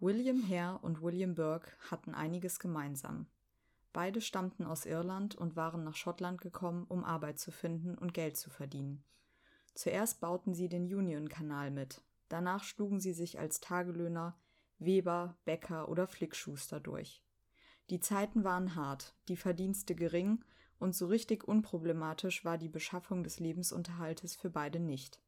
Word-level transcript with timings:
William 0.00 0.48
Hare 0.48 0.78
und 0.78 1.02
William 1.02 1.34
Burke 1.34 1.72
hatten 1.90 2.14
einiges 2.14 2.60
gemeinsam. 2.60 3.26
Beide 3.92 4.20
stammten 4.20 4.64
aus 4.64 4.86
Irland 4.86 5.34
und 5.34 5.56
waren 5.56 5.82
nach 5.82 5.96
Schottland 5.96 6.40
gekommen, 6.40 6.86
um 6.88 7.02
Arbeit 7.02 7.40
zu 7.40 7.50
finden 7.50 7.98
und 7.98 8.14
Geld 8.14 8.36
zu 8.36 8.48
verdienen. 8.48 9.02
Zuerst 9.74 10.20
bauten 10.20 10.54
sie 10.54 10.68
den 10.68 10.84
Union-Kanal 10.84 11.72
mit, 11.72 12.00
danach 12.28 12.62
schlugen 12.62 13.00
sie 13.00 13.12
sich 13.12 13.40
als 13.40 13.60
Tagelöhner, 13.60 14.38
Weber, 14.78 15.36
Bäcker 15.44 15.88
oder 15.88 16.06
Flickschuster 16.06 16.78
durch. 16.78 17.24
Die 17.90 17.98
Zeiten 17.98 18.44
waren 18.44 18.76
hart, 18.76 19.16
die 19.26 19.36
Verdienste 19.36 19.96
gering 19.96 20.44
und 20.78 20.94
so 20.94 21.06
richtig 21.06 21.42
unproblematisch 21.42 22.44
war 22.44 22.56
die 22.56 22.68
Beschaffung 22.68 23.24
des 23.24 23.40
Lebensunterhaltes 23.40 24.36
für 24.36 24.50
beide 24.50 24.78
nicht. 24.78 25.20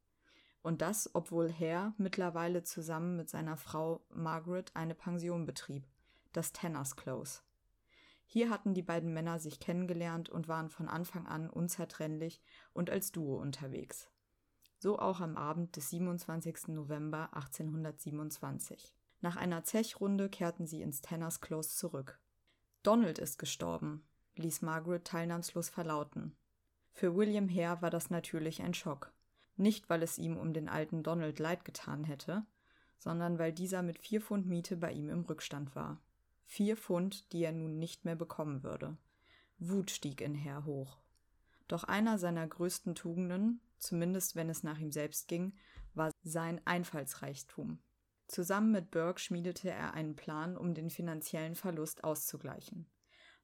Und 0.61 0.81
das, 0.81 1.09
obwohl 1.13 1.51
Hare 1.51 1.93
mittlerweile 1.97 2.63
zusammen 2.63 3.15
mit 3.15 3.29
seiner 3.29 3.57
Frau 3.57 4.05
Margaret 4.13 4.71
eine 4.75 4.95
Pension 4.95 5.45
betrieb, 5.45 5.85
das 6.33 6.53
Tanners 6.53 6.95
Close. 6.95 7.41
Hier 8.25 8.49
hatten 8.49 8.73
die 8.73 8.83
beiden 8.83 9.11
Männer 9.13 9.39
sich 9.39 9.59
kennengelernt 9.59 10.29
und 10.29 10.47
waren 10.47 10.69
von 10.69 10.87
Anfang 10.87 11.27
an 11.27 11.49
unzertrennlich 11.49 12.41
und 12.73 12.89
als 12.89 13.11
Duo 13.11 13.37
unterwegs. 13.37 14.09
So 14.77 14.97
auch 14.99 15.19
am 15.19 15.35
Abend 15.35 15.75
des 15.75 15.89
27. 15.89 16.69
November 16.69 17.33
1827. 17.33 18.95
Nach 19.19 19.35
einer 19.35 19.63
Zechrunde 19.63 20.29
kehrten 20.29 20.65
sie 20.65 20.81
ins 20.81 21.01
Tanners 21.01 21.41
Close 21.41 21.75
zurück. 21.75 22.19
Donald 22.83 23.19
ist 23.19 23.37
gestorben, 23.37 24.07
ließ 24.35 24.61
Margaret 24.61 25.05
teilnahmslos 25.05 25.69
verlauten. 25.69 26.35
Für 26.93 27.15
William 27.15 27.49
Hare 27.49 27.81
war 27.81 27.89
das 27.89 28.09
natürlich 28.09 28.61
ein 28.61 28.73
Schock. 28.73 29.13
Nicht, 29.61 29.91
weil 29.91 30.01
es 30.01 30.17
ihm 30.17 30.37
um 30.37 30.53
den 30.53 30.67
alten 30.67 31.03
Donald 31.03 31.37
leid 31.37 31.65
getan 31.65 32.03
hätte, 32.03 32.43
sondern 32.97 33.37
weil 33.37 33.53
dieser 33.53 33.83
mit 33.83 33.99
vier 33.99 34.19
Pfund 34.19 34.47
Miete 34.47 34.75
bei 34.75 34.91
ihm 34.91 35.07
im 35.09 35.21
Rückstand 35.21 35.75
war. 35.75 36.01
Vier 36.45 36.75
Pfund, 36.75 37.31
die 37.31 37.43
er 37.43 37.51
nun 37.51 37.77
nicht 37.77 38.03
mehr 38.03 38.15
bekommen 38.15 38.63
würde. 38.63 38.97
Wut 39.59 39.91
stieg 39.91 40.19
in 40.19 40.35
Hare 40.43 40.65
hoch. 40.65 40.97
Doch 41.67 41.83
einer 41.83 42.17
seiner 42.17 42.47
größten 42.47 42.95
Tugenden, 42.95 43.61
zumindest 43.77 44.35
wenn 44.35 44.49
es 44.49 44.63
nach 44.63 44.79
ihm 44.79 44.91
selbst 44.91 45.27
ging, 45.27 45.53
war 45.93 46.09
sein 46.23 46.59
Einfallsreichtum. 46.65 47.77
Zusammen 48.25 48.71
mit 48.71 48.89
Burke 48.89 49.19
schmiedete 49.19 49.69
er 49.69 49.93
einen 49.93 50.15
Plan, 50.15 50.57
um 50.57 50.73
den 50.73 50.89
finanziellen 50.89 51.53
Verlust 51.53 52.03
auszugleichen. 52.03 52.87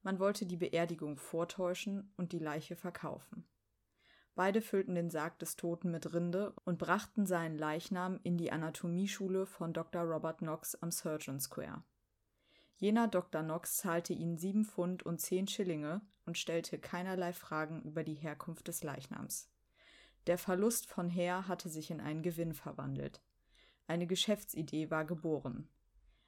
Man 0.01 0.17
wollte 0.17 0.47
die 0.47 0.57
Beerdigung 0.57 1.17
vortäuschen 1.17 2.11
und 2.17 2.31
die 2.31 2.39
Leiche 2.39 2.75
verkaufen. 2.75 3.45
Beide 4.37 4.61
füllten 4.61 4.93
den 4.93 5.09
Sarg 5.09 5.39
des 5.39 5.55
Toten 5.55 5.89
mit 5.89 6.13
Rinde 6.13 6.53
und 6.63 6.77
brachten 6.77 7.25
seinen 7.25 7.57
Leichnam 7.57 8.19
in 8.21 8.37
die 8.37 8.51
Anatomieschule 8.51 9.47
von 9.47 9.73
Dr. 9.73 10.03
Robert 10.03 10.37
Knox 10.37 10.75
am 10.75 10.91
Surgeon 10.91 11.39
Square. 11.39 11.81
Jener 12.75 13.07
Dr. 13.07 13.41
Knox 13.41 13.77
zahlte 13.77 14.13
ihnen 14.13 14.37
sieben 14.37 14.63
Pfund 14.63 15.01
und 15.01 15.19
zehn 15.19 15.47
Schillinge 15.47 16.01
und 16.27 16.37
stellte 16.37 16.77
keinerlei 16.77 17.33
Fragen 17.33 17.81
über 17.81 18.03
die 18.03 18.13
Herkunft 18.13 18.67
des 18.67 18.83
Leichnams. 18.83 19.49
Der 20.27 20.37
Verlust 20.37 20.85
von 20.85 21.09
Hare 21.09 21.47
hatte 21.47 21.67
sich 21.67 21.89
in 21.89 21.99
einen 21.99 22.21
Gewinn 22.21 22.53
verwandelt. 22.53 23.23
Eine 23.87 24.05
Geschäftsidee 24.05 24.91
war 24.91 25.05
geboren. 25.05 25.67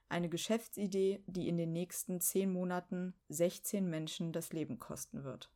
Eine 0.08 0.30
Geschäftsidee, 0.30 1.24
die 1.28 1.48
in 1.48 1.58
den 1.58 1.74
nächsten 1.74 2.22
zehn 2.22 2.52
Monaten 2.52 3.14
16 3.28 3.88
Menschen 3.88 4.32
das 4.32 4.52
Leben 4.52 4.80
kosten 4.80 5.24
wird. 5.24 5.52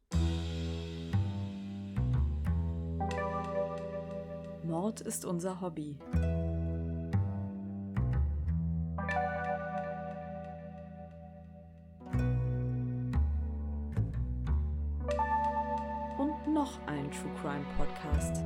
Mord 4.64 5.02
ist 5.02 5.26
unser 5.26 5.60
Hobby. 5.60 5.98
Und 16.18 16.54
noch 16.54 16.80
ein 16.88 17.12
True 17.12 17.32
Crime 17.42 17.66
Podcast. 17.78 18.44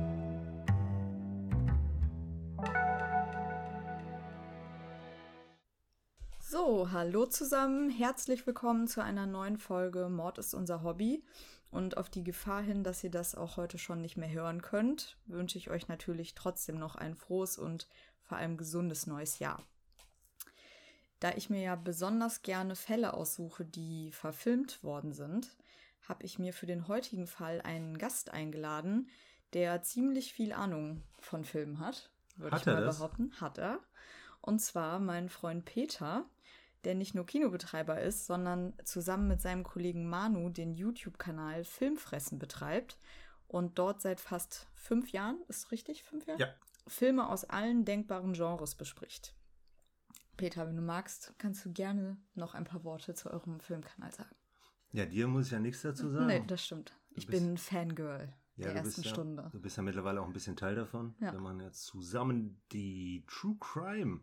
So, 6.40 6.90
hallo 6.90 7.26
zusammen, 7.26 7.90
herzlich 7.90 8.46
willkommen 8.46 8.88
zu 8.88 9.02
einer 9.02 9.26
neuen 9.26 9.56
Folge 9.56 10.08
Mord 10.08 10.38
ist 10.38 10.54
unser 10.54 10.82
Hobby. 10.82 11.22
Und 11.70 11.96
auf 11.96 12.08
die 12.08 12.24
Gefahr 12.24 12.62
hin, 12.62 12.82
dass 12.82 13.04
ihr 13.04 13.10
das 13.10 13.34
auch 13.34 13.56
heute 13.56 13.78
schon 13.78 14.00
nicht 14.00 14.16
mehr 14.16 14.30
hören 14.30 14.62
könnt, 14.62 15.16
wünsche 15.26 15.58
ich 15.58 15.70
euch 15.70 15.88
natürlich 15.88 16.34
trotzdem 16.34 16.78
noch 16.78 16.96
ein 16.96 17.14
frohes 17.14 17.58
und 17.58 17.86
vor 18.22 18.38
allem 18.38 18.56
gesundes 18.56 19.06
neues 19.06 19.38
Jahr. 19.38 19.62
Da 21.20 21.32
ich 21.32 21.50
mir 21.50 21.60
ja 21.60 21.74
besonders 21.74 22.42
gerne 22.42 22.76
Fälle 22.76 23.12
aussuche, 23.12 23.64
die 23.64 24.12
verfilmt 24.12 24.82
worden 24.82 25.12
sind, 25.12 25.50
habe 26.08 26.24
ich 26.24 26.38
mir 26.38 26.52
für 26.52 26.66
den 26.66 26.88
heutigen 26.88 27.26
Fall 27.26 27.60
einen 27.60 27.98
Gast 27.98 28.30
eingeladen, 28.30 29.08
der 29.52 29.82
ziemlich 29.82 30.32
viel 30.32 30.52
Ahnung 30.52 31.02
von 31.18 31.44
Filmen 31.44 31.80
hat, 31.80 32.10
würde 32.36 32.56
ich 32.56 32.66
mal 32.66 32.84
das? 32.84 32.98
behaupten. 32.98 33.32
Hat 33.40 33.58
er. 33.58 33.80
Und 34.40 34.60
zwar 34.60 35.00
mein 35.00 35.28
Freund 35.28 35.64
Peter, 35.64 36.24
der 36.84 36.94
nicht 36.94 37.14
nur 37.14 37.26
Kinobetreiber 37.26 38.00
ist, 38.00 38.26
sondern 38.26 38.74
zusammen 38.84 39.28
mit 39.28 39.40
seinem 39.40 39.64
Kollegen 39.64 40.08
Manu 40.08 40.48
den 40.50 40.74
YouTube-Kanal 40.74 41.64
Filmfressen 41.64 42.38
betreibt 42.38 42.98
und 43.46 43.78
dort 43.78 44.00
seit 44.00 44.20
fast 44.20 44.68
fünf 44.74 45.10
Jahren, 45.10 45.40
ist 45.48 45.72
richtig, 45.72 46.04
fünf 46.04 46.26
Jahre? 46.26 46.40
Ja. 46.40 46.54
Filme 46.86 47.28
aus 47.28 47.44
allen 47.44 47.84
denkbaren 47.84 48.32
Genres 48.32 48.74
bespricht. 48.74 49.34
Peter, 50.36 50.66
wenn 50.68 50.76
du 50.76 50.82
magst, 50.82 51.34
kannst 51.38 51.64
du 51.64 51.72
gerne 51.72 52.16
noch 52.34 52.54
ein 52.54 52.64
paar 52.64 52.84
Worte 52.84 53.14
zu 53.14 53.30
eurem 53.30 53.60
Filmkanal 53.60 54.12
sagen. 54.12 54.36
Ja, 54.92 55.04
dir 55.04 55.26
muss 55.26 55.46
ich 55.46 55.52
ja 55.52 55.58
nichts 55.58 55.82
dazu 55.82 56.08
sagen. 56.08 56.26
Nee, 56.26 56.44
das 56.46 56.64
stimmt. 56.64 56.94
Ich 57.10 57.26
bin 57.26 57.52
ein 57.52 57.58
Fangirl 57.58 58.32
ja, 58.56 58.68
der 58.68 58.76
ersten 58.76 59.02
ja, 59.02 59.10
Stunde. 59.10 59.48
Du 59.52 59.60
bist 59.60 59.76
ja 59.76 59.82
mittlerweile 59.82 60.20
auch 60.20 60.26
ein 60.26 60.32
bisschen 60.32 60.56
Teil 60.56 60.74
davon. 60.74 61.14
Ja. 61.20 61.32
Wenn 61.32 61.42
man 61.42 61.60
jetzt 61.60 61.84
zusammen 61.84 62.60
die 62.72 63.24
True 63.26 63.56
Crime 63.60 64.20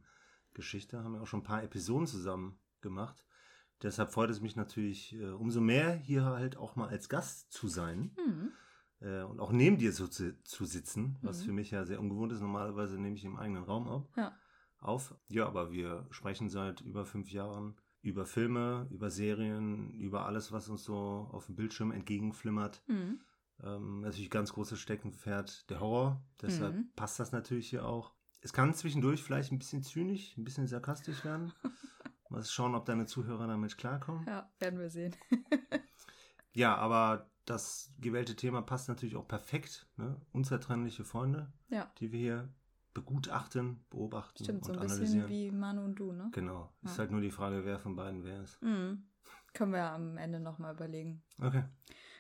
Geschichte, 0.55 1.03
haben 1.03 1.13
wir 1.13 1.21
auch 1.21 1.27
schon 1.27 1.41
ein 1.41 1.45
paar 1.45 1.63
Episoden 1.63 2.07
zusammen 2.07 2.59
gemacht. 2.81 3.23
Deshalb 3.83 4.11
freut 4.11 4.29
es 4.29 4.41
mich 4.41 4.55
natürlich 4.55 5.13
äh, 5.16 5.29
umso 5.31 5.61
mehr, 5.61 5.93
hier 5.93 6.25
halt 6.25 6.57
auch 6.57 6.75
mal 6.75 6.88
als 6.88 7.09
Gast 7.09 7.51
zu 7.51 7.67
sein. 7.67 8.16
Mhm. 8.17 8.51
Äh, 9.01 9.23
und 9.23 9.39
auch 9.39 9.51
neben 9.51 9.77
dir 9.77 9.91
so 9.91 10.07
zu, 10.07 10.41
zu 10.44 10.65
sitzen, 10.65 11.17
was 11.21 11.41
mhm. 11.41 11.45
für 11.45 11.51
mich 11.51 11.71
ja 11.71 11.85
sehr 11.85 11.99
ungewohnt 11.99 12.31
ist. 12.31 12.41
Normalerweise 12.41 12.97
nehme 12.97 13.15
ich 13.15 13.25
im 13.25 13.38
eigenen 13.38 13.63
Raum 13.63 13.88
ab, 13.88 14.09
ja. 14.15 14.33
auf. 14.79 15.15
Ja, 15.27 15.45
aber 15.45 15.71
wir 15.71 16.07
sprechen 16.09 16.49
seit 16.49 16.81
über 16.81 17.05
fünf 17.05 17.31
Jahren 17.31 17.75
über 18.05 18.27
Filme, 18.27 18.88
über 18.91 19.09
Serien, 19.09 19.91
über 19.95 20.27
alles, 20.27 20.51
was 20.51 20.69
uns 20.69 20.83
so 20.83 21.27
auf 21.31 21.47
dem 21.47 21.55
Bildschirm 21.55 21.91
entgegenflimmert. 21.91 22.83
Mhm. 22.85 23.19
Ähm, 23.63 24.01
natürlich 24.01 24.29
ganz 24.29 24.53
großes 24.53 24.79
Steckenpferd 24.79 25.69
der 25.71 25.79
Horror. 25.79 26.23
Deshalb 26.39 26.75
mhm. 26.75 26.89
passt 26.95 27.19
das 27.19 27.31
natürlich 27.31 27.67
hier 27.67 27.83
auch. 27.85 28.13
Es 28.45 28.53
kann 28.53 28.75
zwischendurch 28.75 29.23
vielleicht 29.23 29.51
ein 29.51 29.57
bisschen 29.57 29.81
zynisch, 29.81 30.38
ein 30.38 30.44
bisschen 30.44 30.67
sarkastisch 30.67 31.25
werden. 31.25 31.51
Mal 32.29 32.44
schauen, 32.44 32.75
ob 32.75 32.85
deine 32.85 33.07
Zuhörer 33.07 33.47
damit 33.47 33.75
klarkommen. 33.75 34.23
Ja, 34.28 34.47
werden 34.59 34.79
wir 34.79 34.91
sehen. 34.91 35.16
ja, 36.53 36.75
aber 36.75 37.28
das 37.45 37.91
gewählte 38.00 38.35
Thema 38.35 38.61
passt 38.61 38.88
natürlich 38.88 39.16
auch 39.16 39.28
perfekt. 39.28 39.88
Ne? 39.97 40.22
Unzertrennliche 40.31 41.06
Freunde, 41.06 41.51
ja. 41.69 41.91
die 41.97 42.11
wir 42.11 42.19
hier 42.19 42.53
begutachten, 42.94 43.83
beobachten 43.89 44.44
Stimmt, 44.44 44.69
und 44.69 44.75
so 44.75 44.79
ein 44.79 45.00
bisschen 45.00 45.27
wie 45.27 45.50
Manu 45.50 45.83
und 45.83 45.95
du, 45.95 46.12
ne? 46.12 46.29
Genau. 46.31 46.72
Ja. 46.83 46.91
Ist 46.91 47.00
halt 47.00 47.09
nur 47.09 47.22
die 47.22 47.31
Frage, 47.31 47.66
wer 47.66 47.79
von 47.79 47.95
beiden 47.95 48.23
wer 48.23 48.44
ist. 48.44 48.62
Mhm. 48.62 49.07
Können 49.56 49.73
wir 49.73 49.89
am 49.89 50.17
Ende 50.17 50.39
nochmal 50.39 50.75
überlegen. 50.75 51.23
Okay. 51.41 51.63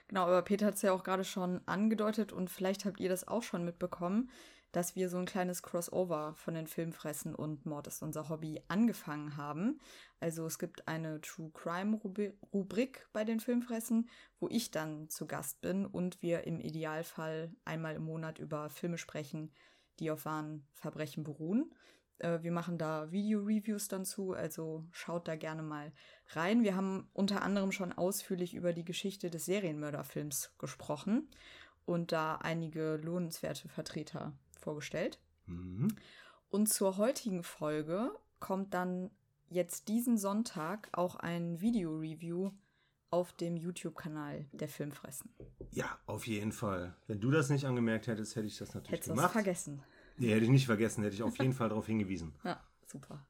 Genau, 0.07 0.23
aber 0.23 0.41
Peter 0.41 0.65
hat 0.65 0.73
es 0.73 0.81
ja 0.81 0.91
auch 0.91 1.03
gerade 1.03 1.23
schon 1.23 1.61
angedeutet 1.67 2.33
und 2.33 2.49
vielleicht 2.49 2.85
habt 2.85 2.99
ihr 2.99 3.09
das 3.09 3.27
auch 3.27 3.43
schon 3.43 3.63
mitbekommen 3.63 4.31
dass 4.75 4.97
wir 4.97 5.07
so 5.07 5.17
ein 5.17 5.25
kleines 5.25 5.63
Crossover 5.63 6.33
von 6.35 6.53
den 6.53 6.67
Filmfressen 6.67 7.33
und 7.33 7.65
Mord 7.65 7.87
ist 7.87 8.03
unser 8.03 8.27
Hobby 8.27 8.61
angefangen 8.67 9.37
haben. 9.37 9.79
Also 10.19 10.45
es 10.45 10.59
gibt 10.59 10.85
eine 10.89 11.21
True 11.21 11.49
Crime 11.53 11.97
Rubrik 12.51 13.07
bei 13.13 13.23
den 13.23 13.39
Filmfressen, 13.39 14.09
wo 14.37 14.49
ich 14.49 14.71
dann 14.71 15.07
zu 15.07 15.27
Gast 15.27 15.61
bin 15.61 15.85
und 15.85 16.21
wir 16.21 16.45
im 16.45 16.59
Idealfall 16.59 17.55
einmal 17.63 17.95
im 17.95 18.03
Monat 18.03 18.37
über 18.37 18.69
Filme 18.69 18.97
sprechen, 18.97 19.53
die 19.99 20.11
auf 20.11 20.25
wahren 20.25 20.67
Verbrechen 20.73 21.23
beruhen. 21.23 21.73
Äh, 22.17 22.39
wir 22.41 22.51
machen 22.51 22.77
da 22.77 23.09
Video-Reviews 23.13 23.87
dann 23.87 24.03
zu, 24.03 24.33
also 24.33 24.83
schaut 24.91 25.29
da 25.29 25.37
gerne 25.37 25.63
mal 25.63 25.93
rein. 26.31 26.63
Wir 26.63 26.75
haben 26.75 27.07
unter 27.13 27.43
anderem 27.43 27.71
schon 27.71 27.93
ausführlich 27.93 28.53
über 28.53 28.73
die 28.73 28.83
Geschichte 28.83 29.29
des 29.29 29.45
Serienmörderfilms 29.45 30.53
gesprochen 30.57 31.29
und 31.85 32.11
da 32.11 32.35
einige 32.35 32.97
lohnenswerte 32.97 33.69
Vertreter 33.69 34.33
vorgestellt. 34.59 35.19
Mhm. 35.45 35.95
Und 36.49 36.67
zur 36.67 36.97
heutigen 36.97 37.43
Folge 37.43 38.11
kommt 38.39 38.73
dann 38.73 39.11
jetzt 39.49 39.87
diesen 39.87 40.17
Sonntag 40.17 40.89
auch 40.91 41.15
ein 41.15 41.61
Video-Review 41.61 42.51
auf 43.09 43.33
dem 43.33 43.55
YouTube-Kanal 43.55 44.45
der 44.51 44.67
Filmfressen. 44.67 45.33
Ja, 45.71 45.99
auf 46.05 46.27
jeden 46.27 46.51
Fall. 46.51 46.95
Wenn 47.07 47.19
du 47.19 47.31
das 47.31 47.49
nicht 47.49 47.65
angemerkt 47.65 48.07
hättest, 48.07 48.35
hätte 48.35 48.47
ich 48.47 48.57
das 48.57 48.73
natürlich 48.73 48.99
Hättest 48.99 49.09
gemacht. 49.09 49.31
Vergessen. 49.31 49.83
Nee, 50.17 50.33
hätte 50.33 50.45
ich 50.45 50.49
nicht 50.49 50.65
vergessen, 50.65 51.03
hätte 51.03 51.15
ich 51.15 51.23
auf 51.23 51.37
jeden 51.37 51.53
Fall 51.53 51.69
darauf 51.69 51.87
hingewiesen. 51.87 52.33
Ja, 52.43 52.61
super. 52.85 53.25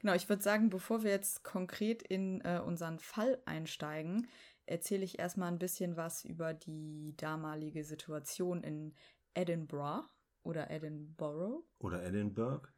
Genau, 0.00 0.14
ich 0.14 0.28
würde 0.28 0.42
sagen, 0.42 0.70
bevor 0.70 1.02
wir 1.02 1.10
jetzt 1.10 1.44
konkret 1.44 2.02
in 2.02 2.40
äh, 2.42 2.60
unseren 2.64 2.98
Fall 2.98 3.38
einsteigen, 3.46 4.28
erzähle 4.66 5.04
ich 5.04 5.18
erstmal 5.18 5.50
ein 5.50 5.58
bisschen 5.58 5.96
was 5.96 6.24
über 6.24 6.52
die 6.52 7.14
damalige 7.16 7.84
Situation 7.84 8.62
in 8.62 8.94
Edinburgh 9.34 10.04
oder 10.44 10.70
Edinburgh. 10.70 11.64
Oder 11.80 12.04
Edinburgh. 12.04 12.68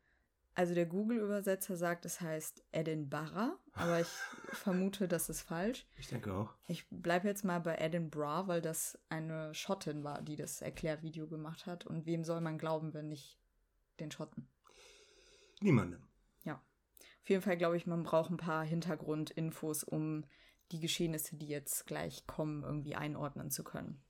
Also 0.55 0.75
der 0.75 0.87
Google-Übersetzer 0.87 1.77
sagt, 1.77 2.07
es 2.07 2.23
heißt 2.23 2.65
Edinburgh, 2.73 3.59
aber 3.75 4.01
ich 4.01 4.09
vermute, 4.53 5.07
das 5.07 5.29
ist 5.29 5.43
falsch. 5.43 5.87
Ich 5.97 6.09
denke 6.09 6.33
auch. 6.33 6.55
Ich 6.67 6.89
bleibe 6.89 7.29
jetzt 7.29 7.45
mal 7.45 7.61
bei 7.61 7.77
Edinburgh, 7.77 8.49
weil 8.49 8.63
das 8.63 8.99
eine 9.11 9.53
Schottin 9.53 10.03
war, 10.03 10.23
die 10.23 10.35
das 10.35 10.63
Erklärvideo 10.63 11.29
gemacht 11.29 11.67
hat. 11.67 11.87
Und 11.87 12.07
wem 12.07 12.25
soll 12.25 12.41
man 12.41 12.57
glauben, 12.57 12.95
wenn 12.95 13.09
nicht 13.09 13.39
den 14.01 14.11
Schotten? 14.11 14.49
Niemandem. 15.61 16.09
Ja. 16.45 16.55
Auf 17.23 17.29
jeden 17.29 17.43
Fall 17.43 17.59
glaube 17.59 17.77
ich, 17.77 17.87
man 17.87 18.03
braucht 18.03 18.31
ein 18.31 18.39
paar 18.39 18.65
Hintergrundinfos, 18.65 19.85
um 19.85 20.25
die 20.73 20.81
Geschehnisse, 20.81 21.37
die 21.37 21.49
jetzt 21.49 21.87
gleich 21.87 22.27
kommen, 22.27 22.63
irgendwie 22.63 22.95
einordnen 22.95 23.51
zu 23.51 23.63
können. 23.63 24.03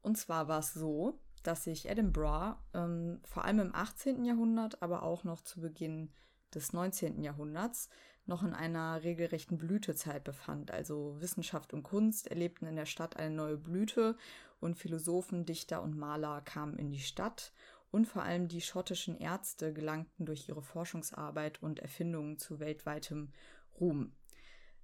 Und 0.00 0.16
zwar 0.16 0.46
war 0.46 0.60
es 0.60 0.72
so, 0.72 1.20
dass 1.46 1.64
sich 1.64 1.88
Edinburgh 1.88 2.56
ähm, 2.74 3.20
vor 3.24 3.44
allem 3.44 3.60
im 3.60 3.74
18. 3.74 4.24
Jahrhundert, 4.24 4.82
aber 4.82 5.02
auch 5.02 5.24
noch 5.24 5.40
zu 5.42 5.60
Beginn 5.60 6.10
des 6.54 6.72
19. 6.72 7.22
Jahrhunderts 7.22 7.88
noch 8.26 8.42
in 8.42 8.52
einer 8.52 9.02
regelrechten 9.02 9.56
Blütezeit 9.58 10.24
befand. 10.24 10.70
Also 10.70 11.16
Wissenschaft 11.20 11.72
und 11.72 11.82
Kunst 11.82 12.26
erlebten 12.28 12.66
in 12.66 12.76
der 12.76 12.86
Stadt 12.86 13.16
eine 13.16 13.34
neue 13.34 13.56
Blüte 13.56 14.16
und 14.60 14.76
Philosophen, 14.76 15.46
Dichter 15.46 15.82
und 15.82 15.96
Maler 15.96 16.42
kamen 16.42 16.76
in 16.76 16.90
die 16.90 17.00
Stadt 17.00 17.52
und 17.90 18.06
vor 18.06 18.22
allem 18.22 18.48
die 18.48 18.60
schottischen 18.60 19.18
Ärzte 19.18 19.72
gelangten 19.72 20.26
durch 20.26 20.48
ihre 20.48 20.62
Forschungsarbeit 20.62 21.62
und 21.62 21.78
Erfindungen 21.78 22.36
zu 22.38 22.60
weltweitem 22.60 23.32
Ruhm. 23.80 24.12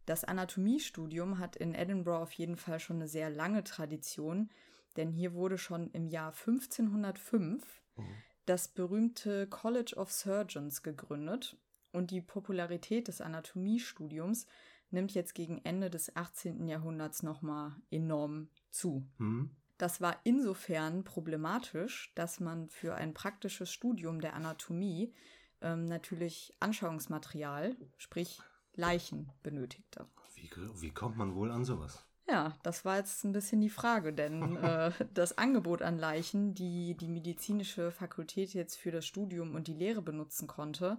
Das 0.06 0.24
Anatomiestudium 0.24 1.38
hat 1.38 1.56
in 1.56 1.74
Edinburgh 1.74 2.22
auf 2.22 2.32
jeden 2.32 2.56
Fall 2.56 2.78
schon 2.78 2.96
eine 2.96 3.08
sehr 3.08 3.30
lange 3.30 3.64
Tradition, 3.64 4.50
denn 4.96 5.11
hier 5.11 5.35
wurde 5.35 5.58
schon 5.58 5.91
im 5.91 6.06
Jahr 6.06 6.32
1505 6.32 7.82
mhm. 7.96 8.05
das 8.46 8.69
berühmte 8.69 9.46
College 9.49 9.94
of 9.96 10.12
Surgeons 10.12 10.82
gegründet 10.82 11.56
und 11.93 12.11
die 12.11 12.20
Popularität 12.20 13.08
des 13.08 13.20
Anatomiestudiums 13.20 14.46
nimmt 14.91 15.12
jetzt 15.12 15.35
gegen 15.35 15.58
Ende 15.64 15.91
des 15.91 16.14
18. 16.17 16.67
Jahrhunderts 16.67 17.23
nochmal 17.23 17.73
enorm 17.91 18.49
zu. 18.70 19.06
Mhm. 19.19 19.50
Das 19.76 20.00
war 20.00 20.20
insofern 20.25 21.05
problematisch, 21.05 22.12
dass 22.14 22.41
man 22.41 22.69
für 22.69 22.94
ein 22.94 23.12
praktisches 23.12 23.73
Studium 23.73 24.20
der 24.20 24.35
Anatomie 24.35 25.12
ähm, 25.61 25.87
natürlich 25.87 26.56
Anschauungsmaterial, 26.61 27.76
sprich 27.99 28.41
Leichen, 28.75 29.32
benötigte. 29.43 30.06
Wie, 30.35 30.50
wie 30.81 30.91
kommt 30.91 31.17
man 31.17 31.35
wohl 31.35 31.50
an 31.50 31.64
sowas? 31.64 32.05
Ja, 32.26 32.56
das 32.62 32.86
war 32.86 32.96
jetzt 32.96 33.22
ein 33.24 33.32
bisschen 33.32 33.60
die 33.60 33.70
Frage, 33.70 34.12
denn 34.12 34.56
äh, 34.62 34.92
das 35.12 35.36
Angebot 35.36 35.82
an 35.82 35.98
Leichen, 35.98 36.54
die 36.54 36.96
die 36.96 37.08
medizinische 37.08 37.90
Fakultät 37.90 38.54
jetzt 38.54 38.76
für 38.76 38.90
das 38.90 39.06
Studium 39.06 39.54
und 39.54 39.68
die 39.68 39.74
Lehre 39.74 40.00
benutzen 40.00 40.46
konnte, 40.46 40.98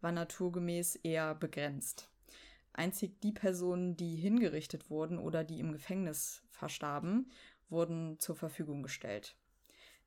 war 0.00 0.12
naturgemäß 0.12 0.96
eher 0.96 1.34
begrenzt. 1.34 2.10
Einzig 2.72 3.20
die 3.20 3.32
Personen, 3.32 3.96
die 3.96 4.16
hingerichtet 4.16 4.90
wurden 4.90 5.18
oder 5.18 5.44
die 5.44 5.60
im 5.60 5.72
Gefängnis 5.72 6.42
verstarben, 6.50 7.30
wurden 7.68 8.18
zur 8.18 8.34
Verfügung 8.34 8.82
gestellt. 8.82 9.36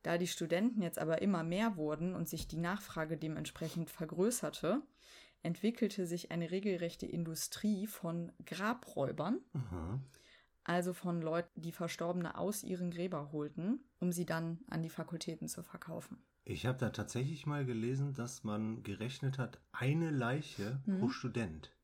Da 0.02 0.18
die 0.18 0.26
Studenten 0.26 0.82
jetzt 0.82 0.98
aber 0.98 1.22
immer 1.22 1.42
mehr 1.42 1.76
wurden 1.76 2.14
und 2.14 2.28
sich 2.28 2.46
die 2.46 2.58
Nachfrage 2.58 3.16
dementsprechend 3.16 3.90
vergrößerte, 3.90 4.82
entwickelte 5.42 6.06
sich 6.06 6.30
eine 6.30 6.50
regelrechte 6.50 7.06
Industrie 7.06 7.86
von 7.86 8.32
Grabräubern. 8.44 9.40
Mhm 9.54 10.02
also 10.68 10.92
von 10.92 11.22
Leuten, 11.22 11.60
die 11.60 11.72
Verstorbene 11.72 12.36
aus 12.36 12.62
ihren 12.62 12.90
Gräber 12.90 13.32
holten, 13.32 13.80
um 14.00 14.12
sie 14.12 14.26
dann 14.26 14.58
an 14.68 14.82
die 14.82 14.90
Fakultäten 14.90 15.48
zu 15.48 15.62
verkaufen. 15.62 16.18
Ich 16.44 16.66
habe 16.66 16.78
da 16.78 16.90
tatsächlich 16.90 17.46
mal 17.46 17.64
gelesen, 17.64 18.12
dass 18.12 18.44
man 18.44 18.82
gerechnet 18.82 19.38
hat, 19.38 19.60
eine 19.72 20.10
Leiche 20.10 20.80
mhm. 20.84 21.00
pro 21.00 21.08
Student. 21.08 21.74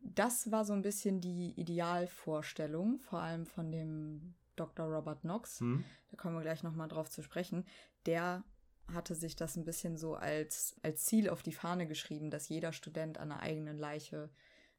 Das 0.00 0.50
war 0.50 0.64
so 0.64 0.72
ein 0.72 0.82
bisschen 0.82 1.20
die 1.20 1.52
Idealvorstellung, 1.60 3.00
vor 3.00 3.20
allem 3.20 3.44
von 3.44 3.70
dem 3.70 4.34
Dr. 4.56 4.86
Robert 4.86 5.20
Knox. 5.20 5.60
Mhm. 5.60 5.84
Da 6.10 6.16
kommen 6.16 6.36
wir 6.36 6.42
gleich 6.42 6.62
nochmal 6.62 6.88
drauf 6.88 7.10
zu 7.10 7.22
sprechen. 7.22 7.66
Der 8.06 8.44
hatte 8.92 9.14
sich 9.14 9.36
das 9.36 9.56
ein 9.56 9.64
bisschen 9.64 9.98
so 9.98 10.14
als, 10.14 10.76
als 10.82 11.04
Ziel 11.04 11.28
auf 11.28 11.42
die 11.42 11.52
Fahne 11.52 11.86
geschrieben, 11.86 12.30
dass 12.30 12.48
jeder 12.48 12.72
Student 12.72 13.18
an 13.18 13.32
einer 13.32 13.42
eigenen 13.42 13.78
Leiche 13.78 14.30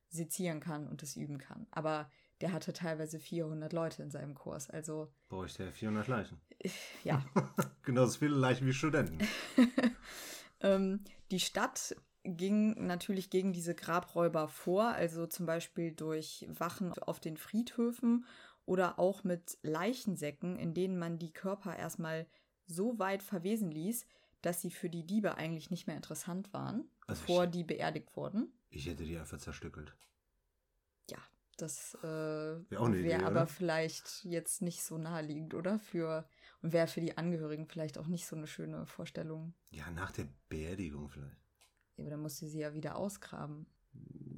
sezieren 0.09 0.59
kann 0.59 0.87
und 0.87 1.03
es 1.03 1.15
üben 1.15 1.37
kann. 1.37 1.67
Aber 1.69 2.09
der 2.41 2.53
hatte 2.53 2.73
teilweise 2.73 3.19
400 3.19 3.73
Leute 3.73 4.03
in 4.03 4.11
seinem 4.11 4.35
Kurs. 4.35 4.69
Also 4.69 5.11
bräuchte 5.29 5.63
er 5.63 5.71
400 5.71 6.07
Leichen. 6.07 6.41
Ja. 7.03 7.23
Genauso 7.83 8.19
viele 8.19 8.35
Leichen 8.35 8.67
wie 8.67 8.73
Studenten. 8.73 9.19
ähm, 10.61 11.03
die 11.31 11.39
Stadt 11.39 11.95
ging 12.23 12.85
natürlich 12.85 13.29
gegen 13.29 13.53
diese 13.53 13.73
Grabräuber 13.73 14.49
vor, 14.49 14.89
also 14.89 15.27
zum 15.27 15.45
Beispiel 15.45 15.93
durch 15.93 16.45
Wachen 16.49 16.91
auf 16.93 17.19
den 17.19 17.37
Friedhöfen 17.37 18.25
oder 18.65 18.99
auch 18.99 19.23
mit 19.23 19.57
Leichensäcken, 19.61 20.57
in 20.57 20.73
denen 20.73 20.99
man 20.99 21.19
die 21.19 21.31
Körper 21.31 21.75
erstmal 21.75 22.27
so 22.65 22.99
weit 22.99 23.23
verwesen 23.23 23.71
ließ, 23.71 24.05
dass 24.41 24.61
sie 24.61 24.71
für 24.71 24.89
die 24.89 25.05
Diebe 25.05 25.35
eigentlich 25.35 25.71
nicht 25.71 25.87
mehr 25.87 25.95
interessant 25.95 26.51
waren, 26.53 26.89
also 27.07 27.21
bevor 27.21 27.45
ich, 27.45 27.51
die 27.51 27.63
beerdigt 27.63 28.15
wurden. 28.15 28.51
Ich 28.69 28.87
hätte 28.87 29.05
die 29.05 29.17
einfach 29.17 29.39
zerstückelt. 29.39 29.95
Das 31.57 31.95
äh, 32.03 32.05
wäre 32.05 32.93
wär 33.03 33.25
aber 33.25 33.31
oder? 33.31 33.47
vielleicht 33.47 34.23
jetzt 34.25 34.61
nicht 34.61 34.83
so 34.83 34.97
naheliegend, 34.97 35.53
oder? 35.53 35.79
Für 35.79 36.27
und 36.61 36.73
wäre 36.73 36.87
für 36.87 37.01
die 37.01 37.17
Angehörigen 37.17 37.67
vielleicht 37.67 37.97
auch 37.97 38.07
nicht 38.07 38.27
so 38.27 38.35
eine 38.35 38.47
schöne 38.47 38.85
Vorstellung. 38.85 39.53
Ja, 39.71 39.89
nach 39.91 40.11
der 40.11 40.27
Beerdigung 40.49 41.09
vielleicht. 41.09 41.37
Ja, 41.95 42.03
aber 42.03 42.11
dann 42.11 42.21
musste 42.21 42.47
sie 42.47 42.59
ja 42.59 42.73
wieder 42.73 42.95
ausgraben. 42.95 43.65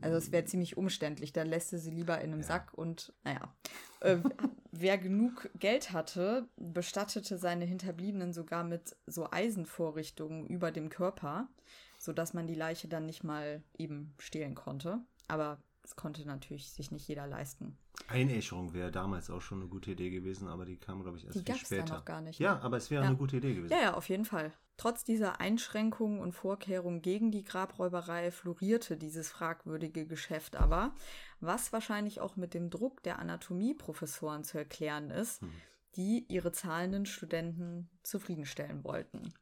Also 0.01 0.17
es 0.17 0.31
wäre 0.31 0.45
ziemlich 0.45 0.77
umständlich. 0.77 1.33
Dann 1.33 1.47
lässt 1.47 1.69
sie 1.69 1.77
sie 1.77 1.91
lieber 1.91 2.21
in 2.21 2.31
einem 2.31 2.41
ja. 2.41 2.47
Sack 2.47 2.73
und 2.73 3.13
naja. 3.23 3.53
Äh, 3.99 4.17
wer 4.71 4.97
genug 4.97 5.49
Geld 5.55 5.91
hatte, 5.91 6.47
bestattete 6.55 7.37
seine 7.37 7.65
Hinterbliebenen 7.65 8.31
sogar 8.33 8.63
mit 8.63 8.95
so 9.05 9.29
Eisenvorrichtungen 9.29 10.47
über 10.47 10.71
dem 10.71 10.89
Körper, 10.89 11.49
sodass 11.97 12.33
man 12.33 12.47
die 12.47 12.55
Leiche 12.55 12.87
dann 12.87 13.05
nicht 13.05 13.23
mal 13.23 13.61
eben 13.77 14.13
stehlen 14.19 14.55
konnte. 14.55 14.99
Aber 15.27 15.61
das 15.89 15.95
konnte 15.95 16.23
natürlich 16.27 16.69
sich 16.69 16.91
nicht 16.91 17.07
jeder 17.07 17.25
leisten. 17.25 17.75
Einäscherung 18.07 18.75
wäre 18.75 18.91
damals 18.91 19.31
auch 19.31 19.41
schon 19.41 19.61
eine 19.61 19.69
gute 19.69 19.91
Idee 19.91 20.11
gewesen, 20.11 20.47
aber 20.47 20.63
die 20.63 20.77
kam, 20.77 21.01
glaube 21.01 21.17
ich, 21.17 21.25
erst 21.25 21.47
die 21.47 21.51
viel 21.51 21.65
später. 21.65 21.83
Da 21.85 21.93
noch 21.95 22.05
gar 22.05 22.21
nicht. 22.21 22.39
Ja, 22.39 22.55
ne? 22.55 22.61
aber 22.61 22.77
es 22.77 22.91
wäre 22.91 23.01
ja. 23.01 23.07
eine 23.07 23.17
gute 23.17 23.37
Idee 23.37 23.55
gewesen. 23.55 23.73
Ja, 23.73 23.81
ja, 23.81 23.93
auf 23.95 24.07
jeden 24.07 24.25
Fall. 24.25 24.53
Trotz 24.77 25.03
dieser 25.03 25.41
Einschränkungen 25.41 26.19
und 26.19 26.33
Vorkehrungen 26.33 27.01
gegen 27.01 27.31
die 27.31 27.43
Grabräuberei 27.43 28.29
florierte 28.29 28.97
dieses 28.97 29.29
fragwürdige 29.29 30.05
Geschäft 30.05 30.55
aber, 30.57 30.93
was 31.39 31.73
wahrscheinlich 31.73 32.21
auch 32.21 32.35
mit 32.35 32.53
dem 32.53 32.69
Druck 32.69 33.01
der 33.01 33.17
Anatomieprofessoren 33.17 34.43
zu 34.43 34.59
erklären 34.59 35.09
ist, 35.09 35.41
hm. 35.41 35.51
die 35.95 36.23
ihre 36.29 36.51
zahlenden 36.51 37.07
Studenten 37.07 37.89
zufriedenstellen 38.03 38.83
wollten 38.83 39.33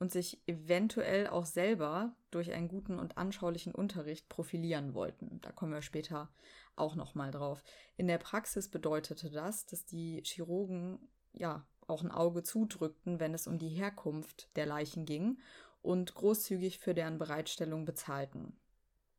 und 0.00 0.10
sich 0.10 0.42
eventuell 0.46 1.28
auch 1.28 1.44
selber 1.44 2.16
durch 2.30 2.52
einen 2.52 2.68
guten 2.68 2.98
und 2.98 3.18
anschaulichen 3.18 3.72
Unterricht 3.72 4.28
profilieren 4.28 4.94
wollten. 4.94 5.40
Da 5.42 5.52
kommen 5.52 5.72
wir 5.72 5.82
später 5.82 6.30
auch 6.74 6.96
noch 6.96 7.14
mal 7.14 7.30
drauf. 7.30 7.62
In 7.96 8.08
der 8.08 8.18
Praxis 8.18 8.68
bedeutete 8.68 9.30
das, 9.30 9.66
dass 9.66 9.84
die 9.84 10.22
Chirurgen 10.24 10.98
ja 11.34 11.66
auch 11.86 12.02
ein 12.02 12.10
Auge 12.10 12.42
zudrückten, 12.42 13.20
wenn 13.20 13.34
es 13.34 13.46
um 13.46 13.58
die 13.58 13.68
Herkunft 13.68 14.48
der 14.56 14.64
Leichen 14.64 15.04
ging 15.04 15.38
und 15.82 16.14
großzügig 16.14 16.78
für 16.78 16.94
deren 16.94 17.18
Bereitstellung 17.18 17.84
bezahlten. 17.84 18.56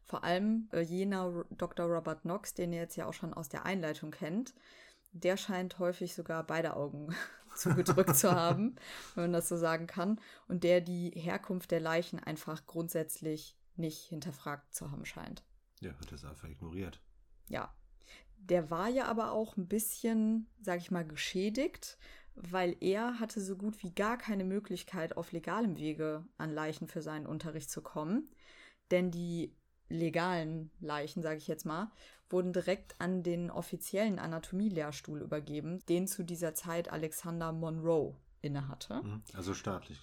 Vor 0.04 0.24
allem 0.24 0.68
äh, 0.74 0.82
jener 0.82 1.46
Dr. 1.52 1.86
Robert 1.86 2.22
Knox, 2.22 2.56
den 2.56 2.74
ihr 2.74 2.82
jetzt 2.82 2.96
ja 2.96 3.06
auch 3.06 3.14
schon 3.14 3.34
aus 3.36 3.50
der 3.50 3.66
Einleitung 3.66 4.10
kennt, 4.10 4.56
der 5.12 5.38
scheint 5.38 5.78
häufig 5.78 6.16
sogar 6.16 6.44
beide 6.44 6.76
Augen 6.76 7.14
zugedrückt 7.56 8.16
zu 8.16 8.32
haben, 8.32 8.76
wenn 9.16 9.26
man 9.26 9.34
das 9.34 9.50
so 9.50 9.58
sagen 9.58 9.88
kann, 9.88 10.20
und 10.48 10.64
der 10.64 10.82
die 10.82 11.12
Herkunft 11.12 11.72
der 11.72 11.80
Leichen 11.80 12.20
einfach 12.20 12.66
grundsätzlich 12.66 13.58
nicht 13.76 14.02
hinterfragt 14.10 14.74
zu 14.74 14.92
haben 14.92 15.06
scheint. 15.06 15.44
Ja, 15.80 15.94
hat 16.00 16.12
es 16.12 16.26
einfach 16.26 16.48
ignoriert. 16.50 17.02
Ja. 17.48 17.74
Der 18.38 18.72
war 18.72 18.90
ja 18.90 19.06
aber 19.06 19.32
auch 19.32 19.56
ein 19.56 19.68
bisschen, 19.68 20.48
sag 20.62 20.80
ich 20.80 20.90
mal, 20.90 21.06
geschädigt, 21.06 22.00
weil 22.36 22.76
er 22.80 23.20
hatte 23.20 23.40
so 23.40 23.56
gut 23.56 23.84
wie 23.84 23.92
gar 23.92 24.18
keine 24.18 24.44
Möglichkeit, 24.44 25.16
auf 25.16 25.32
legalem 25.32 25.78
Wege 25.78 26.26
an 26.38 26.52
Leichen 26.52 26.88
für 26.88 27.02
seinen 27.02 27.28
Unterricht 27.28 27.70
zu 27.70 27.82
kommen. 27.82 28.30
Denn 28.90 29.12
die 29.12 29.56
legalen 29.92 30.72
Leichen, 30.80 31.22
sage 31.22 31.38
ich 31.38 31.48
jetzt 31.48 31.66
mal, 31.66 31.92
wurden 32.30 32.54
direkt 32.54 33.00
an 33.00 33.24
den 33.24 33.52
offiziellen 33.52 34.20
Anatomielehrstuhl 34.20 35.22
übergeben, 35.22 35.84
den 35.88 36.08
zu 36.08 36.24
dieser 36.24 36.54
Zeit 36.54 36.92
Alexander 36.92 37.52
Monroe 37.52 38.16
innehatte. 38.42 39.02
Mhm. 39.04 39.22
Also 39.34 39.54
staatlich. 39.54 40.00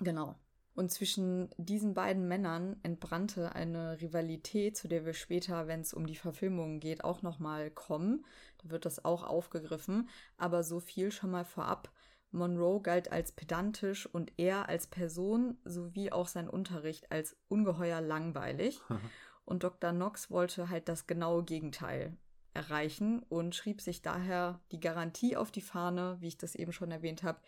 Genau. 0.00 0.36
Und 0.78 0.92
zwischen 0.92 1.48
diesen 1.56 1.92
beiden 1.92 2.28
Männern 2.28 2.76
entbrannte 2.84 3.52
eine 3.52 4.00
Rivalität, 4.00 4.76
zu 4.76 4.86
der 4.86 5.04
wir 5.04 5.12
später, 5.12 5.66
wenn 5.66 5.80
es 5.80 5.92
um 5.92 6.06
die 6.06 6.14
Verfilmungen 6.14 6.78
geht, 6.78 7.02
auch 7.02 7.20
nochmal 7.22 7.72
kommen. 7.72 8.24
Da 8.58 8.70
wird 8.70 8.86
das 8.86 9.04
auch 9.04 9.24
aufgegriffen. 9.24 10.08
Aber 10.36 10.62
so 10.62 10.78
viel 10.78 11.10
schon 11.10 11.32
mal 11.32 11.44
vorab. 11.44 11.90
Monroe 12.30 12.80
galt 12.82 13.10
als 13.10 13.32
pedantisch 13.32 14.06
und 14.06 14.32
er 14.36 14.68
als 14.68 14.86
Person 14.86 15.58
sowie 15.64 16.12
auch 16.12 16.28
sein 16.28 16.48
Unterricht 16.48 17.10
als 17.10 17.36
ungeheuer 17.48 18.00
langweilig. 18.00 18.80
und 19.44 19.62
Dr. 19.62 19.92
Knox 19.92 20.30
wollte 20.30 20.68
halt 20.68 20.88
das 20.88 21.06
genaue 21.06 21.44
Gegenteil 21.44 22.16
erreichen 22.54 23.22
und 23.28 23.54
schrieb 23.54 23.80
sich 23.80 24.02
daher 24.02 24.60
die 24.72 24.80
Garantie 24.80 25.36
auf 25.36 25.50
die 25.50 25.60
Fahne, 25.60 26.16
wie 26.20 26.28
ich 26.28 26.38
das 26.38 26.54
eben 26.54 26.72
schon 26.72 26.90
erwähnt 26.90 27.22
habe, 27.22 27.40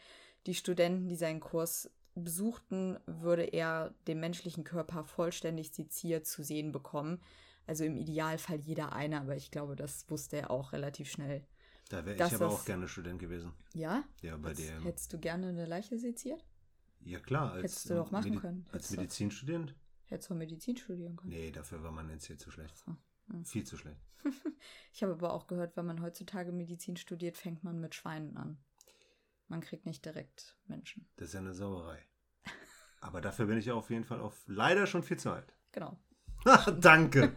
die 0.47 0.55
Studenten, 0.55 1.09
die 1.09 1.17
seinen 1.17 1.41
Kurs 1.41 1.91
besuchten, 2.15 2.99
würde 3.07 3.45
er 3.45 3.95
den 4.07 4.21
menschlichen 4.21 4.65
Körper 4.65 5.05
vollständig 5.05 5.73
seziert 5.73 6.27
zu 6.27 6.43
sehen 6.43 6.73
bekommen. 6.73 7.21
Also 7.67 7.85
im 7.85 7.97
Idealfall 7.97 8.59
jeder 8.59 8.93
eine, 8.93 9.21
aber 9.21 9.37
ich 9.37 9.51
glaube, 9.51 9.77
das 9.77 10.09
wusste 10.09 10.39
er 10.39 10.51
auch 10.51 10.73
relativ 10.73 11.11
schnell. 11.11 11.45
Da 11.91 12.07
wäre 12.07 12.25
ich 12.25 12.35
aber 12.35 12.49
auch 12.49 12.65
gerne 12.65 12.87
Student 12.87 13.19
gewesen. 13.19 13.53
Ja? 13.75 14.05
Ja, 14.23 14.37
bei 14.37 14.51
Hättest, 14.51 14.85
hättest 14.85 15.13
du 15.13 15.19
gerne 15.19 15.49
eine 15.49 15.67
Leiche 15.67 15.99
seziert? 15.99 16.47
Ja, 17.01 17.19
klar. 17.19 17.53
Als, 17.53 17.65
Hättest 17.65 17.91
du 17.91 17.95
doch 17.95 18.13
machen 18.13 18.31
Medi 18.31 18.41
können. 18.41 18.67
Als 18.71 18.91
Medizinstudent? 18.93 19.75
Hättest 20.05 20.31
du 20.31 20.35
Medizin 20.35 20.77
studieren 20.77 21.17
können. 21.17 21.33
Nee, 21.33 21.51
dafür 21.51 21.83
war 21.83 21.91
man 21.91 22.09
jetzt 22.09 22.27
hier 22.27 22.39
zu 22.39 22.53
schlecht. 22.53 22.77
So, 22.77 22.97
hm. 23.27 23.45
Viel 23.45 23.65
zu 23.65 23.77
schlecht. 23.77 24.01
Ich 24.93 25.03
habe 25.03 25.13
aber 25.13 25.33
auch 25.33 25.47
gehört, 25.47 25.77
wenn 25.77 25.87
man 25.87 26.03
heutzutage 26.03 26.53
Medizin 26.53 26.97
studiert, 26.97 27.39
fängt 27.39 27.65
man 27.65 27.81
mit 27.81 27.95
Schweinen 27.95 28.37
an. 28.37 28.59
Man 29.49 29.61
kriegt 29.61 29.87
nicht 29.87 30.05
direkt 30.05 30.59
Menschen. 30.67 31.09
Das 31.17 31.29
ist 31.29 31.35
ja 31.35 31.41
eine 31.41 31.55
Sauerei. 31.55 32.05
Aber 33.01 33.21
dafür 33.21 33.47
bin 33.47 33.57
ich 33.57 33.67
ja 33.67 33.75
auf 33.75 33.89
jeden 33.91 34.05
Fall 34.05 34.21
auf 34.21 34.45
leider 34.47 34.87
schon 34.87 35.03
viel 35.03 35.19
zu 35.19 35.31
alt. 35.31 35.55
Genau. 35.73 35.99
Ach, 36.45 36.71
danke. 36.81 37.35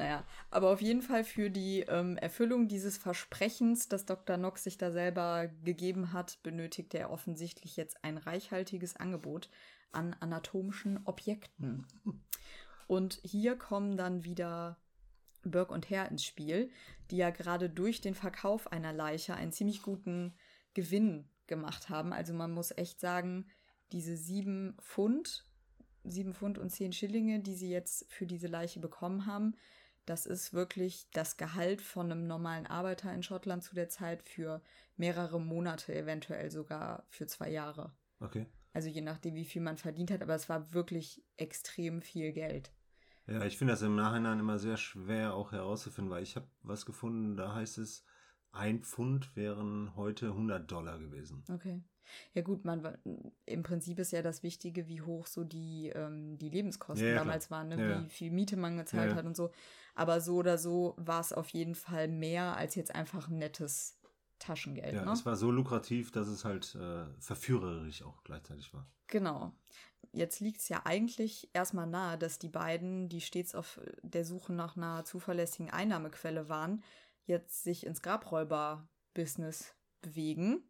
Naja, 0.00 0.24
aber 0.50 0.70
auf 0.70 0.80
jeden 0.80 1.02
Fall 1.02 1.24
für 1.24 1.50
die 1.50 1.80
ähm, 1.80 2.16
Erfüllung 2.16 2.68
dieses 2.68 2.96
Versprechens, 2.96 3.86
das 3.86 4.06
Dr. 4.06 4.38
Knox 4.38 4.64
sich 4.64 4.78
da 4.78 4.90
selber 4.90 5.48
gegeben 5.62 6.14
hat, 6.14 6.42
benötigte 6.42 6.98
er 6.98 7.10
offensichtlich 7.10 7.76
jetzt 7.76 8.02
ein 8.02 8.16
reichhaltiges 8.16 8.96
Angebot 8.96 9.50
an 9.92 10.16
anatomischen 10.18 11.00
Objekten. 11.04 11.86
Und 12.86 13.20
hier 13.24 13.56
kommen 13.56 13.98
dann 13.98 14.24
wieder 14.24 14.78
Burke 15.42 15.74
und 15.74 15.90
Hare 15.90 16.08
ins 16.08 16.24
Spiel, 16.24 16.70
die 17.10 17.18
ja 17.18 17.28
gerade 17.28 17.68
durch 17.68 18.00
den 18.00 18.14
Verkauf 18.14 18.72
einer 18.72 18.94
Leiche 18.94 19.34
einen 19.34 19.52
ziemlich 19.52 19.82
guten 19.82 20.32
Gewinn 20.72 21.28
gemacht 21.46 21.90
haben. 21.90 22.14
Also 22.14 22.32
man 22.32 22.52
muss 22.52 22.70
echt 22.70 23.00
sagen, 23.00 23.46
diese 23.92 24.16
sieben 24.16 24.78
Pfund, 24.80 25.44
sieben 26.04 26.32
Pfund 26.32 26.56
und 26.56 26.70
zehn 26.70 26.94
Schillinge, 26.94 27.40
die 27.40 27.54
sie 27.54 27.70
jetzt 27.70 28.10
für 28.10 28.26
diese 28.26 28.46
Leiche 28.46 28.80
bekommen 28.80 29.26
haben, 29.26 29.56
das 30.06 30.26
ist 30.26 30.52
wirklich 30.52 31.08
das 31.12 31.36
Gehalt 31.36 31.82
von 31.82 32.10
einem 32.10 32.26
normalen 32.26 32.66
Arbeiter 32.66 33.12
in 33.12 33.22
Schottland 33.22 33.62
zu 33.62 33.74
der 33.74 33.88
Zeit 33.88 34.22
für 34.22 34.62
mehrere 34.96 35.40
Monate, 35.40 35.94
eventuell 35.94 36.50
sogar 36.50 37.04
für 37.08 37.26
zwei 37.26 37.50
Jahre. 37.50 37.92
Okay. 38.20 38.46
Also 38.72 38.88
je 38.88 39.00
nachdem, 39.00 39.34
wie 39.34 39.44
viel 39.44 39.62
man 39.62 39.78
verdient 39.78 40.10
hat, 40.10 40.22
aber 40.22 40.34
es 40.34 40.48
war 40.48 40.72
wirklich 40.72 41.24
extrem 41.36 42.02
viel 42.02 42.32
Geld. 42.32 42.72
Ja, 43.26 43.44
ich 43.44 43.58
finde 43.58 43.72
das 43.72 43.82
im 43.82 43.96
Nachhinein 43.96 44.40
immer 44.40 44.58
sehr 44.58 44.76
schwer 44.76 45.34
auch 45.34 45.52
herauszufinden, 45.52 46.10
weil 46.10 46.22
ich 46.22 46.36
habe 46.36 46.48
was 46.62 46.86
gefunden, 46.86 47.36
da 47.36 47.54
heißt 47.54 47.78
es, 47.78 48.04
ein 48.52 48.82
Pfund 48.82 49.36
wären 49.36 49.94
heute 49.94 50.28
100 50.28 50.70
Dollar 50.70 50.98
gewesen. 50.98 51.44
Okay. 51.48 51.82
Ja 52.34 52.42
gut, 52.42 52.64
man 52.64 52.96
im 53.46 53.62
Prinzip 53.62 53.98
ist 53.98 54.12
ja 54.12 54.22
das 54.22 54.42
Wichtige, 54.42 54.88
wie 54.88 55.02
hoch 55.02 55.26
so 55.26 55.44
die, 55.44 55.90
ähm, 55.94 56.38
die 56.38 56.48
Lebenskosten 56.48 57.06
Ja, 57.06 57.14
ja, 57.14 57.18
damals 57.18 57.50
waren, 57.50 57.68
ne? 57.68 57.90
Ja, 57.90 58.04
wie 58.04 58.08
viel 58.08 58.30
Miete 58.30 58.56
man 58.56 58.76
gezahlt 58.76 59.14
hat 59.14 59.24
und 59.24 59.36
so. 59.36 59.50
Aber 59.94 60.20
so 60.20 60.36
oder 60.36 60.58
so 60.58 60.94
war 60.96 61.20
es 61.20 61.32
auf 61.32 61.48
jeden 61.50 61.74
Fall 61.74 62.08
mehr 62.08 62.56
als 62.56 62.74
jetzt 62.74 62.94
einfach 62.94 63.28
ein 63.28 63.38
nettes 63.38 63.98
Taschengeld. 64.38 64.94
Ja, 64.94 65.04
ne? 65.04 65.12
es 65.12 65.24
war 65.26 65.36
so 65.36 65.50
lukrativ, 65.50 66.10
dass 66.10 66.26
es 66.26 66.44
halt 66.44 66.74
äh, 66.74 67.04
verführerisch 67.20 68.02
auch 68.02 68.24
gleichzeitig 68.24 68.72
war. 68.74 68.86
Genau. 69.06 69.52
Jetzt 70.12 70.40
liegt 70.40 70.60
es 70.60 70.68
ja 70.68 70.82
eigentlich 70.84 71.50
erstmal 71.52 71.86
nahe, 71.86 72.18
dass 72.18 72.38
die 72.38 72.48
beiden, 72.48 73.08
die 73.08 73.20
stets 73.20 73.54
auf 73.54 73.80
der 74.02 74.24
Suche 74.24 74.52
nach 74.52 74.76
einer 74.76 75.04
zuverlässigen 75.04 75.70
Einnahmequelle 75.70 76.48
waren, 76.48 76.82
jetzt 77.26 77.62
sich 77.62 77.86
ins 77.86 78.02
Grabräuber-Business 78.02 79.74
bewegen. 80.00 80.64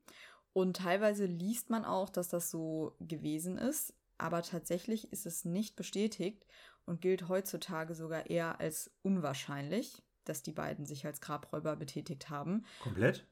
Und 0.52 0.76
teilweise 0.76 1.26
liest 1.26 1.70
man 1.70 1.84
auch, 1.84 2.08
dass 2.08 2.28
das 2.28 2.50
so 2.50 2.96
gewesen 3.00 3.56
ist, 3.56 3.94
aber 4.18 4.42
tatsächlich 4.42 5.12
ist 5.12 5.26
es 5.26 5.44
nicht 5.44 5.76
bestätigt 5.76 6.44
und 6.86 7.00
gilt 7.00 7.28
heutzutage 7.28 7.94
sogar 7.94 8.28
eher 8.28 8.60
als 8.60 8.90
unwahrscheinlich, 9.02 10.02
dass 10.24 10.42
die 10.42 10.52
beiden 10.52 10.86
sich 10.86 11.06
als 11.06 11.20
Grabräuber 11.20 11.76
betätigt 11.76 12.30
haben. 12.30 12.64
Komplett? 12.80 13.26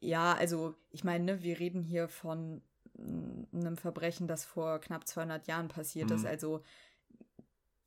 Ja, 0.00 0.34
also 0.34 0.74
ich 0.90 1.04
meine, 1.04 1.24
ne, 1.24 1.42
wir 1.42 1.58
reden 1.58 1.82
hier 1.82 2.08
von 2.08 2.62
einem 2.98 3.76
Verbrechen, 3.76 4.26
das 4.26 4.44
vor 4.44 4.80
knapp 4.80 5.06
200 5.06 5.46
Jahren 5.46 5.68
passiert 5.68 6.10
ist. 6.10 6.22
Mhm. 6.22 6.28
Also 6.28 6.62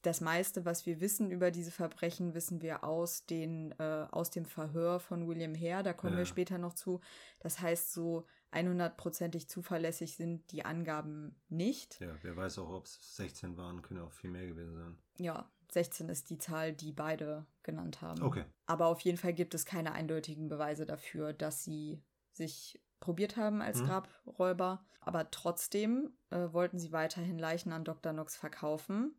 das 0.01 0.21
meiste, 0.21 0.65
was 0.65 0.85
wir 0.85 0.99
wissen 0.99 1.29
über 1.29 1.51
diese 1.51 1.71
Verbrechen, 1.71 2.33
wissen 2.33 2.61
wir 2.61 2.83
aus, 2.83 3.25
den, 3.25 3.71
äh, 3.77 4.07
aus 4.11 4.31
dem 4.31 4.45
Verhör 4.45 4.99
von 4.99 5.27
William 5.27 5.53
Hare. 5.55 5.83
Da 5.83 5.93
kommen 5.93 6.13
Ja. 6.13 6.19
wir 6.19 6.25
später 6.25 6.57
noch 6.57 6.73
zu. 6.73 7.01
Das 7.39 7.59
heißt, 7.59 7.93
so 7.93 8.25
100%ig 8.53 9.47
zuverlässig 9.47 10.15
sind 10.15 10.51
die 10.51 10.65
Angaben 10.65 11.35
nicht. 11.49 11.99
Ja, 12.01 12.15
wer 12.21 12.35
weiß 12.35 12.59
auch, 12.59 12.69
ob 12.69 12.85
es 12.85 13.15
16 13.15 13.57
waren, 13.57 13.81
können 13.81 14.01
auch 14.01 14.11
viel 14.11 14.29
mehr 14.29 14.47
gewesen 14.47 14.75
sein. 14.75 14.97
Ja, 15.17 15.49
16 15.71 16.09
ist 16.09 16.29
die 16.29 16.37
Zahl, 16.37 16.73
die 16.73 16.91
beide 16.91 17.45
genannt 17.63 18.01
haben. 18.01 18.21
Okay. 18.21 18.43
Aber 18.65 18.87
auf 18.87 18.99
jeden 19.01 19.17
Fall 19.17 19.33
gibt 19.33 19.53
es 19.53 19.65
keine 19.65 19.93
eindeutigen 19.93 20.49
Beweise 20.49 20.85
dafür, 20.85 21.31
dass 21.33 21.63
sie 21.63 22.03
sich 22.33 22.81
probiert 22.99 23.37
haben 23.37 23.61
als 23.61 23.79
Mhm. 23.81 23.85
Grabräuber. 23.85 24.85
Aber 24.99 25.31
trotzdem 25.31 26.11
äh, 26.29 26.51
wollten 26.51 26.77
sie 26.77 26.91
weiterhin 26.91 27.39
Leichen 27.39 27.71
an 27.71 27.83
Dr. 27.85 28.11
Knox 28.11 28.35
verkaufen 28.35 29.15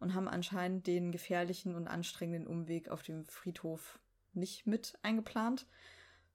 und 0.00 0.14
haben 0.14 0.28
anscheinend 0.28 0.86
den 0.86 1.12
gefährlichen 1.12 1.74
und 1.74 1.88
anstrengenden 1.88 2.46
Umweg 2.48 2.88
auf 2.88 3.02
dem 3.02 3.24
Friedhof 3.26 4.00
nicht 4.32 4.66
mit 4.66 4.98
eingeplant. 5.02 5.68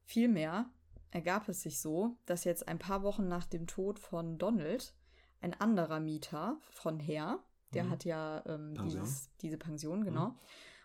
Vielmehr 0.06 0.70
ergab 1.11 1.47
es 1.49 1.61
sich 1.61 1.79
so, 1.79 2.17
dass 2.25 2.43
jetzt 2.43 2.67
ein 2.67 2.79
paar 2.79 3.03
Wochen 3.03 3.27
nach 3.27 3.45
dem 3.45 3.67
Tod 3.67 3.99
von 3.99 4.37
Donald 4.37 4.93
ein 5.41 5.53
anderer 5.59 5.99
Mieter 5.99 6.57
von 6.71 6.99
Hare, 6.99 7.39
der 7.73 7.83
Mhm. 7.85 7.89
hat 7.89 8.05
ja 8.05 8.43
ähm, 8.45 8.73
Pension. 8.75 9.01
Dieses, 9.03 9.29
diese 9.41 9.57
Pension, 9.57 10.03
genau, 10.03 10.35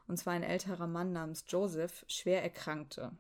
und 0.09 0.17
zwar 0.19 0.35
ein 0.35 0.43
älterer 0.43 0.87
Mann 0.87 1.13
namens 1.13 1.45
Joseph, 1.49 2.05
schwer 2.09 2.43
erkrankte. 2.43 3.13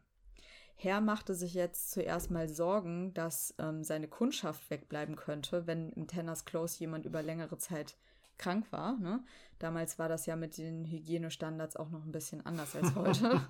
Herr 0.74 1.00
machte 1.00 1.34
sich 1.34 1.54
jetzt 1.54 1.92
zuerst 1.92 2.30
mal 2.30 2.48
Sorgen, 2.48 3.14
dass 3.14 3.54
ähm, 3.58 3.84
seine 3.84 4.08
Kundschaft 4.08 4.68
wegbleiben 4.68 5.14
könnte, 5.16 5.66
wenn 5.66 5.90
im 5.92 6.08
Tenners 6.08 6.44
Close 6.44 6.78
jemand 6.80 7.06
über 7.06 7.22
längere 7.22 7.56
Zeit 7.56 7.96
krank 8.36 8.66
war. 8.72 8.98
Ne? 8.98 9.22
Damals 9.60 10.00
war 10.00 10.08
das 10.08 10.26
ja 10.26 10.34
mit 10.34 10.58
den 10.58 10.84
Hygienestandards 10.84 11.76
auch 11.76 11.90
noch 11.90 12.04
ein 12.04 12.10
bisschen 12.10 12.44
anders 12.44 12.74
als 12.74 12.94
heute. 12.96 13.40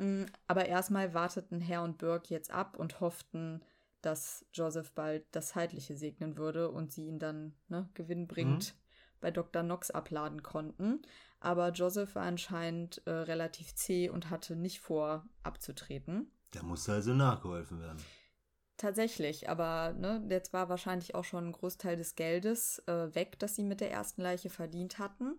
Mm, 0.00 0.24
Aber 0.46 0.64
erstmal 0.64 1.12
warteten 1.12 1.60
Herr 1.60 1.82
und 1.82 1.98
Burke 1.98 2.32
jetzt 2.32 2.50
ab 2.50 2.78
und 2.78 3.00
hofften, 3.00 3.62
dass 4.00 4.46
Joseph 4.54 4.92
bald 4.92 5.24
das 5.32 5.48
Zeitliche 5.48 5.94
segnen 5.94 6.38
würde 6.38 6.70
und 6.70 6.90
sie 6.90 7.06
ihn 7.06 7.18
dann 7.18 7.54
ne, 7.68 7.88
gewinnbringend 7.92 8.74
bei 9.20 9.30
Dr. 9.30 9.62
Knox 9.62 9.90
abladen 9.90 10.42
konnten. 10.42 11.02
Aber 11.38 11.70
Joseph 11.72 12.14
war 12.14 12.22
anscheinend 12.22 13.02
äh, 13.06 13.10
relativ 13.10 13.74
zäh 13.74 14.08
und 14.08 14.30
hatte 14.30 14.56
nicht 14.56 14.80
vor, 14.80 15.26
abzutreten. 15.42 16.30
Da 16.52 16.62
musste 16.62 16.94
also 16.94 17.12
nachgeholfen 17.12 17.80
werden. 17.80 18.02
Tatsächlich, 18.78 19.50
aber 19.50 19.92
ne, 19.92 20.24
jetzt 20.30 20.54
war 20.54 20.70
wahrscheinlich 20.70 21.14
auch 21.14 21.24
schon 21.24 21.48
ein 21.48 21.52
Großteil 21.52 21.96
des 21.96 22.14
Geldes 22.14 22.78
äh, 22.86 23.14
weg, 23.14 23.38
das 23.38 23.54
sie 23.54 23.64
mit 23.64 23.82
der 23.82 23.90
ersten 23.90 24.22
Leiche 24.22 24.48
verdient 24.48 24.98
hatten. 24.98 25.38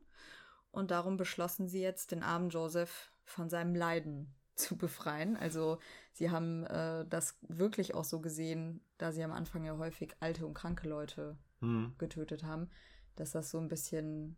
Und 0.70 0.92
darum 0.92 1.18
beschlossen 1.18 1.68
sie 1.68 1.82
jetzt, 1.82 2.12
den 2.12 2.22
armen 2.22 2.52
Joseph 2.52 3.12
von 3.24 3.50
seinem 3.50 3.74
Leiden 3.74 4.36
zu 4.56 4.78
befreien. 4.78 5.38
Also 5.38 5.80
sie 6.14 6.30
haben 6.30 6.66
äh, 6.66 7.06
das 7.08 7.38
wirklich 7.42 7.96
auch 7.96 8.04
so 8.04 8.22
gesehen, 8.22 8.84
da 8.98 9.12
sie 9.12 9.24
am 9.24 9.32
Anfang 9.32 9.64
ja 9.64 9.78
häufig 9.78 10.16
alte 10.20 10.46
und 10.46 10.54
kranke 10.54 10.88
Leute 10.88 11.38
Hm. 11.62 11.94
getötet 11.98 12.44
haben, 12.44 12.70
dass 13.16 13.32
das 13.32 13.52
so 13.52 13.60
ein 13.60 13.68
bisschen 13.68 14.36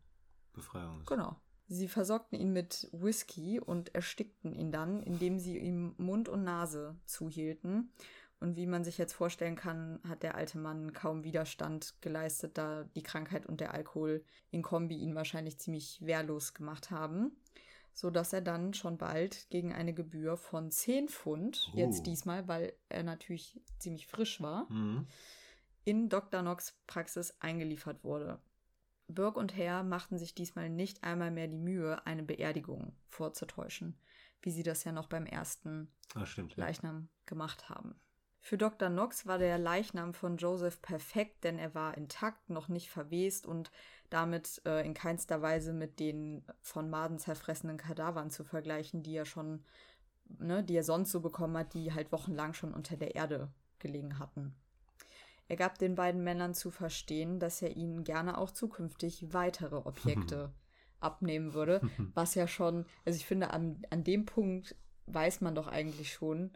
Befreiung 0.53 0.99
ist. 0.99 1.07
Genau. 1.07 1.35
Sie 1.67 1.87
versorgten 1.87 2.37
ihn 2.37 2.51
mit 2.51 2.89
Whisky 2.91 3.59
und 3.59 3.95
erstickten 3.95 4.53
ihn 4.53 4.71
dann, 4.71 5.01
indem 5.01 5.39
sie 5.39 5.57
ihm 5.57 5.95
Mund 5.97 6.27
und 6.27 6.43
Nase 6.43 6.97
zuhielten. 7.05 7.93
Und 8.41 8.57
wie 8.57 8.67
man 8.67 8.83
sich 8.83 8.97
jetzt 8.97 9.13
vorstellen 9.13 9.55
kann, 9.55 10.01
hat 10.07 10.21
der 10.21 10.35
alte 10.35 10.57
Mann 10.57 10.91
kaum 10.91 11.23
Widerstand 11.23 11.95
geleistet, 12.01 12.57
da 12.57 12.83
die 12.95 13.01
Krankheit 13.01 13.45
und 13.45 13.61
der 13.61 13.73
Alkohol 13.73 14.25
in 14.51 14.61
Kombi 14.61 14.97
ihn 14.97 15.15
wahrscheinlich 15.15 15.57
ziemlich 15.59 16.05
wehrlos 16.05 16.53
gemacht 16.53 16.91
haben. 16.91 17.31
So 17.93 18.09
dass 18.09 18.33
er 18.33 18.41
dann 18.41 18.73
schon 18.73 18.97
bald 18.97 19.49
gegen 19.49 19.71
eine 19.73 19.93
Gebühr 19.93 20.35
von 20.37 20.71
10 20.71 21.07
Pfund, 21.09 21.69
Oh. 21.73 21.77
jetzt 21.77 22.05
diesmal, 22.07 22.47
weil 22.47 22.73
er 22.89 23.03
natürlich 23.03 23.61
ziemlich 23.79 24.07
frisch 24.07 24.41
war, 24.41 24.65
Mhm. 24.71 25.07
in 25.85 26.09
Dr. 26.09 26.41
Knox 26.41 26.75
Praxis 26.87 27.35
eingeliefert 27.39 28.03
wurde. 28.03 28.39
Burke 29.07 29.39
und 29.39 29.55
Hare 29.55 29.83
machten 29.83 30.17
sich 30.17 30.33
diesmal 30.33 30.69
nicht 30.69 31.03
einmal 31.03 31.29
mehr 31.29 31.47
die 31.47 31.57
Mühe, 31.57 32.05
eine 32.07 32.23
Beerdigung 32.23 32.95
vorzutäuschen, 33.09 33.99
wie 34.41 34.51
sie 34.51 34.63
das 34.63 34.83
ja 34.85 34.91
noch 34.91 35.07
beim 35.07 35.25
ersten 35.25 35.91
ah, 36.15 36.25
stimmt, 36.25 36.55
Leichnam 36.57 37.01
ja. 37.01 37.07
gemacht 37.25 37.69
haben. 37.69 37.95
Für 38.39 38.57
Dr. 38.57 38.89
Knox 38.89 39.25
war 39.25 39.37
der 39.37 39.57
Leichnam 39.57 40.13
von 40.13 40.37
Joseph 40.37 40.81
perfekt, 40.81 41.43
denn 41.43 41.59
er 41.59 41.73
war 41.75 41.95
intakt, 41.97 42.49
noch 42.49 42.67
nicht 42.67 42.89
verwest 42.89 43.45
und 43.45 43.71
damit 44.13 44.61
äh, 44.65 44.85
in 44.85 44.93
keinster 44.93 45.41
Weise 45.41 45.73
mit 45.73 45.99
den 45.99 46.45
von 46.61 46.89
Maden 46.89 47.17
zerfressenen 47.17 47.77
Kadavern 47.77 48.29
zu 48.29 48.43
vergleichen, 48.43 49.01
die 49.01 49.15
er 49.15 49.25
schon, 49.25 49.63
ne, 50.39 50.63
die 50.63 50.75
er 50.75 50.83
sonst 50.83 51.11
so 51.11 51.19
bekommen 51.19 51.57
hat, 51.57 51.73
die 51.73 51.93
halt 51.93 52.11
wochenlang 52.11 52.53
schon 52.53 52.73
unter 52.73 52.95
der 52.95 53.15
Erde 53.15 53.51
gelegen 53.79 54.19
hatten. 54.19 54.55
Er 55.47 55.55
gab 55.55 55.77
den 55.77 55.95
beiden 55.95 56.23
Männern 56.23 56.53
zu 56.53 56.71
verstehen, 56.71 57.39
dass 57.39 57.61
er 57.61 57.75
ihnen 57.75 58.03
gerne 58.03 58.37
auch 58.37 58.51
zukünftig 58.51 59.33
weitere 59.33 59.75
Objekte 59.75 60.53
abnehmen 60.99 61.53
würde, 61.53 61.81
was 62.13 62.35
ja 62.35 62.47
schon, 62.47 62.85
also 63.05 63.17
ich 63.17 63.25
finde, 63.25 63.49
an, 63.49 63.81
an 63.89 64.03
dem 64.03 64.25
Punkt 64.25 64.75
weiß 65.07 65.41
man 65.41 65.55
doch 65.55 65.67
eigentlich 65.67 66.13
schon, 66.13 66.51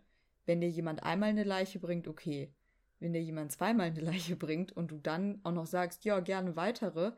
wenn 0.46 0.62
dir 0.62 0.70
jemand 0.70 1.04
einmal 1.04 1.30
eine 1.30 1.44
Leiche 1.44 1.80
bringt, 1.80 2.08
okay. 2.08 2.54
Wenn 3.00 3.14
dir 3.14 3.22
jemand 3.22 3.52
zweimal 3.52 3.88
eine 3.88 4.00
Leiche 4.00 4.36
bringt 4.36 4.72
und 4.72 4.90
du 4.90 4.98
dann 4.98 5.40
auch 5.44 5.52
noch 5.52 5.68
sagst, 5.68 6.04
ja, 6.06 6.20
gerne 6.20 6.56
weitere, 6.56 7.12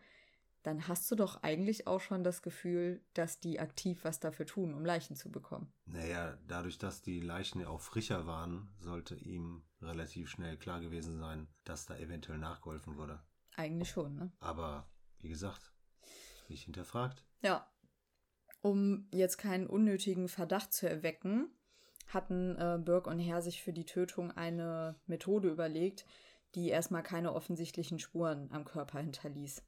dann 0.63 0.87
hast 0.87 1.09
du 1.09 1.15
doch 1.15 1.41
eigentlich 1.43 1.87
auch 1.87 2.01
schon 2.01 2.23
das 2.23 2.41
Gefühl, 2.41 3.01
dass 3.13 3.39
die 3.39 3.59
aktiv 3.59 4.03
was 4.03 4.19
dafür 4.19 4.45
tun, 4.45 4.73
um 4.73 4.85
Leichen 4.85 5.15
zu 5.15 5.31
bekommen. 5.31 5.71
Naja, 5.85 6.37
dadurch, 6.47 6.77
dass 6.77 7.01
die 7.01 7.21
Leichen 7.21 7.61
ja 7.61 7.69
auch 7.69 7.81
frischer 7.81 8.27
waren, 8.27 8.69
sollte 8.79 9.15
ihm 9.15 9.63
relativ 9.81 10.29
schnell 10.29 10.57
klar 10.57 10.81
gewesen 10.81 11.17
sein, 11.17 11.47
dass 11.63 11.85
da 11.85 11.97
eventuell 11.97 12.37
nachgeholfen 12.37 12.97
wurde. 12.97 13.21
Eigentlich 13.55 13.89
schon, 13.89 14.15
ne? 14.15 14.31
Aber, 14.39 14.89
wie 15.19 15.29
gesagt, 15.29 15.73
nicht 16.49 16.63
hinterfragt. 16.63 17.25
Ja. 17.41 17.71
Um 18.61 19.07
jetzt 19.11 19.37
keinen 19.37 19.67
unnötigen 19.67 20.27
Verdacht 20.27 20.73
zu 20.73 20.89
erwecken, 20.89 21.49
hatten 22.07 22.57
äh, 22.57 22.77
Burke 22.83 23.09
und 23.09 23.19
Herr 23.19 23.41
sich 23.41 23.63
für 23.63 23.71
die 23.71 23.85
Tötung 23.85 24.31
eine 24.31 24.99
Methode 25.05 25.49
überlegt, 25.49 26.05
die 26.55 26.69
erstmal 26.69 27.03
keine 27.03 27.33
offensichtlichen 27.33 27.99
Spuren 27.99 28.51
am 28.51 28.65
Körper 28.65 28.99
hinterließ. 28.99 29.63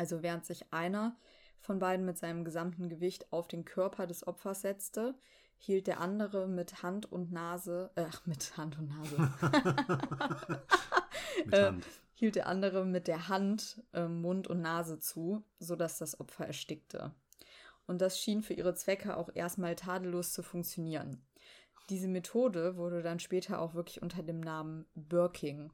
Also 0.00 0.22
während 0.22 0.46
sich 0.46 0.72
einer 0.72 1.14
von 1.60 1.78
beiden 1.78 2.06
mit 2.06 2.16
seinem 2.16 2.42
gesamten 2.42 2.88
Gewicht 2.88 3.30
auf 3.34 3.48
den 3.48 3.66
Körper 3.66 4.06
des 4.06 4.26
Opfers 4.26 4.62
setzte, 4.62 5.14
hielt 5.58 5.88
der 5.88 6.00
andere 6.00 6.48
mit 6.48 6.82
Hand 6.82 7.12
und 7.12 7.32
Nase, 7.32 7.90
äh, 7.96 8.06
mit 8.24 8.56
Hand 8.56 8.78
und 8.78 8.88
Nase, 8.88 9.30
mit 11.44 11.52
äh, 11.52 11.64
Hand. 11.66 11.84
Äh, 11.84 11.88
hielt 12.14 12.36
der 12.36 12.46
andere 12.46 12.86
mit 12.86 13.08
der 13.08 13.28
Hand 13.28 13.84
äh, 13.92 14.08
Mund 14.08 14.48
und 14.48 14.62
Nase 14.62 15.00
zu, 15.00 15.44
sodass 15.58 15.98
das 15.98 16.18
Opfer 16.18 16.46
erstickte. 16.46 17.14
Und 17.86 18.00
das 18.00 18.18
schien 18.18 18.40
für 18.40 18.54
ihre 18.54 18.72
Zwecke 18.72 19.18
auch 19.18 19.28
erstmal 19.34 19.76
tadellos 19.76 20.32
zu 20.32 20.42
funktionieren. 20.42 21.22
Diese 21.90 22.08
Methode 22.08 22.78
wurde 22.78 23.02
dann 23.02 23.20
später 23.20 23.60
auch 23.60 23.74
wirklich 23.74 24.00
unter 24.00 24.22
dem 24.22 24.40
Namen 24.40 24.86
Birking 24.94 25.70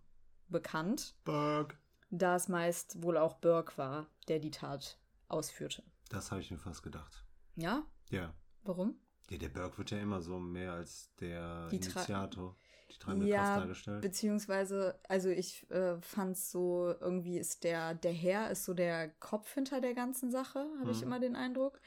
bekannt. 0.48 1.14
Burke. 1.22 1.76
Da 2.10 2.36
es 2.36 2.48
meist 2.48 3.02
wohl 3.02 3.16
auch 3.16 3.34
Burke 3.34 3.76
war, 3.78 4.06
der 4.28 4.38
die 4.38 4.50
Tat 4.50 4.98
ausführte. 5.28 5.82
Das 6.08 6.30
habe 6.30 6.40
ich 6.40 6.50
mir 6.50 6.58
fast 6.58 6.82
gedacht. 6.82 7.24
Ja? 7.56 7.84
Ja. 8.10 8.32
Warum? 8.62 9.00
Ja, 9.30 9.38
der 9.38 9.48
Burke 9.48 9.78
wird 9.78 9.90
ja 9.90 9.98
immer 9.98 10.22
so 10.22 10.38
mehr 10.38 10.72
als 10.72 11.12
der 11.20 11.68
die 11.68 11.76
Initiator. 11.76 12.56
Die 12.90 12.98
treibende 12.98 13.26
ja, 13.26 13.38
Kraft 13.38 13.60
dargestellt. 13.62 14.02
Beziehungsweise, 14.02 15.00
also 15.08 15.28
ich 15.28 15.68
äh, 15.70 16.00
fand 16.00 16.36
es 16.36 16.52
so, 16.52 16.94
irgendwie 17.00 17.38
ist 17.38 17.64
der, 17.64 17.94
der 17.94 18.12
Herr 18.12 18.50
ist 18.50 18.64
so 18.64 18.74
der 18.74 19.08
Kopf 19.08 19.52
hinter 19.52 19.80
der 19.80 19.94
ganzen 19.94 20.30
Sache, 20.30 20.60
habe 20.78 20.84
hm. 20.84 20.90
ich 20.90 20.98
mhm. 20.98 21.02
immer 21.02 21.20
den 21.20 21.36
Eindruck. 21.36 21.80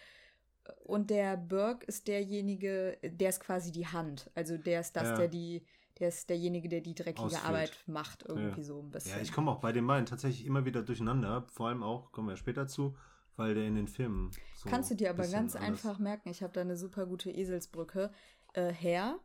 Und 0.84 1.10
der 1.10 1.38
Burke 1.38 1.86
ist 1.88 2.08
derjenige, 2.08 2.98
der 3.02 3.30
ist 3.30 3.40
quasi 3.40 3.72
die 3.72 3.88
Hand. 3.88 4.30
Also 4.36 4.58
der 4.58 4.82
ist 4.82 4.96
das, 4.96 5.10
ja. 5.10 5.16
der 5.16 5.28
die, 5.30 5.66
der 6.00 6.10
ist 6.10 6.30
derjenige, 6.30 6.70
der 6.70 6.82
die 6.82 6.96
dreckige 6.96 7.26
Ausführt. 7.26 7.46
Arbeit 7.46 7.84
macht, 7.88 8.24
irgendwie 8.28 8.62
ja. 8.62 8.64
so 8.64 8.82
ein 8.82 8.92
bisschen. 8.92 9.18
Ja, 9.18 9.22
ich 9.22 9.32
komme 9.32 9.52
auch 9.52 9.60
bei 9.60 9.72
den 9.72 9.86
beiden 9.86 10.06
tatsächlich 10.06 10.46
immer 10.46 10.66
wieder 10.66 10.82
durcheinander. 10.84 11.46
Vor 11.52 11.68
allem 11.68 11.84
auch, 11.84 12.12
kommen 12.12 12.30
wir 12.30 12.38
später 12.38 12.68
zu, 12.68 12.96
weil 13.36 13.54
der 13.54 13.66
in 13.66 13.76
den 13.76 13.88
Filmen. 13.88 14.32
So 14.56 14.70
Kannst 14.70 14.92
du 14.92 14.96
dir 14.96 15.10
aber 15.10 15.28
ganz 15.28 15.56
einfach 15.56 16.00
merken, 16.00 16.30
ich 16.30 16.42
habe 16.42 16.54
da 16.54 16.62
eine 16.62 16.78
super 16.78 17.06
gute 17.06 17.32
Eselsbrücke. 17.32 18.12
Äh, 18.54 18.72
Herr 18.72 19.20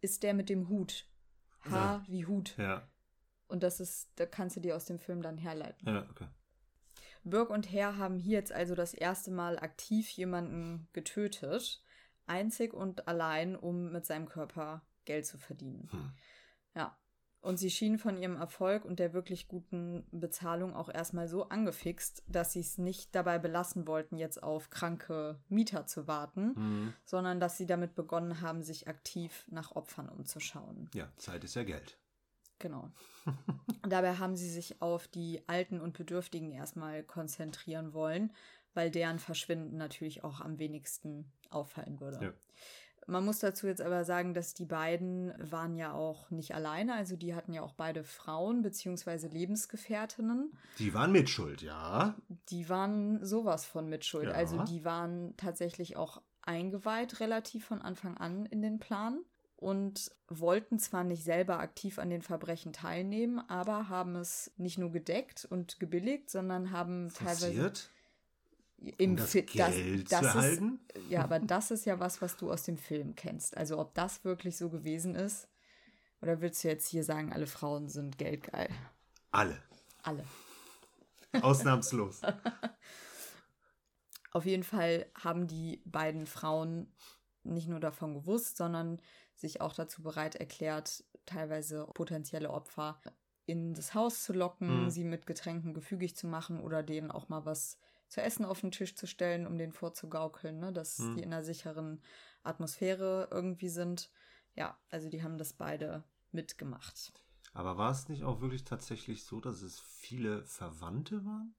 ist 0.00 0.22
der 0.22 0.34
mit 0.34 0.48
dem 0.48 0.68
Hut. 0.68 1.06
Haar 1.60 1.98
ja. 1.98 2.04
wie 2.08 2.26
Hut. 2.26 2.56
Ja. 2.56 2.88
Und 3.46 3.62
das 3.62 3.80
ist, 3.80 4.10
da 4.16 4.26
kannst 4.26 4.56
du 4.56 4.60
dir 4.60 4.76
aus 4.76 4.86
dem 4.86 4.98
Film 4.98 5.22
dann 5.22 5.38
herleiten. 5.38 5.86
Ja, 5.86 6.06
okay. 6.10 6.26
Burke 7.24 7.52
und 7.52 7.70
Hare 7.70 7.98
haben 7.98 8.18
hier 8.18 8.38
jetzt 8.38 8.52
also 8.52 8.74
das 8.74 8.94
erste 8.94 9.30
Mal 9.30 9.58
aktiv 9.58 10.08
jemanden 10.10 10.88
getötet, 10.92 11.84
einzig 12.26 12.74
und 12.74 13.06
allein, 13.06 13.54
um 13.54 13.92
mit 13.92 14.06
seinem 14.06 14.28
Körper 14.28 14.82
Geld 15.04 15.26
zu 15.26 15.38
verdienen. 15.38 15.88
Hm. 15.90 16.12
Ja. 16.74 16.98
Und 17.40 17.56
sie 17.56 17.70
schienen 17.70 17.98
von 17.98 18.16
ihrem 18.16 18.36
Erfolg 18.36 18.84
und 18.84 19.00
der 19.00 19.12
wirklich 19.12 19.48
guten 19.48 20.06
Bezahlung 20.12 20.76
auch 20.76 20.88
erstmal 20.88 21.26
so 21.26 21.48
angefixt, 21.48 22.22
dass 22.28 22.52
sie 22.52 22.60
es 22.60 22.78
nicht 22.78 23.12
dabei 23.16 23.40
belassen 23.40 23.88
wollten, 23.88 24.16
jetzt 24.16 24.40
auf 24.40 24.70
kranke 24.70 25.40
Mieter 25.48 25.84
zu 25.88 26.06
warten, 26.06 26.54
mhm. 26.54 26.94
sondern 27.04 27.40
dass 27.40 27.58
sie 27.58 27.66
damit 27.66 27.96
begonnen 27.96 28.42
haben, 28.42 28.62
sich 28.62 28.86
aktiv 28.86 29.44
nach 29.50 29.72
Opfern 29.72 30.08
umzuschauen. 30.08 30.88
Ja, 30.94 31.10
Zeit 31.16 31.42
ist 31.42 31.56
ja 31.56 31.64
Geld. 31.64 31.98
Genau. 32.60 32.92
Dabei 33.88 34.14
haben 34.18 34.36
sie 34.36 34.48
sich 34.48 34.80
auf 34.80 35.08
die 35.08 35.42
Alten 35.48 35.80
und 35.80 35.98
Bedürftigen 35.98 36.52
erstmal 36.52 37.02
konzentrieren 37.02 37.92
wollen, 37.92 38.32
weil 38.72 38.92
deren 38.92 39.18
Verschwinden 39.18 39.76
natürlich 39.76 40.22
auch 40.22 40.40
am 40.40 40.60
wenigsten 40.60 41.32
auffallen 41.50 41.98
würde. 41.98 42.24
Ja. 42.24 42.32
Man 43.06 43.24
muss 43.24 43.40
dazu 43.40 43.66
jetzt 43.66 43.80
aber 43.80 44.04
sagen, 44.04 44.34
dass 44.34 44.54
die 44.54 44.64
beiden 44.64 45.32
waren 45.38 45.76
ja 45.76 45.92
auch 45.92 46.30
nicht 46.30 46.54
alleine, 46.54 46.94
also 46.94 47.16
die 47.16 47.34
hatten 47.34 47.52
ja 47.52 47.62
auch 47.62 47.74
beide 47.74 48.04
Frauen 48.04 48.62
bzw. 48.62 49.28
Lebensgefährtinnen. 49.28 50.52
Die 50.78 50.94
waren 50.94 51.12
Mitschuld, 51.12 51.62
ja. 51.62 52.14
Die 52.48 52.68
waren 52.68 53.24
sowas 53.24 53.64
von 53.64 53.88
Mitschuld. 53.88 54.28
Ja. 54.28 54.32
Also 54.32 54.62
die 54.64 54.84
waren 54.84 55.36
tatsächlich 55.36 55.96
auch 55.96 56.22
eingeweiht 56.42 57.20
relativ 57.20 57.64
von 57.64 57.82
Anfang 57.82 58.16
an 58.16 58.46
in 58.46 58.62
den 58.62 58.78
Plan 58.78 59.24
und 59.56 60.10
wollten 60.28 60.78
zwar 60.78 61.04
nicht 61.04 61.22
selber 61.22 61.60
aktiv 61.60 61.98
an 61.98 62.10
den 62.10 62.22
Verbrechen 62.22 62.72
teilnehmen, 62.72 63.38
aber 63.48 63.88
haben 63.88 64.16
es 64.16 64.52
nicht 64.56 64.76
nur 64.76 64.90
gedeckt 64.90 65.46
und 65.48 65.78
gebilligt, 65.78 66.30
sondern 66.30 66.72
haben 66.72 67.10
Forciert? 67.10 67.40
teilweise 67.40 67.72
im 68.98 69.10
um 69.10 69.16
das 69.16 69.32
Geld 69.32 70.10
das, 70.10 70.20
das 70.20 70.56
zu? 70.56 70.78
Ist, 70.94 71.10
ja, 71.10 71.22
aber 71.22 71.38
das 71.38 71.70
ist 71.70 71.84
ja 71.84 72.00
was, 72.00 72.20
was 72.20 72.36
du 72.36 72.50
aus 72.50 72.64
dem 72.64 72.76
Film 72.76 73.14
kennst. 73.14 73.56
Also 73.56 73.78
ob 73.78 73.94
das 73.94 74.24
wirklich 74.24 74.56
so 74.56 74.70
gewesen 74.70 75.14
ist, 75.14 75.48
oder 76.20 76.40
willst 76.40 76.62
du 76.62 76.68
jetzt 76.68 76.88
hier 76.88 77.04
sagen, 77.04 77.32
alle 77.32 77.46
Frauen 77.46 77.88
sind 77.88 78.18
geldgeil? 78.18 78.68
Alle. 79.30 79.58
Alle. 80.02 80.24
Ausnahmslos. 81.42 82.20
Auf 84.32 84.46
jeden 84.46 84.62
Fall 84.62 85.06
haben 85.14 85.46
die 85.46 85.82
beiden 85.84 86.26
Frauen 86.26 86.90
nicht 87.44 87.68
nur 87.68 87.80
davon 87.80 88.14
gewusst, 88.14 88.56
sondern 88.56 89.00
sich 89.34 89.60
auch 89.60 89.74
dazu 89.74 90.02
bereit 90.02 90.36
erklärt, 90.36 91.04
teilweise 91.26 91.86
potenzielle 91.94 92.50
Opfer 92.50 93.00
in 93.46 93.74
das 93.74 93.94
Haus 93.94 94.22
zu 94.22 94.32
locken, 94.32 94.84
mhm. 94.84 94.90
sie 94.90 95.04
mit 95.04 95.26
Getränken 95.26 95.74
gefügig 95.74 96.16
zu 96.16 96.26
machen 96.26 96.60
oder 96.60 96.82
denen 96.82 97.10
auch 97.10 97.28
mal 97.28 97.44
was 97.44 97.78
zu 98.12 98.20
essen 98.20 98.44
auf 98.44 98.60
den 98.60 98.70
Tisch 98.70 98.94
zu 98.94 99.06
stellen, 99.06 99.46
um 99.46 99.56
denen 99.56 99.72
vorzugaukeln, 99.72 100.58
ne, 100.58 100.70
dass 100.70 100.98
mhm. 100.98 101.16
die 101.16 101.22
in 101.22 101.32
einer 101.32 101.42
sicheren 101.42 102.02
Atmosphäre 102.42 103.28
irgendwie 103.30 103.70
sind. 103.70 104.10
Ja, 104.54 104.78
also 104.90 105.08
die 105.08 105.22
haben 105.22 105.38
das 105.38 105.54
beide 105.54 106.04
mitgemacht. 106.30 107.14
Aber 107.54 107.78
war 107.78 107.90
es 107.90 108.10
nicht 108.10 108.22
auch 108.22 108.42
wirklich 108.42 108.64
tatsächlich 108.64 109.24
so, 109.24 109.40
dass 109.40 109.62
es 109.62 109.80
viele 109.80 110.44
Verwandte 110.44 111.24
waren? 111.24 111.54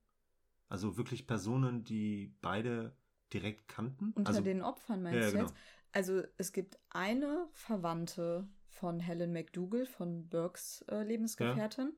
Also 0.69 0.95
wirklich 0.95 1.25
Personen, 1.25 1.83
die 1.83 2.35
beide 2.41 2.95
direkt 3.33 3.67
kannten? 3.67 4.11
Unter 4.11 4.29
also, 4.29 4.41
den 4.41 4.61
Opfern 4.61 5.01
meinst 5.01 5.19
ja, 5.19 5.25
du 5.25 5.31
genau. 5.31 5.43
jetzt? 5.45 5.55
Also 5.91 6.21
es 6.37 6.51
gibt 6.51 6.77
eine 6.91 7.47
Verwandte 7.53 8.47
von 8.67 8.99
Helen 8.99 9.33
McDougall, 9.33 9.87
von 9.87 10.29
Burkes 10.29 10.85
äh, 10.87 11.01
Lebensgefährtin, 11.01 11.93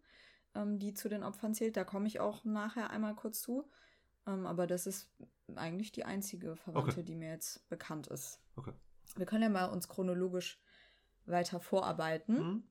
ja. 0.55 0.61
ähm, 0.61 0.79
die 0.79 0.93
zu 0.93 1.09
den 1.09 1.23
Opfern 1.23 1.53
zählt. 1.53 1.75
Da 1.75 1.83
komme 1.83 2.07
ich 2.07 2.21
auch 2.21 2.45
nachher 2.45 2.89
einmal 2.89 3.15
kurz 3.15 3.41
zu. 3.41 3.69
Ähm, 4.27 4.45
aber 4.45 4.67
das 4.67 4.87
ist 4.87 5.09
eigentlich 5.55 5.91
die 5.91 6.05
einzige 6.05 6.55
Verwandte, 6.55 6.91
okay. 6.91 7.03
die 7.03 7.15
mir 7.15 7.29
jetzt 7.29 7.67
bekannt 7.69 8.07
ist. 8.07 8.39
Okay. 8.55 8.73
Wir 9.15 9.25
können 9.25 9.43
ja 9.43 9.49
mal 9.49 9.65
uns 9.65 9.87
chronologisch 9.87 10.59
weiter 11.25 11.59
vorarbeiten. 11.59 12.35
Mhm. 12.35 12.63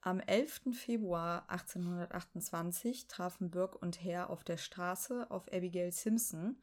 Am 0.00 0.18
11. 0.18 0.62
Februar 0.72 1.48
1828 1.48 3.06
trafen 3.06 3.50
Burke 3.50 3.78
und 3.78 4.02
Hare 4.04 4.30
auf 4.30 4.42
der 4.42 4.56
Straße 4.56 5.30
auf 5.30 5.46
Abigail 5.52 5.92
Simpson, 5.92 6.60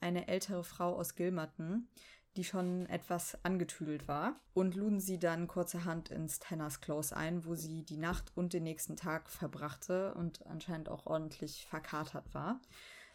eine 0.00 0.28
ältere 0.28 0.62
Frau 0.62 0.94
aus 0.94 1.16
Gilmerton, 1.16 1.88
die 2.36 2.44
schon 2.44 2.86
etwas 2.86 3.44
angetüdelt 3.44 4.06
war, 4.06 4.38
und 4.52 4.76
luden 4.76 5.00
sie 5.00 5.18
dann 5.18 5.48
kurzerhand 5.48 6.10
ins 6.10 6.38
Tanners 6.38 6.80
Close 6.80 7.16
ein, 7.16 7.44
wo 7.44 7.54
sie 7.54 7.82
die 7.82 7.96
Nacht 7.96 8.30
und 8.36 8.52
den 8.52 8.62
nächsten 8.62 8.96
Tag 8.96 9.30
verbrachte 9.30 10.14
und 10.14 10.46
anscheinend 10.46 10.88
auch 10.88 11.06
ordentlich 11.06 11.66
verkatert 11.66 12.34
war. 12.34 12.60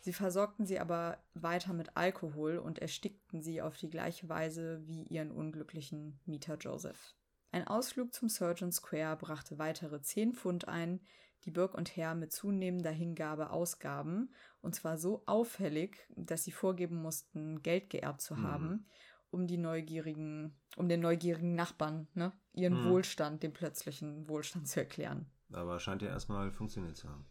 Sie 0.02 0.14
versorgten 0.14 0.66
sie 0.66 0.80
aber 0.80 1.24
weiter 1.36 1.74
mit 1.74 1.96
Alkohol 1.96 2.58
und 2.58 2.80
erstickten 2.80 3.44
sie 3.44 3.62
auf 3.62 3.78
die 3.78 3.90
gleiche 3.90 4.28
Weise 4.28 4.82
wie 4.88 5.04
ihren 5.04 5.32
unglücklichen 5.32 6.20
Mieter 6.26 6.58
Joseph. 6.58 7.16
Ein 7.52 7.68
Ausflug 7.68 8.12
zum 8.12 8.28
Surgeon 8.28 8.72
Square 8.72 9.18
brachte 9.18 9.60
weitere 9.60 10.02
10 10.02 10.34
Pfund 10.34 10.68
ein, 10.68 11.02
die 11.44 11.52
Burke 11.52 11.78
und 11.78 11.96
Herr 11.96 12.16
mit 12.16 12.32
zunehmender 12.32 12.90
Hingabe 12.90 13.52
ausgaben, 13.52 14.34
und 14.62 14.74
zwar 14.74 14.98
so 14.98 15.22
auffällig, 15.28 16.08
dass 16.16 16.46
sie 16.46 16.52
vorgeben 16.52 16.96
mussten, 16.96 17.62
Geld 17.62 17.92
geerbt 17.92 18.22
zu 18.22 18.36
mhm. 18.36 18.44
haben, 18.44 18.86
um 19.30 19.46
die 19.46 19.58
neugierigen, 19.58 20.56
um 20.78 20.90
den 20.90 21.02
neugierigen 21.02 21.54
Nachbarn, 21.54 22.08
ne, 22.16 22.32
ihren 22.54 22.82
mhm. 22.82 22.90
Wohlstand, 22.90 23.44
den 23.44 23.54
plötzlichen 23.54 24.28
Wohlstand 24.28 24.68
zu 24.68 24.80
erklären. 24.80 25.30
Aber 25.52 25.80
scheint 25.80 26.02
ja 26.02 26.10
erstmal 26.10 26.52
funktioniert 26.52 26.98
zu 26.98 27.08
haben. 27.08 27.26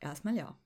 Erstmal 0.00 0.36
ja. 0.36 0.56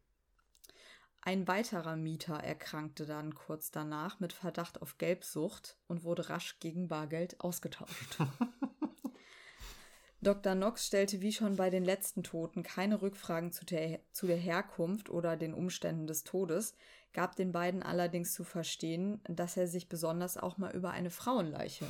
Ein 1.20 1.48
weiterer 1.48 1.96
Mieter 1.96 2.34
erkrankte 2.34 3.04
dann 3.04 3.34
kurz 3.34 3.70
danach 3.70 4.20
mit 4.20 4.32
Verdacht 4.32 4.80
auf 4.80 4.98
Gelbsucht 4.98 5.76
und 5.86 6.04
wurde 6.04 6.28
rasch 6.30 6.58
gegen 6.60 6.88
Bargeld 6.88 7.40
ausgetauscht. 7.40 8.18
Dr. 10.20 10.54
Knox 10.54 10.86
stellte 10.86 11.20
wie 11.20 11.32
schon 11.32 11.56
bei 11.56 11.70
den 11.70 11.84
letzten 11.84 12.22
Toten 12.24 12.62
keine 12.62 13.02
Rückfragen 13.02 13.52
zu 13.52 13.64
der, 13.64 14.00
zu 14.12 14.26
der 14.26 14.36
Herkunft 14.36 15.10
oder 15.10 15.36
den 15.36 15.54
Umständen 15.54 16.06
des 16.06 16.24
Todes, 16.24 16.74
gab 17.12 17.36
den 17.36 17.52
beiden 17.52 17.82
allerdings 17.82 18.32
zu 18.32 18.42
verstehen, 18.42 19.20
dass 19.28 19.56
er 19.56 19.68
sich 19.68 19.88
besonders 19.88 20.36
auch 20.36 20.58
mal 20.58 20.74
über 20.74 20.90
eine 20.90 21.10
Frauenleiche 21.10 21.86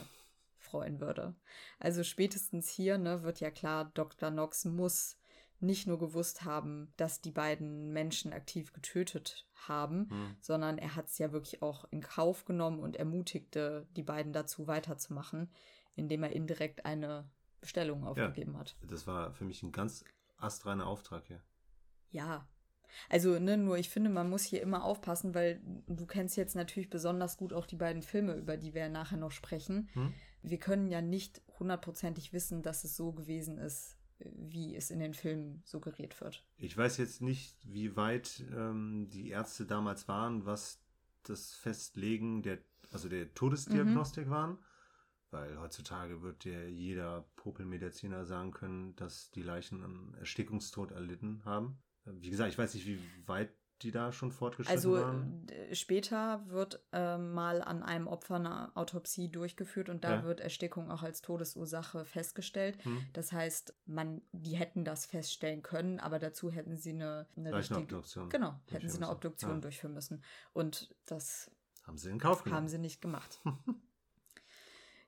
freuen 0.56 1.00
würde. 1.00 1.34
Also 1.78 2.02
spätestens 2.04 2.68
hier 2.68 2.98
ne, 2.98 3.22
wird 3.22 3.40
ja 3.40 3.50
klar, 3.50 3.90
Dr. 3.94 4.30
Knox 4.30 4.64
muss 4.64 5.17
nicht 5.60 5.86
nur 5.86 5.98
gewusst 5.98 6.44
haben, 6.44 6.92
dass 6.96 7.20
die 7.20 7.32
beiden 7.32 7.92
Menschen 7.92 8.32
aktiv 8.32 8.72
getötet 8.72 9.46
haben, 9.66 10.08
hm. 10.10 10.36
sondern 10.40 10.78
er 10.78 10.94
hat 10.94 11.08
es 11.08 11.18
ja 11.18 11.32
wirklich 11.32 11.62
auch 11.62 11.84
in 11.90 12.00
Kauf 12.00 12.44
genommen 12.44 12.78
und 12.78 12.96
ermutigte 12.96 13.86
die 13.96 14.02
beiden 14.02 14.32
dazu 14.32 14.66
weiterzumachen, 14.66 15.50
indem 15.96 16.22
er 16.22 16.32
indirekt 16.32 16.84
eine 16.84 17.28
Bestellungen 17.60 18.06
aufgegeben 18.06 18.52
ja, 18.52 18.60
hat. 18.60 18.76
Das 18.82 19.06
war 19.06 19.32
für 19.32 19.44
mich 19.44 19.62
ein 19.62 19.72
ganz 19.72 20.04
astreiner 20.36 20.86
Auftrag 20.86 21.26
hier. 21.26 21.42
Ja. 22.10 22.46
Also, 23.08 23.38
ne, 23.38 23.56
nur 23.56 23.76
ich 23.76 23.90
finde, 23.90 24.10
man 24.10 24.30
muss 24.30 24.44
hier 24.44 24.62
immer 24.62 24.84
aufpassen, 24.84 25.34
weil 25.34 25.60
du 25.86 26.06
kennst 26.06 26.36
jetzt 26.36 26.56
natürlich 26.56 26.88
besonders 26.88 27.36
gut 27.36 27.52
auch 27.52 27.66
die 27.66 27.76
beiden 27.76 28.02
Filme, 28.02 28.34
über 28.34 28.56
die 28.56 28.74
wir 28.74 28.88
nachher 28.88 29.18
noch 29.18 29.30
sprechen. 29.30 29.90
Hm? 29.92 30.14
Wir 30.42 30.58
können 30.58 30.88
ja 30.88 31.02
nicht 31.02 31.42
hundertprozentig 31.58 32.32
wissen, 32.32 32.62
dass 32.62 32.84
es 32.84 32.96
so 32.96 33.12
gewesen 33.12 33.58
ist, 33.58 33.97
wie 34.20 34.74
es 34.74 34.90
in 34.90 34.98
den 34.98 35.14
Filmen 35.14 35.62
suggeriert 35.64 36.20
wird. 36.20 36.44
Ich 36.56 36.76
weiß 36.76 36.96
jetzt 36.96 37.22
nicht, 37.22 37.56
wie 37.64 37.96
weit 37.96 38.44
ähm, 38.52 39.08
die 39.10 39.30
Ärzte 39.30 39.66
damals 39.66 40.08
waren, 40.08 40.44
was 40.44 40.80
das 41.22 41.54
Festlegen 41.54 42.42
der, 42.42 42.58
also 42.90 43.08
der 43.08 43.32
Todesdiagnostik 43.34 44.26
mhm. 44.26 44.30
waren. 44.30 44.58
Weil 45.30 45.60
heutzutage 45.60 46.22
wird 46.22 46.46
ja 46.46 46.62
jeder 46.64 47.28
Popelmediziner 47.36 48.24
sagen 48.24 48.50
können, 48.50 48.96
dass 48.96 49.30
die 49.30 49.42
Leichen 49.42 49.84
einen 49.84 50.14
Erstickungstod 50.14 50.90
erlitten 50.90 51.44
haben. 51.44 51.78
Wie 52.06 52.30
gesagt, 52.30 52.50
ich 52.50 52.58
weiß 52.58 52.72
nicht, 52.72 52.86
wie 52.86 52.98
weit 53.26 53.52
die 53.82 53.90
da 53.90 54.12
schon 54.12 54.32
fortgeschritten 54.32 54.76
also, 54.76 54.92
waren. 54.92 55.46
Also 55.48 55.74
später 55.74 56.44
wird 56.48 56.82
äh, 56.92 57.16
mal 57.16 57.62
an 57.62 57.82
einem 57.82 58.06
Opfer 58.06 58.36
eine 58.36 58.76
Autopsie 58.76 59.30
durchgeführt 59.30 59.88
und 59.88 60.04
da 60.04 60.16
ja. 60.16 60.24
wird 60.24 60.40
Erstickung 60.40 60.90
auch 60.90 61.02
als 61.02 61.22
Todesursache 61.22 62.04
festgestellt. 62.04 62.82
Hm. 62.84 63.06
Das 63.12 63.32
heißt, 63.32 63.74
man, 63.86 64.22
die 64.32 64.56
hätten 64.56 64.84
das 64.84 65.06
feststellen 65.06 65.62
können, 65.62 66.00
aber 66.00 66.18
dazu 66.18 66.50
hätten 66.50 66.76
sie 66.76 66.90
eine, 66.90 67.26
eine 67.36 67.54
richtige, 67.54 67.80
Obduktion. 67.80 68.28
Genau, 68.28 68.60
hätten 68.66 68.88
sie 68.88 68.98
eine 68.98 69.10
Obduktion 69.10 69.54
ja. 69.54 69.60
durchführen 69.60 69.94
müssen. 69.94 70.22
Und 70.52 70.94
das 71.06 71.50
haben 71.84 71.98
sie 71.98 72.10
in 72.10 72.18
Kauf 72.18 72.42
genommen. 72.42 72.56
Haben 72.56 72.68
sie 72.68 72.78
nicht 72.78 73.00
gemacht. 73.00 73.40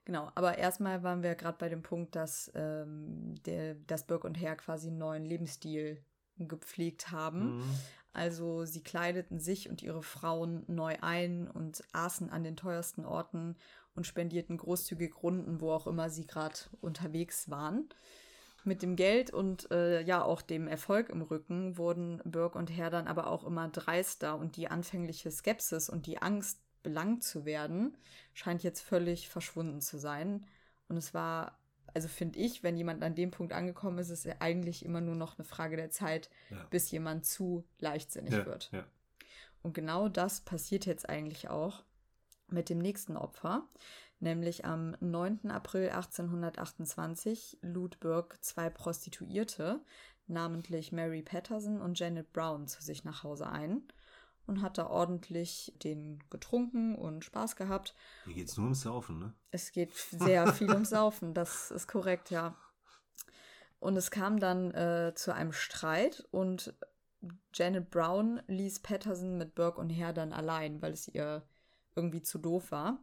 Genau, 0.05 0.31
aber 0.33 0.57
erstmal 0.57 1.03
waren 1.03 1.21
wir 1.21 1.35
gerade 1.35 1.59
bei 1.59 1.69
dem 1.69 1.83
Punkt, 1.83 2.15
dass, 2.15 2.51
ähm, 2.55 3.35
der, 3.45 3.75
dass 3.75 4.07
Burke 4.07 4.25
und 4.25 4.33
Herr 4.33 4.55
quasi 4.55 4.87
einen 4.87 4.97
neuen 4.97 5.25
Lebensstil 5.25 6.03
gepflegt 6.37 7.11
haben. 7.11 7.57
Mhm. 7.57 7.63
Also 8.13 8.65
sie 8.65 8.83
kleideten 8.83 9.39
sich 9.39 9.69
und 9.69 9.81
ihre 9.81 10.03
Frauen 10.03 10.63
neu 10.67 10.97
ein 11.01 11.47
und 11.47 11.83
aßen 11.93 12.29
an 12.29 12.43
den 12.43 12.57
teuersten 12.57 13.05
Orten 13.05 13.55
und 13.95 14.07
spendierten 14.07 14.57
großzügig 14.57 15.23
Runden, 15.23 15.61
wo 15.61 15.71
auch 15.71 15.87
immer 15.87 16.09
sie 16.09 16.27
gerade 16.27 16.55
unterwegs 16.81 17.49
waren. 17.49 17.89
Mit 18.63 18.83
dem 18.83 18.95
Geld 18.95 19.31
und 19.31 19.71
äh, 19.71 20.01
ja 20.01 20.23
auch 20.23 20.41
dem 20.41 20.67
Erfolg 20.67 21.09
im 21.09 21.21
Rücken 21.23 21.77
wurden 21.77 22.21
Burke 22.25 22.59
und 22.59 22.69
Herr 22.69 22.91
dann 22.91 23.07
aber 23.07 23.27
auch 23.27 23.43
immer 23.43 23.69
dreister 23.69 24.37
und 24.37 24.55
die 24.55 24.67
anfängliche 24.67 25.31
Skepsis 25.31 25.89
und 25.89 26.05
die 26.05 26.21
Angst 26.21 26.59
belangt 26.83 27.23
zu 27.23 27.45
werden, 27.45 27.97
scheint 28.33 28.63
jetzt 28.63 28.81
völlig 28.81 29.29
verschwunden 29.29 29.81
zu 29.81 29.97
sein. 29.97 30.45
Und 30.89 30.97
es 30.97 31.13
war, 31.13 31.57
also 31.93 32.07
finde 32.07 32.39
ich, 32.39 32.63
wenn 32.63 32.77
jemand 32.77 33.03
an 33.03 33.15
dem 33.15 33.31
Punkt 33.31 33.53
angekommen 33.53 33.97
ist, 33.99 34.09
ist 34.09 34.25
es 34.25 34.41
eigentlich 34.41 34.85
immer 34.85 35.01
nur 35.01 35.15
noch 35.15 35.37
eine 35.37 35.45
Frage 35.45 35.75
der 35.75 35.89
Zeit, 35.89 36.29
ja. 36.49 36.65
bis 36.69 36.91
jemand 36.91 37.25
zu 37.25 37.63
leichtsinnig 37.79 38.33
ja, 38.33 38.45
wird. 38.45 38.69
Ja. 38.71 38.85
Und 39.61 39.73
genau 39.73 40.09
das 40.09 40.41
passiert 40.41 40.85
jetzt 40.85 41.07
eigentlich 41.07 41.49
auch 41.49 41.83
mit 42.47 42.69
dem 42.69 42.79
nächsten 42.79 43.17
Opfer. 43.17 43.67
Nämlich 44.19 44.65
am 44.65 44.95
9. 44.99 45.49
April 45.49 45.89
1828 45.89 47.57
lud 47.61 47.99
Burke 47.99 48.39
zwei 48.41 48.69
Prostituierte, 48.69 49.81
namentlich 50.27 50.91
Mary 50.91 51.23
Patterson 51.23 51.81
und 51.81 51.97
Janet 51.97 52.31
Brown, 52.31 52.67
zu 52.67 52.83
sich 52.83 53.03
nach 53.03 53.23
Hause 53.23 53.49
ein 53.49 53.83
und 54.51 54.61
hat 54.61 54.77
da 54.77 54.87
ordentlich 54.87 55.73
den 55.81 56.21
getrunken 56.29 56.95
und 56.95 57.23
Spaß 57.23 57.55
gehabt. 57.55 57.95
Hier 58.25 58.33
geht 58.33 58.49
es 58.49 58.57
nur 58.57 58.65
ums 58.65 58.81
Saufen, 58.81 59.17
ne? 59.17 59.33
Es 59.51 59.71
geht 59.71 59.93
sehr 59.93 60.51
viel 60.53 60.69
ums 60.69 60.89
Saufen, 60.89 61.33
das 61.33 61.71
ist 61.71 61.87
korrekt, 61.87 62.29
ja. 62.29 62.55
Und 63.79 63.95
es 63.95 64.11
kam 64.11 64.39
dann 64.39 64.71
äh, 64.71 65.13
zu 65.15 65.33
einem 65.33 65.53
Streit 65.53 66.27
und 66.31 66.75
Janet 67.53 67.89
Brown 67.89 68.41
ließ 68.47 68.81
Patterson 68.81 69.37
mit 69.37 69.55
Burke 69.55 69.79
und 69.79 69.95
Hare 69.97 70.13
dann 70.13 70.33
allein, 70.33 70.81
weil 70.81 70.91
es 70.91 71.07
ihr 71.07 71.43
irgendwie 71.95 72.21
zu 72.21 72.37
doof 72.37 72.71
war. 72.71 72.99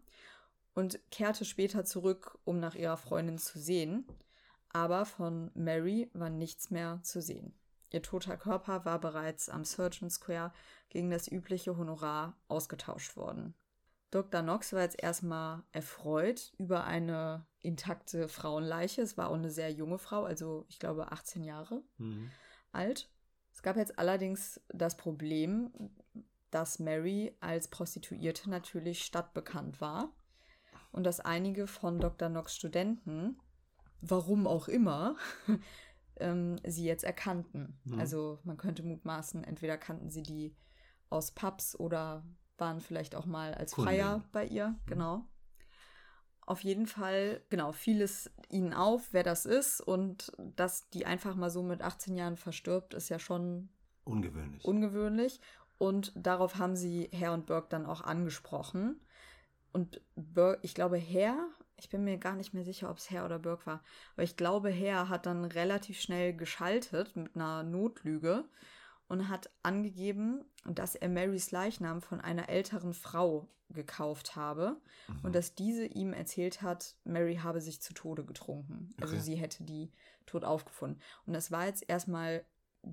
Und 0.74 1.00
kehrte 1.10 1.44
später 1.44 1.84
zurück, 1.84 2.38
um 2.44 2.60
nach 2.60 2.74
ihrer 2.74 2.96
Freundin 2.96 3.38
zu 3.38 3.58
sehen. 3.58 4.06
Aber 4.70 5.06
von 5.06 5.50
Mary 5.54 6.10
war 6.12 6.30
nichts 6.30 6.70
mehr 6.70 7.00
zu 7.02 7.20
sehen. 7.20 7.54
Ihr 7.90 8.02
toter 8.02 8.36
Körper 8.36 8.84
war 8.84 9.00
bereits 9.00 9.48
am 9.48 9.64
Surgeon 9.64 10.10
Square 10.10 10.52
gegen 10.88 11.10
das 11.10 11.28
übliche 11.28 11.76
Honorar 11.76 12.36
ausgetauscht 12.48 13.16
worden. 13.16 13.54
Dr. 14.10 14.42
Knox 14.42 14.72
war 14.72 14.82
jetzt 14.82 15.02
erstmal 15.02 15.62
erfreut 15.72 16.52
über 16.58 16.84
eine 16.84 17.46
intakte 17.60 18.28
Frauenleiche. 18.28 19.02
Es 19.02 19.18
war 19.18 19.28
auch 19.28 19.34
eine 19.34 19.50
sehr 19.50 19.70
junge 19.70 19.98
Frau, 19.98 20.24
also 20.24 20.64
ich 20.68 20.78
glaube 20.78 21.12
18 21.12 21.44
Jahre 21.44 21.82
mhm. 21.98 22.30
alt. 22.72 23.10
Es 23.52 23.62
gab 23.62 23.76
jetzt 23.76 23.98
allerdings 23.98 24.60
das 24.68 24.96
Problem, 24.96 25.72
dass 26.50 26.78
Mary 26.78 27.36
als 27.40 27.68
Prostituierte 27.68 28.48
natürlich 28.48 29.04
stadtbekannt 29.04 29.80
war 29.80 30.14
und 30.92 31.04
dass 31.04 31.20
einige 31.20 31.66
von 31.66 32.00
Dr. 32.00 32.28
Knox 32.30 32.56
Studenten, 32.56 33.38
warum 34.00 34.46
auch 34.46 34.68
immer, 34.68 35.16
ähm, 36.20 36.56
sie 36.66 36.84
jetzt 36.84 37.04
erkannten. 37.04 37.78
Mhm. 37.84 37.98
Also 37.98 38.38
man 38.44 38.56
könnte 38.56 38.82
mutmaßen, 38.82 39.44
entweder 39.44 39.76
kannten 39.76 40.10
sie 40.10 40.22
die 40.22 40.56
aus 41.10 41.32
Pubs 41.32 41.78
oder 41.78 42.24
waren 42.58 42.80
vielleicht 42.80 43.14
auch 43.14 43.26
mal 43.26 43.54
als 43.54 43.74
Freier 43.74 44.24
bei 44.32 44.46
ihr, 44.46 44.68
mhm. 44.68 44.76
genau. 44.86 45.24
Auf 46.40 46.60
jeden 46.64 46.86
Fall, 46.86 47.42
genau, 47.50 47.72
fiel 47.72 48.00
es 48.00 48.30
ihnen 48.48 48.72
auf, 48.72 49.12
wer 49.12 49.22
das 49.22 49.44
ist 49.44 49.80
und 49.82 50.32
dass 50.38 50.88
die 50.90 51.04
einfach 51.04 51.34
mal 51.34 51.50
so 51.50 51.62
mit 51.62 51.82
18 51.82 52.16
Jahren 52.16 52.36
verstirbt, 52.36 52.94
ist 52.94 53.10
ja 53.10 53.18
schon 53.18 53.68
ungewöhnlich. 54.04 54.64
Ungewöhnlich. 54.64 55.40
Und 55.76 56.12
darauf 56.16 56.56
haben 56.56 56.74
sie 56.74 57.08
Herr 57.12 57.34
und 57.34 57.46
Burke 57.46 57.68
dann 57.68 57.86
auch 57.86 58.00
angesprochen. 58.00 59.00
Und 59.72 60.00
Burke, 60.16 60.60
ich 60.62 60.74
glaube, 60.74 60.96
Herr 60.96 61.48
ich 61.78 61.88
bin 61.88 62.04
mir 62.04 62.18
gar 62.18 62.34
nicht 62.34 62.54
mehr 62.54 62.64
sicher, 62.64 62.90
ob 62.90 62.98
es 62.98 63.10
Herr 63.10 63.24
oder 63.24 63.38
Burke 63.38 63.66
war. 63.66 63.82
Aber 64.14 64.24
ich 64.24 64.36
glaube, 64.36 64.70
Herr 64.70 65.08
hat 65.08 65.26
dann 65.26 65.44
relativ 65.44 66.00
schnell 66.00 66.34
geschaltet 66.34 67.16
mit 67.16 67.36
einer 67.36 67.62
Notlüge 67.62 68.44
und 69.06 69.28
hat 69.28 69.50
angegeben, 69.62 70.44
dass 70.64 70.94
er 70.94 71.08
Marys 71.08 71.50
Leichnam 71.50 72.02
von 72.02 72.20
einer 72.20 72.48
älteren 72.48 72.94
Frau 72.94 73.48
gekauft 73.70 74.34
habe 74.34 74.80
mhm. 75.08 75.20
und 75.24 75.34
dass 75.34 75.54
diese 75.54 75.84
ihm 75.84 76.12
erzählt 76.12 76.62
hat, 76.62 76.96
Mary 77.04 77.36
habe 77.36 77.60
sich 77.60 77.80
zu 77.80 77.94
Tode 77.94 78.24
getrunken. 78.24 78.94
Also 79.00 79.14
okay. 79.14 79.22
sie 79.22 79.36
hätte 79.36 79.64
die 79.64 79.92
tot 80.26 80.44
aufgefunden. 80.44 81.00
Und 81.26 81.32
das 81.32 81.50
war 81.50 81.66
jetzt 81.66 81.88
erstmal 81.88 82.44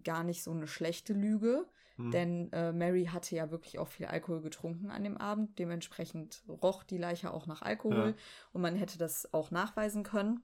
gar 0.04 0.24
nicht 0.24 0.43
so 0.43 0.52
eine 0.52 0.67
schlechte 0.67 1.13
Lüge, 1.13 1.65
hm. 1.98 2.12
denn 2.12 2.52
äh, 2.52 2.72
Mary 2.72 3.06
hatte 3.06 3.36
ja 3.36 3.52
wirklich 3.52 3.80
auch 3.80 3.88
viel 3.88 4.06
Alkohol 4.06 4.42
getrunken 4.42 4.90
an 4.90 5.04
dem 5.04 5.18
Abend. 5.18 5.58
Dementsprechend 5.60 6.44
roch 6.48 6.84
die 6.84 6.98
Leiche 6.98 7.32
auch 7.32 7.48
nach 7.48 7.62
Alkohol 7.62 8.16
ja. 8.16 8.24
und 8.54 8.62
man 8.62 8.76
hätte 8.76 8.98
das 8.98 9.34
auch 9.34 9.52
nachweisen 9.52 10.04
können. 10.04 10.42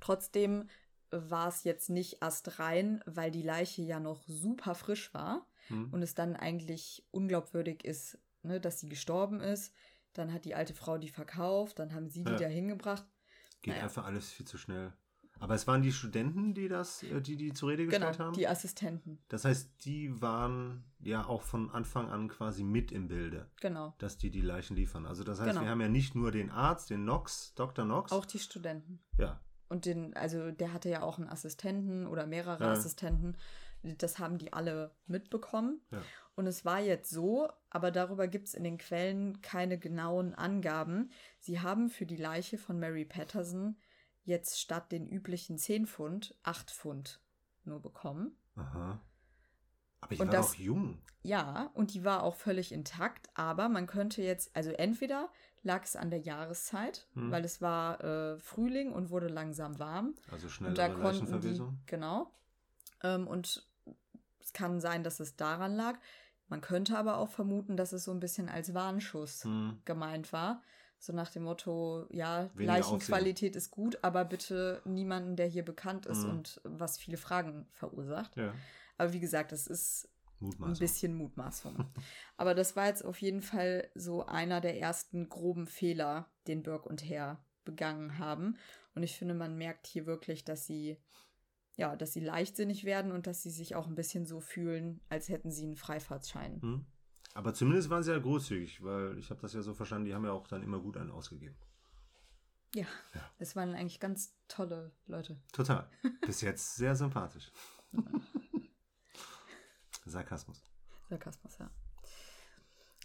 Trotzdem 0.00 0.68
war 1.10 1.48
es 1.48 1.64
jetzt 1.64 1.90
nicht 1.90 2.22
astrein, 2.22 3.02
weil 3.06 3.30
die 3.30 3.42
Leiche 3.42 3.82
ja 3.82 4.00
noch 4.00 4.24
super 4.26 4.74
frisch 4.74 5.12
war 5.14 5.46
hm. 5.68 5.92
und 5.92 6.02
es 6.02 6.14
dann 6.14 6.36
eigentlich 6.36 7.06
unglaubwürdig 7.10 7.84
ist, 7.84 8.18
ne, 8.42 8.60
dass 8.60 8.80
sie 8.80 8.88
gestorben 8.88 9.40
ist. 9.40 9.72
Dann 10.14 10.32
hat 10.32 10.44
die 10.46 10.54
alte 10.54 10.74
Frau 10.74 10.96
die 10.98 11.10
verkauft, 11.10 11.78
dann 11.78 11.94
haben 11.94 12.08
sie 12.08 12.24
die 12.24 12.32
ja. 12.32 12.38
da 12.38 12.46
hingebracht. 12.46 13.04
Geht 13.62 13.74
naja. 13.74 13.84
einfach 13.84 14.04
alles 14.04 14.30
viel 14.30 14.46
zu 14.46 14.56
schnell. 14.58 14.92
Aber 15.38 15.54
es 15.54 15.66
waren 15.66 15.82
die 15.82 15.92
Studenten, 15.92 16.54
die 16.54 16.68
das, 16.68 17.02
äh, 17.02 17.20
die 17.20 17.36
die 17.36 17.52
zur 17.52 17.70
Rede 17.70 17.86
gestellt 17.86 18.12
genau, 18.12 18.24
haben? 18.26 18.34
die 18.34 18.48
Assistenten. 18.48 19.18
Das 19.28 19.44
heißt, 19.44 19.84
die 19.84 20.20
waren 20.20 20.84
ja 21.00 21.26
auch 21.26 21.42
von 21.42 21.70
Anfang 21.70 22.10
an 22.10 22.28
quasi 22.28 22.64
mit 22.64 22.90
im 22.92 23.08
Bilde. 23.08 23.50
Genau. 23.60 23.94
Dass 23.98 24.16
die 24.16 24.30
die 24.30 24.40
Leichen 24.40 24.76
liefern. 24.76 25.06
Also 25.06 25.24
das 25.24 25.40
heißt, 25.40 25.50
genau. 25.50 25.62
wir 25.62 25.70
haben 25.70 25.80
ja 25.80 25.88
nicht 25.88 26.14
nur 26.14 26.32
den 26.32 26.50
Arzt, 26.50 26.90
den 26.90 27.02
Knox, 27.02 27.54
Dr. 27.54 27.84
Knox. 27.84 28.12
Auch 28.12 28.24
die 28.24 28.38
Studenten. 28.38 29.00
Ja. 29.18 29.40
Und 29.68 29.84
den, 29.84 30.14
also 30.16 30.50
der 30.50 30.72
hatte 30.72 30.88
ja 30.88 31.02
auch 31.02 31.18
einen 31.18 31.28
Assistenten 31.28 32.06
oder 32.06 32.26
mehrere 32.26 32.64
ja. 32.64 32.72
Assistenten. 32.72 33.36
Das 33.82 34.18
haben 34.18 34.38
die 34.38 34.52
alle 34.52 34.92
mitbekommen. 35.06 35.80
Ja. 35.90 36.02
Und 36.34 36.46
es 36.46 36.64
war 36.64 36.80
jetzt 36.80 37.10
so, 37.10 37.48
aber 37.70 37.90
darüber 37.90 38.28
gibt 38.28 38.48
es 38.48 38.54
in 38.54 38.64
den 38.64 38.78
Quellen 38.78 39.40
keine 39.42 39.78
genauen 39.78 40.34
Angaben. 40.34 41.10
Sie 41.40 41.60
haben 41.60 41.88
für 41.88 42.06
die 42.06 42.16
Leiche 42.16 42.58
von 42.58 42.78
Mary 42.78 43.04
Patterson 43.04 43.76
jetzt 44.26 44.60
statt 44.60 44.92
den 44.92 45.08
üblichen 45.08 45.56
10 45.56 45.86
Pfund 45.86 46.36
8 46.42 46.70
Pfund 46.70 47.20
nur 47.64 47.80
bekommen. 47.80 48.36
Aha. 48.56 49.00
Aber 50.00 50.12
ich 50.12 50.20
und 50.20 50.28
war 50.28 50.32
das, 50.32 50.50
auch 50.50 50.54
jung. 50.54 50.98
Ja, 51.22 51.70
und 51.74 51.94
die 51.94 52.04
war 52.04 52.22
auch 52.22 52.36
völlig 52.36 52.70
intakt, 52.70 53.28
aber 53.34 53.68
man 53.68 53.86
könnte 53.86 54.22
jetzt, 54.22 54.54
also 54.54 54.70
entweder 54.70 55.30
lag 55.62 55.82
es 55.84 55.96
an 55.96 56.10
der 56.10 56.20
Jahreszeit, 56.20 57.08
hm. 57.14 57.30
weil 57.30 57.44
es 57.44 57.60
war 57.60 58.02
äh, 58.04 58.38
Frühling 58.38 58.92
und 58.92 59.10
wurde 59.10 59.28
langsam 59.28 59.78
warm. 59.78 60.14
Also 60.30 60.48
schnell 60.48 60.70
und 60.70 60.78
da 60.78 60.88
konnten 60.88 61.40
die, 61.40 61.60
Genau. 61.86 62.30
Ähm, 63.02 63.26
und 63.26 63.66
es 64.40 64.52
kann 64.52 64.80
sein, 64.80 65.02
dass 65.02 65.18
es 65.18 65.36
daran 65.36 65.74
lag. 65.74 65.98
Man 66.48 66.60
könnte 66.60 66.96
aber 66.96 67.18
auch 67.18 67.30
vermuten, 67.30 67.76
dass 67.76 67.92
es 67.92 68.04
so 68.04 68.12
ein 68.12 68.20
bisschen 68.20 68.48
als 68.48 68.74
Warnschuss 68.74 69.44
hm. 69.44 69.80
gemeint 69.84 70.32
war. 70.32 70.62
So 70.98 71.12
nach 71.12 71.30
dem 71.30 71.44
Motto, 71.44 72.06
ja, 72.10 72.50
Weniger 72.54 72.72
Leichenqualität 72.72 73.50
Aufsehen. 73.50 73.58
ist 73.58 73.70
gut, 73.70 73.98
aber 74.02 74.24
bitte 74.24 74.80
niemanden, 74.84 75.36
der 75.36 75.46
hier 75.46 75.64
bekannt 75.64 76.06
ist 76.06 76.24
mhm. 76.24 76.30
und 76.30 76.60
was 76.64 76.98
viele 76.98 77.16
Fragen 77.16 77.66
verursacht. 77.72 78.36
Ja. 78.36 78.54
Aber 78.96 79.12
wie 79.12 79.20
gesagt, 79.20 79.52
das 79.52 79.66
ist 79.66 80.08
ein 80.40 80.74
bisschen 80.78 81.14
Mutmaßung. 81.14 81.84
aber 82.36 82.54
das 82.54 82.76
war 82.76 82.86
jetzt 82.86 83.04
auf 83.04 83.20
jeden 83.20 83.42
Fall 83.42 83.88
so 83.94 84.26
einer 84.26 84.60
der 84.60 84.78
ersten 84.80 85.28
groben 85.28 85.66
Fehler, 85.66 86.30
den 86.46 86.62
Burke 86.62 86.88
und 86.88 87.04
Herr 87.04 87.44
begangen 87.64 88.18
haben. 88.18 88.56
Und 88.94 89.02
ich 89.02 89.16
finde, 89.16 89.34
man 89.34 89.56
merkt 89.56 89.86
hier 89.86 90.06
wirklich, 90.06 90.44
dass 90.44 90.66
sie 90.66 90.98
ja, 91.76 91.94
dass 91.94 92.12
sie 92.12 92.20
leichtsinnig 92.20 92.84
werden 92.84 93.12
und 93.12 93.26
dass 93.26 93.42
sie 93.42 93.50
sich 93.50 93.74
auch 93.74 93.86
ein 93.86 93.94
bisschen 93.94 94.26
so 94.26 94.40
fühlen, 94.40 95.00
als 95.08 95.28
hätten 95.28 95.50
sie 95.50 95.64
einen 95.64 95.76
Freifahrtschein. 95.76 96.58
Mhm. 96.62 96.86
Aber 97.36 97.52
zumindest 97.52 97.90
waren 97.90 98.02
sie 98.02 98.12
ja 98.12 98.18
großzügig, 98.18 98.82
weil 98.82 99.18
ich 99.18 99.28
habe 99.28 99.42
das 99.42 99.52
ja 99.52 99.60
so 99.60 99.74
verstanden, 99.74 100.06
die 100.06 100.14
haben 100.14 100.24
ja 100.24 100.32
auch 100.32 100.48
dann 100.48 100.62
immer 100.62 100.80
gut 100.80 100.96
einen 100.96 101.10
ausgegeben. 101.10 101.54
Ja, 102.74 102.86
ja. 103.14 103.30
es 103.38 103.54
waren 103.54 103.74
eigentlich 103.74 104.00
ganz 104.00 104.34
tolle 104.48 104.90
Leute. 105.06 105.38
Total. 105.52 105.86
Bis 106.22 106.40
jetzt 106.40 106.76
sehr 106.76 106.96
sympathisch. 106.96 107.52
Sarkasmus. 110.06 110.62
Sarkasmus, 111.10 111.58
ja. 111.58 111.70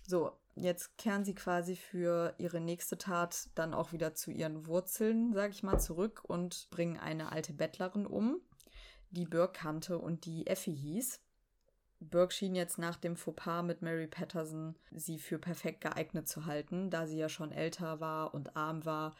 So, 0.07 0.31
jetzt 0.55 0.97
kehren 0.97 1.25
sie 1.25 1.35
quasi 1.35 1.75
für 1.75 2.33
ihre 2.37 2.61
nächste 2.61 2.97
Tat 2.97 3.49
dann 3.55 3.73
auch 3.73 3.91
wieder 3.91 4.15
zu 4.15 4.31
ihren 4.31 4.65
Wurzeln, 4.65 5.33
sag 5.33 5.51
ich 5.51 5.61
mal, 5.61 5.77
zurück 5.77 6.23
und 6.23 6.69
bringen 6.71 6.97
eine 6.97 7.33
alte 7.33 7.51
Bettlerin 7.51 8.05
um, 8.05 8.39
die 9.09 9.25
Burke 9.25 9.59
kannte 9.59 9.99
und 9.99 10.23
die 10.23 10.47
Effie 10.47 10.73
hieß. 10.73 11.19
Burke 12.01 12.33
schien 12.33 12.55
jetzt 12.55 12.77
nach 12.77 12.97
dem 12.97 13.15
Fauxpas 13.15 13.63
mit 13.63 13.81
Mary 13.81 14.07
Patterson 14.07 14.75
sie 14.91 15.19
für 15.19 15.37
perfekt 15.37 15.81
geeignet 15.81 16.27
zu 16.27 16.45
halten, 16.45 16.89
da 16.89 17.05
sie 17.07 17.17
ja 17.17 17.29
schon 17.29 17.51
älter 17.51 17.99
war 17.99 18.33
und 18.33 18.55
arm 18.55 18.85
war, 18.85 19.15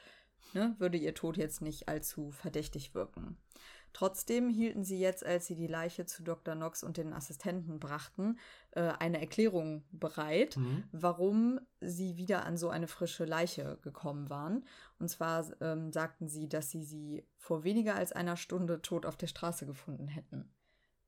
ne, 0.54 0.76
würde 0.80 0.98
ihr 0.98 1.13
Tod 1.13 1.38
jetzt 1.38 1.62
nicht 1.62 1.88
allzu 1.88 2.32
verdächtig 2.32 2.96
wirken. 2.96 3.38
Trotzdem 3.94 4.50
hielten 4.50 4.84
sie 4.84 5.00
jetzt, 5.00 5.26
als 5.26 5.48
sie 5.48 5.56
die 5.56 5.67
Leiche 5.67 6.06
zu 6.06 6.24
Dr. 6.24 6.56
Knox 6.56 6.82
und 6.82 6.98
den 6.98 7.13
Assistenten 7.13 7.80
brachten, 7.80 8.39
äh, 8.72 8.94
eine 9.00 9.20
Erklärung 9.20 9.84
bereit, 9.91 10.56
mhm. 10.58 10.86
warum 10.91 11.60
sie 11.82 12.15
wieder 12.15 12.46
an 12.46 12.58
so 12.58 12.70
eine 12.70 12.88
frische 12.88 13.26
Leiche 13.26 13.80
gekommen 13.82 14.30
waren. 14.30 14.65
Und 14.98 15.10
zwar 15.10 15.46
ähm, 15.62 15.91
sagten 15.91 16.30
sie, 16.30 16.48
dass 16.48 16.72
sie 16.72 16.84
sie 16.84 17.28
vor 17.38 17.63
weniger 17.63 17.96
als 17.96 18.13
einer 18.13 18.38
Stunde 18.38 18.82
tot 18.82 19.06
auf 19.06 19.17
der 19.17 19.28
Straße 19.28 19.65
gefunden 19.65 20.08
hätten. 20.08 20.50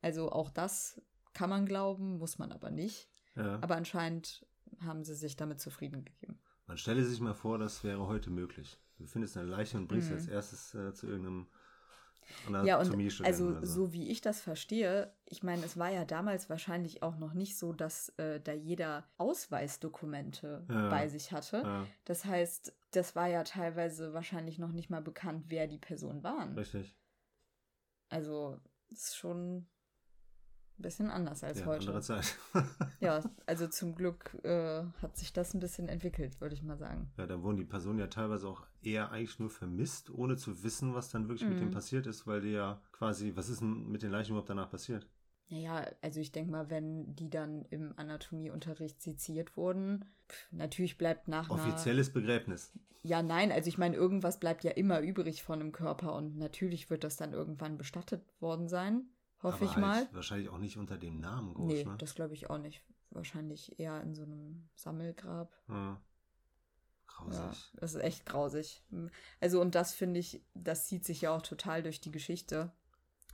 Also 0.02 0.30
auch 0.32 0.50
das 0.50 1.02
kann 1.34 1.50
man 1.50 1.66
glauben, 1.66 2.18
muss 2.18 2.38
man 2.38 2.52
aber 2.52 2.72
nicht. 2.72 3.10
Ja. 3.36 3.60
Aber 3.62 3.76
anscheinend 3.76 4.46
haben 4.82 5.04
sie 5.04 5.16
sich 5.16 5.36
damit 5.36 5.60
zufrieden 5.60 6.06
gegeben. 6.06 6.40
Man 6.68 6.78
stelle 6.78 7.04
sich 7.04 7.20
mal 7.20 7.34
vor, 7.34 7.58
das 7.58 7.84
wäre 7.84 8.08
heute 8.08 8.30
möglich. 8.30 8.80
Du 8.98 9.06
findest 9.06 9.38
eine 9.38 9.48
Leiche 9.48 9.78
und 9.78 9.88
bringst 9.88 10.10
mhm. 10.10 10.16
als 10.16 10.28
erstes 10.28 10.76
äh, 10.76 10.94
zu 10.94 11.08
irgendeinem 11.08 11.48
ja, 12.64 12.80
und 12.80 13.26
also 13.26 13.60
so. 13.60 13.66
so 13.66 13.94
wie 13.94 14.10
ich 14.10 14.22
das 14.22 14.42
verstehe, 14.42 15.14
ich 15.26 15.44
meine, 15.44 15.64
es 15.66 15.78
war 15.78 15.90
ja 15.90 16.06
damals 16.06 16.50
wahrscheinlich 16.50 17.04
auch 17.04 17.18
noch 17.18 17.34
nicht 17.34 17.58
so, 17.58 17.74
dass 17.74 18.10
äh, 18.18 18.40
da 18.40 18.54
jeder 18.54 19.06
Ausweisdokumente 19.18 20.66
ja, 20.70 20.90
bei 20.90 21.08
sich 21.10 21.32
hatte. 21.32 21.58
Ja. 21.58 21.88
Das 22.06 22.26
heißt, 22.26 22.74
das 22.92 23.16
war 23.16 23.28
ja 23.28 23.44
teilweise 23.44 24.14
wahrscheinlich 24.14 24.58
noch 24.58 24.72
nicht 24.72 24.90
mal 24.90 25.02
bekannt, 25.02 25.46
wer 25.48 25.68
die 25.68 25.78
Personen 25.78 26.24
waren. 26.24 26.58
Richtig. 26.58 26.96
Also, 28.10 28.60
es 28.92 29.08
ist 29.08 29.18
schon 29.18 29.68
ein 30.78 30.82
bisschen 30.82 31.10
anders 31.10 31.44
als 31.44 31.60
ja, 31.60 31.66
heute. 31.66 31.88
Andere 31.88 32.02
Zeit. 32.02 32.38
ja, 33.00 33.22
also 33.46 33.68
zum 33.68 33.96
Glück 33.96 34.38
äh, 34.44 34.84
hat 35.02 35.18
sich 35.18 35.34
das 35.34 35.54
ein 35.54 35.60
bisschen 35.60 35.88
entwickelt, 35.88 36.40
würde 36.42 36.56
ich 36.56 36.64
mal 36.64 36.78
sagen. 36.78 37.12
Ja, 37.18 37.28
dann 37.28 37.44
wurden 37.44 37.58
die 37.58 37.66
Personen 37.66 38.00
ja 38.00 38.08
teilweise 38.08 38.48
auch 38.48 38.66
eher 38.82 39.12
eigentlich 39.12 39.40
nur 39.40 39.50
vermisst, 39.50 40.10
ohne 40.10 40.36
zu 40.36 40.64
wissen, 40.64 40.94
was 40.94 41.10
dann 41.10 41.28
wirklich 41.28 41.44
mhm. 41.44 41.54
mit 41.54 41.62
denen 41.62 41.72
passiert 41.72 42.08
ist, 42.08 42.28
weil 42.28 42.42
die 42.42 42.52
ja 42.52 42.82
quasi, 42.92 43.34
was 43.36 43.50
ist 43.50 43.62
denn 43.62 43.90
mit 43.90 44.04
den 44.04 44.12
Leichen 44.12 44.32
überhaupt 44.32 44.50
danach 44.50 44.70
passiert? 44.70 45.08
Naja, 45.50 45.86
also 46.02 46.20
ich 46.20 46.32
denke 46.32 46.52
mal, 46.52 46.70
wenn 46.70 47.16
die 47.16 47.30
dann 47.30 47.66
im 47.70 47.94
Anatomieunterricht 47.98 49.02
seziert 49.02 49.56
wurden, 49.56 50.06
pff, 50.28 50.52
natürlich 50.52 50.98
bleibt 50.98 51.28
nach 51.28 51.50
Offizielles. 51.50 52.12
Begräbnis. 52.12 52.74
Ja, 53.04 53.22
nein, 53.22 53.52
also 53.52 53.68
ich 53.68 53.78
meine, 53.78 53.96
irgendwas 53.96 54.40
bleibt 54.40 54.64
ja 54.64 54.72
immer 54.72 55.02
übrig 55.02 55.44
von 55.44 55.60
einem 55.60 55.74
Körper 55.74 56.16
und 56.16 56.38
natürlich 56.38 56.90
wird 56.90 57.04
das 57.04 57.18
dann 57.18 57.34
irgendwann 57.34 57.78
bestattet 57.78 58.24
worden 58.40 58.70
sein. 58.70 59.10
Hoffe 59.44 59.66
ich 59.66 59.72
halt 59.72 59.82
mal. 59.82 60.08
Wahrscheinlich 60.14 60.50
auch 60.50 60.58
nicht 60.58 60.78
unter 60.78 60.98
dem 60.98 61.20
Namen 61.20 61.54
groß, 61.54 61.74
Nee, 61.74 61.84
ne? 61.84 61.96
das 61.98 62.16
glaube 62.16 62.34
ich 62.34 62.50
auch 62.50 62.58
nicht. 62.58 62.82
Wahrscheinlich 63.10 63.80
eher 63.80 64.02
in 64.02 64.16
so 64.16 64.24
einem 64.24 64.70
Sammelgrab. 64.76 65.54
Ja. 65.68 66.02
Grausig. 67.06 67.40
Ja, 67.74 67.80
das 67.80 67.94
ist 67.94 68.02
echt 68.02 68.26
grausig. 68.26 68.84
Also, 69.40 69.62
und 69.62 69.76
das 69.76 69.94
finde 69.94 70.20
ich, 70.20 70.44
das 70.56 70.88
zieht 70.88 71.06
sich 71.06 71.22
ja 71.22 71.36
auch 71.36 71.42
total 71.42 71.84
durch 71.84 72.02
die 72.02 72.12
Geschichte. 72.12 72.72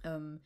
Ähm, 0.03 0.41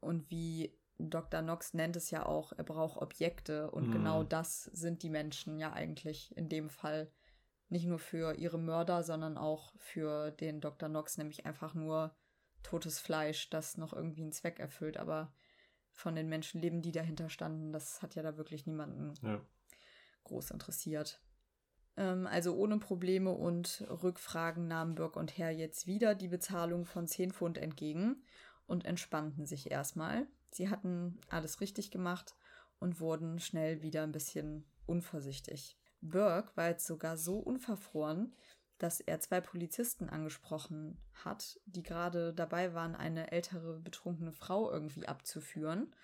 und 0.00 0.30
wie 0.30 0.76
Dr. 0.98 1.42
Knox 1.42 1.74
nennt 1.74 1.96
es 1.96 2.10
ja 2.10 2.26
auch, 2.26 2.52
er 2.52 2.64
braucht 2.64 3.00
Objekte. 3.00 3.70
Und 3.70 3.88
mhm. 3.88 3.92
genau 3.92 4.22
das 4.24 4.64
sind 4.64 5.02
die 5.02 5.10
Menschen 5.10 5.58
ja 5.58 5.72
eigentlich 5.72 6.36
in 6.36 6.48
dem 6.48 6.70
Fall. 6.70 7.10
Nicht 7.68 7.86
nur 7.86 7.98
für 7.98 8.34
ihre 8.34 8.58
Mörder, 8.58 9.02
sondern 9.02 9.36
auch 9.38 9.72
für 9.78 10.30
den 10.30 10.60
Dr. 10.60 10.88
Knox, 10.88 11.18
nämlich 11.18 11.46
einfach 11.46 11.74
nur 11.74 12.14
totes 12.64 12.98
Fleisch, 12.98 13.48
das 13.50 13.76
noch 13.76 13.92
irgendwie 13.92 14.22
einen 14.22 14.32
Zweck 14.32 14.58
erfüllt, 14.58 14.96
aber 14.96 15.32
von 15.92 16.16
den 16.16 16.28
Menschenleben, 16.28 16.82
die 16.82 16.90
dahinter 16.90 17.28
standen, 17.28 17.72
das 17.72 18.02
hat 18.02 18.16
ja 18.16 18.22
da 18.22 18.36
wirklich 18.36 18.66
niemanden 18.66 19.14
ja. 19.22 19.40
groß 20.24 20.50
interessiert. 20.50 21.22
Ähm, 21.96 22.26
also 22.26 22.56
ohne 22.56 22.78
Probleme 22.78 23.30
und 23.30 23.84
Rückfragen 23.88 24.66
nahmen 24.66 24.96
Burke 24.96 25.18
und 25.18 25.38
Herr 25.38 25.50
jetzt 25.50 25.86
wieder 25.86 26.14
die 26.14 26.28
Bezahlung 26.28 26.84
von 26.84 27.06
10 27.06 27.32
Pfund 27.32 27.58
entgegen 27.58 28.24
und 28.66 28.84
entspannten 28.84 29.46
sich 29.46 29.70
erstmal. 29.70 30.26
Sie 30.50 30.68
hatten 30.68 31.20
alles 31.28 31.60
richtig 31.60 31.90
gemacht 31.90 32.34
und 32.80 33.00
wurden 33.00 33.38
schnell 33.38 33.82
wieder 33.82 34.02
ein 34.02 34.12
bisschen 34.12 34.64
unvorsichtig. 34.86 35.78
Burke 36.00 36.56
war 36.56 36.68
jetzt 36.68 36.86
sogar 36.86 37.16
so 37.16 37.38
unverfroren, 37.38 38.34
dass 38.78 39.00
er 39.00 39.20
zwei 39.20 39.40
Polizisten 39.40 40.08
angesprochen 40.08 40.98
hat, 41.24 41.60
die 41.66 41.82
gerade 41.82 42.32
dabei 42.32 42.74
waren, 42.74 42.94
eine 42.94 43.32
ältere 43.32 43.78
betrunkene 43.80 44.32
Frau 44.32 44.70
irgendwie 44.70 45.06
abzuführen 45.06 45.94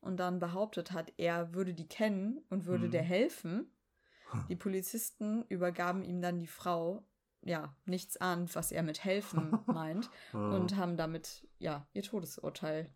und 0.00 0.18
dann 0.18 0.38
behauptet 0.38 0.92
hat, 0.92 1.12
er 1.16 1.54
würde 1.54 1.74
die 1.74 1.88
kennen 1.88 2.44
und 2.50 2.66
würde 2.66 2.86
mhm. 2.86 2.90
der 2.92 3.02
helfen. 3.02 3.70
Die 4.48 4.56
Polizisten 4.56 5.44
übergaben 5.48 6.02
ihm 6.02 6.20
dann 6.20 6.38
die 6.38 6.48
Frau, 6.48 7.06
ja, 7.42 7.74
nichts 7.84 8.16
ahnt, 8.16 8.54
was 8.56 8.72
er 8.72 8.82
mit 8.82 9.04
helfen 9.04 9.58
meint 9.66 10.10
und 10.32 10.76
haben 10.76 10.96
damit, 10.96 11.46
ja, 11.58 11.86
ihr 11.92 12.02
Todesurteil 12.02 12.90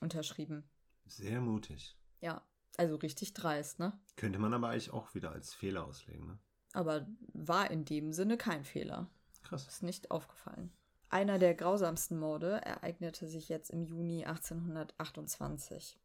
unterschrieben. 0.00 0.64
Sehr 1.06 1.40
mutig. 1.40 1.96
Ja, 2.20 2.42
also 2.76 2.96
richtig 2.96 3.34
dreist, 3.34 3.78
ne? 3.78 3.98
Könnte 4.16 4.38
man 4.38 4.54
aber 4.54 4.68
eigentlich 4.68 4.92
auch 4.92 5.14
wieder 5.14 5.32
als 5.32 5.54
Fehler 5.54 5.84
auslegen, 5.84 6.26
ne? 6.26 6.38
Aber 6.76 7.06
war 7.32 7.70
in 7.70 7.86
dem 7.86 8.12
Sinne 8.12 8.36
kein 8.36 8.62
Fehler. 8.62 9.08
Krass. 9.44 9.66
Ist 9.66 9.82
nicht 9.82 10.10
aufgefallen. 10.10 10.70
Einer 11.08 11.38
der 11.38 11.54
grausamsten 11.54 12.18
Morde 12.18 12.60
ereignete 12.66 13.28
sich 13.28 13.48
jetzt 13.48 13.70
im 13.70 13.82
Juni 13.82 14.26
1828. 14.26 15.98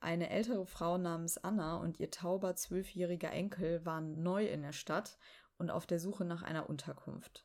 Eine 0.00 0.30
ältere 0.30 0.64
Frau 0.64 0.96
namens 0.96 1.36
Anna 1.36 1.76
und 1.76 2.00
ihr 2.00 2.10
tauber 2.10 2.56
zwölfjähriger 2.56 3.30
Enkel 3.30 3.84
waren 3.84 4.22
neu 4.22 4.46
in 4.46 4.62
der 4.62 4.72
Stadt 4.72 5.18
und 5.58 5.70
auf 5.70 5.84
der 5.84 6.00
Suche 6.00 6.24
nach 6.24 6.42
einer 6.42 6.70
Unterkunft. 6.70 7.44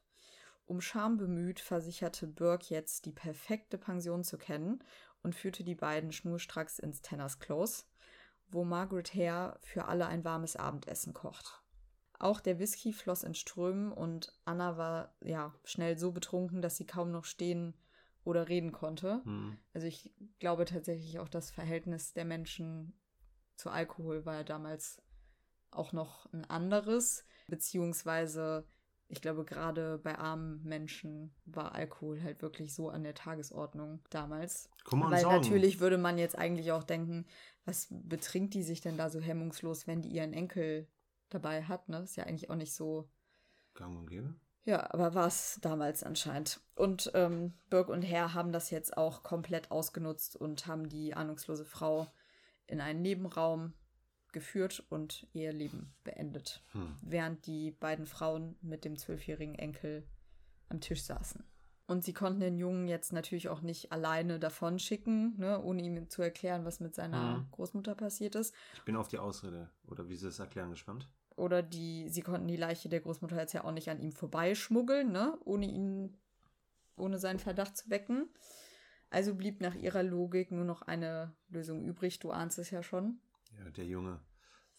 Um 0.65 0.79
Scham 0.79 1.17
bemüht, 1.17 1.59
versicherte 1.59 2.25
Burke 2.25 2.67
jetzt, 2.69 3.05
die 3.05 3.11
perfekte 3.11 3.77
Pension 3.77 4.23
zu 4.23 4.37
kennen 4.37 4.81
und 5.23 5.35
führte 5.35 5.65
die 5.65 5.75
beiden 5.75 6.13
schnurstracks 6.13 6.79
ins 6.79 7.01
Tenners 7.01 7.39
Close, 7.39 7.83
wo 8.47 8.63
Margaret 8.63 9.13
Hare 9.13 9.59
für 9.61 9.89
alle 9.89 10.07
ein 10.07 10.23
warmes 10.23 10.55
Abendessen 10.55 11.13
kocht. 11.13 11.60
Auch 12.21 12.39
der 12.39 12.59
Whisky 12.59 12.93
floss 12.93 13.23
in 13.23 13.33
Strömen 13.33 13.91
und 13.91 14.31
Anna 14.45 14.77
war 14.77 15.15
ja 15.23 15.55
schnell 15.63 15.97
so 15.97 16.11
betrunken, 16.11 16.61
dass 16.61 16.77
sie 16.77 16.85
kaum 16.85 17.11
noch 17.11 17.25
stehen 17.25 17.73
oder 18.23 18.47
reden 18.47 18.71
konnte. 18.71 19.23
Mhm. 19.25 19.57
Also 19.73 19.87
ich 19.87 20.13
glaube 20.37 20.65
tatsächlich 20.65 21.17
auch 21.17 21.29
das 21.29 21.49
Verhältnis 21.49 22.13
der 22.13 22.25
Menschen 22.25 22.93
zu 23.55 23.71
Alkohol 23.71 24.23
war 24.23 24.35
ja 24.35 24.43
damals 24.43 25.01
auch 25.71 25.93
noch 25.93 26.31
ein 26.31 26.45
anderes, 26.45 27.25
beziehungsweise 27.47 28.67
ich 29.07 29.19
glaube, 29.19 29.43
gerade 29.43 29.97
bei 29.97 30.15
armen 30.17 30.63
Menschen 30.63 31.33
war 31.45 31.73
Alkohol 31.73 32.21
halt 32.21 32.43
wirklich 32.43 32.73
so 32.75 32.89
an 32.89 33.03
der 33.03 33.15
Tagesordnung 33.15 33.99
damals. 34.11 34.69
Weil 35.11 35.21
sagen. 35.23 35.35
natürlich 35.37 35.79
würde 35.79 35.97
man 35.97 36.19
jetzt 36.19 36.37
eigentlich 36.37 36.71
auch 36.71 36.83
denken, 36.83 37.25
was 37.65 37.87
betrinkt 37.89 38.53
die 38.53 38.63
sich 38.63 38.79
denn 38.79 38.95
da 38.95 39.09
so 39.09 39.19
hemmungslos, 39.19 39.87
wenn 39.87 40.03
die 40.03 40.09
ihren 40.09 40.33
Enkel 40.33 40.87
dabei 41.33 41.63
hat, 41.63 41.89
ne? 41.89 41.99
Ist 41.99 42.15
ja 42.15 42.25
eigentlich 42.25 42.49
auch 42.49 42.55
nicht 42.55 42.73
so. 42.73 43.09
Gang 43.73 43.97
und 43.97 44.07
gäbe. 44.07 44.35
Ja, 44.63 44.91
aber 44.93 45.15
war 45.15 45.27
es 45.27 45.57
damals 45.61 46.03
anscheinend. 46.03 46.61
Und 46.75 47.11
ähm, 47.15 47.53
Burke 47.69 47.91
und 47.91 48.03
Herr 48.03 48.33
haben 48.33 48.51
das 48.51 48.69
jetzt 48.69 48.95
auch 48.95 49.23
komplett 49.23 49.71
ausgenutzt 49.71 50.35
und 50.35 50.67
haben 50.67 50.87
die 50.87 51.15
ahnungslose 51.15 51.65
Frau 51.65 52.07
in 52.67 52.79
einen 52.79 53.01
Nebenraum 53.01 53.73
geführt 54.31 54.83
und 54.89 55.27
ihr 55.33 55.51
Leben 55.51 55.93
beendet, 56.03 56.63
hm. 56.71 56.95
während 57.01 57.45
die 57.47 57.71
beiden 57.71 58.05
Frauen 58.05 58.55
mit 58.61 58.85
dem 58.85 58.97
zwölfjährigen 58.97 59.55
Enkel 59.55 60.07
am 60.69 60.79
Tisch 60.79 61.03
saßen. 61.03 61.43
Und 61.87 62.05
sie 62.05 62.13
konnten 62.13 62.39
den 62.39 62.57
Jungen 62.57 62.87
jetzt 62.87 63.11
natürlich 63.11 63.49
auch 63.49 63.61
nicht 63.61 63.91
alleine 63.91 64.39
davon 64.39 64.79
schicken, 64.79 65.37
ne, 65.37 65.61
ohne 65.61 65.81
ihm 65.81 66.09
zu 66.09 66.21
erklären, 66.21 66.63
was 66.63 66.79
mit 66.79 66.95
seiner 66.95 67.37
hm. 67.37 67.47
Großmutter 67.51 67.95
passiert 67.95 68.35
ist. 68.35 68.55
Ich 68.75 68.83
bin 68.83 68.95
auf 68.95 69.09
die 69.09 69.17
Ausrede 69.17 69.69
oder 69.87 70.07
wie 70.07 70.15
sie 70.15 70.27
es 70.27 70.39
erklären 70.39 70.69
gespannt. 70.69 71.09
Oder 71.35 71.63
die, 71.63 72.09
sie 72.09 72.21
konnten 72.21 72.47
die 72.47 72.57
Leiche 72.57 72.89
der 72.89 72.99
Großmutter 72.99 73.37
jetzt 73.37 73.53
ja 73.53 73.63
auch 73.63 73.71
nicht 73.71 73.89
an 73.89 73.99
ihm 73.99 74.11
vorbeischmuggeln, 74.11 75.11
ne, 75.11 75.37
ohne 75.45 75.65
ihn, 75.65 76.17
ohne 76.97 77.17
seinen 77.17 77.39
Verdacht 77.39 77.77
zu 77.77 77.89
wecken. 77.89 78.29
Also 79.09 79.35
blieb 79.35 79.59
nach 79.61 79.75
ihrer 79.75 80.03
Logik 80.03 80.51
nur 80.51 80.65
noch 80.65 80.83
eine 80.83 81.33
Lösung 81.49 81.83
übrig. 81.83 82.19
Du 82.19 82.31
ahnst 82.31 82.57
es 82.59 82.71
ja 82.71 82.81
schon. 82.81 83.19
Ja, 83.57 83.69
der 83.69 83.85
Junge 83.85 84.21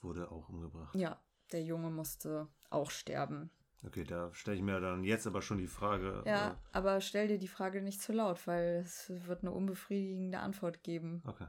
wurde 0.00 0.30
auch 0.30 0.48
umgebracht. 0.48 0.94
Ja, 0.94 1.20
der 1.52 1.62
Junge 1.62 1.90
musste 1.90 2.48
auch 2.70 2.90
sterben. 2.90 3.50
Okay, 3.84 4.04
da 4.04 4.32
stelle 4.32 4.56
ich 4.56 4.62
mir 4.62 4.80
dann 4.80 5.02
jetzt 5.02 5.26
aber 5.26 5.42
schon 5.42 5.58
die 5.58 5.66
Frage. 5.66 6.22
Ja, 6.24 6.52
äh, 6.52 6.54
aber 6.72 7.00
stell 7.00 7.28
dir 7.28 7.38
die 7.38 7.48
Frage 7.48 7.82
nicht 7.82 8.00
zu 8.00 8.12
laut, 8.12 8.46
weil 8.46 8.82
es 8.84 9.10
wird 9.26 9.42
eine 9.42 9.50
unbefriedigende 9.50 10.38
Antwort 10.38 10.82
geben. 10.82 11.22
Okay. 11.26 11.46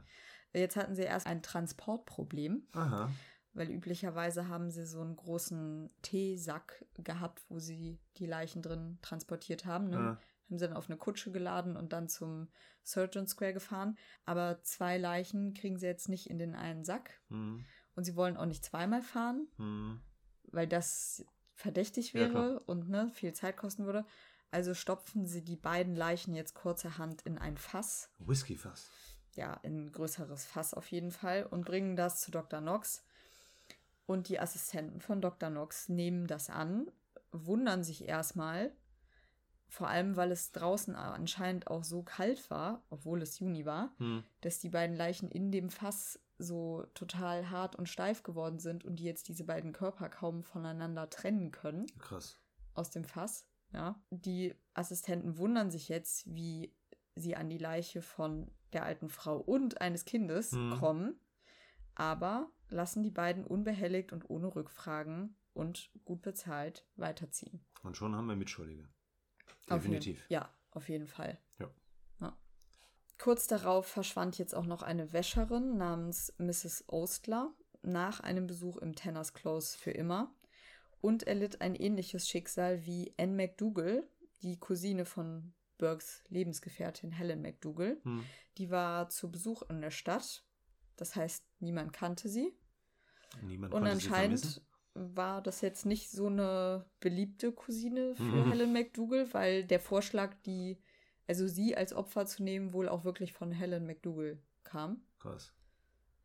Jetzt 0.52 0.76
hatten 0.76 0.94
sie 0.94 1.02
erst 1.02 1.26
ein 1.26 1.42
Transportproblem. 1.42 2.66
Aha. 2.72 3.10
Weil 3.54 3.70
üblicherweise 3.70 4.48
haben 4.48 4.70
sie 4.70 4.84
so 4.84 5.00
einen 5.00 5.16
großen 5.16 5.90
Teesack 6.02 6.84
gehabt, 6.94 7.42
wo 7.48 7.58
sie 7.58 8.00
die 8.16 8.26
Leichen 8.26 8.62
drin 8.62 8.98
transportiert 9.00 9.64
haben. 9.64 9.88
Ne? 9.90 9.96
Ja 9.96 10.18
haben 10.54 10.58
sie 10.58 10.66
dann 10.66 10.76
auf 10.76 10.88
eine 10.88 10.98
Kutsche 10.98 11.32
geladen 11.32 11.76
und 11.76 11.92
dann 11.92 12.08
zum 12.08 12.48
Surgeon 12.82 13.26
Square 13.26 13.54
gefahren. 13.54 13.96
Aber 14.24 14.62
zwei 14.62 14.98
Leichen 14.98 15.54
kriegen 15.54 15.78
sie 15.78 15.86
jetzt 15.86 16.08
nicht 16.08 16.28
in 16.28 16.38
den 16.38 16.54
einen 16.54 16.84
Sack. 16.84 17.20
Mhm. 17.28 17.64
Und 17.94 18.04
sie 18.04 18.16
wollen 18.16 18.36
auch 18.36 18.46
nicht 18.46 18.64
zweimal 18.64 19.02
fahren, 19.02 19.46
mhm. 19.56 20.00
weil 20.44 20.66
das 20.66 21.24
verdächtig 21.54 22.12
wäre 22.12 22.54
ja, 22.54 22.60
und 22.66 22.88
ne, 22.88 23.10
viel 23.14 23.32
Zeit 23.32 23.56
kosten 23.56 23.86
würde. 23.86 24.04
Also 24.50 24.74
stopfen 24.74 25.26
sie 25.26 25.44
die 25.44 25.56
beiden 25.56 25.94
Leichen 25.94 26.34
jetzt 26.34 26.54
kurzerhand 26.54 27.22
in 27.22 27.38
ein 27.38 27.56
Fass. 27.56 28.10
Whiskyfass. 28.18 28.90
Ja, 29.34 29.54
in 29.62 29.86
ein 29.86 29.92
größeres 29.92 30.44
Fass 30.44 30.74
auf 30.74 30.90
jeden 30.90 31.10
Fall 31.10 31.44
und 31.44 31.64
bringen 31.64 31.96
das 31.96 32.20
zu 32.20 32.30
Dr. 32.30 32.60
Knox. 32.60 33.04
Und 34.06 34.28
die 34.28 34.38
Assistenten 34.38 35.00
von 35.00 35.20
Dr. 35.20 35.50
Knox 35.50 35.88
nehmen 35.88 36.26
das 36.26 36.50
an, 36.50 36.90
wundern 37.32 37.82
sich 37.82 38.06
erstmal, 38.06 38.72
vor 39.68 39.88
allem, 39.88 40.16
weil 40.16 40.30
es 40.30 40.52
draußen 40.52 40.94
anscheinend 40.94 41.68
auch 41.68 41.84
so 41.84 42.02
kalt 42.02 42.48
war, 42.50 42.84
obwohl 42.90 43.22
es 43.22 43.38
Juni 43.38 43.66
war, 43.66 43.92
hm. 43.98 44.22
dass 44.40 44.60
die 44.60 44.68
beiden 44.68 44.94
Leichen 44.94 45.30
in 45.30 45.50
dem 45.50 45.70
Fass 45.70 46.20
so 46.38 46.84
total 46.94 47.50
hart 47.50 47.76
und 47.76 47.88
steif 47.88 48.22
geworden 48.22 48.58
sind 48.58 48.84
und 48.84 48.96
die 48.96 49.04
jetzt 49.04 49.28
diese 49.28 49.44
beiden 49.44 49.72
Körper 49.72 50.08
kaum 50.08 50.42
voneinander 50.42 51.10
trennen 51.10 51.50
können. 51.50 51.86
Krass. 51.98 52.38
Aus 52.74 52.90
dem 52.90 53.04
Fass, 53.04 53.48
ja. 53.72 54.00
Die 54.10 54.54
Assistenten 54.74 55.38
wundern 55.38 55.70
sich 55.70 55.88
jetzt, 55.88 56.32
wie 56.32 56.72
sie 57.16 57.36
an 57.36 57.48
die 57.48 57.58
Leiche 57.58 58.02
von 58.02 58.50
der 58.72 58.84
alten 58.84 59.08
Frau 59.08 59.38
und 59.38 59.80
eines 59.80 60.04
Kindes 60.04 60.52
hm. 60.52 60.78
kommen, 60.78 61.20
aber 61.94 62.50
lassen 62.74 63.02
die 63.02 63.10
beiden 63.10 63.44
unbehelligt 63.44 64.12
und 64.12 64.28
ohne 64.28 64.54
Rückfragen 64.54 65.36
und 65.52 65.90
gut 66.04 66.22
bezahlt 66.22 66.86
weiterziehen. 66.96 67.64
Und 67.82 67.96
schon 67.96 68.14
haben 68.14 68.26
wir 68.26 68.36
Mitschuldige. 68.36 68.88
Definitiv. 69.70 70.24
Auf 70.24 70.30
ja, 70.30 70.54
auf 70.72 70.88
jeden 70.88 71.06
Fall. 71.06 71.38
Ja. 71.58 71.70
ja. 72.20 72.36
Kurz 73.18 73.46
darauf 73.46 73.86
verschwand 73.86 74.38
jetzt 74.38 74.54
auch 74.54 74.66
noch 74.66 74.82
eine 74.82 75.12
Wäscherin 75.12 75.76
namens 75.76 76.34
Mrs. 76.38 76.84
Ostler 76.88 77.54
nach 77.82 78.20
einem 78.20 78.46
Besuch 78.46 78.78
im 78.78 78.94
Tenners 78.94 79.34
Close 79.34 79.78
für 79.78 79.92
immer 79.92 80.34
und 81.00 81.22
erlitt 81.22 81.60
ein 81.60 81.74
ähnliches 81.74 82.28
Schicksal 82.28 82.84
wie 82.86 83.14
Anne 83.18 83.34
McDougall, 83.34 84.08
die 84.42 84.58
Cousine 84.58 85.04
von 85.04 85.52
Burkes 85.78 86.24
Lebensgefährtin 86.28 87.12
Helen 87.12 87.42
McDougall. 87.42 87.98
Hm. 88.02 88.24
Die 88.58 88.70
war 88.70 89.08
zu 89.08 89.30
Besuch 89.30 89.62
in 89.68 89.80
der 89.80 89.90
Stadt. 89.90 90.44
Das 90.96 91.16
heißt, 91.16 91.44
niemand 91.60 91.92
kannte 91.92 92.28
sie. 92.28 92.56
Niemand 93.42 93.74
und 93.74 93.86
anscheinend 93.86 94.62
war 94.94 95.42
das 95.42 95.60
jetzt 95.60 95.86
nicht 95.86 96.10
so 96.10 96.28
eine 96.28 96.86
beliebte 97.00 97.52
Cousine 97.52 98.14
für 98.14 98.22
mhm. 98.22 98.50
Helen 98.50 98.72
McDougall, 98.72 99.32
weil 99.34 99.64
der 99.64 99.80
Vorschlag, 99.80 100.34
die, 100.46 100.78
also 101.26 101.46
sie 101.48 101.76
als 101.76 101.92
Opfer 101.92 102.26
zu 102.26 102.42
nehmen, 102.42 102.72
wohl 102.72 102.88
auch 102.88 103.04
wirklich 103.04 103.32
von 103.32 103.50
Helen 103.50 103.86
McDougall 103.86 104.38
kam. 104.62 105.02
Krass. 105.18 105.52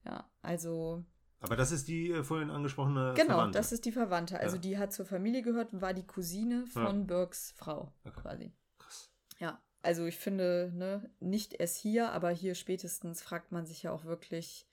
Ja, 0.05 0.29
also. 0.41 1.03
Aber 1.41 1.55
das 1.55 1.71
ist 1.71 1.87
die 1.87 2.11
äh, 2.11 2.23
vorhin 2.23 2.51
angesprochene 2.51 3.13
genau, 3.15 3.35
Verwandte. 3.35 3.57
Das 3.57 3.71
ist 3.71 3.85
die 3.85 3.91
Verwandte. 3.91 4.39
Also 4.39 4.57
ja. 4.57 4.61
die 4.61 4.77
hat 4.77 4.93
zur 4.93 5.05
Familie 5.05 5.41
gehört 5.41 5.73
und 5.73 5.81
war 5.81 5.93
die 5.93 6.05
Cousine 6.05 6.67
von 6.67 6.99
ja. 6.99 7.05
Burkes 7.05 7.53
Frau 7.55 7.93
okay. 8.03 8.21
quasi. 8.21 8.53
Krass. 8.77 9.09
Ja, 9.39 9.61
also 9.81 10.05
ich 10.05 10.17
finde, 10.17 10.71
ne, 10.75 11.09
nicht 11.19 11.53
erst 11.53 11.77
hier, 11.77 12.11
aber 12.11 12.29
hier 12.29 12.55
spätestens 12.55 13.21
fragt 13.21 13.51
man 13.51 13.65
sich 13.65 13.83
ja 13.83 13.91
auch 13.91 14.03
wirklich, 14.03 14.67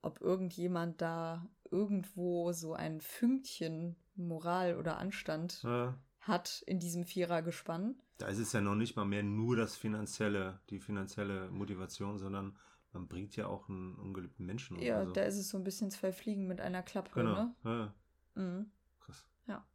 ob 0.00 0.20
irgendjemand 0.20 1.02
da 1.02 1.46
irgendwo 1.72 2.52
so 2.52 2.74
ein 2.74 3.00
Fünkchen 3.00 3.96
Moral 4.14 4.76
oder 4.76 4.98
Anstand 4.98 5.62
ja. 5.62 5.98
hat 6.20 6.62
in 6.66 6.78
diesem 6.78 7.04
Vierergespann. 7.04 7.96
Da 8.18 8.28
ist 8.28 8.38
es 8.38 8.52
ja 8.52 8.60
noch 8.60 8.74
nicht 8.74 8.94
mal 8.94 9.04
mehr 9.04 9.22
nur 9.22 9.56
das 9.56 9.74
finanzielle, 9.74 10.60
die 10.70 10.78
finanzielle 10.78 11.50
Motivation, 11.50 12.18
sondern 12.18 12.56
man 12.92 13.08
bringt 13.08 13.34
ja 13.36 13.46
auch 13.46 13.68
einen 13.68 13.94
ungeliebten 13.96 14.44
Menschen. 14.44 14.78
Ja, 14.80 14.98
also. 14.98 15.12
da 15.12 15.22
ist 15.22 15.38
es 15.38 15.48
so 15.48 15.56
ein 15.56 15.64
bisschen 15.64 15.90
zwei 15.90 16.12
Fliegen 16.12 16.46
mit 16.46 16.60
einer 16.60 16.82
Klappe, 16.82 17.10
genau. 17.14 17.34
ne? 17.34 17.54
Ja. 17.64 17.94
Mhm. 18.42 18.70
Krass. 19.00 19.26
Ja. 19.46 19.66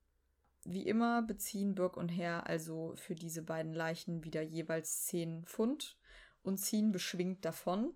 Wie 0.63 0.87
immer 0.87 1.23
beziehen 1.23 1.75
Burke 1.75 1.99
und 1.99 2.09
Herr 2.09 2.47
also 2.47 2.93
für 2.95 3.15
diese 3.15 3.41
beiden 3.41 3.73
Leichen 3.73 4.23
wieder 4.23 4.41
jeweils 4.41 5.05
10 5.05 5.45
Pfund 5.45 5.97
und 6.43 6.57
ziehen 6.57 6.91
beschwingt 6.91 7.43
davon. 7.43 7.93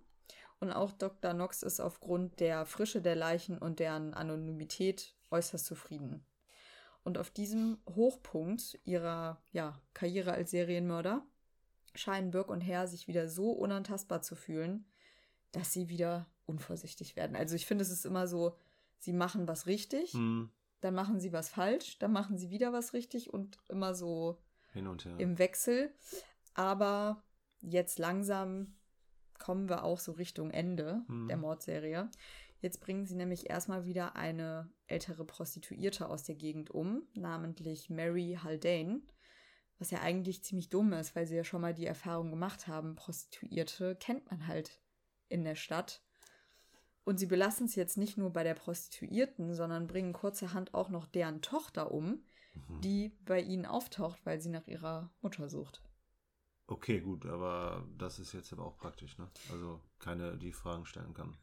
Und 0.62 0.72
auch 0.72 0.92
Dr. 0.92 1.34
Knox 1.34 1.64
ist 1.64 1.80
aufgrund 1.80 2.40
der 2.40 2.68
Frische 2.68 3.02
der 3.02 3.16
Leichen 3.16 3.58
und 3.58 3.80
deren 3.80 4.14
Anonymität 4.14 5.16
äußerst 5.32 5.66
zufrieden. 5.66 6.24
Und 7.04 7.18
auf 7.18 7.32
diesem 7.32 7.80
Hochpunkt 7.90 8.80
ihrer 8.84 9.42
ja, 9.52 9.82
Karriere 9.96 10.34
als 10.34 10.52
Serienmörder 10.52 11.26
scheinen 11.96 12.30
Burke 12.30 12.54
und 12.54 12.62
Herr 12.62 12.88
sich 12.88 13.08
wieder 13.08 13.28
so 13.28 13.52
unantastbar 13.52 14.22
zu 14.22 14.36
fühlen, 14.36 14.86
dass 15.52 15.74
sie 15.74 15.90
wieder 15.90 16.28
unvorsichtig 16.46 17.16
werden. 17.16 17.36
Also 17.36 17.56
ich 17.56 17.66
finde, 17.66 17.82
es 17.82 17.90
ist 17.90 18.06
immer 18.06 18.28
so, 18.28 18.56
sie 19.00 19.14
machen 19.14 19.48
was 19.48 19.66
richtig, 19.66 20.14
mhm. 20.14 20.52
dann 20.82 20.94
machen 20.94 21.20
sie 21.20 21.34
was 21.34 21.50
falsch, 21.50 21.98
dann 21.98 22.12
machen 22.12 22.38
sie 22.38 22.52
wieder 22.52 22.72
was 22.72 22.94
richtig 22.94 23.34
und 23.34 23.58
immer 23.68 23.96
so 23.96 24.38
hin 24.74 24.86
und 24.86 25.06
her 25.06 25.18
im 25.18 25.40
Wechsel. 25.40 25.92
Aber 26.54 27.24
jetzt 27.62 27.98
langsam 27.98 28.76
kommen 29.42 29.68
wir 29.68 29.84
auch 29.84 30.00
so 30.00 30.14
Richtung 30.14 30.52
Ende 30.52 31.04
mhm. 31.08 31.28
der 31.28 31.38
Mordserie. 31.38 32.10
Jetzt 32.62 32.80
bringen 32.80 33.08
sie 33.08 33.16
nämlich 33.16 33.50
erstmal 33.50 33.86
wieder 33.86 34.16
eine 34.16 34.70
ältere 34.86 35.26
Prostituierte 35.26 36.08
aus 36.08 36.24
der 36.24 36.36
Gegend 36.36 36.70
um, 36.70 37.04
namentlich 37.16 37.90
Mary 37.90 38.38
Haldane. 38.42 39.02
Was 39.80 39.90
ja 39.90 40.00
eigentlich 40.02 40.44
ziemlich 40.44 40.70
dumm 40.70 40.94
ist, 40.94 41.16
weil 41.16 41.26
sie 41.26 41.36
ja 41.36 41.44
schon 41.44 41.62
mal 41.62 41.74
die 41.74 41.88
Erfahrung 41.88 42.30
gemacht 42.30 42.68
haben, 42.68 42.96
Prostituierte 42.96 43.96
kennt 43.96 44.30
man 44.30 44.46
halt 44.46 44.80
in 45.28 45.44
der 45.44 45.56
Stadt. 45.56 46.04
Und 47.04 47.18
sie 47.18 47.26
belassen 47.26 47.66
es 47.66 47.74
jetzt 47.74 47.98
nicht 47.98 48.16
nur 48.16 48.32
bei 48.32 48.44
der 48.44 48.54
Prostituierten, 48.54 49.56
sondern 49.56 49.88
bringen 49.88 50.14
kurzerhand 50.14 50.76
auch 50.76 50.90
noch 50.90 51.08
deren 51.08 51.42
Tochter 51.42 51.92
um, 51.92 52.06
mhm. 52.06 52.82
die 52.82 53.18
bei 53.26 53.42
ihnen 53.42 53.66
auftaucht, 53.66 54.24
weil 54.24 54.40
sie 54.40 54.50
nach 54.50 54.68
ihrer 54.68 55.12
Mutter 55.22 55.50
sucht. 55.50 55.82
Okay, 56.72 57.02
gut, 57.02 57.26
aber 57.26 57.86
das 57.98 58.18
ist 58.18 58.32
jetzt 58.32 58.54
aber 58.54 58.66
auch 58.66 58.78
praktisch, 58.78 59.18
ne? 59.18 59.28
Also 59.52 59.82
keine, 60.00 60.38
die 60.38 60.54
Fragen 60.54 60.86
stellen 60.86 61.14
kann. 61.14 61.36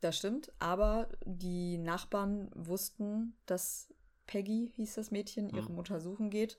Das 0.00 0.18
stimmt, 0.18 0.52
aber 0.58 1.08
die 1.24 1.78
Nachbarn 1.78 2.50
wussten, 2.56 3.36
dass 3.46 3.94
Peggy, 4.26 4.72
hieß 4.74 4.96
das 4.96 5.12
Mädchen, 5.12 5.48
ihre 5.48 5.68
mhm. 5.68 5.76
Mutter 5.76 6.00
suchen 6.00 6.28
geht 6.28 6.58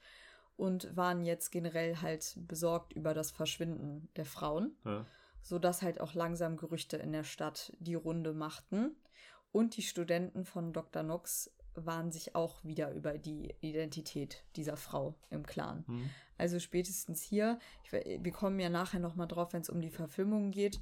und 0.56 0.96
waren 0.96 1.26
jetzt 1.26 1.52
generell 1.52 1.98
halt 1.98 2.40
besorgt 2.48 2.94
über 2.94 3.14
das 3.14 3.32
Verschwinden 3.32 4.08
der 4.16 4.26
Frauen, 4.26 4.78
ja. 4.86 5.06
sodass 5.42 5.82
halt 5.82 6.00
auch 6.00 6.14
langsam 6.14 6.56
Gerüchte 6.56 6.96
in 6.96 7.12
der 7.12 7.26
Stadt 7.26 7.74
die 7.80 7.96
Runde 7.96 8.34
machten. 8.34 8.96
Und 9.52 9.76
die 9.76 9.84
Studenten 9.84 10.46
von 10.46 10.72
Dr. 10.72 11.04
Knox 11.04 11.54
waren 11.76 12.12
sich 12.12 12.36
auch 12.36 12.64
wieder 12.64 12.92
über 12.92 13.18
die 13.18 13.54
Identität 13.62 14.44
dieser 14.56 14.78
Frau 14.78 15.16
im 15.30 15.46
Klaren. 15.46 15.84
Mhm. 15.88 16.10
Also 16.38 16.60
spätestens 16.60 17.22
hier, 17.22 17.60
ich, 17.84 17.92
wir 17.92 18.32
kommen 18.32 18.60
ja 18.60 18.70
nachher 18.70 19.00
nochmal 19.00 19.28
drauf, 19.28 19.54
wenn 19.54 19.62
es 19.62 19.70
um 19.70 19.82
die 19.82 19.90
Verfilmung 19.90 20.52
geht, 20.52 20.80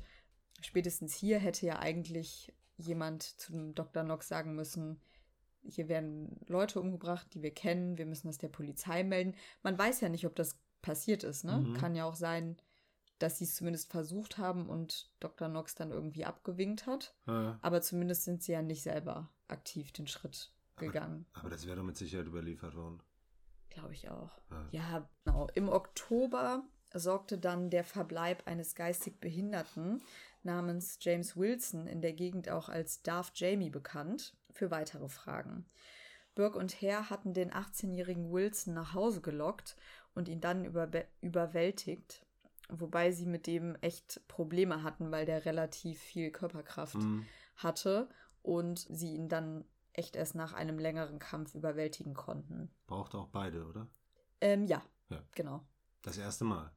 spätestens 0.61 1.13
hier 1.13 1.39
hätte 1.39 1.65
ja 1.65 1.79
eigentlich 1.79 2.53
jemand 2.77 3.23
zum 3.23 3.75
Dr. 3.75 4.03
Knox 4.03 4.27
sagen 4.27 4.55
müssen, 4.55 4.99
hier 5.63 5.87
werden 5.87 6.39
Leute 6.47 6.79
umgebracht, 6.81 7.27
die 7.33 7.41
wir 7.41 7.53
kennen, 7.53 7.97
wir 7.97 8.05
müssen 8.05 8.27
das 8.27 8.37
der 8.37 8.49
Polizei 8.49 9.03
melden. 9.03 9.35
Man 9.61 9.77
weiß 9.77 10.01
ja 10.01 10.09
nicht, 10.09 10.25
ob 10.25 10.35
das 10.35 10.59
passiert 10.81 11.23
ist, 11.23 11.45
ne? 11.45 11.59
Mhm. 11.59 11.73
Kann 11.75 11.95
ja 11.95 12.05
auch 12.05 12.15
sein, 12.15 12.57
dass 13.19 13.37
sie 13.37 13.45
es 13.45 13.55
zumindest 13.55 13.89
versucht 13.89 14.37
haben 14.37 14.69
und 14.69 15.09
Dr. 15.21 15.47
Knox 15.47 15.75
dann 15.75 15.91
irgendwie 15.91 16.25
abgewinkt 16.25 16.85
hat. 16.85 17.15
Ja. 17.25 17.57
Aber 17.61 17.81
zumindest 17.81 18.25
sind 18.25 18.43
sie 18.43 18.51
ja 18.51 18.61
nicht 18.61 18.81
selber 18.83 19.29
aktiv 19.47 19.93
den 19.93 20.07
Schritt 20.07 20.51
gegangen. 20.77 21.25
Aber, 21.33 21.41
aber 21.41 21.49
das 21.51 21.65
wäre 21.65 21.77
doch 21.77 21.83
mit 21.83 21.97
Sicherheit 21.97 22.27
überliefert 22.27 22.75
worden. 22.75 23.01
Glaube 23.69 23.93
ich 23.93 24.09
auch. 24.09 24.39
Ja. 24.51 24.67
ja, 24.71 25.09
genau. 25.25 25.47
Im 25.55 25.69
Oktober 25.69 26.63
sorgte 26.93 27.37
dann 27.37 27.69
der 27.69 27.83
Verbleib 27.83 28.47
eines 28.47 28.75
geistig 28.75 29.19
Behinderten 29.19 30.01
namens 30.43 30.97
James 31.01 31.35
Wilson, 31.35 31.87
in 31.87 32.01
der 32.01 32.13
Gegend 32.13 32.49
auch 32.49 32.69
als 32.69 33.01
Darth 33.01 33.31
Jamie 33.35 33.69
bekannt, 33.69 34.35
für 34.51 34.69
weitere 34.69 35.09
Fragen. 35.09 35.65
Burke 36.35 36.57
und 36.57 36.81
Hare 36.81 37.09
hatten 37.09 37.33
den 37.33 37.51
18-jährigen 37.51 38.31
Wilson 38.31 38.73
nach 38.73 38.93
Hause 38.93 39.21
gelockt 39.21 39.75
und 40.15 40.27
ihn 40.27 40.41
dann 40.41 40.65
überwältigt, 41.21 42.25
wobei 42.69 43.11
sie 43.11 43.25
mit 43.25 43.47
dem 43.47 43.75
echt 43.81 44.21
Probleme 44.27 44.83
hatten, 44.83 45.11
weil 45.11 45.25
der 45.25 45.45
relativ 45.45 45.99
viel 45.99 46.31
Körperkraft 46.31 46.95
mhm. 46.95 47.25
hatte 47.55 48.09
und 48.41 48.79
sie 48.89 49.15
ihn 49.15 49.29
dann 49.29 49.65
echt 49.93 50.15
erst 50.15 50.35
nach 50.35 50.53
einem 50.53 50.79
längeren 50.79 51.19
Kampf 51.19 51.55
überwältigen 51.55 52.13
konnten. 52.13 52.71
Braucht 52.87 53.15
auch 53.15 53.27
beide, 53.27 53.65
oder? 53.65 53.87
Ähm, 54.41 54.65
ja, 54.65 54.81
ja. 55.09 55.23
genau. 55.33 55.65
Das 56.01 56.17
erste 56.17 56.43
Mal. 56.43 56.71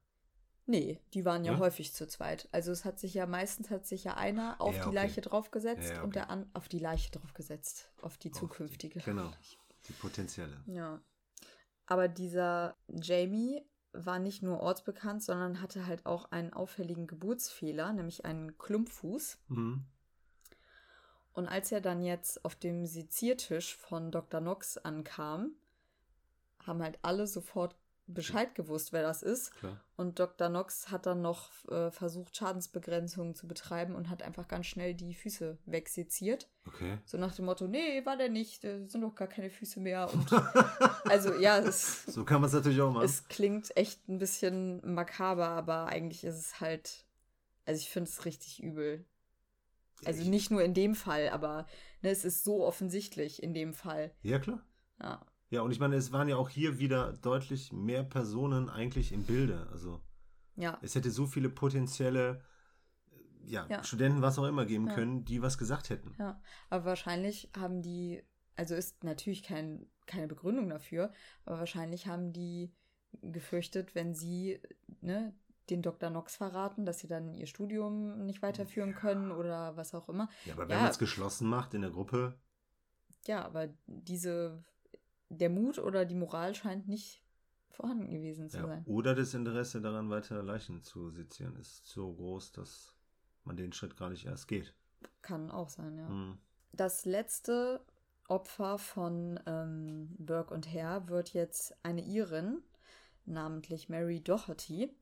Nee, 0.67 1.01
die 1.15 1.25
waren 1.25 1.45
ja, 1.45 1.53
ja, 1.53 1.59
häufig 1.59 1.95
zu 1.95 2.09
zweit. 2.09 2.49
Also 2.51 2.73
es 2.73 2.85
hat 2.85 2.99
sich 2.99 3.15
ja 3.15 3.27
meistens 3.27 3.71
hat 3.71 3.87
sich 3.87 4.05
ja 4.05 4.15
einer 4.15 4.61
auf 4.61 4.77
ja, 4.77 4.89
die 4.89 4.95
Leiche 4.95 5.21
draufgesetzt 5.21 5.93
okay. 5.93 6.03
und 6.03 6.17
der 6.17 6.29
an 6.29 6.51
auf 6.55 6.69
die 6.69 6.81
Leiche 6.81 7.11
draufgesetzt, 7.13 7.93
auf 8.03 8.19
die 8.19 8.33
zukünftige. 8.33 8.99
Auf 8.99 9.05
die, 9.05 9.11
genau, 9.11 9.33
die 9.89 9.93
potenzielle. 9.93 10.61
Ja. 10.67 11.01
Aber 11.87 12.09
dieser 12.09 12.77
Jamie 12.89 13.65
war 13.93 14.19
nicht 14.19 14.43
nur 14.43 14.61
ortsbekannt, 14.61 15.23
sondern 15.23 15.63
hatte 15.63 15.87
halt 15.87 16.05
auch 16.05 16.31
einen 16.33 16.53
auffälligen 16.53 17.07
Geburtsfehler, 17.07 17.93
nämlich 17.93 18.25
einen 18.25 18.59
Klumpfuß. 18.59 19.39
Mhm. 19.49 19.87
Und 21.37 21.47
als 21.47 21.71
er 21.71 21.83
dann 21.83 22.03
jetzt 22.03 22.43
auf 22.47 22.55
dem 22.55 22.87
Seziertisch 22.87 23.77
von 23.77 24.11
Dr. 24.11 24.41
Knox 24.41 24.79
ankam, 24.79 25.51
haben 26.65 26.83
halt 26.83 26.99
alle 27.03 27.27
sofort 27.27 27.77
Bescheid 28.07 28.55
gewusst, 28.55 28.95
wer 28.95 29.03
das 29.03 29.23
ist. 29.23 29.55
Klar. 29.57 29.79
Und 29.97 30.19
Dr. 30.19 30.49
Knox 30.49 30.91
hat 30.91 31.05
dann 31.05 31.21
noch 31.21 31.51
äh, 31.69 31.91
versucht, 31.91 32.35
Schadensbegrenzungen 32.35 33.35
zu 33.35 33.47
betreiben 33.47 33.95
und 33.95 34.09
hat 34.09 34.23
einfach 34.23 34.49
ganz 34.49 34.65
schnell 34.65 34.95
die 34.95 35.13
Füße 35.13 35.59
wegseziert. 35.67 36.49
Okay. 36.67 36.97
So 37.05 37.19
nach 37.19 37.35
dem 37.35 37.45
Motto, 37.45 37.69
nee, 37.69 38.07
war 38.07 38.17
der 38.17 38.31
nicht, 38.31 38.65
da 38.65 38.87
sind 38.87 39.03
doch 39.03 39.15
gar 39.15 39.29
keine 39.29 39.51
Füße 39.51 39.79
mehr. 39.79 40.11
Und 40.15 40.33
also 41.05 41.35
ja, 41.35 41.59
es, 41.59 42.05
so 42.07 42.25
kann 42.25 42.41
man 42.41 42.49
es 42.49 42.55
natürlich 42.55 42.81
auch 42.81 42.93
machen. 42.93 43.05
Es 43.05 43.29
klingt 43.29 43.77
echt 43.77 44.09
ein 44.09 44.19
bisschen 44.19 44.95
makaber, 44.95 45.49
aber 45.49 45.85
eigentlich 45.85 46.25
ist 46.25 46.37
es 46.37 46.61
halt, 46.61 47.05
also 47.67 47.79
ich 47.79 47.91
finde 47.91 48.09
es 48.09 48.25
richtig 48.25 48.63
übel. 48.63 49.05
Also 50.05 50.23
ich 50.23 50.29
nicht 50.29 50.51
nur 50.51 50.63
in 50.63 50.75
dem 50.75 50.95
Fall, 50.95 51.31
aber 51.31 51.67
ne, 52.03 52.11
es 52.11 52.25
ist 52.25 52.45
so 52.45 52.65
offensichtlich 52.65 53.43
in 53.43 53.55
dem 53.55 53.73
Fall. 53.73 54.13
Ja, 54.23 54.39
klar. 54.39 54.65
Ja. 55.01 55.25
Ja, 55.49 55.61
und 55.61 55.71
ich 55.71 55.79
meine, 55.79 55.95
es 55.97 56.13
waren 56.13 56.29
ja 56.29 56.37
auch 56.37 56.49
hier 56.49 56.79
wieder 56.81 57.13
deutlich 57.13 57.73
mehr 57.73 58.03
Personen 58.03 58.69
eigentlich 58.69 59.13
im 59.13 59.23
Bilde. 59.23 59.69
Also 59.71 60.01
ja. 60.57 60.79
es 60.83 60.95
hätte 60.95 61.11
so 61.11 61.27
viele 61.27 61.49
potenzielle 61.49 62.43
ja, 63.45 63.67
ja. 63.69 63.85
Studenten, 63.85 64.23
was 64.23 64.39
auch 64.39 64.45
immer 64.47 64.67
geben 64.67 64.89
ja. 64.89 64.95
können, 64.95 65.25
die 65.25 65.43
was 65.43 65.57
gesagt 65.57 65.91
hätten. 65.91 66.15
Ja, 66.19 66.41
aber 66.69 66.85
wahrscheinlich 66.85 67.51
haben 67.57 67.81
die, 67.81 68.23
also 68.57 68.75
ist 68.75 69.05
natürlich 69.05 69.45
kein, 69.45 69.87
keine 70.07 70.27
Begründung 70.27 70.69
dafür, 70.69 71.13
aber 71.45 71.61
wahrscheinlich 71.61 72.09
haben 72.09 72.33
die 72.33 72.73
gefürchtet, 73.23 73.95
wenn 73.95 74.15
sie 74.15 74.61
ne, 75.01 75.33
den 75.71 75.83
Dr. 75.83 76.11
Knox 76.11 76.37
verraten, 76.37 76.85
dass 76.87 76.99
sie 76.99 77.09
dann 77.09 77.35
ihr 77.35 77.47
Studium 77.47 78.25
nicht 78.25 78.43
weiterführen 78.43 78.91
ja. 78.91 78.97
können 78.97 79.33
oder 79.33 79.77
was 79.77 79.95
auch 79.95 80.09
immer. 80.09 80.29
Ja, 80.45 80.55
aber 80.55 80.69
wenn 80.69 80.79
man 80.79 80.91
es 80.91 80.99
geschlossen 80.99 81.49
macht 81.49 81.75
in 81.75 81.83
der 81.83 81.91
Gruppe. 81.91 82.39
Ja, 83.27 83.45
aber 83.45 83.69
diese 83.87 84.65
der 85.29 85.51
Mut 85.51 85.79
oder 85.79 86.05
die 86.05 86.15
Moral 86.15 86.55
scheint 86.55 86.89
nicht 86.89 87.23
vorhanden 87.71 88.11
gewesen 88.11 88.49
zu 88.49 88.59
ja, 88.59 88.67
sein. 88.67 88.85
Oder 88.87 89.15
das 89.15 89.35
Interesse 89.35 89.81
daran, 89.81 90.09
weiter 90.09 90.43
Leichen 90.43 90.83
zu 90.83 91.11
sezieren, 91.11 91.57
ist 91.57 91.87
so 91.87 92.13
groß, 92.13 92.53
dass 92.53 92.95
man 93.45 93.57
den 93.57 93.73
Schritt 93.73 93.97
gar 93.97 94.11
nicht 94.11 94.27
erst 94.27 94.49
geht. 94.49 94.75
Kann 95.23 95.51
auch 95.51 95.69
sein, 95.69 95.99
ja. 95.99 96.09
Hm. 96.09 96.39
Das 96.73 97.05
letzte 97.05 97.85
Opfer 98.29 98.79
von 98.79 99.39
ähm, 99.47 100.15
Burke 100.19 100.53
und 100.53 100.73
Hare 100.73 101.09
wird 101.09 101.33
jetzt 101.33 101.77
eine 101.85 102.03
Irin, 102.03 102.63
namentlich 103.25 103.89
Mary 103.89 104.21
Doherty, 104.21 104.95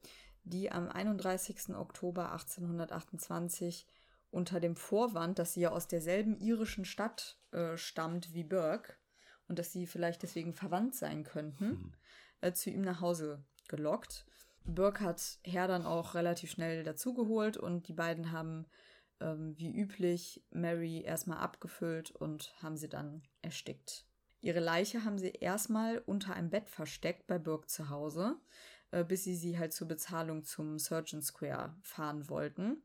die 0.44 0.70
am 0.70 0.88
31. 0.88 1.74
Oktober 1.74 2.32
1828 2.32 3.86
unter 4.30 4.60
dem 4.60 4.76
Vorwand, 4.76 5.38
dass 5.38 5.54
sie 5.54 5.62
ja 5.62 5.70
aus 5.70 5.88
derselben 5.88 6.36
irischen 6.36 6.84
Stadt 6.84 7.38
äh, 7.52 7.76
stammt 7.76 8.34
wie 8.34 8.44
Burke, 8.44 8.94
und 9.48 9.58
dass 9.58 9.72
sie 9.72 9.86
vielleicht 9.86 10.22
deswegen 10.22 10.54
verwandt 10.54 10.94
sein 10.94 11.24
könnten, 11.24 11.66
mhm. 11.66 11.92
äh, 12.40 12.52
zu 12.52 12.70
ihm 12.70 12.82
nach 12.82 13.00
Hause 13.00 13.44
gelockt. 13.68 14.26
Burke 14.64 15.04
hat 15.04 15.38
Herr 15.44 15.68
dann 15.68 15.84
auch 15.84 16.14
relativ 16.14 16.50
schnell 16.50 16.82
dazugeholt 16.84 17.56
und 17.56 17.88
die 17.88 17.92
beiden 17.92 18.32
haben 18.32 18.66
ähm, 19.20 19.54
wie 19.58 19.70
üblich 19.70 20.42
Mary 20.50 21.02
erstmal 21.02 21.38
abgefüllt 21.38 22.10
und 22.10 22.54
haben 22.62 22.76
sie 22.76 22.88
dann 22.88 23.22
erstickt. 23.42 24.06
Ihre 24.40 24.60
Leiche 24.60 25.04
haben 25.04 25.18
sie 25.18 25.30
erstmal 25.30 25.98
unter 25.98 26.34
einem 26.34 26.50
Bett 26.50 26.68
versteckt 26.68 27.26
bei 27.26 27.38
Burke 27.38 27.66
zu 27.66 27.88
Hause, 27.88 28.36
äh, 28.94 29.04
bis 29.04 29.24
sie 29.24 29.34
sie 29.34 29.58
halt 29.58 29.72
zur 29.72 29.88
Bezahlung 29.88 30.44
zum 30.44 30.78
Surgeon 30.78 31.20
Square 31.20 31.74
fahren 31.82 32.28
wollten. 32.28 32.82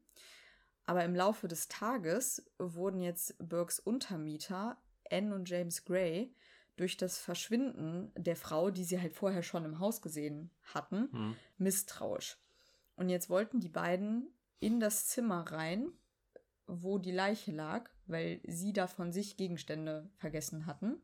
Aber 0.86 1.04
im 1.04 1.14
Laufe 1.14 1.48
des 1.48 1.68
Tages 1.68 2.44
wurden 2.58 3.02
jetzt 3.02 3.36
Burkes 3.38 3.80
Untermieter 3.80 4.78
Anne 5.12 5.36
und 5.36 5.48
James 5.48 5.86
Gray 5.86 6.34
durch 6.78 6.98
das 6.98 7.20
Verschwinden 7.20 8.12
der 8.16 8.36
Frau, 8.36 8.72
die 8.72 8.84
sie 8.84 9.00
halt 9.00 9.14
vorher 9.14 9.44
schon 9.44 9.66
im 9.66 9.80
Haus 9.80 10.02
gesehen 10.02 10.50
hatten, 10.74 11.10
mhm. 11.12 11.36
misstrauisch. 11.58 12.38
Und 12.96 13.10
jetzt 13.10 13.30
wollten 13.30 13.60
die 13.60 13.70
beiden 13.70 14.30
in 14.60 14.80
das 14.80 15.08
Zimmer 15.08 15.42
rein, 15.52 15.92
wo 16.66 16.98
die 16.98 17.12
Leiche 17.12 17.52
lag, 17.52 17.90
weil 18.08 18.42
sie 18.48 18.74
da 18.74 18.88
von 18.88 19.12
sich 19.12 19.38
Gegenstände 19.38 20.10
vergessen 20.18 20.66
hatten. 20.66 21.02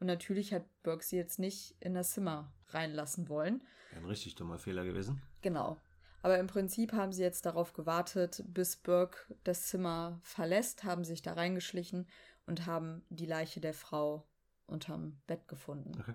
Und 0.00 0.06
natürlich 0.06 0.52
hat 0.52 0.64
Burke 0.82 1.04
sie 1.04 1.16
jetzt 1.16 1.38
nicht 1.38 1.74
in 1.80 1.94
das 1.94 2.12
Zimmer 2.12 2.52
reinlassen 2.68 3.28
wollen. 3.28 3.62
Ein 3.96 4.04
richtig 4.04 4.34
dummer 4.36 4.58
Fehler 4.58 4.84
gewesen. 4.84 5.20
Genau. 5.42 5.78
Aber 6.22 6.38
im 6.38 6.46
Prinzip 6.46 6.92
haben 6.92 7.12
sie 7.12 7.22
jetzt 7.22 7.46
darauf 7.46 7.72
gewartet, 7.72 8.42
bis 8.48 8.76
Burke 8.76 9.34
das 9.44 9.66
Zimmer 9.66 10.20
verlässt, 10.22 10.84
haben 10.84 11.04
sich 11.04 11.22
da 11.22 11.34
reingeschlichen 11.34 12.08
und 12.46 12.66
haben 12.66 13.04
die 13.08 13.26
Leiche 13.26 13.60
der 13.60 13.74
Frau 13.74 14.26
unterm 14.66 15.20
Bett 15.26 15.46
gefunden. 15.48 15.92
Okay. 16.00 16.14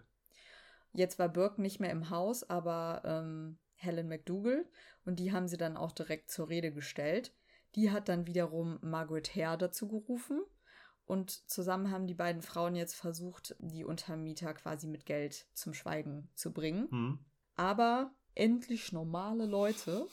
Jetzt 0.93 1.19
war 1.19 1.29
Burke 1.29 1.61
nicht 1.61 1.79
mehr 1.79 1.91
im 1.91 2.09
Haus, 2.09 2.47
aber 2.49 3.01
ähm, 3.05 3.57
Helen 3.75 4.07
McDougall 4.07 4.65
und 5.05 5.19
die 5.19 5.31
haben 5.31 5.47
sie 5.47 5.57
dann 5.57 5.77
auch 5.77 5.91
direkt 5.91 6.29
zur 6.29 6.49
Rede 6.49 6.71
gestellt. 6.71 7.34
Die 7.75 7.91
hat 7.91 8.09
dann 8.09 8.27
wiederum 8.27 8.77
Margaret 8.81 9.36
Hare 9.36 9.57
dazu 9.57 9.88
gerufen. 9.88 10.43
Und 11.05 11.49
zusammen 11.49 11.91
haben 11.91 12.07
die 12.07 12.13
beiden 12.13 12.41
Frauen 12.41 12.75
jetzt 12.75 12.95
versucht, 12.95 13.55
die 13.59 13.83
Untermieter 13.83 14.53
quasi 14.53 14.87
mit 14.87 15.05
Geld 15.05 15.47
zum 15.53 15.73
Schweigen 15.73 16.29
zu 16.33 16.53
bringen. 16.53 16.87
Mhm. 16.89 17.19
Aber 17.55 18.11
endlich 18.35 18.91
normale 18.91 19.45
Leute. 19.45 20.07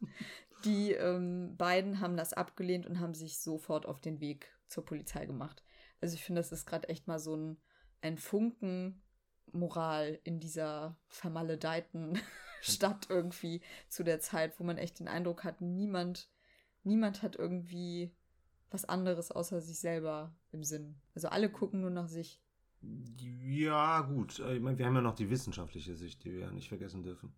Die 0.64 0.92
ähm, 0.92 1.56
beiden 1.56 1.98
haben 1.98 2.16
das 2.16 2.32
abgelehnt 2.32 2.86
und 2.86 3.00
haben 3.00 3.14
sich 3.14 3.38
sofort 3.40 3.84
auf 3.84 4.00
den 4.00 4.20
Weg 4.20 4.48
zur 4.68 4.84
Polizei 4.84 5.26
gemacht. 5.26 5.64
Also 6.00 6.14
ich 6.14 6.22
finde, 6.22 6.40
das 6.40 6.52
ist 6.52 6.66
gerade 6.66 6.88
echt 6.88 7.08
mal 7.08 7.18
so 7.18 7.34
ein, 7.34 7.60
ein 8.00 8.16
Funken 8.16 9.02
Moral 9.50 10.20
in 10.24 10.40
dieser 10.40 10.96
vermaledeiten 11.08 12.18
Stadt 12.62 13.06
irgendwie 13.10 13.60
zu 13.88 14.04
der 14.04 14.20
Zeit, 14.20 14.58
wo 14.58 14.64
man 14.64 14.78
echt 14.78 15.00
den 15.00 15.08
Eindruck 15.08 15.42
hat, 15.42 15.60
niemand, 15.60 16.30
niemand 16.84 17.22
hat 17.22 17.36
irgendwie 17.36 18.14
was 18.72 18.84
anderes 18.84 19.30
außer 19.30 19.60
sich 19.60 19.78
selber 19.78 20.34
im 20.50 20.64
Sinn. 20.64 21.00
Also 21.14 21.28
alle 21.28 21.50
gucken 21.50 21.80
nur 21.80 21.90
nach 21.90 22.08
sich. 22.08 22.40
Ja, 23.20 24.00
gut. 24.00 24.40
Ich 24.40 24.60
meine, 24.60 24.78
wir 24.78 24.86
haben 24.86 24.96
ja 24.96 25.02
noch 25.02 25.14
die 25.14 25.30
wissenschaftliche 25.30 25.94
Sicht, 25.94 26.24
die 26.24 26.32
wir 26.32 26.40
ja 26.40 26.50
nicht 26.50 26.68
vergessen 26.68 27.02
dürfen. 27.02 27.32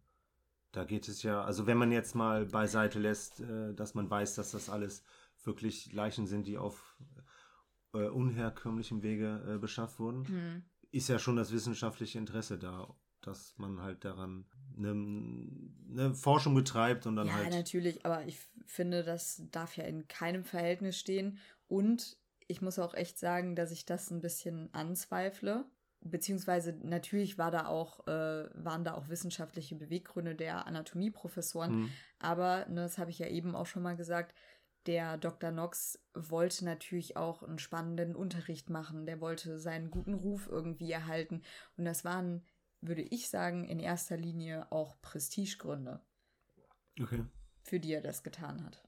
Da 0.72 0.85
geht 0.85 1.09
es 1.09 1.22
ja, 1.22 1.43
also 1.43 1.66
wenn 1.66 1.78
man 1.78 1.93
jetzt 1.93 2.14
mal 2.14 2.47
beiseite 2.47 2.99
lässt, 2.99 3.41
äh, 3.41 3.74
dass 3.74 3.95
man 3.95 4.11
weiß, 4.11 4.35
dass 4.35 4.51
das 4.51 4.68
alles 4.68 5.05
wirklich 5.45 5.93
Leichen 5.93 6.26
sind, 6.26 6.47
die 6.47 6.59
auf 6.59 6.99
äh, 7.93 8.09
unherkömmlichem 8.09 9.03
Wege 9.03 9.55
äh, 9.55 9.59
beschafft 9.59 10.01
wurden, 10.01 10.26
hm. 10.26 10.64
ist 10.91 11.09
ja 11.09 11.18
schon 11.18 11.37
das 11.37 11.53
wissenschaftliche 11.53 12.18
Interesse 12.18 12.59
da, 12.59 12.93
dass 13.20 13.57
man 13.57 13.82
halt 13.82 14.05
daran 14.05 14.47
eine, 14.77 14.91
eine 15.91 16.14
Forschung 16.14 16.55
betreibt 16.55 17.07
und 17.07 17.16
dann 17.16 17.27
ja, 17.27 17.35
halt. 17.35 17.53
Ja, 17.53 17.59
natürlich, 17.59 18.05
aber 18.05 18.25
ich 18.27 18.39
finde, 18.66 19.03
das 19.03 19.43
darf 19.51 19.77
ja 19.77 19.85
in 19.85 20.09
keinem 20.09 20.45
Verhältnis 20.45 20.99
stehen. 20.99 21.39
Und 21.68 22.16
ich 22.47 22.61
muss 22.61 22.79
auch 22.79 22.95
echt 22.95 23.18
sagen, 23.18 23.57
dass 23.57 23.70
ich 23.70 23.87
das 23.87 24.11
ein 24.11 24.20
bisschen 24.20 24.72
anzweifle. 24.72 25.64
Beziehungsweise 26.01 26.79
natürlich 26.83 27.39
war 27.39 27.51
da 27.51 27.66
auch, 27.66 28.07
äh, 28.07 28.49
waren 28.55 28.85
da 28.85 28.95
auch 28.95 29.09
wissenschaftliche 29.09 29.75
Beweggründe 29.75 30.35
der 30.35 30.66
Anatomieprofessoren. 30.66 31.83
Mhm. 31.83 31.91
Aber, 32.18 32.66
ne, 32.68 32.83
das 32.83 32.99
habe 32.99 33.11
ich 33.11 33.18
ja 33.18 33.29
eben 33.29 33.57
auch 33.57 33.66
schon 33.66 33.83
mal 33.83 33.97
gesagt, 33.97 34.35
der 34.87 35.16
Dr. 35.16 35.51
Knox 35.51 35.99
wollte 36.12 36.64
natürlich 36.66 37.16
auch 37.16 37.43
einen 37.43 37.59
spannenden 37.59 38.14
Unterricht 38.14 38.68
machen. 38.68 39.07
Der 39.07 39.20
wollte 39.20 39.59
seinen 39.59 39.91
guten 39.91 40.12
Ruf 40.12 40.47
irgendwie 40.51 40.93
erhalten. 40.93 41.43
Und 41.79 41.87
das 41.87 42.05
waren 42.05 42.43
würde 42.87 43.03
ich 43.03 43.28
sagen, 43.28 43.64
in 43.64 43.80
erster 43.80 44.16
Linie 44.16 44.70
auch 44.70 45.01
Prestigegründe. 45.01 46.01
Okay. 47.01 47.24
Für 47.62 47.80
die 47.80 47.93
er 47.93 48.03
das 48.03 48.22
getan 48.22 48.64
hat. 48.64 48.82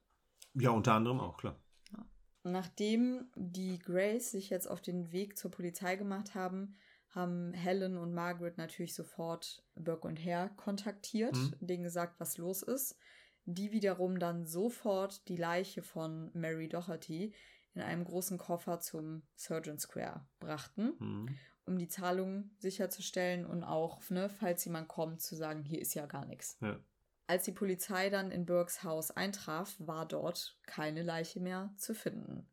Ja, 0.54 0.70
unter 0.70 0.94
anderem 0.94 1.20
auch, 1.20 1.36
klar. 1.36 1.58
Ja. 1.92 2.06
Nachdem 2.44 3.30
die 3.34 3.78
Grays 3.78 4.30
sich 4.30 4.50
jetzt 4.50 4.68
auf 4.68 4.80
den 4.80 5.12
Weg 5.12 5.36
zur 5.38 5.50
Polizei 5.50 5.96
gemacht 5.96 6.34
haben, 6.34 6.76
haben 7.08 7.52
Helen 7.54 7.96
und 7.96 8.12
Margaret 8.12 8.58
natürlich 8.58 8.94
sofort 8.94 9.64
Burke 9.74 10.06
und 10.06 10.22
Hare 10.22 10.50
kontaktiert, 10.56 11.34
mhm. 11.34 11.54
denen 11.60 11.82
gesagt, 11.82 12.20
was 12.20 12.36
los 12.36 12.62
ist. 12.62 12.98
Die 13.44 13.72
wiederum 13.72 14.18
dann 14.18 14.44
sofort 14.44 15.26
die 15.28 15.36
Leiche 15.36 15.82
von 15.82 16.30
Mary 16.34 16.68
Doherty 16.68 17.32
in 17.74 17.80
einem 17.80 18.04
großen 18.04 18.38
Koffer 18.38 18.80
zum 18.80 19.22
Surgeon 19.36 19.78
Square 19.78 20.26
brachten. 20.40 20.92
Mhm 20.98 21.28
um 21.66 21.78
die 21.78 21.88
Zahlung 21.88 22.50
sicherzustellen 22.58 23.44
und 23.44 23.64
auch, 23.64 24.00
ne, 24.10 24.28
falls 24.28 24.64
jemand 24.64 24.88
kommt, 24.88 25.20
zu 25.20 25.34
sagen, 25.34 25.62
hier 25.62 25.80
ist 25.80 25.94
ja 25.94 26.06
gar 26.06 26.24
nichts. 26.26 26.56
Ja. 26.60 26.78
Als 27.26 27.44
die 27.44 27.52
Polizei 27.52 28.08
dann 28.08 28.30
in 28.30 28.46
Burkes 28.46 28.84
Haus 28.84 29.10
eintraf, 29.10 29.74
war 29.78 30.06
dort 30.06 30.58
keine 30.64 31.02
Leiche 31.02 31.40
mehr 31.40 31.74
zu 31.76 31.94
finden. 31.94 32.48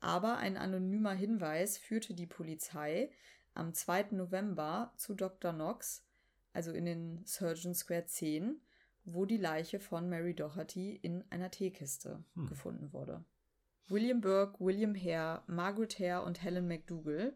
Aber 0.00 0.38
ein 0.38 0.56
anonymer 0.56 1.12
Hinweis 1.12 1.78
führte 1.78 2.12
die 2.14 2.26
Polizei 2.26 3.12
am 3.54 3.72
2. 3.72 4.08
November 4.10 4.92
zu 4.96 5.14
Dr. 5.14 5.52
Knox, 5.52 6.04
also 6.52 6.72
in 6.72 6.84
den 6.84 7.24
Surgeon 7.24 7.74
Square 7.74 8.06
10, 8.06 8.60
wo 9.04 9.24
die 9.24 9.36
Leiche 9.36 9.78
von 9.78 10.08
Mary 10.08 10.34
Doherty 10.34 10.96
in 10.96 11.24
einer 11.30 11.50
Teekiste 11.50 12.24
hm. 12.34 12.48
gefunden 12.48 12.92
wurde. 12.92 13.24
William 13.88 14.20
Burke, 14.20 14.58
William 14.58 14.94
Hare, 14.94 15.42
Margaret 15.46 15.98
Hare 15.98 16.24
und 16.24 16.42
Helen 16.42 16.66
McDougall 16.66 17.34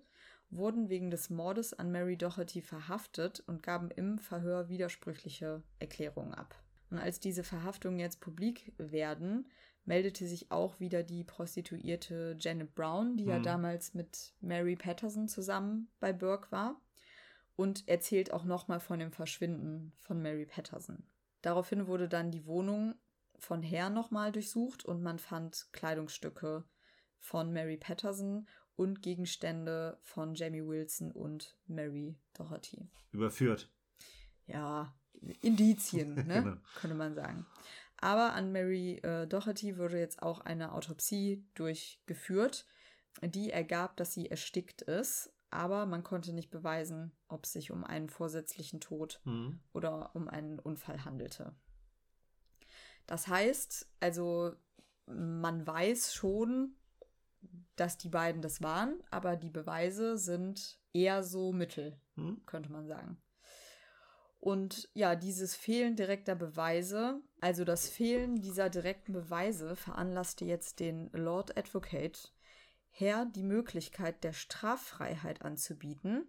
wurden 0.50 0.88
wegen 0.88 1.10
des 1.10 1.30
Mordes 1.30 1.74
an 1.74 1.90
Mary 1.90 2.16
Doherty 2.16 2.62
verhaftet 2.62 3.40
und 3.46 3.62
gaben 3.62 3.90
im 3.90 4.18
Verhör 4.18 4.68
widersprüchliche 4.68 5.62
Erklärungen 5.78 6.34
ab. 6.34 6.54
Und 6.90 6.98
als 6.98 7.20
diese 7.20 7.42
Verhaftungen 7.42 7.98
jetzt 7.98 8.20
publik 8.20 8.72
werden, 8.78 9.48
meldete 9.84 10.26
sich 10.26 10.50
auch 10.50 10.78
wieder 10.80 11.02
die 11.02 11.24
Prostituierte 11.24 12.36
Janet 12.38 12.74
Brown, 12.74 13.16
die 13.16 13.24
mhm. 13.24 13.30
ja 13.30 13.38
damals 13.40 13.94
mit 13.94 14.34
Mary 14.40 14.76
Patterson 14.76 15.28
zusammen 15.28 15.88
bei 16.00 16.12
Burke 16.12 16.50
war, 16.52 16.80
und 17.56 17.88
erzählt 17.88 18.32
auch 18.32 18.44
nochmal 18.44 18.80
von 18.80 18.98
dem 18.98 19.12
Verschwinden 19.12 19.92
von 19.98 20.20
Mary 20.20 20.44
Patterson. 20.44 21.04
Daraufhin 21.40 21.86
wurde 21.86 22.08
dann 22.08 22.30
die 22.30 22.44
Wohnung 22.44 22.94
von 23.38 23.62
Herr 23.62 23.88
nochmal 23.88 24.32
durchsucht 24.32 24.84
und 24.84 25.02
man 25.02 25.18
fand 25.18 25.68
Kleidungsstücke 25.72 26.64
von 27.18 27.52
Mary 27.52 27.76
Patterson 27.76 28.46
und 28.76 29.02
Gegenstände 29.02 29.98
von 30.02 30.34
Jamie 30.34 30.64
Wilson 30.64 31.10
und 31.12 31.56
Mary 31.66 32.16
Doherty. 32.34 32.88
Überführt. 33.12 33.70
Ja, 34.46 34.94
Indizien, 35.40 36.14
ne? 36.26 36.42
genau. 36.42 36.56
könnte 36.76 36.96
man 36.96 37.14
sagen. 37.14 37.46
Aber 37.98 38.34
an 38.34 38.52
Mary 38.52 38.98
äh, 38.98 39.26
Doherty 39.26 39.78
wurde 39.78 39.98
jetzt 39.98 40.22
auch 40.22 40.40
eine 40.40 40.72
Autopsie 40.72 41.46
durchgeführt. 41.54 42.66
Die 43.22 43.50
ergab, 43.50 43.96
dass 43.96 44.12
sie 44.12 44.30
erstickt 44.30 44.82
ist, 44.82 45.32
aber 45.50 45.86
man 45.86 46.02
konnte 46.02 46.34
nicht 46.34 46.50
beweisen, 46.50 47.12
ob 47.28 47.44
es 47.44 47.52
sich 47.52 47.70
um 47.70 47.82
einen 47.84 48.10
vorsätzlichen 48.10 48.80
Tod 48.80 49.20
mhm. 49.24 49.60
oder 49.72 50.14
um 50.14 50.28
einen 50.28 50.58
Unfall 50.58 51.04
handelte. 51.06 51.54
Das 53.06 53.28
heißt, 53.28 53.88
also 54.00 54.52
man 55.06 55.66
weiß 55.66 56.12
schon, 56.12 56.76
dass 57.76 57.98
die 57.98 58.08
beiden 58.08 58.42
das 58.42 58.62
waren, 58.62 59.02
aber 59.10 59.36
die 59.36 59.50
Beweise 59.50 60.16
sind 60.16 60.78
eher 60.92 61.22
so 61.22 61.52
mittel, 61.52 62.00
hm? 62.14 62.42
könnte 62.46 62.70
man 62.72 62.86
sagen. 62.86 63.20
Und 64.38 64.88
ja, 64.94 65.16
dieses 65.16 65.56
Fehlen 65.56 65.96
direkter 65.96 66.34
Beweise, 66.34 67.20
also 67.40 67.64
das 67.64 67.88
Fehlen 67.88 68.40
dieser 68.40 68.70
direkten 68.70 69.12
Beweise, 69.12 69.76
veranlasste 69.76 70.44
jetzt 70.44 70.78
den 70.78 71.10
Lord 71.12 71.56
Advocate, 71.58 72.32
Herr 72.90 73.26
die 73.26 73.42
Möglichkeit 73.42 74.24
der 74.24 74.32
Straffreiheit 74.32 75.42
anzubieten, 75.42 76.28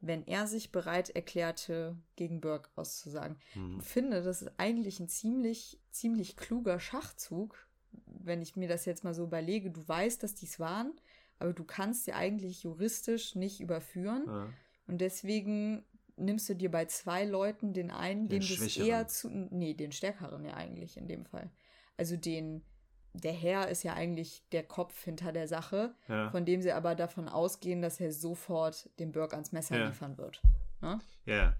wenn 0.00 0.26
er 0.26 0.46
sich 0.46 0.70
bereit 0.70 1.10
erklärte, 1.10 1.96
gegen 2.16 2.40
Burke 2.40 2.70
auszusagen. 2.76 3.38
Mhm. 3.54 3.78
Ich 3.80 3.86
finde, 3.86 4.22
das 4.22 4.42
ist 4.42 4.52
eigentlich 4.58 5.00
ein 5.00 5.08
ziemlich, 5.08 5.80
ziemlich 5.90 6.36
kluger 6.36 6.78
Schachzug, 6.78 7.67
wenn 8.06 8.42
ich 8.42 8.56
mir 8.56 8.68
das 8.68 8.84
jetzt 8.84 9.04
mal 9.04 9.14
so 9.14 9.24
überlege, 9.24 9.70
du 9.70 9.86
weißt, 9.86 10.22
dass 10.22 10.34
dies 10.34 10.60
waren, 10.60 10.92
aber 11.38 11.52
du 11.52 11.64
kannst 11.64 12.04
sie 12.04 12.12
eigentlich 12.12 12.62
juristisch 12.62 13.34
nicht 13.34 13.60
überführen. 13.60 14.24
Ja. 14.26 14.48
Und 14.86 15.00
deswegen 15.00 15.84
nimmst 16.16 16.48
du 16.48 16.54
dir 16.54 16.70
bei 16.70 16.86
zwei 16.86 17.24
Leuten 17.24 17.72
den 17.72 17.90
einen, 17.90 18.28
den, 18.28 18.40
dem 18.40 18.58
das 18.58 18.76
eher 18.76 19.06
zu. 19.08 19.28
Nee, 19.30 19.74
den 19.74 19.92
stärkeren 19.92 20.44
ja 20.44 20.54
eigentlich 20.54 20.96
in 20.96 21.06
dem 21.06 21.24
Fall. 21.24 21.50
Also 21.96 22.16
den, 22.16 22.64
der 23.12 23.32
Herr 23.32 23.68
ist 23.68 23.82
ja 23.82 23.94
eigentlich 23.94 24.44
der 24.52 24.64
Kopf 24.64 25.04
hinter 25.04 25.32
der 25.32 25.48
Sache, 25.48 25.94
ja. 26.08 26.30
von 26.30 26.44
dem 26.44 26.62
sie 26.62 26.72
aber 26.72 26.94
davon 26.94 27.28
ausgehen, 27.28 27.82
dass 27.82 28.00
er 28.00 28.12
sofort 28.12 28.88
den 28.98 29.12
Burke 29.12 29.34
ans 29.34 29.52
Messer 29.52 29.78
ja. 29.78 29.86
liefern 29.86 30.18
wird. 30.18 30.42
Ne? 30.80 30.98
Ja. 31.24 31.54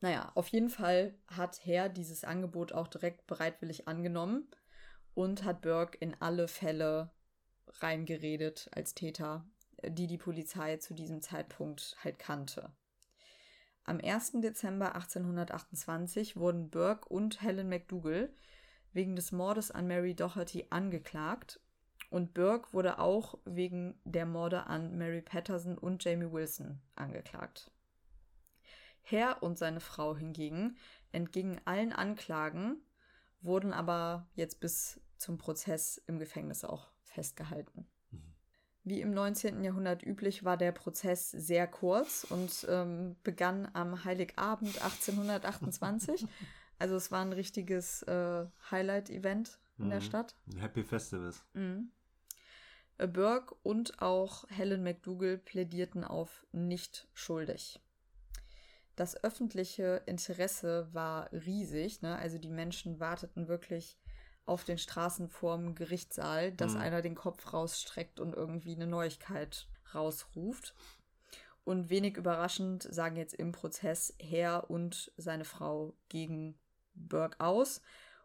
Naja, 0.00 0.32
auf 0.34 0.48
jeden 0.48 0.68
Fall 0.68 1.14
hat 1.28 1.64
Herr 1.64 1.88
dieses 1.88 2.24
Angebot 2.24 2.72
auch 2.72 2.88
direkt 2.88 3.26
bereitwillig 3.26 3.88
angenommen 3.88 4.46
und 5.14 5.44
hat 5.44 5.62
Burke 5.62 5.98
in 5.98 6.16
alle 6.20 6.48
Fälle 6.48 7.10
reingeredet 7.80 8.68
als 8.72 8.94
Täter, 8.94 9.44
die 9.86 10.06
die 10.06 10.18
Polizei 10.18 10.76
zu 10.76 10.94
diesem 10.94 11.20
Zeitpunkt 11.20 11.96
halt 12.02 12.18
kannte. 12.18 12.72
Am 13.84 14.00
1. 14.00 14.32
Dezember 14.40 14.94
1828 14.94 16.36
wurden 16.36 16.70
Burke 16.70 17.08
und 17.08 17.42
Helen 17.42 17.68
McDougall 17.68 18.32
wegen 18.92 19.14
des 19.16 19.32
Mordes 19.32 19.70
an 19.70 19.86
Mary 19.86 20.14
Doherty 20.14 20.66
angeklagt 20.70 21.60
und 22.14 22.32
Burke 22.32 22.72
wurde 22.72 22.98
auch 22.98 23.38
wegen 23.44 23.98
der 24.04 24.24
Morde 24.24 24.66
an 24.68 24.96
Mary 24.96 25.20
Patterson 25.20 25.76
und 25.76 26.04
Jamie 26.04 26.30
Wilson 26.30 26.80
angeklagt. 26.94 27.70
Herr 29.02 29.42
und 29.42 29.58
seine 29.58 29.80
Frau 29.80 30.16
hingegen 30.16 30.78
entgingen 31.12 31.60
allen 31.64 31.92
Anklagen, 31.92 32.76
wurden 33.42 33.72
aber 33.72 34.28
jetzt 34.34 34.60
bis 34.60 35.00
zum 35.18 35.38
Prozess 35.38 36.02
im 36.06 36.18
Gefängnis 36.18 36.64
auch 36.64 36.88
festgehalten. 37.02 37.86
Mhm. 38.10 38.34
Wie 38.84 39.00
im 39.00 39.12
19. 39.12 39.62
Jahrhundert 39.64 40.02
üblich 40.02 40.44
war 40.44 40.56
der 40.56 40.72
Prozess 40.72 41.30
sehr 41.30 41.66
kurz 41.66 42.24
und 42.28 42.66
ähm, 42.68 43.16
begann 43.22 43.68
am 43.72 44.04
Heiligabend 44.04 44.82
1828. 44.82 46.26
also 46.78 46.96
es 46.96 47.10
war 47.10 47.22
ein 47.24 47.32
richtiges 47.32 48.02
äh, 48.02 48.46
Highlight-Event 48.70 49.58
in 49.78 49.90
der 49.90 50.00
Stadt. 50.00 50.34
Happy 50.60 50.84
Festivals. 50.84 51.44
Mhm. 51.54 51.90
Äh, 52.98 53.08
Burke 53.08 53.54
und 53.62 54.00
auch 54.00 54.48
Helen 54.48 54.82
McDougall 54.82 55.38
plädierten 55.38 56.04
auf 56.04 56.46
nicht 56.52 57.08
schuldig. 57.12 57.80
Das 58.96 59.22
öffentliche 59.24 60.02
Interesse 60.06 60.88
war 60.92 61.32
riesig, 61.32 62.02
ne? 62.02 62.16
also 62.16 62.38
die 62.38 62.50
Menschen 62.50 63.00
warteten 63.00 63.48
wirklich 63.48 63.98
auf 64.46 64.64
den 64.64 64.78
Straßen 64.78 65.28
vorm 65.28 65.74
Gerichtssaal, 65.74 66.52
dass 66.52 66.74
mhm. 66.74 66.80
einer 66.80 67.02
den 67.02 67.14
Kopf 67.14 67.52
rausstreckt 67.52 68.20
und 68.20 68.34
irgendwie 68.34 68.74
eine 68.74 68.86
Neuigkeit 68.86 69.68
rausruft. 69.94 70.74
Und 71.64 71.88
wenig 71.88 72.18
überraschend 72.18 72.82
sagen 72.82 73.16
jetzt 73.16 73.34
im 73.34 73.52
Prozess 73.52 74.14
Herr 74.18 74.70
und 74.70 75.12
seine 75.16 75.46
Frau 75.46 75.94
gegen 76.08 76.58
Burke 76.94 77.40
aus. 77.40 77.80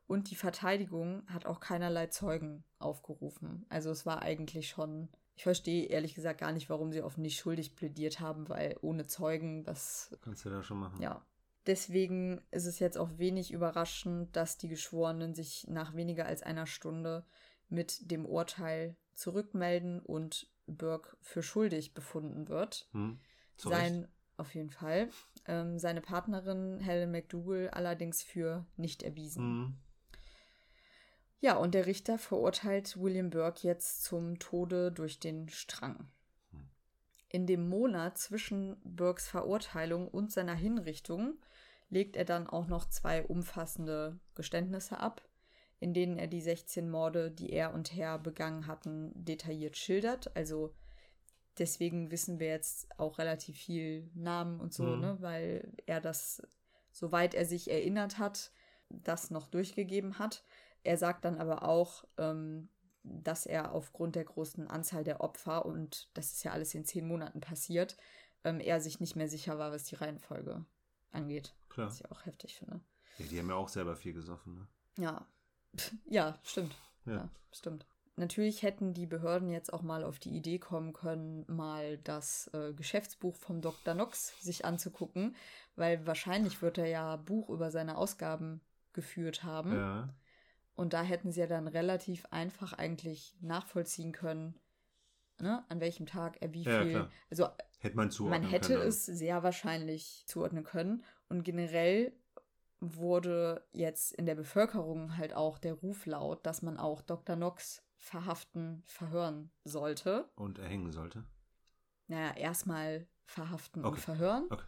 Und 0.07 0.30
die 0.30 0.36
Verteidigung 0.36 1.24
hat 1.28 1.45
auch 1.45 1.59
keinerlei 1.59 2.07
Zeugen 2.07 2.63
aufgerufen. 2.80 3.65
Also 3.70 3.91
es 3.91 4.05
war 4.05 4.22
eigentlich 4.22 4.67
schon. 4.70 5.07
Ich 5.36 5.43
verstehe 5.43 5.86
ehrlich 5.86 6.15
gesagt 6.15 6.41
gar 6.41 6.51
nicht, 6.51 6.70
warum 6.70 6.91
sie 6.91 7.01
auf 7.01 7.17
nicht 7.17 7.39
schuldig 7.39 7.76
plädiert 7.76 8.20
haben, 8.20 8.49
weil 8.49 8.76
ohne 8.82 9.07
Zeugen, 9.07 9.63
das. 9.63 10.13
Kannst 10.22 10.43
du 10.43 10.49
da 10.49 10.61
schon 10.61 10.80
machen. 10.80 11.01
Ja. 11.01 11.24
Deswegen 11.70 12.41
ist 12.49 12.65
es 12.65 12.80
jetzt 12.80 12.97
auch 12.97 13.20
wenig 13.20 13.51
überraschend, 13.51 14.36
dass 14.36 14.57
die 14.57 14.70
Geschworenen 14.70 15.36
sich 15.36 15.67
nach 15.67 15.95
weniger 15.95 16.26
als 16.26 16.41
einer 16.41 16.65
Stunde 16.65 17.24
mit 17.67 18.09
dem 18.09 18.26
Urteil 18.26 18.95
zurückmelden 19.13 19.99
und 19.99 20.49
Burke 20.65 21.15
für 21.22 21.43
schuldig 21.43 21.93
befunden 21.93 22.47
wird. 22.47 22.89
Hm, 22.93 23.20
Sein, 23.55 24.07
auf 24.38 24.55
jeden 24.55 24.72
Fall. 24.72 25.09
Ähm, 25.45 25.78
seine 25.78 26.01
Partnerin 26.01 26.80
Helen 26.80 27.11
McDougall 27.11 27.70
allerdings 27.70 28.24
für 28.24 28.65
nicht 28.76 29.03
erwiesen. 29.03 29.43
Hm. 29.43 29.78
Ja, 31.39 31.55
und 31.55 31.76
der 31.76 31.86
Richter 31.86 32.17
verurteilt 32.17 32.99
William 32.99 33.30
Burke 33.30 33.67
jetzt 33.67 34.03
zum 34.03 34.39
Tode 34.39 34.91
durch 34.91 35.20
den 35.20 35.49
Strang. 35.49 36.09
In 37.30 37.46
dem 37.46 37.70
Monat 37.70 38.18
zwischen 38.18 38.78
Burkes 38.84 39.28
Verurteilung 39.28 40.08
und 40.08 40.32
seiner 40.32 40.56
Hinrichtung 40.56 41.38
legt 41.90 42.16
er 42.16 42.26
dann 42.26 42.48
auch 42.48 42.68
noch 42.68 42.90
zwei 42.90 43.24
umfassende 43.24 44.20
Geständnisse 44.36 45.00
ab, 45.00 45.22
in 45.80 45.94
denen 45.94 46.18
er 46.18 46.28
die 46.28 46.42
16 46.42 46.90
Morde, 46.90 47.32
die 47.32 47.52
er 47.52 47.74
und 47.74 47.96
Herr 47.96 48.18
begangen 48.18 48.68
hatten, 48.68 49.12
detailliert 49.16 49.78
schildert. 49.78 50.36
Also 50.36 50.74
deswegen 51.60 52.12
wissen 52.12 52.40
wir 52.40 52.48
jetzt 52.48 52.88
auch 53.00 53.20
relativ 53.20 53.58
viel 53.58 54.10
Namen 54.16 54.60
und 54.60 54.74
so, 54.74 54.84
mhm. 54.84 55.00
ne, 55.00 55.18
weil 55.20 55.72
er 55.86 56.02
das, 56.02 56.42
soweit 56.92 57.36
er 57.36 57.46
sich 57.46 57.70
erinnert 57.70 58.18
hat, 58.18 58.52
das 58.90 59.30
noch 59.30 59.48
durchgegeben 59.48 60.18
hat. 60.18 60.44
Er 60.84 60.98
sagt 60.98 61.26
dann 61.26 61.38
aber 61.38 61.64
auch, 61.64 62.06
ähm, 62.18 62.70
dass 63.24 63.45
er 63.45 63.74
aufgrund 63.74 64.16
der 64.16 64.26
großen 64.26 64.68
Anzahl 64.68 65.03
der 65.03 65.22
Opfer, 65.22 65.66
und 65.66 66.10
das 66.14 66.34
ist 66.34 66.43
ja 66.43 66.51
alles 66.51 66.74
in 66.74 66.86
zehn 66.86 67.07
Monaten 67.07 67.41
passiert, 67.41 67.97
ähm, 68.43 68.60
er 68.60 68.82
sich 68.82 68.99
nicht 68.99 69.16
mehr 69.16 69.30
sicher 69.30 69.57
war, 69.57 69.72
was 69.72 69.84
die 69.84 69.95
Reihenfolge 69.95 70.66
angeht. 71.12 71.53
Klar. 71.70 71.88
Was 71.88 71.99
ich 71.99 72.12
auch 72.12 72.26
heftig 72.26 72.55
finde. 72.55 72.82
Ja, 73.18 73.26
die 73.26 73.39
haben 73.39 73.49
ja 73.49 73.55
auch 73.55 73.70
selber 73.70 73.95
viel 73.95 74.14
gesoffen, 74.14 74.55
ne? 74.55 74.68
Ja. 74.97 75.28
Ja, 76.05 76.39
stimmt. 76.43 76.76
Ja. 77.05 77.14
ja, 77.14 77.30
stimmt. 77.51 77.86
Natürlich 78.16 78.64
hätten 78.64 78.93
die 78.93 79.05
Behörden 79.05 79.49
jetzt 79.49 79.72
auch 79.72 79.82
mal 79.82 80.03
auf 80.03 80.20
die 80.20 80.36
Idee 80.36 80.60
kommen 80.60 80.91
können, 80.91 81.45
mal 81.47 81.97
das 81.99 82.49
äh, 82.53 82.74
Geschäftsbuch 82.74 83.36
vom 83.38 83.62
Dr. 83.62 83.93
Knox 83.93 84.34
sich 84.41 84.66
anzugucken, 84.66 85.38
weil 85.78 86.05
wahrscheinlich 86.05 86.62
wird 86.62 86.78
er 86.78 86.88
ja 86.88 87.16
Buch 87.16 87.49
über 87.49 87.72
seine 87.72 87.97
Ausgaben 87.97 88.60
geführt 88.91 89.43
haben. 89.43 89.74
Ja. 89.74 90.10
Und 90.80 90.94
da 90.94 91.02
hätten 91.02 91.34
sie 91.34 91.42
ja 91.42 91.46
dann 91.46 91.68
relativ 91.68 92.26
einfach 92.32 92.72
eigentlich 92.72 93.36
nachvollziehen 93.42 94.14
können, 94.14 94.58
ne, 95.38 95.66
an 95.68 95.82
welchem 95.82 96.06
Tag 96.06 96.38
er 96.40 96.54
wie 96.54 96.64
ja, 96.64 96.82
viel. 96.82 96.92
Klar. 96.92 97.12
Also 97.30 97.50
hätte 97.80 97.98
man 97.98 98.12
zuordnen 98.12 98.44
Man 98.44 98.50
hätte 98.50 98.76
können. 98.76 98.88
es 98.88 99.06
sehr 99.06 99.44
wahrscheinlich 99.44 100.24
zuordnen 100.26 100.64
können. 100.64 101.04
Und 101.28 101.44
generell 101.44 102.14
wurde 102.80 103.68
jetzt 103.74 104.14
in 104.14 104.26
der 104.26 104.36
Bevölkerung 104.36 105.18
halt 105.18 105.34
auch 105.34 105.58
der 105.58 105.74
Ruf 105.74 106.06
laut, 106.06 106.46
dass 106.46 106.62
man 106.62 106.78
auch 106.78 107.02
Dr. 107.02 107.36
Knox 107.36 107.84
verhaften, 107.98 108.82
verhören 108.86 109.52
sollte. 109.66 110.30
Und 110.36 110.60
erhängen 110.60 110.94
sollte? 110.94 111.26
Naja, 112.08 112.38
erstmal 112.38 113.06
verhaften 113.26 113.84
okay. 113.84 113.96
und 113.96 114.00
verhören. 114.00 114.46
Okay. 114.50 114.64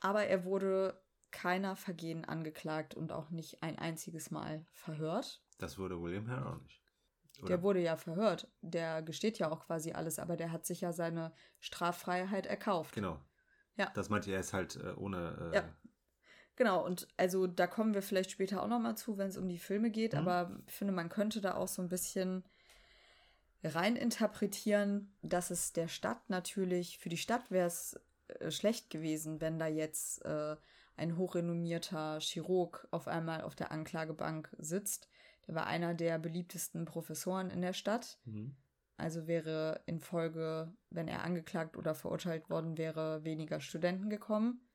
Aber 0.00 0.24
er 0.24 0.46
wurde 0.46 0.98
keiner 1.30 1.76
Vergehen 1.76 2.24
angeklagt 2.24 2.94
und 2.94 3.12
auch 3.12 3.30
nicht 3.30 3.62
ein 3.62 3.78
einziges 3.78 4.30
Mal 4.30 4.64
verhört. 4.72 5.42
Das 5.58 5.78
wurde 5.78 6.00
William 6.00 6.28
Hare 6.28 6.54
auch 6.54 6.60
nicht. 6.60 6.82
Oder? 7.40 7.48
Der 7.48 7.62
wurde 7.62 7.80
ja 7.80 7.96
verhört. 7.96 8.48
Der 8.62 9.02
gesteht 9.02 9.38
ja 9.38 9.50
auch 9.50 9.66
quasi 9.66 9.92
alles, 9.92 10.18
aber 10.18 10.36
der 10.36 10.52
hat 10.52 10.66
sich 10.66 10.80
ja 10.80 10.92
seine 10.92 11.32
Straffreiheit 11.60 12.46
erkauft. 12.46 12.94
Genau. 12.94 13.20
Ja. 13.76 13.90
Das 13.94 14.08
meinte 14.08 14.30
er 14.32 14.40
ist 14.40 14.52
halt 14.52 14.76
äh, 14.76 14.92
ohne. 14.96 15.50
Äh, 15.52 15.56
ja. 15.56 15.64
Genau, 16.56 16.84
und 16.84 17.06
also 17.16 17.46
da 17.46 17.68
kommen 17.68 17.94
wir 17.94 18.02
vielleicht 18.02 18.32
später 18.32 18.62
auch 18.62 18.68
nochmal 18.68 18.96
zu, 18.96 19.16
wenn 19.16 19.28
es 19.28 19.36
um 19.36 19.48
die 19.48 19.60
Filme 19.60 19.90
geht, 19.90 20.14
mhm. 20.14 20.18
aber 20.18 20.60
ich 20.66 20.74
finde, 20.74 20.92
man 20.92 21.08
könnte 21.08 21.40
da 21.40 21.54
auch 21.54 21.68
so 21.68 21.80
ein 21.80 21.88
bisschen 21.88 22.42
rein 23.62 23.94
interpretieren, 23.94 25.14
dass 25.22 25.50
es 25.50 25.72
der 25.72 25.86
Stadt 25.86 26.28
natürlich, 26.28 26.98
für 26.98 27.08
die 27.08 27.16
Stadt 27.16 27.52
wäre 27.52 27.68
es 27.68 28.00
äh, 28.26 28.50
schlecht 28.50 28.90
gewesen, 28.90 29.40
wenn 29.40 29.60
da 29.60 29.68
jetzt 29.68 30.24
äh, 30.24 30.56
ein 30.98 31.16
hochrenommierter 31.16 32.18
Chirurg 32.20 32.86
auf 32.90 33.08
einmal 33.08 33.42
auf 33.42 33.54
der 33.54 33.72
Anklagebank 33.72 34.54
sitzt. 34.58 35.08
Der 35.46 35.54
war 35.54 35.66
einer 35.66 35.94
der 35.94 36.18
beliebtesten 36.18 36.84
Professoren 36.84 37.50
in 37.50 37.62
der 37.62 37.72
Stadt. 37.72 38.18
Mhm. 38.24 38.56
Also 38.96 39.26
wäre 39.26 39.80
in 39.86 40.00
Folge, 40.00 40.72
wenn 40.90 41.06
er 41.06 41.22
angeklagt 41.22 41.76
oder 41.76 41.94
verurteilt 41.94 42.50
worden 42.50 42.76
wäre, 42.76 43.24
weniger 43.24 43.60
Studenten 43.60 44.10
gekommen. 44.10 44.68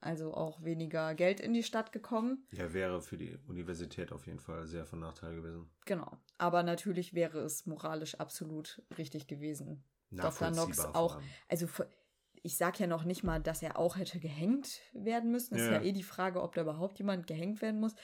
Also 0.00 0.34
auch 0.34 0.62
weniger 0.62 1.14
Geld 1.14 1.40
in 1.40 1.52
die 1.52 1.64
Stadt 1.64 1.90
gekommen. 1.90 2.46
Ja, 2.52 2.72
wäre 2.72 3.00
für 3.00 3.16
die 3.16 3.36
Universität 3.48 4.12
auf 4.12 4.26
jeden 4.26 4.38
Fall 4.38 4.66
sehr 4.66 4.86
von 4.86 5.00
Nachteil 5.00 5.34
gewesen. 5.34 5.68
Genau. 5.84 6.16
Aber 6.38 6.62
natürlich 6.62 7.14
wäre 7.14 7.40
es 7.40 7.66
moralisch 7.66 8.14
absolut 8.16 8.82
richtig 8.98 9.26
gewesen. 9.26 9.84
Dr. 10.10 10.52
Knox 10.52 10.78
auch. 10.80 11.20
Also 11.48 11.66
ich 12.46 12.56
sage 12.56 12.78
ja 12.78 12.86
noch 12.86 13.02
nicht 13.02 13.24
mal, 13.24 13.42
dass 13.42 13.60
er 13.60 13.76
auch 13.76 13.96
hätte 13.96 14.20
gehängt 14.20 14.80
werden 14.92 15.32
müssen. 15.32 15.56
Ja. 15.56 15.64
ist 15.64 15.70
ja 15.70 15.82
eh 15.82 15.90
die 15.90 16.04
Frage, 16.04 16.40
ob 16.40 16.54
da 16.54 16.62
überhaupt 16.62 16.96
jemand 16.98 17.26
gehängt 17.26 17.60
werden 17.60 17.80
muss. 17.80 17.94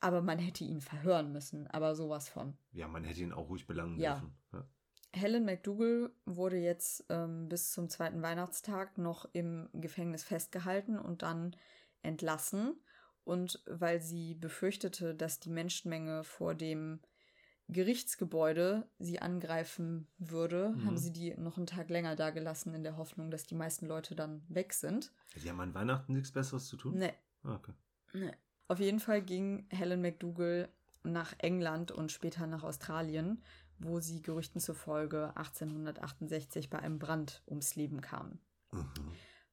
Aber 0.00 0.22
man 0.22 0.40
hätte 0.40 0.64
ihn 0.64 0.80
verhören 0.80 1.30
müssen. 1.30 1.68
Aber 1.68 1.94
sowas 1.94 2.28
von. 2.28 2.58
Ja, 2.72 2.88
man 2.88 3.04
hätte 3.04 3.20
ihn 3.20 3.32
auch 3.32 3.48
ruhig 3.48 3.64
belangen 3.64 4.00
ja. 4.00 4.14
dürfen. 4.14 4.36
Ja. 4.52 4.66
Helen 5.14 5.44
McDougall 5.44 6.10
wurde 6.24 6.56
jetzt 6.56 7.04
ähm, 7.10 7.48
bis 7.48 7.70
zum 7.70 7.88
zweiten 7.88 8.22
Weihnachtstag 8.22 8.98
noch 8.98 9.24
im 9.32 9.68
Gefängnis 9.72 10.24
festgehalten 10.24 10.98
und 10.98 11.22
dann 11.22 11.54
entlassen. 12.02 12.74
Und 13.22 13.62
weil 13.66 14.00
sie 14.00 14.34
befürchtete, 14.34 15.14
dass 15.14 15.38
die 15.38 15.50
Menschenmenge 15.50 16.24
vor 16.24 16.56
dem 16.56 16.98
Gerichtsgebäude 17.72 18.86
sie 18.98 19.20
angreifen 19.20 20.06
würde, 20.18 20.70
mhm. 20.70 20.86
haben 20.86 20.98
sie 20.98 21.12
die 21.12 21.34
noch 21.36 21.56
einen 21.56 21.66
Tag 21.66 21.90
länger 21.90 22.16
da 22.16 22.30
gelassen, 22.30 22.74
in 22.74 22.82
der 22.82 22.96
Hoffnung, 22.96 23.30
dass 23.30 23.44
die 23.44 23.54
meisten 23.54 23.86
Leute 23.86 24.14
dann 24.14 24.42
weg 24.48 24.72
sind. 24.72 25.12
Die 25.42 25.48
haben 25.48 25.60
an 25.60 25.74
Weihnachten 25.74 26.12
nichts 26.12 26.32
Besseres 26.32 26.66
zu 26.66 26.76
tun? 26.76 26.98
Nee. 26.98 27.12
Ah, 27.44 27.54
okay. 27.54 27.72
Nee. 28.12 28.32
Auf 28.68 28.80
jeden 28.80 29.00
Fall 29.00 29.22
ging 29.22 29.66
Helen 29.70 30.00
McDougall 30.00 30.68
nach 31.02 31.34
England 31.38 31.90
und 31.90 32.12
später 32.12 32.46
nach 32.46 32.62
Australien, 32.62 33.42
wo 33.78 34.00
sie 34.00 34.22
Gerüchten 34.22 34.60
zufolge 34.60 35.36
1868 35.36 36.70
bei 36.70 36.78
einem 36.78 36.98
Brand 36.98 37.42
ums 37.48 37.74
Leben 37.74 38.00
kam. 38.00 38.38
Mhm. 38.70 38.88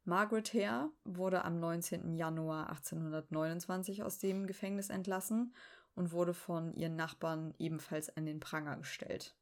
Margaret 0.06 0.54
Hare 0.54 0.90
wurde 1.04 1.44
am 1.44 1.60
19. 1.60 2.16
Januar 2.16 2.70
1829 2.70 4.04
aus 4.04 4.18
dem 4.18 4.48
Gefängnis 4.48 4.90
entlassen 4.90 5.54
und 6.00 6.14
wurde 6.14 6.34
von 6.34 6.74
ihren 6.76 6.96
Nachbarn 6.96 7.54
ebenfalls 7.60 8.10
an 8.16 8.26
den 8.26 8.40
Pranger 8.40 8.78
gestellt. 8.78 9.36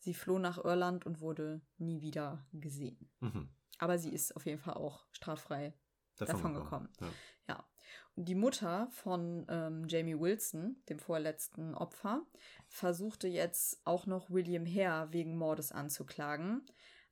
Sie 0.00 0.12
floh 0.12 0.40
nach 0.40 0.58
Irland 0.58 1.06
und 1.06 1.20
wurde 1.20 1.60
nie 1.76 2.02
wieder 2.02 2.44
gesehen. 2.52 3.08
Mhm. 3.20 3.48
Aber 3.78 3.96
sie 3.96 4.12
ist 4.12 4.34
auf 4.34 4.44
jeden 4.44 4.58
Fall 4.58 4.74
auch 4.74 5.06
straffrei 5.12 5.72
davon, 6.16 6.34
davon 6.34 6.54
gekommen. 6.54 6.88
Ja. 7.00 7.06
ja. 7.48 7.68
Und 8.16 8.24
die 8.24 8.34
Mutter 8.34 8.88
von 8.90 9.46
ähm, 9.48 9.86
Jamie 9.86 10.18
Wilson, 10.18 10.82
dem 10.88 10.98
vorletzten 10.98 11.76
Opfer, 11.76 12.26
versuchte 12.66 13.28
jetzt 13.28 13.80
auch 13.84 14.06
noch 14.06 14.30
William 14.30 14.66
Hare 14.66 15.12
wegen 15.12 15.38
Mordes 15.38 15.70
anzuklagen. 15.70 16.66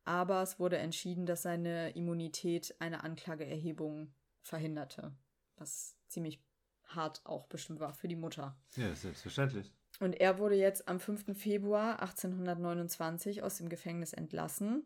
Aber 0.05 0.43
es 0.43 0.59
wurde 0.59 0.79
entschieden, 0.79 1.25
dass 1.25 1.43
seine 1.43 1.91
Immunität 1.91 2.75
eine 2.81 3.05
Anklageerhebung 3.05 4.13
verhinderte. 4.43 5.17
Was 5.57 5.97
ziemlich 6.09 6.46
hart 6.87 7.21
auch 7.25 7.47
bestimmt 7.47 7.81
war 7.81 7.93
für 7.95 8.09
die 8.09 8.17
Mutter. 8.17 8.57
Ja, 8.77 8.95
selbstverständlich. 8.95 9.73
Und 10.01 10.13
er 10.15 10.39
wurde 10.39 10.57
jetzt 10.57 10.89
am 10.89 11.01
5. 11.01 11.37
Februar 11.39 12.01
1829 12.01 13.43
aus 13.43 13.57
dem 13.57 13.69
Gefängnis 13.69 14.13
entlassen, 14.13 14.85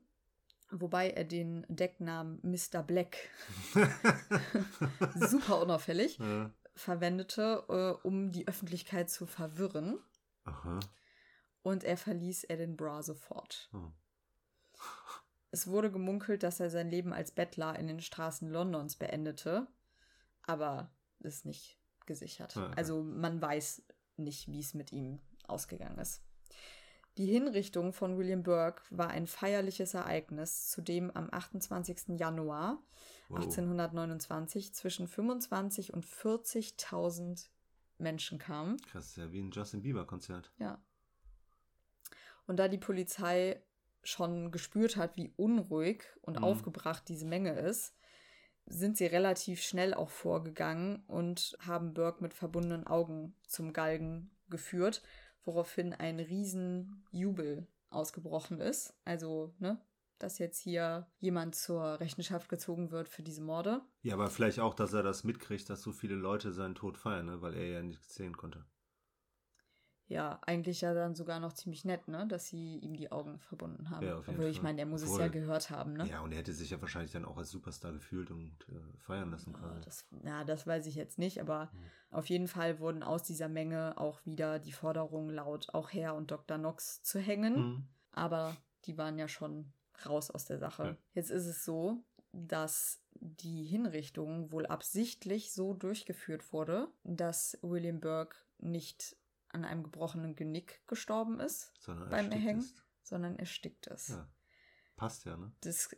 wobei 0.70 1.10
er 1.10 1.24
den 1.24 1.66
Decknamen 1.68 2.40
Mr. 2.42 2.82
Black 2.82 3.16
super 5.16 5.60
unauffällig 5.60 6.18
ja. 6.18 6.50
verwendete, 6.74 7.64
äh, 7.68 8.06
um 8.06 8.30
die 8.30 8.46
Öffentlichkeit 8.46 9.10
zu 9.10 9.26
verwirren. 9.26 9.98
Aha. 10.44 10.78
Und 11.62 11.84
er 11.84 11.96
verließ 11.96 12.44
Edinburgh 12.44 13.02
sofort. 13.02 13.68
Oh. 13.74 13.90
Es 15.50 15.66
wurde 15.66 15.90
gemunkelt, 15.90 16.44
dass 16.44 16.60
er 16.60 16.70
sein 16.70 16.88
Leben 16.88 17.12
als 17.12 17.32
Bettler 17.32 17.76
in 17.76 17.88
den 17.88 18.00
Straßen 18.00 18.48
Londons 18.48 18.94
beendete, 18.96 19.66
aber 20.42 20.94
ist 21.18 21.44
nicht 21.44 21.79
gesichert. 22.10 22.56
Ja, 22.56 22.70
Also 22.74 23.04
man 23.04 23.40
weiß 23.40 23.82
nicht, 24.16 24.50
wie 24.50 24.58
es 24.58 24.74
mit 24.74 24.90
ihm 24.90 25.20
ausgegangen 25.46 25.98
ist. 25.98 26.22
Die 27.18 27.26
Hinrichtung 27.26 27.92
von 27.92 28.18
William 28.18 28.42
Burke 28.42 28.82
war 28.90 29.10
ein 29.10 29.28
feierliches 29.28 29.94
Ereignis, 29.94 30.68
zu 30.70 30.82
dem 30.82 31.10
am 31.12 31.28
28. 31.30 32.18
Januar 32.18 32.82
wow. 33.28 33.38
1829 33.38 34.74
zwischen 34.74 35.06
25 35.06 35.94
und 35.94 36.04
40.000 36.04 37.48
Menschen 37.98 38.38
kamen. 38.38 38.78
Krass, 38.78 39.14
ja 39.14 39.30
wie 39.30 39.40
ein 39.40 39.52
Justin 39.52 39.82
Bieber-Konzert. 39.82 40.50
Ja. 40.58 40.82
Und 42.46 42.56
da 42.56 42.66
die 42.66 42.78
Polizei 42.78 43.62
schon 44.02 44.50
gespürt 44.50 44.96
hat, 44.96 45.16
wie 45.16 45.32
unruhig 45.36 46.04
und 46.22 46.38
mhm. 46.38 46.44
aufgebracht 46.44 47.04
diese 47.08 47.26
Menge 47.26 47.52
ist, 47.52 47.94
sind 48.70 48.96
sie 48.96 49.06
relativ 49.06 49.60
schnell 49.60 49.92
auch 49.94 50.10
vorgegangen 50.10 51.02
und 51.06 51.56
haben 51.60 51.92
Burke 51.92 52.22
mit 52.22 52.32
verbundenen 52.32 52.86
Augen 52.86 53.34
zum 53.46 53.72
Galgen 53.72 54.30
geführt, 54.48 55.02
woraufhin 55.44 55.92
ein 55.92 56.20
Riesenjubel 56.20 57.66
ausgebrochen 57.90 58.60
ist. 58.60 58.94
Also, 59.04 59.52
ne, 59.58 59.80
dass 60.18 60.38
jetzt 60.38 60.58
hier 60.58 61.06
jemand 61.18 61.56
zur 61.56 61.98
Rechenschaft 62.00 62.48
gezogen 62.48 62.90
wird 62.90 63.08
für 63.08 63.22
diese 63.22 63.42
Morde. 63.42 63.82
Ja, 64.02 64.14
aber 64.14 64.30
vielleicht 64.30 64.60
auch, 64.60 64.74
dass 64.74 64.92
er 64.92 65.02
das 65.02 65.24
mitkriegt, 65.24 65.68
dass 65.68 65.82
so 65.82 65.92
viele 65.92 66.14
Leute 66.14 66.52
seinen 66.52 66.74
Tod 66.74 66.96
feiern, 66.96 67.26
ne? 67.26 67.42
weil 67.42 67.54
er 67.54 67.66
ja 67.66 67.82
nichts 67.82 68.14
sehen 68.14 68.36
konnte 68.36 68.64
ja, 70.10 70.40
eigentlich 70.42 70.80
ja 70.80 70.92
dann 70.92 71.14
sogar 71.14 71.38
noch 71.38 71.52
ziemlich 71.52 71.84
nett, 71.84 72.08
ne, 72.08 72.26
dass 72.26 72.48
sie 72.48 72.78
ihm 72.78 72.96
die 72.96 73.12
Augen 73.12 73.38
verbunden 73.38 73.90
haben. 73.90 74.04
Ja, 74.04 74.18
auf 74.18 74.26
jeden 74.26 74.40
Obwohl, 74.40 74.50
ich 74.50 74.60
meine, 74.60 74.80
er 74.80 74.86
muss 74.86 75.04
Obwohl, 75.04 75.20
es 75.20 75.26
ja 75.26 75.28
gehört 75.28 75.70
haben, 75.70 75.92
ne? 75.92 76.04
Ja, 76.08 76.20
und 76.20 76.32
er 76.32 76.38
hätte 76.38 76.52
sich 76.52 76.70
ja 76.70 76.80
wahrscheinlich 76.80 77.12
dann 77.12 77.24
auch 77.24 77.38
als 77.38 77.50
Superstar 77.50 77.92
gefühlt 77.92 78.32
und 78.32 78.52
äh, 78.68 78.98
feiern 78.98 79.30
lassen 79.30 79.52
können. 79.52 79.76
Ja, 79.76 79.80
das, 79.84 80.04
das 80.46 80.66
weiß 80.66 80.86
ich 80.86 80.96
jetzt 80.96 81.20
nicht, 81.20 81.40
aber 81.40 81.66
mhm. 81.66 81.78
auf 82.10 82.26
jeden 82.26 82.48
Fall 82.48 82.80
wurden 82.80 83.04
aus 83.04 83.22
dieser 83.22 83.48
Menge 83.48 83.96
auch 83.98 84.24
wieder 84.26 84.58
die 84.58 84.72
Forderungen 84.72 85.30
laut, 85.30 85.72
auch 85.74 85.92
Herr 85.92 86.16
und 86.16 86.32
Dr. 86.32 86.58
Knox 86.58 87.02
zu 87.04 87.20
hängen. 87.20 87.54
Mhm. 87.54 87.88
Aber 88.10 88.56
die 88.86 88.98
waren 88.98 89.16
ja 89.16 89.28
schon 89.28 89.72
raus 90.04 90.32
aus 90.32 90.44
der 90.44 90.58
Sache. 90.58 90.84
Ja. 90.84 90.96
Jetzt 91.14 91.30
ist 91.30 91.46
es 91.46 91.64
so, 91.64 92.02
dass 92.32 93.00
die 93.14 93.62
Hinrichtung 93.62 94.50
wohl 94.50 94.66
absichtlich 94.66 95.52
so 95.52 95.72
durchgeführt 95.72 96.52
wurde, 96.52 96.88
dass 97.04 97.56
William 97.62 98.00
Burke 98.00 98.36
nicht 98.58 99.16
an 99.52 99.64
einem 99.64 99.82
gebrochenen 99.82 100.36
Genick 100.36 100.86
gestorben 100.86 101.40
ist 101.40 101.72
sondern 101.80 102.08
beim 102.10 102.30
Erhängen, 102.30 102.60
ist. 102.60 102.82
sondern 103.02 103.36
erstickt 103.36 103.86
ist. 103.88 104.10
Ja. 104.10 104.28
Passt 104.96 105.24
ja, 105.24 105.36
ne? 105.36 105.52
Das, 105.60 105.88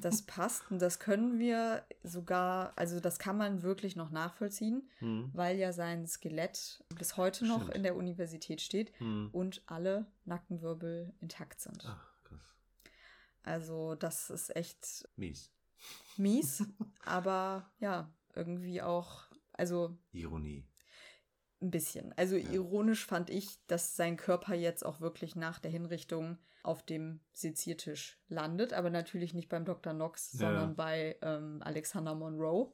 das 0.00 0.22
passt 0.22 0.70
und 0.70 0.80
das 0.80 0.98
können 0.98 1.38
wir 1.38 1.86
sogar, 2.02 2.72
also 2.76 3.00
das 3.00 3.18
kann 3.18 3.36
man 3.36 3.62
wirklich 3.62 3.96
noch 3.96 4.10
nachvollziehen, 4.10 4.88
mhm. 5.00 5.30
weil 5.34 5.58
ja 5.58 5.72
sein 5.72 6.06
Skelett 6.06 6.84
bis 6.96 7.16
heute 7.16 7.46
noch 7.46 7.62
Stimmt. 7.62 7.74
in 7.74 7.82
der 7.82 7.96
Universität 7.96 8.60
steht 8.60 8.98
mhm. 9.00 9.30
und 9.32 9.62
alle 9.66 10.06
Nackenwirbel 10.24 11.14
intakt 11.20 11.60
sind. 11.60 11.84
Ach, 11.86 12.14
krass. 12.24 12.56
Also 13.42 13.94
das 13.94 14.30
ist 14.30 14.54
echt 14.54 15.08
mies. 15.16 15.52
Mies, 16.16 16.64
aber 17.04 17.70
ja, 17.78 18.10
irgendwie 18.34 18.82
auch, 18.82 19.24
also 19.52 19.98
Ironie. 20.12 20.66
Ein 21.60 21.70
bisschen. 21.70 22.12
Also 22.16 22.36
ja. 22.36 22.50
ironisch 22.50 23.06
fand 23.06 23.30
ich, 23.30 23.64
dass 23.66 23.96
sein 23.96 24.16
Körper 24.16 24.54
jetzt 24.54 24.84
auch 24.84 25.00
wirklich 25.00 25.36
nach 25.36 25.58
der 25.58 25.70
Hinrichtung 25.70 26.38
auf 26.62 26.82
dem 26.82 27.20
Seziertisch 27.32 28.20
landet, 28.28 28.72
aber 28.72 28.90
natürlich 28.90 29.32
nicht 29.32 29.48
beim 29.48 29.64
Dr. 29.64 29.94
Knox, 29.94 30.32
ja. 30.32 30.40
sondern 30.40 30.76
bei 30.76 31.16
ähm, 31.22 31.62
Alexander 31.62 32.14
Monroe. 32.14 32.72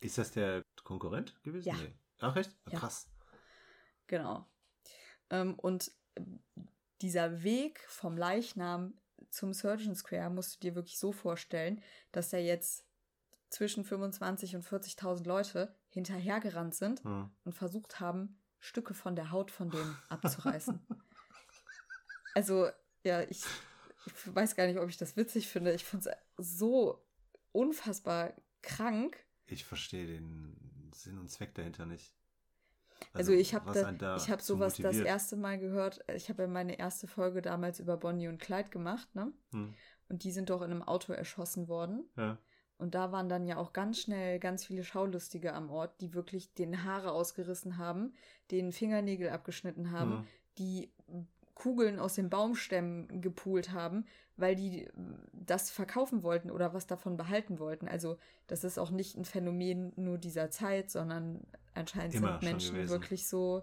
Ist 0.00 0.18
das 0.18 0.30
der 0.30 0.64
Konkurrent 0.84 1.42
gewesen? 1.42 1.68
Ja. 1.68 1.74
Nee. 1.74 1.92
Ach, 2.20 2.36
echt? 2.36 2.56
Ja. 2.70 2.78
Krass. 2.78 3.08
Genau. 4.06 4.46
Ähm, 5.30 5.54
und 5.58 5.92
dieser 7.00 7.42
Weg 7.42 7.80
vom 7.88 8.16
Leichnam 8.16 8.94
zum 9.30 9.52
Surgeon 9.52 9.94
Square 9.94 10.30
musst 10.30 10.56
du 10.56 10.60
dir 10.60 10.74
wirklich 10.74 10.98
so 10.98 11.12
vorstellen, 11.12 11.82
dass 12.12 12.32
er 12.32 12.42
jetzt 12.42 12.86
zwischen 13.48 13.84
25 13.84 14.56
und 14.56 14.64
40.000 14.64 15.26
Leute 15.26 15.74
hinterhergerannt 15.92 16.74
sind 16.74 17.04
mhm. 17.04 17.30
und 17.44 17.52
versucht 17.52 18.00
haben, 18.00 18.38
Stücke 18.58 18.94
von 18.94 19.16
der 19.16 19.30
Haut 19.30 19.50
von 19.50 19.70
dem 19.70 19.96
abzureißen. 20.08 20.80
also, 22.34 22.68
ja, 23.04 23.22
ich, 23.22 23.44
ich, 24.06 24.34
weiß 24.34 24.56
gar 24.56 24.66
nicht, 24.66 24.78
ob 24.78 24.88
ich 24.88 24.96
das 24.96 25.16
witzig 25.16 25.48
finde. 25.48 25.72
Ich 25.72 25.84
finde 25.84 26.16
es 26.36 26.56
so 26.56 27.04
unfassbar 27.52 28.34
krank. 28.62 29.24
Ich 29.46 29.64
verstehe 29.64 30.06
den 30.06 30.90
Sinn 30.94 31.18
und 31.18 31.28
Zweck 31.28 31.54
dahinter 31.54 31.86
nicht. 31.86 32.14
Also, 33.12 33.32
also 33.32 33.32
ich 33.32 33.54
habe 33.54 34.16
ich 34.16 34.30
habe 34.30 34.42
sowas 34.42 34.78
motiviert. 34.78 34.94
das 34.94 35.06
erste 35.06 35.36
Mal 35.36 35.58
gehört. 35.58 36.04
Ich 36.14 36.28
habe 36.28 36.42
ja 36.42 36.48
meine 36.48 36.78
erste 36.78 37.08
Folge 37.08 37.42
damals 37.42 37.80
über 37.80 37.96
Bonnie 37.96 38.28
und 38.28 38.38
Clyde 38.38 38.70
gemacht, 38.70 39.12
ne? 39.14 39.32
Hm. 39.50 39.74
Und 40.08 40.24
die 40.24 40.30
sind 40.30 40.50
doch 40.50 40.62
in 40.62 40.70
einem 40.70 40.82
Auto 40.82 41.12
erschossen 41.12 41.68
worden. 41.68 42.08
Ja. 42.16 42.38
Und 42.82 42.96
da 42.96 43.12
waren 43.12 43.28
dann 43.28 43.46
ja 43.46 43.58
auch 43.58 43.72
ganz 43.72 44.00
schnell 44.00 44.40
ganz 44.40 44.64
viele 44.64 44.82
Schaulustige 44.82 45.54
am 45.54 45.70
Ort, 45.70 46.00
die 46.00 46.14
wirklich 46.14 46.52
den 46.54 46.82
Haare 46.82 47.12
ausgerissen 47.12 47.78
haben, 47.78 48.12
den 48.50 48.72
Fingernägel 48.72 49.30
abgeschnitten 49.30 49.92
haben, 49.92 50.10
mhm. 50.10 50.26
die 50.58 50.90
Kugeln 51.54 52.00
aus 52.00 52.14
den 52.14 52.28
Baumstämmen 52.28 53.20
gepult 53.20 53.70
haben, 53.70 54.04
weil 54.36 54.56
die 54.56 54.88
das 55.32 55.70
verkaufen 55.70 56.24
wollten 56.24 56.50
oder 56.50 56.74
was 56.74 56.88
davon 56.88 57.16
behalten 57.16 57.60
wollten. 57.60 57.86
Also 57.86 58.18
das 58.48 58.64
ist 58.64 58.78
auch 58.78 58.90
nicht 58.90 59.16
ein 59.16 59.24
Phänomen 59.24 59.92
nur 59.94 60.18
dieser 60.18 60.50
Zeit, 60.50 60.90
sondern 60.90 61.46
anscheinend 61.74 62.16
Immer 62.16 62.40
sind 62.40 62.50
Menschen 62.50 62.88
wirklich 62.88 63.28
so. 63.28 63.62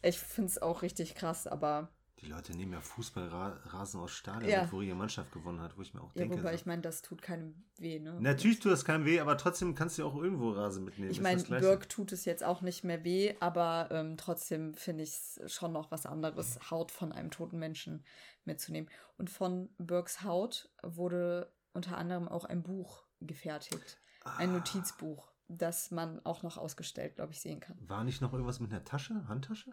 Ich 0.00 0.20
finde 0.20 0.50
es 0.50 0.62
auch 0.62 0.82
richtig 0.82 1.16
krass, 1.16 1.48
aber 1.48 1.88
die 2.24 2.30
Leute 2.30 2.56
nehmen 2.56 2.72
ja 2.72 2.80
Fußballrasen 2.80 4.00
aus 4.00 4.12
Stadion, 4.12 4.50
ja. 4.50 4.70
wo 4.72 4.80
ihre 4.80 4.96
Mannschaft 4.96 5.32
gewonnen 5.32 5.60
hat, 5.60 5.76
wo 5.76 5.82
ich 5.82 5.94
mir 5.94 6.00
auch 6.00 6.14
ja, 6.14 6.22
denke. 6.22 6.38
Wobei 6.38 6.50
so. 6.50 6.54
ich 6.56 6.66
meine, 6.66 6.82
das 6.82 7.02
tut 7.02 7.22
keinem 7.22 7.54
weh, 7.76 8.00
ne? 8.00 8.18
Natürlich 8.20 8.60
tut 8.60 8.72
das 8.72 8.84
keinem 8.84 9.04
weh, 9.04 9.20
aber 9.20 9.36
trotzdem 9.36 9.74
kannst 9.74 9.98
du 9.98 10.02
ja 10.02 10.08
auch 10.08 10.16
irgendwo 10.16 10.50
Rasen 10.50 10.84
mitnehmen. 10.84 11.10
Ich 11.10 11.20
meine, 11.20 11.42
Birk 11.42 11.88
tut 11.88 12.12
es 12.12 12.24
jetzt 12.24 12.42
auch 12.42 12.62
nicht 12.62 12.84
mehr 12.84 13.04
weh, 13.04 13.34
aber 13.40 13.88
ähm, 13.90 14.16
trotzdem 14.16 14.74
finde 14.74 15.04
ich 15.04 15.10
es 15.10 15.52
schon 15.52 15.72
noch 15.72 15.90
was 15.90 16.06
anderes. 16.06 16.58
Haut 16.70 16.90
von 16.90 17.12
einem 17.12 17.30
toten 17.30 17.58
Menschen 17.58 18.04
mitzunehmen. 18.44 18.90
Und 19.18 19.30
von 19.30 19.68
Birks 19.78 20.22
Haut 20.22 20.70
wurde 20.82 21.52
unter 21.72 21.98
anderem 21.98 22.28
auch 22.28 22.44
ein 22.44 22.62
Buch 22.62 23.04
gefertigt. 23.20 24.00
Ah. 24.24 24.36
Ein 24.38 24.52
Notizbuch, 24.52 25.32
das 25.48 25.90
man 25.90 26.24
auch 26.24 26.42
noch 26.42 26.56
ausgestellt, 26.56 27.16
glaube 27.16 27.32
ich, 27.32 27.40
sehen 27.40 27.60
kann. 27.60 27.76
War 27.80 28.04
nicht 28.04 28.22
noch 28.22 28.32
irgendwas 28.32 28.60
mit 28.60 28.72
einer 28.72 28.84
Tasche, 28.84 29.28
Handtasche? 29.28 29.72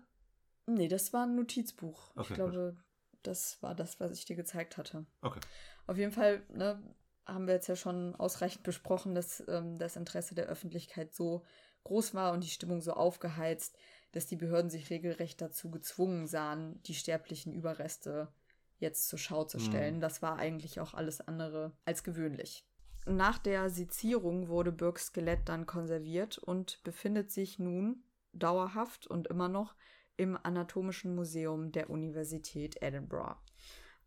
Nee, 0.74 0.88
das 0.88 1.14
war 1.14 1.26
ein 1.26 1.36
Notizbuch. 1.36 2.12
Okay, 2.16 2.28
ich 2.30 2.36
glaube, 2.36 2.74
gut. 2.76 2.84
das 3.24 3.62
war 3.62 3.76
das, 3.76 4.00
was 4.00 4.12
ich 4.12 4.26
dir 4.26 4.36
gezeigt 4.36 4.78
hatte. 4.78 5.06
Okay. 5.22 5.40
Auf 5.88 5.98
jeden 5.98 6.12
Fall 6.12 6.44
ne, 6.54 6.82
haben 7.26 7.48
wir 7.48 7.56
jetzt 7.56 7.68
ja 7.68 7.76
schon 7.76 8.16
ausreichend 8.16 8.64
besprochen, 8.64 9.16
dass 9.16 9.44
ähm, 9.48 9.78
das 9.78 9.96
Interesse 9.96 10.36
der 10.36 10.46
Öffentlichkeit 10.46 11.14
so 11.14 11.44
groß 11.84 12.14
war 12.14 12.34
und 12.34 12.44
die 12.44 12.50
Stimmung 12.50 12.82
so 12.82 12.94
aufgeheizt, 12.94 13.78
dass 14.12 14.28
die 14.28 14.36
Behörden 14.36 14.70
sich 14.70 14.90
regelrecht 14.90 15.42
dazu 15.42 15.72
gezwungen 15.72 16.28
sahen, 16.28 16.82
die 16.84 16.94
sterblichen 16.94 17.54
Überreste 17.54 18.32
jetzt 18.78 19.08
zur 19.08 19.20
Schau 19.20 19.46
zu 19.46 19.60
stellen. 19.60 19.98
Mhm. 19.98 20.02
Das 20.02 20.22
war 20.22 20.38
eigentlich 20.38 20.80
auch 20.80 20.94
alles 20.94 21.22
andere 21.22 21.72
als 21.86 22.04
gewöhnlich. 22.04 22.66
Nach 23.06 23.38
der 23.40 23.70
Sezierung 23.70 24.48
wurde 24.48 24.72
Burkes 24.72 25.08
Skelett 25.08 25.50
dann 25.50 25.66
konserviert 25.66 26.38
und 26.38 26.84
befindet 26.84 27.32
sich 27.32 27.58
nun 27.58 28.04
dauerhaft 28.34 29.08
und 29.08 29.28
immer 29.28 29.50
noch 29.50 29.76
im 30.22 30.38
Anatomischen 30.44 31.16
Museum 31.16 31.72
der 31.72 31.90
Universität 31.90 32.80
Edinburgh. 32.80 33.40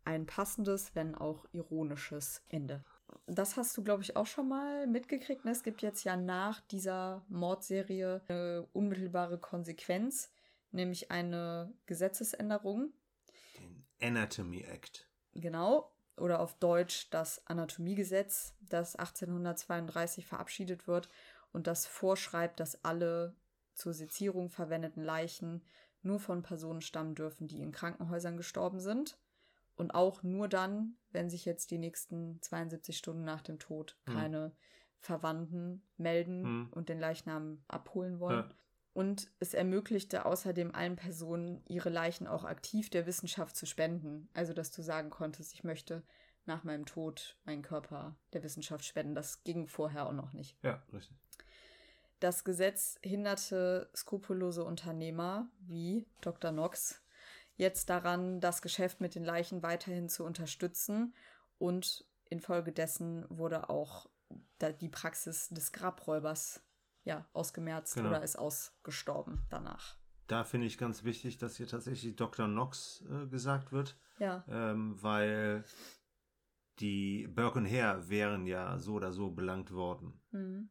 Ein 0.05 0.25
passendes, 0.25 0.95
wenn 0.95 1.13
auch 1.13 1.45
ironisches 1.51 2.41
Ende. 2.47 2.85
Das 3.27 3.57
hast 3.57 3.75
du, 3.75 3.83
glaube 3.83 4.01
ich, 4.01 4.15
auch 4.15 4.25
schon 4.25 4.47
mal 4.47 4.87
mitgekriegt. 4.87 5.43
Ne? 5.43 5.51
Es 5.51 5.61
gibt 5.61 5.81
jetzt 5.81 6.05
ja 6.05 6.15
nach 6.15 6.61
dieser 6.61 7.25
Mordserie 7.27 8.21
eine 8.29 8.65
unmittelbare 8.71 9.37
Konsequenz, 9.37 10.31
nämlich 10.71 11.11
eine 11.11 11.73
Gesetzesänderung. 11.85 12.93
Den 13.59 13.85
Anatomy 14.01 14.61
Act. 14.61 15.09
Genau. 15.33 15.91
Oder 16.15 16.39
auf 16.39 16.57
Deutsch 16.59 17.09
das 17.09 17.45
Anatomiegesetz, 17.45 18.55
das 18.61 18.95
1832 18.95 20.25
verabschiedet 20.25 20.87
wird 20.87 21.09
und 21.51 21.67
das 21.67 21.85
vorschreibt, 21.85 22.61
dass 22.61 22.85
alle 22.85 23.35
zur 23.73 23.93
Sezierung 23.93 24.49
verwendeten 24.49 25.03
Leichen 25.03 25.61
nur 26.05 26.19
von 26.19 26.43
Personen 26.43 26.81
stammen 26.81 27.15
dürfen, 27.15 27.47
die 27.47 27.61
in 27.61 27.71
Krankenhäusern 27.71 28.37
gestorben 28.37 28.79
sind. 28.79 29.17
Und 29.75 29.93
auch 29.93 30.23
nur 30.23 30.47
dann, 30.47 30.95
wenn 31.11 31.29
sich 31.29 31.43
jetzt 31.43 31.69
die 31.71 31.77
nächsten 31.77 32.41
72 32.41 32.97
Stunden 32.97 33.25
nach 33.25 33.41
dem 33.41 33.59
Tod 33.59 33.97
hm. 34.05 34.13
keine 34.13 34.51
Verwandten 34.99 35.83
melden 35.97 36.43
hm. 36.43 36.67
und 36.71 36.87
den 36.87 36.99
Leichnam 36.99 37.63
abholen 37.67 38.19
wollen. 38.19 38.49
Ja. 38.49 38.55
Und 38.93 39.29
es 39.39 39.53
ermöglichte 39.53 40.25
außerdem 40.25 40.73
allen 40.73 40.95
Personen, 40.95 41.61
ihre 41.67 41.89
Leichen 41.89 42.27
auch 42.27 42.45
aktiv 42.45 42.89
der 42.89 43.05
Wissenschaft 43.05 43.57
zu 43.57 43.65
spenden. 43.65 44.29
Also, 44.33 44.53
dass 44.53 44.71
du 44.71 44.81
sagen 44.81 45.09
konntest, 45.09 45.53
ich 45.53 45.65
möchte 45.65 46.03
nach 46.45 46.63
meinem 46.63 46.85
Tod 46.85 47.37
meinen 47.43 47.61
Körper 47.61 48.15
der 48.31 48.43
Wissenschaft 48.43 48.85
spenden. 48.85 49.15
Das 49.15 49.43
ging 49.43 49.67
vorher 49.67 50.07
auch 50.07 50.13
noch 50.13 50.31
nicht. 50.31 50.57
Ja, 50.63 50.81
richtig. 50.93 51.17
Das 52.25 52.43
Gesetz 52.43 52.97
hinderte 53.03 53.87
skrupellose 53.95 54.63
Unternehmer 54.63 55.47
wie 55.59 56.07
Dr. 56.21 56.49
Knox 56.49 57.03
jetzt 57.55 57.91
daran, 57.91 58.41
das 58.41 58.63
Geschäft 58.63 58.99
mit 58.99 59.13
den 59.13 59.23
Leichen 59.23 59.61
weiterhin 59.61 60.09
zu 60.09 60.23
unterstützen. 60.23 61.13
Und 61.59 62.03
infolgedessen 62.27 63.27
wurde 63.29 63.69
auch 63.69 64.09
die 64.81 64.89
Praxis 64.89 65.49
des 65.49 65.71
Grabräubers 65.71 66.63
ja, 67.03 67.29
ausgemerzt 67.33 67.93
genau. 67.93 68.09
oder 68.09 68.23
ist 68.23 68.39
ausgestorben 68.39 69.45
danach. 69.51 69.95
Da 70.25 70.45
finde 70.45 70.65
ich 70.65 70.79
ganz 70.79 71.03
wichtig, 71.03 71.37
dass 71.37 71.57
hier 71.57 71.67
tatsächlich 71.67 72.15
Dr. 72.15 72.47
Knox 72.47 73.03
äh, 73.07 73.27
gesagt 73.27 73.71
wird. 73.71 73.99
Ja. 74.17 74.43
Ähm, 74.47 74.95
weil 74.99 75.63
die 76.79 77.27
Burke 77.27 77.59
und 77.59 77.71
Hare 77.71 78.09
wären 78.09 78.47
ja 78.47 78.79
so 78.79 78.95
oder 78.95 79.11
so 79.11 79.29
belangt 79.29 79.71
worden, 79.71 80.19
mhm. 80.31 80.69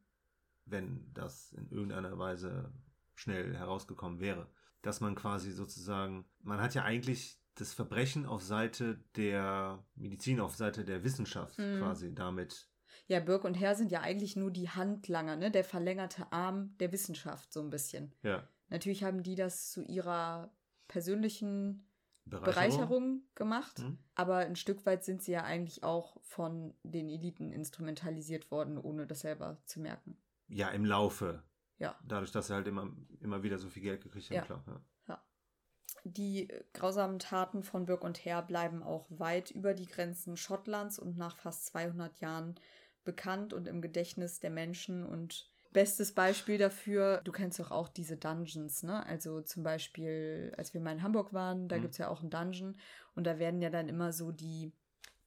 Wenn 0.67 1.13
das 1.15 1.53
in 1.53 1.71
irgendeiner 1.71 2.19
Weise 2.19 2.73
schnell 3.15 3.57
herausgekommen 3.57 4.21
wäre. 4.21 4.49
Dass 4.83 5.01
man 5.01 5.15
quasi 5.15 5.51
sozusagen, 5.51 6.27
man 6.41 6.61
hat 6.61 6.75
ja 6.75 6.85
eigentlich 6.85 7.39
das 7.55 7.73
Verbrechen 7.73 8.27
auf 8.27 8.43
Seite 8.43 8.99
der 9.17 9.85
Medizin, 9.95 10.41
auf 10.41 10.57
Seite 10.57 10.85
der 10.85 11.05
Wissenschaft 11.05 11.59
mhm. 11.59 11.79
quasi 11.79 12.15
damit 12.15 12.69
ja, 13.07 13.21
Birk 13.21 13.45
und 13.45 13.55
Herr 13.55 13.75
sind 13.75 13.93
ja 13.93 14.01
eigentlich 14.01 14.37
nur 14.37 14.51
die 14.51 14.71
Handlanger, 14.71 15.37
ne? 15.37 15.51
Der 15.51 15.65
verlängerte 15.65 16.33
Arm 16.33 16.75
der 16.79 16.93
Wissenschaft, 16.93 17.53
so 17.53 17.61
ein 17.61 17.71
bisschen. 17.71 18.15
Ja. 18.23 18.49
Natürlich 18.71 19.05
haben 19.05 19.23
die 19.23 19.35
das 19.35 19.71
zu 19.71 19.83
ihrer 19.83 20.51
persönlichen 20.89 21.87
Bereicherung, 22.25 22.55
Bereicherung 22.55 23.23
gemacht, 23.35 23.79
hm. 23.81 23.99
aber 24.15 24.39
ein 24.39 24.57
Stück 24.57 24.87
weit 24.87 25.05
sind 25.05 25.23
sie 25.23 25.33
ja 25.33 25.45
eigentlich 25.45 25.83
auch 25.85 26.17
von 26.23 26.73
den 26.83 27.09
Eliten 27.09 27.53
instrumentalisiert 27.53 28.51
worden, 28.51 28.79
ohne 28.79 29.07
das 29.07 29.21
selber 29.21 29.59
zu 29.67 29.81
merken. 29.81 30.17
Ja, 30.49 30.69
im 30.69 30.85
Laufe. 30.85 31.43
Ja. 31.79 31.99
Dadurch, 32.07 32.33
dass 32.33 32.47
sie 32.47 32.55
halt 32.55 32.69
immer, 32.69 32.91
immer 33.21 33.43
wieder 33.43 33.59
so 33.59 33.69
viel 33.69 33.83
Geld 33.83 34.03
gekriegt 34.03 34.31
haben, 34.31 34.37
ja. 34.37 34.43
klar. 34.43 34.65
Ja. 34.67 34.81
ja. 35.09 35.25
Die 36.05 36.49
grausamen 36.73 37.19
Taten 37.19 37.63
von 37.63 37.87
Birk 37.87 38.05
und 38.05 38.25
Herr 38.25 38.43
bleiben 38.43 38.83
auch 38.83 39.07
weit 39.11 39.51
über 39.51 39.75
die 39.75 39.87
Grenzen 39.87 40.37
Schottlands 40.37 40.99
und 40.99 41.17
nach 41.17 41.37
fast 41.37 41.67
200 41.67 42.21
Jahren 42.21 42.55
bekannt 43.05 43.53
und 43.53 43.69
im 43.69 43.83
Gedächtnis 43.83 44.41
der 44.41 44.51
Menschen 44.51 45.05
und 45.05 45.51
bestes 45.75 46.13
Beispiel 46.13 46.57
dafür, 46.57 47.21
du 47.25 47.33
kennst 47.33 47.59
doch 47.59 47.71
auch 47.71 47.89
diese 47.89 48.17
Dungeons, 48.17 48.83
ne? 48.83 49.05
Also 49.05 49.43
zum 49.43 49.63
Beispiel, 49.63 50.55
als 50.57 50.73
wir 50.73 50.81
mal 50.81 50.93
in 50.93 51.03
Hamburg 51.03 51.35
waren, 51.35 51.69
da 51.69 51.77
mhm. 51.77 51.83
gibt 51.83 51.93
es 51.93 51.99
ja 51.99 52.09
auch 52.09 52.21
einen 52.21 52.31
Dungeon 52.31 52.79
und 53.15 53.27
da 53.27 53.39
werden 53.39 53.61
ja 53.61 53.71
dann 53.71 53.89
immer 53.89 54.13
so 54.13 54.33
die, 54.33 54.73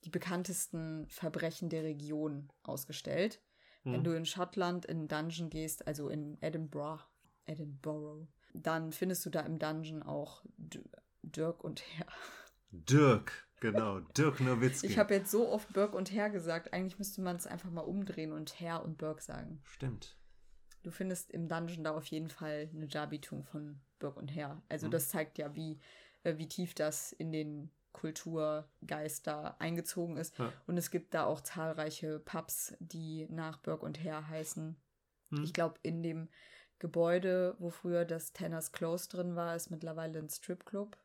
die 0.06 0.10
bekanntesten 0.10 1.06
Verbrechen 1.10 1.70
der 1.70 1.84
Region 1.84 2.50
ausgestellt. 2.64 3.42
Mhm. 3.88 3.94
Wenn 3.94 4.04
du 4.04 4.16
in 4.16 4.26
Schottland 4.26 4.86
in 4.86 4.98
einen 4.98 5.08
Dungeon 5.08 5.50
gehst, 5.50 5.88
also 5.88 6.10
in 6.10 6.38
Edinburgh, 6.42 7.04
Edinburgh, 7.46 8.28
dann 8.54 8.92
findest 8.92 9.26
du 9.26 9.30
da 9.30 9.42
im 9.42 9.60
Dungeon 9.60 10.04
auch 10.04 10.44
D 10.58 10.82
Dirk 11.24 11.64
und 11.64 11.84
Herr. 11.98 12.08
Dirk. 12.72 13.48
Genau, 13.60 14.00
Dirk 14.00 14.40
Nowitzki. 14.40 14.88
Ich 14.88 14.98
habe 14.98 15.16
jetzt 15.16 15.32
so 15.32 15.50
oft 15.50 15.74
Burke 15.74 15.98
und 15.98 16.12
Herr 16.12 16.30
gesagt. 16.30 16.74
Eigentlich 16.74 17.00
müsste 17.00 17.22
man 17.22 17.36
es 17.36 17.48
einfach 17.48 17.72
mal 17.72 17.82
umdrehen 17.82 18.32
und 18.32 18.60
Herr 18.60 18.84
und 18.84 18.98
Burke 18.98 19.22
sagen. 19.22 19.60
Stimmt. 19.64 20.16
Du 20.84 20.92
findest 20.92 21.32
im 21.32 21.48
Dungeon 21.48 21.84
da 21.84 21.96
auf 21.96 22.06
jeden 22.06 22.30
Fall 22.30 22.70
eine 22.74 22.88
Darbietung 22.88 23.44
von 23.44 23.82
Burke 24.00 24.20
und 24.20 24.34
Herr. 24.34 24.62
Also 24.70 24.88
mhm. 24.88 24.92
das 24.92 25.10
zeigt 25.10 25.38
ja, 25.38 25.56
wie, 25.56 25.80
äh, 26.24 26.38
wie 26.38 26.48
tief 26.48 26.76
das 26.76 27.12
in 27.14 27.32
den 27.32 27.72
Kulturgeist 27.98 29.26
da 29.26 29.56
eingezogen 29.60 30.18
ist. 30.18 30.38
Ja. 30.38 30.54
Und 30.68 30.78
es 30.78 30.92
gibt 30.92 31.14
da 31.14 31.26
auch 31.26 31.42
zahlreiche 31.42 32.20
Pubs, 32.20 32.76
die 32.80 33.28
nach 33.30 33.58
Burke 33.58 33.86
und 33.86 34.04
Herr 34.04 34.28
heißen. 34.28 34.80
Mhm. 35.32 35.44
Ich 35.44 35.52
glaube, 35.54 35.80
in 35.82 36.04
dem 36.04 36.30
Gebäude, 36.80 37.56
wo 37.58 37.72
früher 37.72 38.06
das 38.06 38.34
Tanners 38.34 38.72
Close 38.72 39.10
drin 39.10 39.36
war, 39.36 39.56
ist 39.56 39.72
mittlerweile 39.72 40.20
ein 40.20 40.30
Stripclub. 40.30 40.96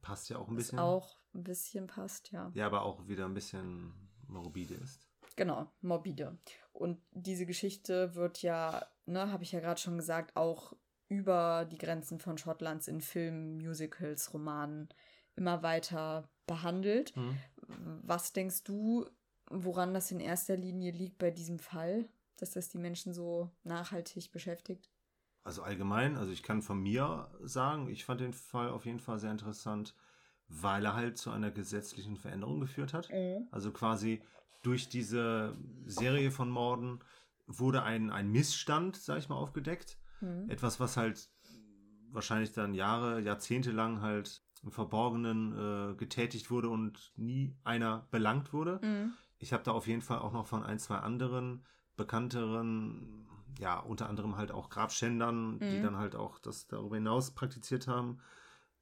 Passt 0.00 0.30
ja 0.30 0.38
auch 0.38 0.48
ein 0.48 0.54
bisschen. 0.54 0.78
Ist 0.78 0.82
auch 0.84 1.18
ein 1.34 1.42
bisschen 1.42 1.86
passt, 1.88 2.30
ja. 2.30 2.52
Ja, 2.54 2.66
aber 2.66 2.82
auch 2.82 3.08
wieder 3.08 3.24
ein 3.24 3.34
bisschen 3.34 3.92
morbide 4.28 4.74
ist. 4.74 5.08
Genau, 5.34 5.72
morbide. 5.80 6.38
Und 6.72 7.02
diese 7.10 7.46
Geschichte 7.46 8.14
wird 8.14 8.42
ja, 8.42 8.86
ne, 9.06 9.32
habe 9.32 9.42
ich 9.42 9.52
ja 9.52 9.60
gerade 9.60 9.80
schon 9.80 9.96
gesagt, 9.96 10.36
auch 10.36 10.72
über 11.08 11.64
die 11.64 11.78
Grenzen 11.78 12.20
von 12.20 12.38
Schottlands 12.38 12.86
in 12.86 13.00
Filmen, 13.00 13.56
Musicals, 13.56 14.32
Romanen 14.32 14.88
immer 15.36 15.62
weiter 15.62 16.28
behandelt. 16.46 17.16
Mhm. 17.16 17.36
Was 18.02 18.32
denkst 18.32 18.64
du, 18.64 19.06
woran 19.50 19.94
das 19.94 20.10
in 20.10 20.20
erster 20.20 20.56
Linie 20.56 20.92
liegt 20.92 21.18
bei 21.18 21.30
diesem 21.30 21.58
Fall, 21.58 22.08
dass 22.36 22.52
das 22.52 22.68
die 22.68 22.78
Menschen 22.78 23.12
so 23.12 23.50
nachhaltig 23.64 24.32
beschäftigt? 24.32 24.90
Also 25.42 25.62
allgemein, 25.62 26.16
also 26.16 26.32
ich 26.32 26.42
kann 26.42 26.62
von 26.62 26.80
mir 26.82 27.30
sagen, 27.42 27.88
ich 27.88 28.04
fand 28.04 28.20
den 28.20 28.32
Fall 28.32 28.70
auf 28.70 28.84
jeden 28.84 29.00
Fall 29.00 29.18
sehr 29.18 29.30
interessant, 29.30 29.94
weil 30.48 30.84
er 30.84 30.94
halt 30.94 31.16
zu 31.16 31.30
einer 31.30 31.50
gesetzlichen 31.50 32.16
Veränderung 32.16 32.60
geführt 32.60 32.92
hat. 32.92 33.10
Mhm. 33.10 33.48
Also 33.50 33.70
quasi 33.70 34.22
durch 34.62 34.88
diese 34.88 35.56
Serie 35.86 36.30
von 36.30 36.50
Morden 36.50 37.00
wurde 37.46 37.82
ein, 37.82 38.10
ein 38.10 38.30
Missstand, 38.30 38.96
sag 38.96 39.18
ich 39.18 39.28
mal, 39.28 39.36
aufgedeckt. 39.36 39.98
Mhm. 40.20 40.50
Etwas, 40.50 40.78
was 40.78 40.96
halt 40.96 41.30
wahrscheinlich 42.10 42.52
dann 42.52 42.74
Jahre, 42.74 43.20
Jahrzehnte 43.20 43.70
lang 43.70 44.02
halt 44.02 44.42
im 44.62 44.70
Verborgenen 44.70 45.92
äh, 45.92 45.94
getätigt 45.94 46.50
wurde 46.50 46.68
und 46.68 47.12
nie 47.16 47.56
einer 47.64 48.06
belangt 48.10 48.52
wurde. 48.52 48.80
Mhm. 48.82 49.12
Ich 49.38 49.52
habe 49.52 49.62
da 49.62 49.72
auf 49.72 49.86
jeden 49.86 50.02
Fall 50.02 50.18
auch 50.18 50.32
noch 50.32 50.46
von 50.46 50.62
ein, 50.62 50.78
zwei 50.78 50.98
anderen 50.98 51.64
bekannteren, 51.96 53.26
ja, 53.58 53.78
unter 53.78 54.08
anderem 54.08 54.36
halt 54.36 54.52
auch 54.52 54.68
Grabschändern, 54.68 55.58
die 55.60 55.78
mhm. 55.78 55.82
dann 55.82 55.96
halt 55.96 56.14
auch 56.14 56.38
das 56.38 56.66
darüber 56.66 56.96
hinaus 56.96 57.30
praktiziert 57.32 57.88
haben, 57.88 58.20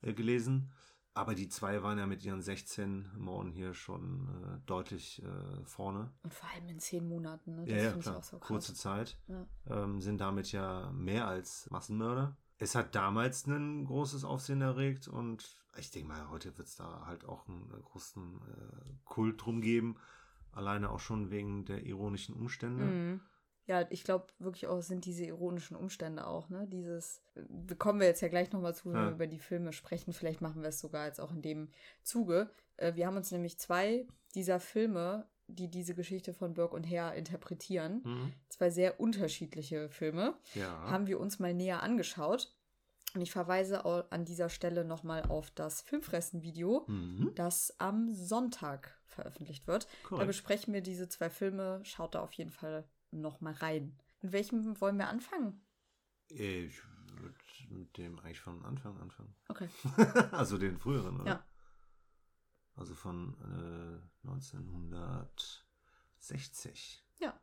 äh, 0.03 0.13
gelesen. 0.13 0.73
Aber 1.15 1.35
die 1.35 1.49
zwei 1.49 1.83
waren 1.83 1.99
ja 1.99 2.07
mit 2.07 2.25
ihren 2.25 2.43
16 2.43 3.11
Morden 3.17 3.51
hier 3.51 3.75
schon 3.75 4.29
äh, 4.29 4.67
deutlich 4.67 5.21
äh, 5.25 5.65
vorne. 5.65 6.13
Und 6.23 6.33
vor 6.33 6.49
allem 6.51 6.69
in 6.69 6.79
zehn 6.79 7.09
Monaten, 7.09 7.57
ne? 7.57 7.65
Das 7.65 7.77
ja, 7.77 7.91
ja 7.91 7.93
klar. 7.97 8.23
So 8.23 8.39
Kurze 8.39 8.73
Zeit. 8.73 9.19
Ja. 9.27 9.45
Ähm, 9.67 10.01
sind 10.01 10.21
damit 10.21 10.53
ja 10.53 10.93
mehr 10.93 11.27
als 11.27 11.69
Massenmörder. 11.71 12.37
Es 12.59 12.75
hat 12.75 12.95
damals 12.95 13.47
ein 13.47 13.85
großes 13.85 14.25
Aufsehen 14.25 14.61
erregt 14.61 15.09
und 15.09 15.49
ich 15.79 15.91
denke 15.91 16.09
mal, 16.09 16.31
heute 16.31 16.57
wird 16.59 16.69
es 16.69 16.77
da 16.77 17.07
halt 17.07 17.25
auch 17.25 17.47
einen 17.49 17.69
großen 17.85 18.23
äh, 18.23 18.95
Kult 19.05 19.45
drum 19.45 19.61
geben. 19.61 19.97
Alleine 20.53 20.91
auch 20.91 20.99
schon 20.99 21.31
wegen 21.31 21.65
der 21.65 21.85
ironischen 21.85 22.35
Umstände. 22.35 22.85
Mhm 22.85 23.21
ja, 23.69 23.87
ich 23.91 24.03
glaube 24.03 24.29
wirklich 24.39 24.67
auch, 24.67 24.81
sind 24.81 25.05
diese 25.05 25.27
ironischen 25.27 25.77
Umstände 25.77 26.27
auch, 26.27 26.49
ne? 26.49 26.67
Dieses, 26.67 27.21
kommen 27.79 28.01
wir 28.01 28.07
jetzt 28.07 28.23
ja 28.23 28.29
gleich 28.29 28.51
nochmal 28.51 28.75
zu, 28.75 28.89
wenn 28.89 28.97
ja. 28.97 29.07
wir 29.09 29.13
über 29.13 29.27
die 29.27 29.39
Filme 29.39 29.75
sprechen. 29.75 30.15
Vielleicht 30.15 30.41
machen 30.41 30.63
wir 30.63 30.71
es 30.71 30.81
sogar 30.81 31.05
jetzt 31.05 31.21
auch 31.21 31.33
in 31.33 31.43
dem 31.43 31.69
Zuge. 32.03 32.51
Äh, 32.79 32.95
wir 32.95 33.07
haben 33.07 33.19
uns 33.19 33.31
nämlich 33.31 33.59
zwei 33.59 34.07
dieser 34.35 34.59
Filme, 34.59 35.27
die 35.49 35.69
diese 35.69 35.95
Geschichte 35.95 36.35
von 36.35 36.55
Burke 36.55 36.77
und 36.77 36.89
Hare 36.89 37.17
interpretieren, 37.17 38.03
mhm. 38.05 38.33
zwei 38.49 38.71
sehr 38.71 39.01
unterschiedliche 39.01 39.89
Filme, 39.89 40.35
ja. 40.55 40.69
haben 40.91 41.07
wir 41.07 41.19
uns 41.19 41.39
mal 41.39 41.55
näher 41.55 41.83
angeschaut. 41.83 42.55
Und 43.15 43.23
ich 43.23 43.33
verweise 43.33 43.87
an 44.13 44.27
dieser 44.27 44.51
Stelle 44.51 44.85
nochmal 44.85 45.23
auf 45.23 45.51
das 45.51 45.81
Filmfressen-Video, 45.81 46.85
mhm. 46.87 47.33
das 47.35 47.75
am 47.81 48.13
Sonntag 48.13 49.01
veröffentlicht 49.07 49.67
wird. 49.67 49.89
Cool. 50.11 50.19
Da 50.19 50.25
besprechen 50.27 50.75
wir 50.75 50.83
diese 50.83 51.09
zwei 51.09 51.31
Filme. 51.31 51.81
Schaut 51.85 52.15
da 52.15 52.21
auf 52.21 52.33
jeden 52.35 52.51
Fall 52.51 52.85
noch 53.11 53.41
mal 53.41 53.55
rein. 53.55 53.99
Mit 54.21 54.33
welchem 54.33 54.79
wollen 54.81 54.99
wir 54.99 55.09
anfangen? 55.09 55.65
Ich 56.29 56.83
würde 57.17 57.35
mit 57.71 57.97
dem 57.97 58.19
eigentlich 58.21 58.41
von 58.41 58.63
Anfang 58.65 58.99
anfangen. 58.99 59.35
Okay. 59.49 59.69
also 60.33 60.59
den 60.59 60.77
früheren, 60.79 61.21
oder? 61.21 61.27
Ja. 61.31 61.45
Also 62.79 62.95
von 62.95 63.35
äh, 63.43 63.99
1960. 64.27 67.05
Ja. 67.19 67.39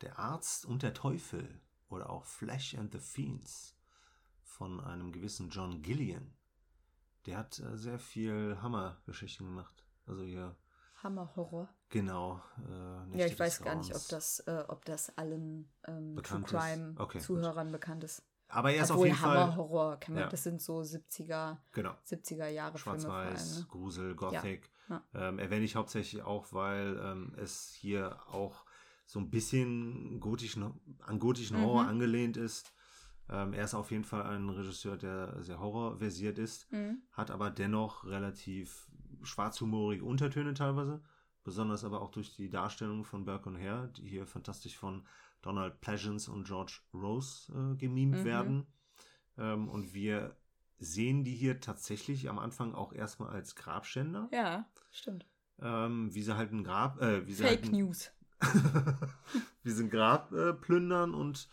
Der 0.00 0.18
Arzt 0.18 0.64
und 0.64 0.82
der 0.82 0.94
Teufel 0.94 1.60
oder 1.88 2.10
auch 2.10 2.24
Flesh 2.24 2.74
and 2.74 2.90
the 2.92 2.98
Fiends 2.98 3.76
von 4.42 4.80
einem 4.80 5.12
gewissen 5.12 5.50
John 5.50 5.82
Gillian. 5.82 6.34
Der 7.26 7.36
hat 7.38 7.58
äh, 7.58 7.76
sehr 7.76 7.98
viel 7.98 8.56
Hammergeschichten 8.62 9.46
gemacht. 9.46 9.84
Also 10.06 10.22
hier 10.22 10.54
Hammerhorror. 11.02 11.68
Genau. 11.90 12.40
Äh, 12.68 13.18
ja, 13.18 13.26
ich 13.26 13.38
weiß 13.38 13.62
gar 13.62 13.76
nicht, 13.76 13.94
ob 13.94 14.08
das, 14.08 14.40
äh, 14.40 14.64
ob 14.68 14.84
das 14.84 15.16
allen 15.16 15.70
ähm, 15.86 16.20
True 16.22 16.42
Crime-Zuhörern 16.42 17.68
okay, 17.68 17.72
bekannt 17.72 18.04
ist. 18.04 18.22
Aber 18.48 18.72
er 18.72 18.82
ist 18.82 18.90
Obwohl 18.90 19.10
auf 19.10 19.12
jeden 19.12 19.20
Hammerhorror, 19.20 19.98
Fall, 20.04 20.16
ja. 20.16 20.26
das 20.28 20.42
sind 20.42 20.62
so 20.62 20.80
70er, 20.80 21.58
genau. 21.72 21.94
70er 22.06 22.48
Jahre 22.48 22.78
Schwarz-Weiß, 22.78 23.58
ne? 23.60 23.66
Grusel, 23.68 24.14
Gothic. 24.14 24.70
Ja. 24.88 25.02
Ja. 25.14 25.28
Ähm, 25.28 25.38
erwähne 25.38 25.64
ich 25.66 25.76
hauptsächlich 25.76 26.22
auch, 26.22 26.52
weil 26.52 26.98
ähm, 27.02 27.34
es 27.36 27.70
hier 27.78 28.16
auch 28.28 28.64
so 29.04 29.18
ein 29.18 29.28
bisschen 29.30 30.18
gotischen, 30.20 30.72
an 31.00 31.18
gotischen 31.18 31.60
Horror 31.60 31.82
Mhm. 31.84 31.88
angelehnt 31.90 32.36
ist. 32.38 32.72
Ähm, 33.30 33.52
er 33.52 33.64
ist 33.64 33.74
auf 33.74 33.90
jeden 33.90 34.04
Fall 34.04 34.22
ein 34.22 34.48
Regisseur, 34.48 34.96
der 34.96 35.42
sehr 35.42 35.60
horrorversiert 35.60 36.38
ist, 36.38 36.72
Mhm. 36.72 37.02
hat 37.12 37.30
aber 37.30 37.50
dennoch 37.50 38.04
relativ 38.04 38.90
schwarzhumorige 39.22 40.04
Untertöne 40.04 40.54
teilweise. 40.54 41.02
Besonders 41.44 41.84
aber 41.84 42.00
auch 42.02 42.10
durch 42.10 42.34
die 42.34 42.48
Darstellung 42.50 43.04
von 43.04 43.24
Burke 43.24 43.48
und 43.50 43.58
Hare, 43.58 43.88
die 43.88 44.06
hier 44.08 44.26
fantastisch 44.26 44.76
von 44.76 45.06
Donald 45.42 45.80
Pleasance 45.80 46.30
und 46.30 46.44
George 46.46 46.80
Rose 46.94 47.52
äh, 47.52 47.76
gemimt 47.76 48.20
Mhm. 48.20 48.24
werden. 48.24 48.66
Ähm, 49.36 49.68
und 49.68 49.94
wir 49.94 50.36
sehen 50.78 51.24
die 51.24 51.34
hier 51.34 51.60
tatsächlich 51.60 52.28
am 52.28 52.38
Anfang 52.38 52.74
auch 52.74 52.92
erstmal 52.92 53.30
als 53.30 53.54
Grabschänder. 53.56 54.28
Ja, 54.32 54.68
stimmt. 54.90 55.26
Ähm, 55.60 56.14
wie 56.14 56.22
sie 56.22 56.36
halt 56.36 56.52
ein 56.52 56.62
Grab, 56.64 57.00
äh, 57.02 57.26
wie 57.26 57.32
sie 57.32 57.42
Fake 57.42 57.62
halt 57.62 57.72
ein, 57.72 57.78
News. 57.78 58.10
wie 59.64 59.70
sie 59.70 59.84
ein 59.84 59.90
Grab 59.90 60.32
äh, 60.32 60.52
plündern 60.54 61.14
und 61.14 61.48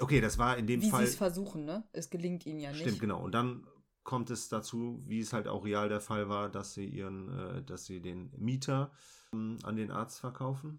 okay, 0.00 0.20
das 0.20 0.38
war 0.38 0.56
in 0.56 0.66
dem 0.66 0.80
Wie 0.80 0.86
sie 0.86 0.90
Fall 0.90 1.04
es 1.04 1.16
versuchen, 1.16 1.64
ne? 1.64 1.84
Es 1.92 2.08
gelingt 2.08 2.46
ihnen 2.46 2.60
ja 2.60 2.70
nicht. 2.70 2.80
Stimmt, 2.80 3.00
genau. 3.00 3.22
Und 3.22 3.32
dann 3.32 3.66
kommt 4.02 4.30
es 4.30 4.48
dazu, 4.48 5.02
wie 5.06 5.20
es 5.20 5.32
halt 5.32 5.48
auch 5.48 5.64
real 5.64 5.88
der 5.88 6.00
Fall 6.00 6.28
war, 6.28 6.48
dass 6.48 6.74
sie 6.74 6.86
ihren, 6.86 7.28
äh, 7.28 7.62
dass 7.62 7.84
sie 7.86 8.00
den 8.00 8.30
Mieter 8.38 8.92
ähm, 9.32 9.58
an 9.62 9.76
den 9.76 9.90
Arzt 9.90 10.20
verkaufen. 10.20 10.78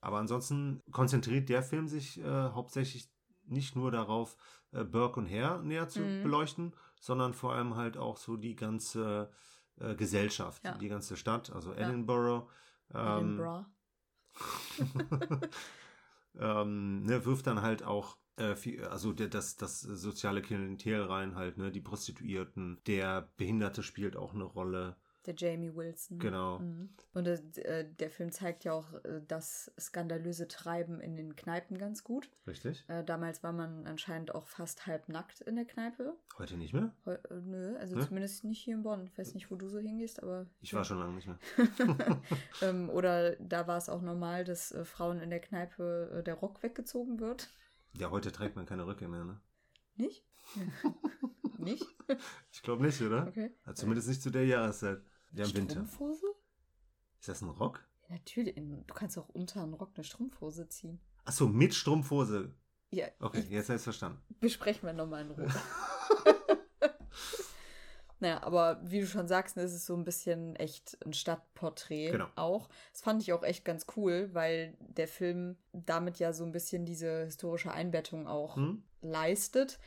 Aber 0.00 0.18
ansonsten 0.18 0.80
konzentriert 0.92 1.48
der 1.48 1.62
Film 1.62 1.88
sich 1.88 2.18
äh, 2.20 2.24
hauptsächlich 2.50 3.08
nicht 3.46 3.76
nur 3.76 3.90
darauf, 3.90 4.36
äh, 4.72 4.84
Burke 4.84 5.20
und 5.20 5.30
Hare 5.30 5.62
näher 5.64 5.88
zu 5.88 6.00
Mhm. 6.00 6.22
beleuchten, 6.22 6.74
sondern 7.00 7.34
vor 7.34 7.54
allem 7.54 7.76
halt 7.76 7.96
auch 7.96 8.16
so 8.16 8.36
die 8.36 8.54
ganze 8.56 9.30
äh, 9.80 9.94
Gesellschaft, 9.94 10.64
Ja. 10.64 10.76
die 10.78 10.88
ganze 10.88 11.16
Stadt, 11.16 11.50
also 11.52 11.72
Ja. 11.72 11.78
Edinburgh. 11.88 12.48
Ähm, 12.94 13.28
Edinburgh. 13.30 13.66
ähm, 16.38 17.02
ne, 17.04 17.24
wirft 17.24 17.46
dann 17.46 17.62
halt 17.62 17.82
auch 17.82 18.16
äh, 18.36 18.54
viel, 18.54 18.84
also 18.84 19.12
der, 19.12 19.28
das, 19.28 19.56
das 19.56 19.80
soziale 19.80 20.42
Klientel 20.42 21.02
rein, 21.02 21.34
halt, 21.34 21.58
ne, 21.58 21.70
die 21.72 21.80
Prostituierten, 21.80 22.80
der 22.86 23.32
Behinderte 23.36 23.82
spielt 23.82 24.16
auch 24.16 24.34
eine 24.34 24.44
Rolle. 24.44 24.96
Der 25.28 25.34
Jamie 25.36 25.74
Wilson. 25.74 26.18
Genau. 26.18 26.58
Mhm. 26.58 26.88
Und 27.12 27.26
äh, 27.26 27.34
äh, 27.60 27.84
der 28.00 28.08
Film 28.08 28.32
zeigt 28.32 28.64
ja 28.64 28.72
auch 28.72 28.94
äh, 29.04 29.20
das 29.28 29.70
skandalöse 29.78 30.48
Treiben 30.48 31.00
in 31.02 31.16
den 31.16 31.36
Kneipen 31.36 31.76
ganz 31.76 32.02
gut. 32.02 32.30
Richtig? 32.46 32.82
Äh, 32.88 33.04
damals 33.04 33.42
war 33.42 33.52
man 33.52 33.86
anscheinend 33.86 34.34
auch 34.34 34.46
fast 34.46 34.86
halb 34.86 35.10
nackt 35.10 35.42
in 35.42 35.56
der 35.56 35.66
Kneipe. 35.66 36.16
Heute 36.38 36.56
nicht 36.56 36.72
mehr? 36.72 36.94
Heu 37.04 37.12
äh, 37.12 37.40
nö, 37.42 37.76
also 37.76 37.94
Ne? 37.96 38.06
zumindest 38.06 38.44
nicht 38.44 38.64
hier 38.64 38.74
in 38.74 38.82
Bonn. 38.84 39.04
Ich 39.04 39.18
weiß 39.18 39.34
nicht, 39.34 39.50
wo 39.50 39.56
du 39.56 39.68
so 39.68 39.78
hingehst, 39.78 40.22
aber. 40.22 40.46
Ich 40.62 40.72
war 40.72 40.82
schon 40.82 40.98
lange 40.98 41.12
nicht 41.12 41.28
mehr. 41.28 41.38
ähm, 42.62 42.88
oder 42.88 43.36
da 43.36 43.66
war 43.66 43.76
es 43.76 43.90
auch 43.90 44.00
normal, 44.00 44.44
dass 44.44 44.72
äh, 44.72 44.86
Frauen 44.86 45.20
in 45.20 45.28
der 45.28 45.40
Kneipe 45.40 46.22
der 46.24 46.36
Rock 46.36 46.62
weggezogen 46.62 47.20
wird. 47.20 47.50
Ja, 47.92 48.10
heute 48.10 48.32
trägt 48.32 48.56
man 48.56 48.64
keine 48.64 48.86
Röcke 48.86 49.06
mehr, 49.08 49.24
ne? 49.24 49.38
Nicht? 49.96 50.24
nicht? 51.58 51.84
Ich 52.50 52.62
glaube 52.62 52.82
nicht, 52.82 53.02
oder? 53.02 53.26
Okay. 53.26 53.50
Ja, 53.66 53.74
zumindest 53.74 54.08
nicht 54.08 54.22
zu 54.22 54.30
der 54.30 54.46
Jahreszeit. 54.46 55.02
Ja, 55.32 55.44
im 55.44 55.54
Winter. 55.54 55.72
Strumpfhose? 55.74 56.26
Ist 57.20 57.28
das 57.28 57.42
ein 57.42 57.48
Rock? 57.50 57.84
Ja, 58.08 58.14
natürlich. 58.16 58.54
Du 58.54 58.94
kannst 58.94 59.18
auch 59.18 59.28
unter 59.28 59.62
einen 59.62 59.74
Rock 59.74 59.90
eine 59.96 60.04
Strumpfhose 60.04 60.68
ziehen. 60.68 61.00
Achso, 61.24 61.46
mit 61.48 61.74
Strumpfhose. 61.74 62.54
Ja, 62.90 63.06
Okay, 63.20 63.44
jetzt 63.50 63.68
habe 63.68 63.76
ich 63.76 63.82
verstanden. 63.82 64.22
besprechen 64.40 64.86
wir 64.88 64.94
nochmal 64.94 65.22
in 65.26 65.30
Ruhe. 65.32 65.48
naja, 68.20 68.42
aber 68.42 68.80
wie 68.82 69.00
du 69.00 69.06
schon 69.06 69.28
sagst, 69.28 69.56
ne, 69.56 69.62
ist 69.62 69.74
es 69.74 69.86
so 69.86 69.94
ein 69.94 70.04
bisschen 70.04 70.56
echt 70.56 70.98
ein 71.06 71.12
Stadtporträt 71.12 72.10
Genau. 72.12 72.28
auch. 72.34 72.68
Das 72.92 73.02
fand 73.02 73.22
ich 73.22 73.32
auch 73.32 73.42
echt 73.44 73.64
ganz 73.64 73.86
cool, 73.96 74.30
weil 74.32 74.76
der 74.80 75.06
Film 75.06 75.56
damit 75.72 76.18
ja 76.18 76.32
so 76.32 76.44
ein 76.44 76.52
bisschen 76.52 76.84
diese 76.86 77.24
historische 77.26 77.70
Einbettung 77.72 78.26
auch 78.26 78.56
Hm? 78.56 78.82
leistet. 79.02 79.78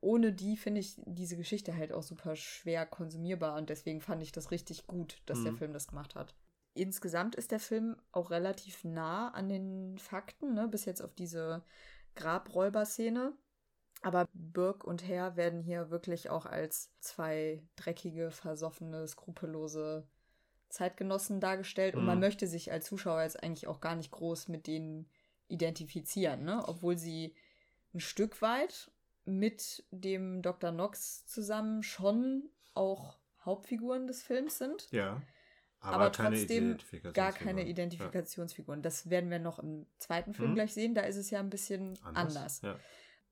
Ohne 0.00 0.32
die 0.32 0.56
finde 0.56 0.80
ich 0.80 0.96
diese 1.06 1.36
Geschichte 1.36 1.76
halt 1.76 1.92
auch 1.92 2.02
super 2.02 2.36
schwer 2.36 2.84
konsumierbar 2.86 3.56
und 3.56 3.70
deswegen 3.70 4.00
fand 4.00 4.22
ich 4.22 4.32
das 4.32 4.50
richtig 4.50 4.86
gut, 4.86 5.22
dass 5.26 5.42
der 5.42 5.52
Mhm. 5.52 5.56
Film 5.58 5.72
das 5.72 5.88
gemacht 5.88 6.14
hat. 6.14 6.34
Insgesamt 6.74 7.34
ist 7.34 7.50
der 7.50 7.60
Film 7.60 7.96
auch 8.12 8.30
relativ 8.30 8.84
nah 8.84 9.28
an 9.30 9.48
den 9.48 9.98
Fakten, 9.98 10.54
ne? 10.54 10.68
bis 10.68 10.84
jetzt 10.86 11.02
auf 11.02 11.14
diese 11.14 11.62
Grabräuber-Szene. 12.14 13.32
Aber 14.02 14.26
Burke 14.32 14.86
und 14.86 15.06
Hare 15.06 15.36
werden 15.36 15.60
hier 15.60 15.90
wirklich 15.90 16.30
auch 16.30 16.46
als 16.46 16.90
zwei 17.00 17.62
dreckige, 17.76 18.30
versoffene, 18.30 19.06
skrupellose 19.06 20.08
Zeitgenossen 20.70 21.40
dargestellt. 21.40 21.94
Und 21.94 22.04
man 22.06 22.16
Mhm. 22.16 22.20
möchte 22.20 22.46
sich 22.46 22.72
als 22.72 22.86
Zuschauer 22.86 23.22
jetzt 23.22 23.42
eigentlich 23.42 23.66
auch 23.68 23.80
gar 23.80 23.94
nicht 23.96 24.10
groß 24.10 24.48
mit 24.48 24.66
denen 24.66 25.08
identifizieren, 25.48 26.44
ne? 26.44 26.64
obwohl 26.66 26.96
sie 26.98 27.34
ein 27.94 28.00
Stück 28.00 28.40
weit 28.42 28.90
mit 29.24 29.84
dem 29.90 30.42
Dr. 30.42 30.72
Knox 30.72 31.26
zusammen 31.26 31.82
schon 31.82 32.50
auch 32.74 33.18
Hauptfiguren 33.44 34.06
des 34.06 34.22
Films 34.22 34.58
sind. 34.58 34.88
Ja. 34.90 35.20
Aber, 35.80 36.12
trotzdem 36.12 36.34
Identifikationsfigur. 36.34 37.12
gar 37.12 37.32
keine 37.32 37.62
Ja. 37.62 37.66
Identifikationsfiguren. 37.68 38.82
Das 38.82 39.10
werden 39.10 39.30
wir 39.30 39.40
noch 39.40 39.58
im 39.58 39.86
zweiten 39.98 40.32
Film 40.32 40.50
Mhm. 40.50 40.54
gleich 40.54 40.74
sehen. 40.74 40.94
Da 40.94 41.02
ist 41.02 41.16
es 41.16 41.30
ja 41.30 41.40
ein 41.40 41.50
bisschen 41.50 41.98
anders. 42.04 42.60
Ja. 42.62 42.78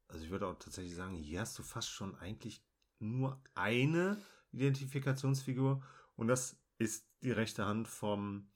Also 0.08 0.24
ich 0.24 0.30
würde 0.30 0.48
auch 0.48 0.58
tatsächlich 0.58 0.96
sagen, 0.96 1.14
hier 1.14 1.40
hast 1.40 1.56
du 1.58 1.62
fast 1.62 1.88
schon 1.90 2.16
eigentlich 2.18 2.60
nur 2.98 3.40
eine 3.54 4.20
Identifikationsfigur 4.52 5.82
und 6.16 6.26
das 6.28 6.56
ist 6.78 7.06
die 7.22 7.30
rechte 7.30 7.66
Hand 7.66 7.86
vom 7.86 8.49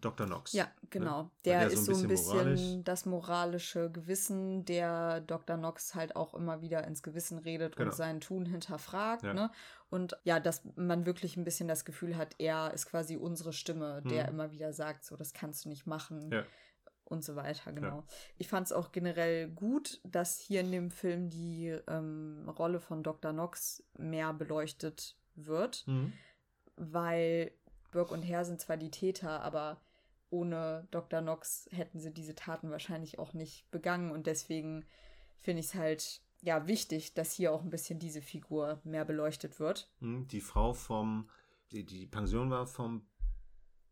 Dr. 0.00 0.26
Knox. 0.26 0.52
Ja, 0.52 0.68
genau. 0.90 1.22
Weil 1.24 1.30
Der, 1.46 1.60
der 1.60 1.70
ist 1.70 1.84
so 1.86 1.92
ein 1.92 2.02
ein 2.02 2.08
bisschen 2.08 2.38
bisschen 2.38 2.76
moralisch- 2.78 2.84
das 2.84 3.06
moralische 3.06 3.90
Gewissen, 3.90 4.64
der 4.66 5.20
Dr. 5.22 5.56
Knox 5.56 5.94
halt 5.94 6.14
auch 6.16 6.34
immer 6.34 6.60
wieder 6.60 6.84
ins 6.86 7.02
Gewissen 7.02 7.38
redet 7.38 7.76
Genau. 7.76 7.90
und 7.90 7.96
sein 7.96 8.20
Tun 8.20 8.44
hinterfragt. 8.46 9.22
Ja. 9.22 9.32
Ne? 9.34 9.50
Und 9.88 10.16
ja, 10.24 10.38
dass 10.38 10.62
man 10.76 11.06
wirklich 11.06 11.36
ein 11.36 11.44
bisschen 11.44 11.66
das 11.68 11.84
Gefühl 11.84 12.16
hat, 12.16 12.34
er 12.38 12.72
ist 12.74 12.86
quasi 12.86 13.16
unsere 13.16 13.52
Stimme, 13.52 14.02
der 14.02 14.24
Mhm. 14.24 14.28
immer 14.30 14.50
wieder 14.52 14.72
sagt, 14.72 15.04
so, 15.04 15.16
das 15.16 15.32
kannst 15.32 15.64
du 15.64 15.68
nicht 15.70 15.86
machen. 15.86 16.30
Ja. 16.30 16.44
Und 17.08 17.24
so 17.24 17.36
weiter, 17.36 17.72
genau. 17.72 18.02
Ich 18.36 18.48
fand 18.48 18.66
es 18.66 18.72
auch 18.72 18.90
generell 18.90 19.48
gut, 19.48 20.00
dass 20.02 20.40
hier 20.40 20.60
in 20.60 20.72
dem 20.72 20.90
Film 20.90 21.30
die 21.30 21.68
ähm, 21.86 22.48
Rolle 22.58 22.80
von 22.80 23.02
Dr. 23.04 23.30
Knox 23.32 23.82
mehr 23.96 24.32
beleuchtet 24.34 25.16
wird 25.36 25.84
Mhm. 25.86 26.12
weil 26.76 27.52
Burke 27.92 28.12
und 28.12 28.28
Hare 28.28 28.44
sind 28.44 28.60
zwar 28.60 28.76
die 28.76 28.90
Täter, 28.90 29.40
aber 29.42 29.80
ohne 30.30 30.88
Dr. 30.90 31.20
Knox 31.20 31.68
hätten 31.72 32.00
sie 32.00 32.12
diese 32.12 32.34
Taten 32.34 32.70
wahrscheinlich 32.70 33.18
auch 33.18 33.32
nicht 33.32 33.70
begangen 33.70 34.10
und 34.10 34.26
deswegen 34.26 34.84
finde 35.38 35.60
ich 35.60 35.66
es 35.66 35.74
halt 35.74 36.22
ja 36.40 36.66
wichtig, 36.66 37.14
dass 37.14 37.32
hier 37.32 37.52
auch 37.52 37.62
ein 37.62 37.70
bisschen 37.70 37.98
diese 37.98 38.22
Figur 38.22 38.80
mehr 38.84 39.04
beleuchtet 39.04 39.58
wird. 39.60 39.90
Mhm. 40.00 40.26
Die 40.28 40.40
Frau 40.40 40.72
vom, 40.74 41.30
die, 41.72 41.84
die 41.84 42.06
Pension 42.06 42.50
war 42.50 42.66
vom 42.66 43.06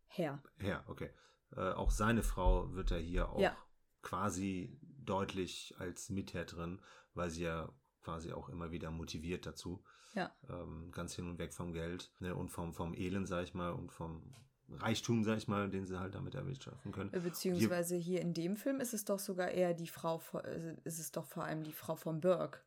Herr. 0.07 0.43
Herr, 0.59 0.85
okay. 0.89 1.11
Äh, 1.57 1.73
auch 1.73 1.91
seine 1.91 2.23
Frau 2.23 2.73
wird 2.75 2.91
ja 2.91 2.97
hier 2.97 3.29
auch 3.31 3.41
Ja. 3.41 3.57
quasi 4.03 4.79
deutlich 4.83 5.75
als 5.79 6.11
Mittäterin, 6.11 6.81
weil 7.15 7.31
sie 7.31 7.45
ja 7.45 7.69
quasi 8.03 8.33
auch 8.33 8.49
immer 8.49 8.71
wieder 8.71 8.91
motiviert 8.91 9.47
dazu. 9.47 9.83
Ja. 10.15 10.33
Ähm, 10.49 10.91
ganz 10.93 11.15
hin 11.15 11.29
und 11.29 11.39
weg 11.39 11.53
vom 11.53 11.73
Geld 11.73 12.13
ne, 12.21 12.35
und 12.37 12.51
vom, 12.51 12.73
vom 12.73 12.95
Elend, 12.95 13.27
sag 13.27 13.45
ich 13.45 13.55
mal, 13.55 13.73
und 13.73 13.91
vom 13.93 14.33
Reichtum, 14.77 15.25
sag 15.25 15.39
ich 15.39 15.49
mal, 15.49 15.69
den 15.69 15.87
sie 15.87 15.99
halt 15.99 16.15
damit 16.15 16.35
erwirtschaften 16.35 16.93
können. 16.93 17.13
Äh, 17.13 17.21
Beziehungsweise 17.21 17.97
hier 17.97 18.21
in 18.21 18.35
dem 18.35 18.57
Film 18.57 18.81
ist 18.81 18.95
es 18.95 19.05
doch 19.05 19.19
sogar 19.19 19.51
eher 19.51 19.75
die 19.75 19.89
Frau, 19.89 20.21
äh, 20.45 20.75
ist 20.85 20.99
es 20.99 21.13
doch 21.13 21.27
vor 21.27 21.45
allem 21.45 21.63
die 21.65 21.73
Frau 21.73 21.97
von 21.97 22.21
Burke. 22.21 22.61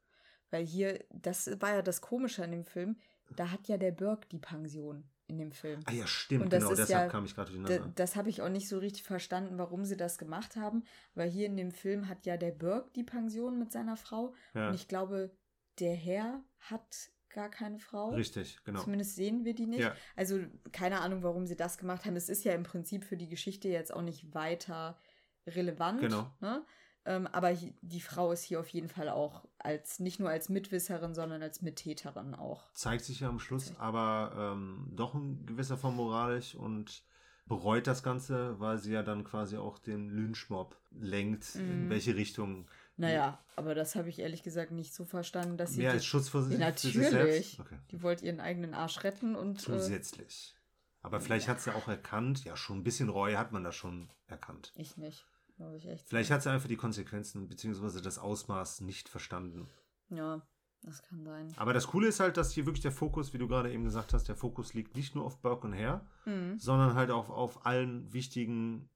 Weil 0.49 0.65
hier, 0.65 1.03
das 1.09 1.49
war 1.61 1.75
ja 1.75 1.81
das 1.81 2.01
Komische 2.01 2.43
an 2.43 2.51
dem 2.51 2.63
Film, 2.65 2.97
da 3.35 3.51
hat 3.51 3.67
ja 3.67 3.77
der 3.77 3.91
Burke 3.91 4.27
die 4.31 4.39
Pension 4.39 5.03
in 5.27 5.37
dem 5.37 5.51
Film. 5.51 5.81
Ah 5.85 5.91
ja, 5.91 6.07
stimmt, 6.07 6.49
genau, 6.49 6.69
deshalb 6.69 6.89
ja- 6.89 7.07
kam 7.09 7.25
ich 7.25 7.35
gerade 7.35 7.51
durcheinander. 7.51 7.91
das 7.95 8.15
habe 8.15 8.29
ich 8.29 8.41
auch 8.41 8.47
nicht 8.47 8.69
so 8.69 8.77
richtig 8.79 9.03
verstanden, 9.03 9.57
warum 9.57 9.83
sie 9.83 9.97
das 9.97 10.17
gemacht 10.17 10.55
haben. 10.55 10.83
Weil 11.15 11.29
hier 11.29 11.47
in 11.47 11.57
dem 11.57 11.71
Film 11.71 12.07
hat 12.07 12.25
ja 12.25 12.37
der 12.37 12.51
Burke 12.51 12.89
die 12.95 13.03
Pension 13.03 13.59
mit 13.59 13.73
seiner 13.73 13.97
Frau. 13.97 14.33
ja, 14.53 14.69
Und 14.69 14.75
ich 14.75 14.87
glaube, 14.87 15.31
der 15.79 15.95
Herr 15.95 16.41
hat 16.59 17.09
gar 17.37 17.49
keine 17.49 17.77
Frau. 17.79 18.09
richtig, 18.09 18.57
genau. 18.65 18.81
Zumindest 18.81 19.15
sehen 19.15 19.45
wir 19.45 19.53
die 19.53 19.67
nicht. 19.67 19.81
Ja. 19.81 19.93
Also 20.15 20.39
keine 20.71 21.01
Ahnung, 21.01 21.21
warum 21.21 21.45
sie 21.45 21.55
das 21.55 21.77
gemacht 21.77 22.03
haben. 22.05 22.15
Es 22.15 22.29
ist 22.29 22.43
ja 22.45 22.53
im 22.53 22.63
Prinzip 22.63 23.03
für 23.03 23.15
die 23.17 23.29
Geschichte 23.29 23.69
jetzt 23.69 23.93
auch 23.93 24.01
nicht 24.01 24.33
weiter 24.33 24.97
relevant. 25.45 26.01
Genau. 26.01 26.31
Ne? 26.41 26.65
Ähm, 27.05 27.27
aber 27.27 27.53
die 27.81 28.01
Frau 28.01 28.31
ist 28.31 28.43
hier 28.43 28.59
auf 28.59 28.67
jeden 28.69 28.89
Fall 28.89 29.09
auch 29.09 29.45
als 29.59 29.99
nicht 29.99 30.19
nur 30.19 30.29
als 30.29 30.49
Mitwisserin, 30.49 31.13
sondern 31.13 31.41
als 31.43 31.61
Mittäterin 31.61 32.33
auch. 32.35 32.73
Zeigt 32.73 33.05
sich 33.05 33.19
ja 33.21 33.29
am 33.29 33.39
Schluss 33.39 33.65
Tatsächlich. 33.67 33.83
aber 33.87 34.53
ähm, 34.55 34.91
doch 34.95 35.13
in 35.15 35.45
gewisser 35.45 35.77
Form 35.77 35.95
moralisch 35.95 36.55
und 36.55 37.03
bereut 37.45 37.87
das 37.87 38.01
Ganze, 38.03 38.59
weil 38.59 38.77
sie 38.79 38.91
ja 38.93 39.03
dann 39.03 39.23
quasi 39.23 39.55
auch 39.57 39.79
den 39.79 40.09
Lynchmob 40.09 40.75
lenkt, 40.91 41.55
in 41.55 41.85
Mhm. 41.85 41.89
welche 41.91 42.15
Richtung. 42.15 42.67
Naja, 42.99 43.39
aber 43.55 43.75
das 43.75 43.95
habe 43.95 44.09
ich 44.09 44.19
ehrlich 44.19 44.41
gesagt 44.43 44.71
nicht 44.71 44.93
so 44.93 45.05
verstanden, 45.05 45.55
dass 45.57 45.73
sie 45.73 45.81
Mehr 45.81 45.91
als 45.91 46.05
Schutz 46.05 46.29
vor 46.29 46.41
sich, 46.43 46.59
Ja, 46.59 46.71
für 46.71 46.79
sich 46.79 46.95
natürlich. 46.95 47.11
selbst. 47.51 47.59
Okay. 47.59 47.77
Die 47.91 48.01
wollte 48.01 48.25
ihren 48.25 48.39
eigenen 48.39 48.73
Arsch 48.73 49.03
retten 49.03 49.35
und. 49.35 49.59
Äh, 49.59 49.61
Zusätzlich. 49.63 50.55
Aber 51.03 51.21
vielleicht 51.21 51.47
hat 51.47 51.61
sie 51.61 51.73
auch 51.73 51.87
erkannt, 51.87 52.43
ja, 52.43 52.57
schon 52.57 52.79
ein 52.79 52.83
bisschen 52.83 53.09
Reue 53.09 53.37
hat 53.37 53.51
man 53.51 53.63
da 53.63 53.71
schon 53.71 54.09
erkannt. 54.25 54.73
ich 54.75 54.97
nicht. 54.97 55.25
glaube 55.55 55.77
ich 55.77 55.87
echt. 55.87 56.09
Vielleicht 56.09 56.31
hat 56.31 56.41
sie 56.43 56.49
einfach 56.51 56.67
die 56.67 56.75
Konsequenzen 56.75 57.47
bzw. 57.47 58.01
das 58.01 58.17
Ausmaß 58.17 58.81
nicht 58.81 59.07
verstanden. 59.09 59.67
Ja, 60.09 60.41
das 60.81 61.01
kann 61.03 61.23
sein. 61.23 61.53
Aber 61.57 61.73
das 61.73 61.87
Coole 61.87 62.07
ist 62.07 62.19
halt, 62.19 62.35
dass 62.37 62.51
hier 62.51 62.65
wirklich 62.65 62.81
der 62.81 62.91
Fokus, 62.91 63.31
wie 63.33 63.37
du 63.37 63.47
gerade 63.47 63.71
eben 63.71 63.83
gesagt 63.83 64.13
hast, 64.13 64.27
der 64.27 64.35
Fokus 64.35 64.73
liegt 64.73 64.95
nicht 64.95 65.15
nur 65.15 65.23
auf 65.25 65.39
Burke 65.41 65.67
und 65.67 65.75
Hare, 65.75 66.01
Mhm. 66.25 66.57
sondern 66.59 66.95
halt 66.95 67.11
auch 67.11 67.29
auf 67.29 67.65
allen 67.65 68.11
wichtigen 68.11 68.89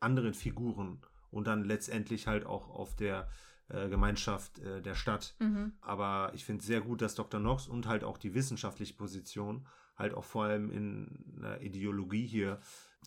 anderen 0.00 0.34
Figuren 0.34 1.00
und 1.30 1.46
dann 1.46 1.64
letztendlich 1.64 2.26
halt 2.26 2.46
auch 2.46 2.68
auf 2.70 2.94
der 2.94 3.28
äh, 3.68 3.88
Gemeinschaft 3.88 4.58
äh, 4.60 4.80
der 4.80 4.94
Stadt. 4.94 5.34
Mhm. 5.38 5.72
Aber 5.80 6.32
ich 6.34 6.44
finde 6.44 6.60
es 6.60 6.66
sehr 6.66 6.80
gut, 6.80 7.02
dass 7.02 7.14
Dr. 7.14 7.40
Knox 7.40 7.66
und 7.66 7.86
halt 7.86 8.04
auch 8.04 8.18
die 8.18 8.34
wissenschaftliche 8.34 8.94
Position 8.94 9.66
halt 9.96 10.14
auch 10.14 10.24
vor 10.24 10.44
allem 10.44 10.70
in 10.70 11.34
einer 11.36 11.60
Ideologie 11.60 12.26
hier 12.26 12.60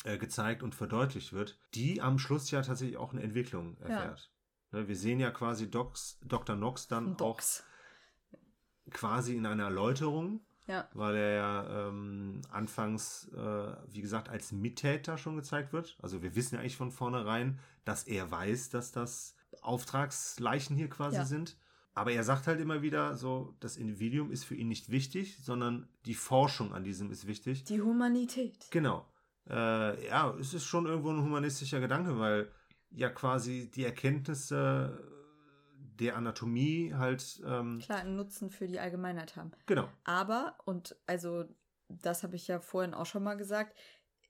äh, 0.03 0.17
gezeigt 0.17 0.61
und 0.61 0.76
verdeutlicht 0.76 1.34
wird, 1.34 1.57
die 1.74 2.01
am 2.01 2.19
Schluss 2.19 2.51
ja 2.51 2.61
tatsächlich 2.61 2.97
auch 2.97 3.13
eine 3.13 3.24
Entwicklung 3.24 3.78
erfährt. 3.78 4.32
Ne, 4.72 4.88
wir 4.88 4.95
sehen 4.95 5.19
ja 5.19 5.32
quasi 5.32 5.69
Docs, 5.69 6.19
Dr. 6.24 6.55
Knox 6.55 6.88
dann 6.88 7.17
Docs. 7.17 7.63
auch 7.63 8.91
quasi 8.91 9.36
in 9.36 9.45
einer 9.45 9.65
Erläuterung, 9.65 10.41
Ja. 10.68 10.88
weil 10.93 11.16
er 11.16 11.32
ja 11.34 11.88
ähm, 11.89 12.41
anfangs, 12.49 13.28
äh, 13.36 13.74
wie 13.91 14.01
gesagt, 14.01 14.30
als 14.30 14.51
Mittäter 14.51 15.18
schon 15.18 15.36
gezeigt 15.36 15.74
wird. 15.74 15.97
Also 16.01 16.22
wir 16.22 16.36
wissen 16.36 16.55
ja 16.55 16.62
eigentlich 16.62 16.78
von 16.78 16.91
vornherein, 16.91 17.59
dass 17.84 18.03
er 18.03 18.30
weiß, 18.32 18.70
dass 18.70 18.91
das 18.91 19.36
Auftragsleichen 19.62 20.76
hier 20.76 20.89
quasi 20.89 21.18
Ja. 21.18 21.26
sind. 21.26 21.57
Aber 21.93 22.12
er 22.14 22.24
sagt 22.24 22.47
halt 22.47 22.62
immer 22.62 22.82
wieder 22.82 23.18
so, 23.18 23.53
das 23.59 23.76
Individuum 23.76 24.32
ist 24.32 24.45
für 24.45 24.55
ihn 24.55 24.70
nicht 24.70 24.89
wichtig, 24.89 25.38
sondern 25.43 25.89
die 26.05 26.14
Forschung 26.14 26.74
an 26.74 26.84
diesem 26.86 27.12
ist 27.12 27.28
wichtig. 27.28 27.66
Die 27.66 27.82
Humanität. 27.82 28.68
Genau. 28.72 29.05
Äh, 29.49 30.07
ja, 30.07 30.34
es 30.39 30.53
ist 30.53 30.66
schon 30.66 30.86
irgendwo 30.86 31.09
ein 31.12 31.22
humanistischer 31.22 31.82
Gedanke, 31.82 32.18
weil 32.18 32.49
ja 32.91 33.09
quasi 33.09 33.70
die 33.74 33.84
Erkenntnisse 33.84 35.11
der 36.00 36.16
Anatomie 36.16 36.94
halt, 36.94 37.42
ähm, 37.46 37.80
Klar, 37.80 38.00
einen 38.00 38.16
Nutzen 38.16 38.50
für 38.50 38.68
die 38.68 38.80
Allgemeinheit 38.80 39.36
haben. 39.36 39.52
genau. 39.66 39.89
Aber, 40.04 40.58
und 40.66 40.96
also, 41.08 41.46
das 41.89 42.24
habe 42.24 42.36
ich 42.36 42.48
ja 42.48 42.60
vorhin 42.60 42.94
auch 42.94 43.06
schon 43.06 43.24
mal 43.24 43.36
gesagt, 43.36 43.78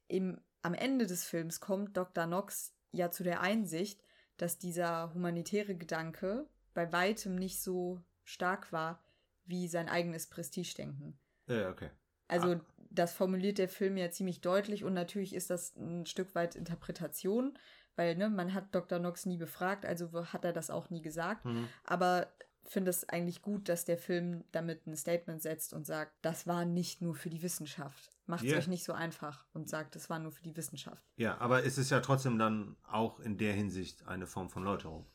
im, 0.07 0.39
am 0.61 0.73
Ende 0.73 1.05
des 1.07 1.23
Films 1.23 1.59
kommt 1.59 1.95
Dr. 1.95 2.25
Knox 2.25 2.75
ja 2.91 3.11
zu 3.11 3.23
der 3.23 3.41
Einsicht, 3.41 4.01
dass 4.37 4.57
dieser 4.57 5.13
humanitäre 5.13 5.75
Gedanke 5.75 6.47
bei 6.73 6.91
weitem 6.91 7.35
nicht 7.35 7.61
so 7.61 8.01
stark 8.23 8.71
war 8.71 9.03
wie 9.45 9.67
sein 9.67 9.89
eigenes 9.89 10.27
Prestigedenken. 10.27 11.19
Ja, 11.47 11.69
okay. 11.69 11.89
Also 12.27 12.53
Ah. 12.53 12.61
das 12.89 13.13
formuliert 13.13 13.57
der 13.57 13.67
Film 13.69 13.97
ja 13.97 14.09
ziemlich 14.09 14.41
deutlich 14.41 14.83
und 14.83 14.93
natürlich 14.93 15.35
ist 15.35 15.49
das 15.49 15.75
ein 15.75 16.05
Stück 16.05 16.33
weit 16.33 16.55
Interpretation, 16.55 17.57
weil 18.01 18.15
ne, 18.15 18.29
man 18.31 18.55
hat 18.55 18.73
Dr. 18.73 18.97
Knox 18.97 19.27
nie 19.27 19.37
befragt, 19.37 19.85
also 19.85 20.25
hat 20.33 20.43
er 20.43 20.53
das 20.53 20.71
auch 20.71 20.89
nie 20.89 21.03
gesagt. 21.03 21.45
Mhm. 21.45 21.67
Aber 21.83 22.27
finde 22.63 22.89
es 22.89 23.07
eigentlich 23.07 23.43
gut, 23.43 23.69
dass 23.69 23.85
der 23.85 23.97
Film 23.99 24.43
damit 24.51 24.87
ein 24.87 24.95
Statement 24.95 25.41
setzt 25.41 25.71
und 25.73 25.85
sagt, 25.85 26.13
das 26.23 26.47
war 26.47 26.65
nicht 26.65 27.01
nur 27.01 27.13
für 27.13 27.29
die 27.29 27.43
Wissenschaft. 27.43 28.09
Macht 28.25 28.43
es 28.43 28.49
Yeah. 28.49 28.57
euch 28.57 28.67
nicht 28.67 28.83
so 28.83 28.93
einfach 28.93 29.45
und 29.53 29.69
sagt, 29.69 29.95
es 29.95 30.09
war 30.09 30.17
nur 30.17 30.31
für 30.31 30.41
die 30.41 30.55
Wissenschaft. 30.57 31.03
Ja, 31.15 31.37
aber 31.37 31.63
es 31.63 31.77
ist 31.77 31.91
ja 31.91 31.99
trotzdem 31.99 32.39
dann 32.39 32.75
auch 32.87 33.19
in 33.19 33.37
der 33.37 33.53
Hinsicht 33.53 34.07
eine 34.07 34.25
Form 34.25 34.49
von 34.49 34.63
Läuterung. 34.63 35.05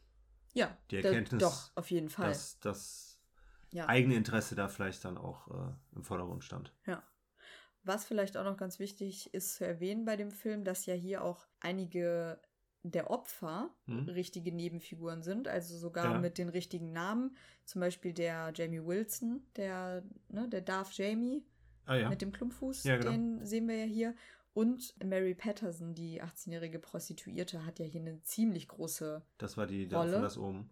Ja, 0.55 0.76
Die 0.91 1.01
da- 1.01 1.09
Erkenntnis, 1.09 1.43
doch, 1.43 1.70
auf 1.74 1.91
jeden 1.91 2.09
Fall. 2.09 2.28
Dass 2.28 2.61
das 2.61 3.18
ja. 3.72 3.89
eigene 3.89 4.14
Interesse 4.14 4.55
da 4.55 4.68
vielleicht 4.68 5.05
dann 5.05 5.18
auch 5.18 5.49
äh, 5.49 5.72
im 5.97 6.05
Vordergrund 6.05 6.45
stand. 6.45 6.72
Ja. 6.87 7.03
Was 7.82 8.05
vielleicht 8.05 8.37
auch 8.37 8.45
noch 8.45 8.57
ganz 8.57 8.78
wichtig 8.80 9.32
ist 9.32 9.55
zu 9.55 9.66
erwähnen 9.66 10.05
bei 10.05 10.16
dem 10.16 10.30
Film, 10.32 10.64
dass 10.64 10.87
ja 10.87 10.95
hier 10.95 11.22
auch 11.22 11.47
einige 11.61 12.41
der 12.91 13.11
Opfer 13.11 13.70
Hm? 13.87 14.09
richtige 14.09 14.53
Nebenfiguren 14.53 15.22
sind, 15.22 15.49
also 15.49 15.76
sogar 15.76 16.12
Ja. 16.12 16.18
mit 16.18 16.39
den 16.39 16.49
richtigen 16.49 16.93
Namen. 16.93 17.37
Zum 17.64 17.80
Beispiel 17.80 18.12
der 18.12 18.53
Jamie 18.55 18.84
Wilson, 18.84 19.43
der, 19.57 20.03
ne, 20.28 20.49
der 20.49 20.61
Darth 20.62 20.97
Jamie 20.97 21.45
Ah 21.84 21.97
ja. 21.97 22.09
mit 22.09 22.22
dem 22.22 22.32
Klumpfuß, 22.32 22.84
Ja, 22.84 22.97
genau. 22.97 23.11
den 23.12 23.45
sehen 23.47 23.68
wir 23.68 23.76
ja 23.76 23.84
hier. 23.84 24.14
Und 24.55 24.95
Mary 25.05 25.34
Patterson, 25.34 25.95
die 25.95 26.22
18-jährige 26.22 26.78
Prostituierte, 26.78 27.66
hat 27.66 27.78
ja 27.78 27.84
hier 27.84 28.01
eine 28.01 28.22
ziemlich 28.22 28.68
große. 28.68 29.22
Das 29.37 29.59
war 29.59 29.66
die 29.66 29.87
da 29.87 29.99
Rolle. 30.01 30.14
von 30.14 30.22
das 30.22 30.39
oben. 30.39 30.70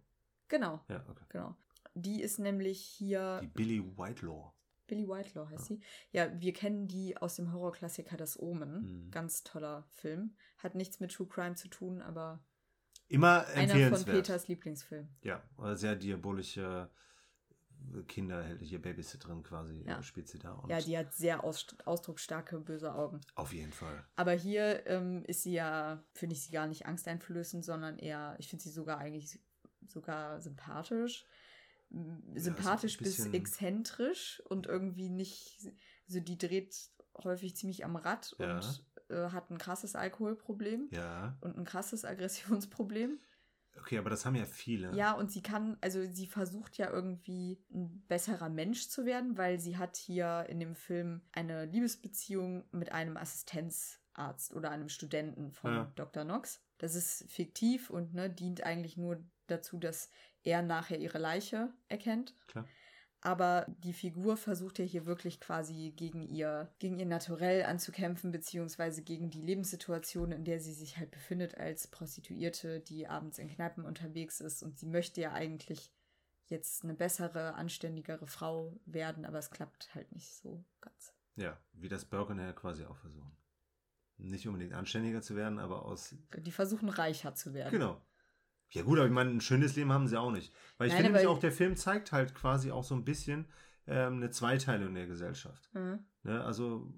Genau, 0.48 0.80
Ja, 0.88 1.04
okay. 1.08 1.24
genau. 1.28 1.54
Die 1.94 2.22
ist 2.22 2.38
nämlich 2.38 2.80
hier. 2.80 3.40
Die 3.42 3.46
Billy 3.48 3.80
Whitelaw. 3.96 4.53
Billy 4.86 5.08
Whitelaw 5.08 5.48
heißt 5.48 5.66
sie. 5.66 5.80
Ja, 6.12 6.28
wir 6.40 6.52
kennen 6.52 6.86
die 6.88 7.16
aus 7.16 7.36
dem 7.36 7.52
Horrorklassiker 7.52 8.16
Das 8.16 8.38
Omen. 8.38 9.06
Mhm. 9.06 9.10
Ganz 9.10 9.42
toller 9.42 9.84
Film. 9.90 10.36
Hat 10.58 10.74
nichts 10.74 11.00
mit 11.00 11.12
True 11.12 11.26
Crime 11.28 11.54
zu 11.54 11.68
tun, 11.68 12.02
aber 12.02 12.44
Immer 13.08 13.46
einer 13.54 13.96
von. 13.96 14.04
Peters 14.04 14.48
Lieblingsfilmen. 14.48 15.08
Ja, 15.22 15.42
oder 15.58 15.76
sehr 15.76 15.94
diabolische 15.96 16.90
kinderhältliche 18.08 18.78
Babysitterin 18.78 19.42
quasi 19.42 19.84
Ja. 19.86 19.98
äh, 19.98 20.02
spielt 20.02 20.28
sie 20.28 20.38
da. 20.38 20.52
Und 20.52 20.70
Ja, 20.70 20.80
die 20.80 20.96
hat 20.96 21.12
sehr 21.14 21.44
aus 21.44 21.66
ausdrucksstarke, 21.84 22.58
böse 22.60 22.94
Augen. 22.94 23.20
auf 23.34 23.52
jeden 23.52 23.72
Fall. 23.72 24.04
Aber 24.16 24.32
hier 24.32 24.86
ähm, 24.86 25.22
ist 25.26 25.42
sie 25.42 25.52
ja, 25.52 26.02
finde 26.12 26.34
ich 26.34 26.42
sie 26.42 26.52
gar 26.52 26.66
nicht 26.66 26.86
angsteinflößend, 26.86 27.64
sondern 27.64 27.98
eher, 27.98 28.36
ich 28.38 28.48
finde 28.48 28.62
sie 28.62 28.70
sogar 28.70 28.98
eigentlich 28.98 29.38
sogar 29.86 30.40
sympathisch. 30.40 31.26
Sympathisch 32.34 32.94
so 32.98 33.00
ein 33.00 33.04
bis 33.04 33.26
exzentrisch 33.26 34.42
und 34.48 34.66
irgendwie 34.66 35.08
nicht, 35.10 35.58
also 36.08 36.20
die 36.20 36.38
dreht 36.38 36.74
häufig 37.22 37.56
ziemlich 37.56 37.84
am 37.84 37.96
Rad 37.96 38.34
Ja. 38.38 38.56
und 38.56 38.84
äh, 39.08 39.28
hat 39.30 39.50
ein 39.50 39.58
krasses 39.58 39.94
Alkoholproblem 39.94 40.88
Ja. 40.90 41.36
und 41.40 41.56
ein 41.56 41.64
krasses 41.64 42.04
Aggressionsproblem. 42.04 43.20
Okay, 43.76 43.98
aber 43.98 44.08
das 44.08 44.24
haben 44.24 44.36
ja 44.36 44.44
viele. 44.44 44.94
Ja, 44.94 45.12
und 45.12 45.32
sie 45.32 45.42
kann, 45.42 45.76
also 45.80 46.04
sie 46.04 46.26
versucht 46.28 46.76
ja 46.78 46.90
irgendwie 46.90 47.60
ein 47.72 48.04
besserer 48.06 48.48
Mensch 48.48 48.88
zu 48.88 49.04
werden, 49.04 49.36
weil 49.36 49.58
sie 49.58 49.76
hat 49.76 49.96
hier 49.96 50.46
in 50.48 50.60
dem 50.60 50.76
Film 50.76 51.22
eine 51.32 51.64
Liebesbeziehung 51.66 52.64
mit 52.70 52.92
einem 52.92 53.16
Assistenzarzt 53.16 54.54
oder 54.54 54.70
einem 54.70 54.88
Studenten 54.88 55.50
von 55.52 55.72
Ja. 55.74 55.92
Dr. 55.96 56.22
Knox. 56.24 56.62
Das 56.78 56.94
ist 56.94 57.26
fiktiv 57.30 57.90
und 57.90 58.14
ne, 58.14 58.30
dient 58.30 58.62
eigentlich 58.64 58.96
nur 58.96 59.22
dazu, 59.48 59.78
dass 59.78 60.08
er 60.44 60.62
nachher 60.62 60.98
ihre 60.98 61.18
Leiche 61.18 61.72
erkennt. 61.88 62.34
Klar. 62.46 62.68
Aber 63.20 63.64
die 63.78 63.94
Figur 63.94 64.36
versucht 64.36 64.78
ja 64.78 64.84
hier 64.84 65.06
wirklich 65.06 65.40
quasi 65.40 65.94
gegen 65.96 66.28
ihr, 66.28 66.70
gegen 66.78 66.98
ihr 66.98 67.06
Naturell 67.06 67.64
anzukämpfen, 67.64 68.30
beziehungsweise 68.30 69.02
gegen 69.02 69.30
die 69.30 69.40
Lebenssituation, 69.40 70.30
in 70.30 70.44
der 70.44 70.60
sie 70.60 70.74
sich 70.74 70.98
halt 70.98 71.10
befindet 71.10 71.56
als 71.56 71.86
Prostituierte, 71.86 72.80
die 72.80 73.08
abends 73.08 73.38
in 73.38 73.48
Kneipen 73.48 73.86
unterwegs 73.86 74.40
ist. 74.40 74.62
Und 74.62 74.78
sie 74.78 74.86
möchte 74.86 75.22
ja 75.22 75.32
eigentlich 75.32 75.90
jetzt 76.48 76.84
eine 76.84 76.92
bessere, 76.92 77.54
anständigere 77.54 78.26
Frau 78.26 78.78
werden, 78.84 79.24
aber 79.24 79.38
es 79.38 79.50
klappt 79.50 79.94
halt 79.94 80.12
nicht 80.12 80.34
so 80.34 80.62
ganz. 80.82 81.14
Ja, 81.36 81.58
wie 81.72 81.88
das 81.88 82.04
Burger 82.04 82.52
quasi 82.52 82.84
auch 82.84 82.98
versuchen. 82.98 83.34
Nicht 84.18 84.46
unbedingt 84.46 84.74
anständiger 84.74 85.22
zu 85.22 85.34
werden, 85.34 85.58
aber 85.58 85.86
aus. 85.86 86.14
Die 86.36 86.52
versuchen 86.52 86.90
reicher 86.90 87.34
zu 87.34 87.54
werden. 87.54 87.72
Genau. 87.72 88.00
Ja, 88.74 88.82
gut, 88.82 88.98
aber 88.98 89.06
ich 89.06 89.12
meine, 89.12 89.30
ein 89.30 89.40
schönes 89.40 89.76
Leben 89.76 89.92
haben 89.92 90.06
sie 90.08 90.18
auch 90.20 90.32
nicht. 90.32 90.52
Weil 90.78 90.88
ich 90.88 90.92
Nein, 90.94 91.02
finde 91.04 91.12
nämlich 91.18 91.28
auch, 91.28 91.38
der 91.38 91.52
Film 91.52 91.76
zeigt 91.76 92.12
halt 92.12 92.34
quasi 92.34 92.70
auch 92.70 92.84
so 92.84 92.94
ein 92.94 93.04
bisschen 93.04 93.46
ähm, 93.86 94.14
eine 94.14 94.30
Zweiteilung 94.30 94.94
der 94.94 95.06
Gesellschaft. 95.06 95.70
Mhm. 95.74 96.00
Ne? 96.24 96.42
Also, 96.44 96.92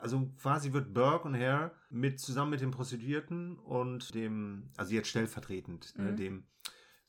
also 0.00 0.30
quasi 0.40 0.72
wird 0.72 0.92
Burke 0.92 1.28
und 1.28 1.34
Hare 1.36 1.72
mit 1.88 2.20
zusammen 2.20 2.50
mit 2.50 2.60
dem 2.60 2.70
Prostituierten 2.70 3.56
und 3.58 4.14
dem, 4.14 4.70
also 4.76 4.92
jetzt 4.94 5.08
stellvertretend, 5.08 5.96
ne, 5.98 6.12
Mhm. 6.12 6.16
dem 6.16 6.44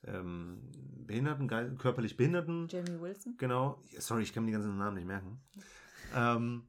ähm, 0.03 0.61
Behinderten, 1.05 1.47
geil- 1.47 1.75
körperlich 1.77 2.17
Behinderten, 2.17 2.67
Jamie 2.69 2.99
Wilson. 2.99 3.35
genau, 3.37 3.83
sorry, 3.99 4.23
ich 4.23 4.33
kann 4.33 4.43
mir 4.43 4.47
die 4.47 4.53
ganzen 4.53 4.77
Namen 4.77 4.95
nicht 4.95 5.05
merken, 5.05 5.41
ähm, 6.15 6.67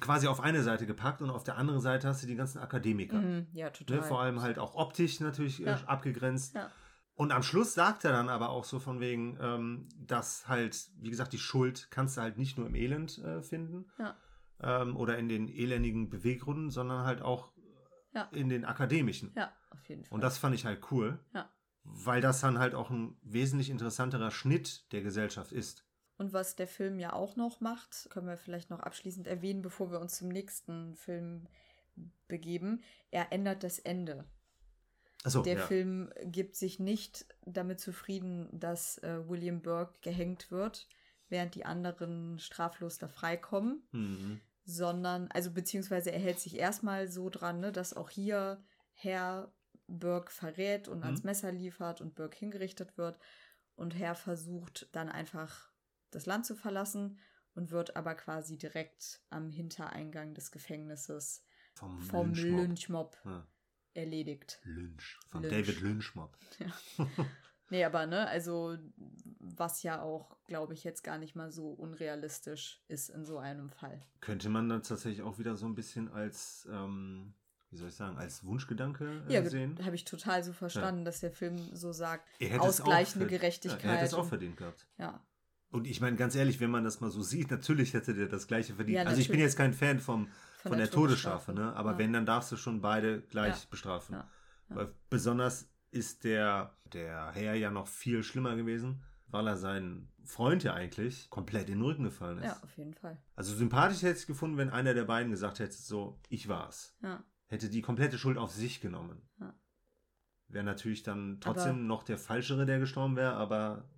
quasi 0.00 0.26
auf 0.28 0.40
eine 0.40 0.62
Seite 0.62 0.86
gepackt 0.86 1.22
und 1.22 1.30
auf 1.30 1.44
der 1.44 1.56
anderen 1.56 1.80
Seite 1.80 2.08
hast 2.08 2.22
du 2.22 2.26
die 2.26 2.34
ganzen 2.36 2.58
Akademiker. 2.58 3.16
Mhm. 3.18 3.46
Ja, 3.52 3.70
total. 3.70 3.96
Ne, 3.98 4.02
vor 4.02 4.20
allem 4.20 4.40
halt 4.42 4.58
auch 4.58 4.74
optisch 4.74 5.20
natürlich 5.20 5.60
äh, 5.62 5.66
Ja. 5.70 5.80
abgegrenzt. 5.86 6.54
Ja. 6.54 6.70
Und 7.14 7.32
am 7.32 7.42
Schluss 7.42 7.74
sagt 7.74 8.04
er 8.04 8.12
dann 8.12 8.28
aber 8.28 8.50
auch 8.50 8.64
so 8.64 8.78
von 8.78 9.00
wegen, 9.00 9.36
ähm, 9.40 9.88
dass 9.96 10.46
halt, 10.46 10.88
wie 11.00 11.10
gesagt, 11.10 11.32
die 11.32 11.38
Schuld 11.38 11.88
kannst 11.90 12.16
du 12.16 12.20
halt 12.20 12.38
nicht 12.38 12.58
nur 12.58 12.66
im 12.68 12.74
Elend 12.76 13.18
äh, 13.18 13.42
finden 13.42 13.86
Ja. 13.98 14.16
ähm, 14.60 14.96
oder 14.96 15.18
in 15.18 15.28
den 15.28 15.48
elendigen 15.48 16.10
Beweggründen, 16.10 16.70
sondern 16.70 17.04
halt 17.04 17.20
auch 17.22 17.50
Ja. 18.14 18.28
in 18.32 18.48
den 18.48 18.64
akademischen. 18.64 19.32
Ja, 19.36 19.52
auf 19.70 19.88
jeden 19.88 20.04
Fall. 20.04 20.14
Und 20.14 20.20
das 20.22 20.38
fand 20.38 20.54
ich 20.54 20.64
halt 20.64 20.80
cool, 20.92 21.18
Ja. 21.34 21.50
weil 21.82 22.20
das 22.20 22.40
dann 22.40 22.58
halt 22.58 22.74
auch 22.76 22.90
ein 22.90 23.16
wesentlich 23.22 23.68
interessanterer 23.70 24.30
Schnitt 24.30 24.92
der 24.92 25.02
Gesellschaft 25.02 25.50
ist. 25.50 25.84
Und 26.18 26.32
was 26.32 26.56
der 26.56 26.66
Film 26.66 26.98
ja 26.98 27.12
auch 27.12 27.36
noch 27.36 27.60
macht, 27.60 28.08
können 28.10 28.26
wir 28.26 28.36
vielleicht 28.36 28.70
noch 28.70 28.80
abschließend 28.80 29.28
erwähnen, 29.28 29.62
bevor 29.62 29.90
wir 29.92 30.00
uns 30.00 30.18
zum 30.18 30.28
nächsten 30.28 30.96
Film 30.96 31.46
begeben. 32.26 32.82
Er 33.10 33.32
ändert 33.32 33.62
das 33.62 33.78
Ende. 33.78 34.24
Achso, 35.24 35.42
der 35.42 35.58
ja. 35.58 35.66
Film 35.66 36.10
gibt 36.24 36.56
sich 36.56 36.80
nicht 36.80 37.26
damit 37.46 37.80
zufrieden, 37.80 38.48
dass 38.52 38.98
äh, 38.98 39.28
William 39.28 39.62
Burke 39.62 39.94
gehängt 40.02 40.50
wird, 40.50 40.88
während 41.28 41.54
die 41.54 41.64
anderen 41.64 42.38
straflos 42.38 42.98
da 42.98 43.08
freikommen, 43.08 43.82
Mhm. 43.92 44.40
sondern, 44.64 45.30
also 45.30 45.52
beziehungsweise 45.52 46.10
er 46.12 46.20
hält 46.20 46.40
sich 46.40 46.56
erstmal 46.56 47.08
so 47.08 47.30
dran, 47.30 47.60
ne, 47.60 47.72
dass 47.72 47.94
auch 47.94 48.10
hier 48.10 48.62
Herr 48.92 49.52
Burke 49.86 50.32
verrät 50.32 50.88
und 50.88 50.98
mhm. 50.98 51.04
ans 51.04 51.22
Messer 51.24 51.52
liefert 51.52 52.00
und 52.00 52.14
Burke 52.14 52.38
hingerichtet 52.38 52.98
wird. 52.98 53.18
Und 53.76 53.96
Herr 53.96 54.14
versucht 54.16 54.88
dann 54.92 55.08
einfach 55.08 55.70
das 56.10 56.26
Land 56.26 56.46
zu 56.46 56.54
verlassen 56.54 57.18
und 57.54 57.70
wird 57.70 57.96
aber 57.96 58.14
quasi 58.14 58.56
direkt 58.56 59.20
am 59.30 59.50
Hintereingang 59.50 60.34
des 60.34 60.50
Gefängnisses 60.50 61.44
vom, 61.74 62.00
vom 62.00 62.32
Lynchmob, 62.32 62.60
Lynchmob 62.60 63.18
ja. 63.24 63.46
erledigt. 63.94 64.60
Lynch. 64.64 65.18
Von 65.28 65.42
Lynch. 65.42 65.54
David 65.54 65.80
Lynchmob. 65.80 66.36
Ja. 66.58 67.06
nee, 67.70 67.84
aber 67.84 68.06
ne, 68.06 68.26
also 68.28 68.78
was 69.40 69.82
ja 69.82 70.00
auch, 70.00 70.36
glaube 70.46 70.74
ich, 70.74 70.84
jetzt 70.84 71.02
gar 71.02 71.18
nicht 71.18 71.34
mal 71.36 71.50
so 71.50 71.70
unrealistisch 71.70 72.82
ist 72.88 73.10
in 73.10 73.24
so 73.24 73.38
einem 73.38 73.70
Fall. 73.70 74.00
Könnte 74.20 74.48
man 74.48 74.68
dann 74.68 74.82
tatsächlich 74.82 75.22
auch 75.22 75.38
wieder 75.38 75.56
so 75.56 75.66
ein 75.66 75.74
bisschen 75.74 76.10
als 76.10 76.66
ähm, 76.70 77.34
wie 77.70 77.76
soll 77.76 77.88
ich 77.88 77.94
sagen, 77.94 78.16
als 78.16 78.44
Wunschgedanke 78.44 79.24
äh, 79.28 79.34
ja, 79.34 79.44
sehen. 79.44 79.78
habe 79.84 79.94
ich 79.94 80.04
total 80.04 80.42
so 80.42 80.52
verstanden, 80.52 81.00
ja. 81.00 81.04
dass 81.04 81.20
der 81.20 81.32
Film 81.32 81.58
so 81.74 81.92
sagt, 81.92 82.26
ausgleichende 82.58 83.26
Gerechtigkeit. 83.26 83.84
Ja, 83.84 83.90
er 83.90 83.96
hätte 83.96 84.06
es 84.06 84.14
auch 84.14 84.26
verdient 84.26 84.56
gehabt. 84.56 84.86
Ja. 84.96 85.22
Und 85.70 85.86
ich 85.86 86.00
meine, 86.00 86.16
ganz 86.16 86.34
ehrlich, 86.34 86.60
wenn 86.60 86.70
man 86.70 86.84
das 86.84 87.00
mal 87.00 87.10
so 87.10 87.22
sieht, 87.22 87.50
natürlich 87.50 87.94
hätte 87.94 88.14
der 88.14 88.26
das 88.26 88.46
Gleiche 88.46 88.74
verdient. 88.74 89.06
also 89.06 89.20
ich 89.20 89.28
bin 89.28 89.40
jetzt 89.40 89.56
kein 89.56 89.74
Fan 89.74 89.98
vom, 89.98 90.26
von, 90.26 90.70
von 90.70 90.78
der, 90.78 90.86
der, 90.86 90.94
Todesstrafe, 90.94 91.52
ne? 91.52 91.74
aber 91.74 91.98
wenn, 91.98 92.12
dann 92.12 92.24
darfst 92.24 92.50
du 92.52 92.56
schon 92.56 92.80
beide 92.80 93.20
gleich 93.22 93.68
bestrafen. 93.68 94.16
Weil 94.68 94.92
besonders 95.10 95.70
ist 95.90 96.24
der, 96.24 96.76
der 96.92 97.32
Herr 97.32 97.54
ja 97.54 97.70
noch 97.70 97.86
viel 97.86 98.22
schlimmer 98.22 98.56
gewesen, 98.56 99.02
weil 99.28 99.46
er 99.46 99.56
seinen 99.56 100.10
Freund 100.24 100.62
ja 100.62 100.74
eigentlich 100.74 101.28
komplett 101.30 101.68
in 101.68 101.78
den 101.78 101.82
Rücken 101.82 102.04
gefallen 102.04 102.38
ist. 102.38 102.44
Ja, 102.44 102.60
auf 102.62 102.76
jeden 102.76 102.94
Fall. 102.94 103.18
Also 103.34 103.54
sympathisch 103.54 104.02
hätte 104.02 104.18
ich 104.18 104.26
gefunden, 104.26 104.56
wenn 104.58 104.70
einer 104.70 104.94
der 104.94 105.04
beiden 105.04 105.30
gesagt 105.30 105.58
hätte, 105.58 105.74
so, 105.74 106.18
ich 106.28 106.48
war's. 106.48 106.96
Ja 107.02 107.24
hätte 107.48 107.68
die 107.68 107.82
komplette 107.82 108.18
Schuld 108.18 108.38
auf 108.38 108.52
sich 108.52 108.80
genommen. 108.80 109.22
Ja. 109.40 109.54
Wäre 110.48 110.64
natürlich 110.64 111.02
dann 111.02 111.38
trotzdem 111.40 111.76
aber 111.76 111.80
noch 111.80 112.02
der 112.04 112.18
Falschere, 112.18 112.66
der 112.66 112.78
gestorben 112.78 113.16
wäre, 113.16 113.34
aber 113.34 113.88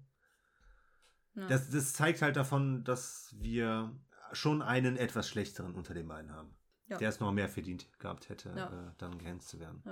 ja. 1.35 1.47
das, 1.49 1.71
das 1.71 1.93
zeigt 1.93 2.23
halt 2.23 2.37
davon, 2.37 2.85
dass 2.85 3.35
wir 3.39 3.95
schon 4.33 4.63
einen 4.63 4.97
etwas 4.97 5.29
schlechteren 5.29 5.75
unter 5.75 5.95
den 5.95 6.09
beiden 6.09 6.33
haben. 6.33 6.55
Ja. 6.89 6.99
Der 6.99 7.09
es 7.09 7.21
noch 7.21 7.33
mehr 7.33 7.49
verdient 7.49 7.87
gehabt 7.99 8.29
hätte, 8.29 8.51
äh, 8.51 8.95
dann 8.99 9.19
gehänzt 9.19 9.49
zu 9.49 9.61
werden. 9.61 9.83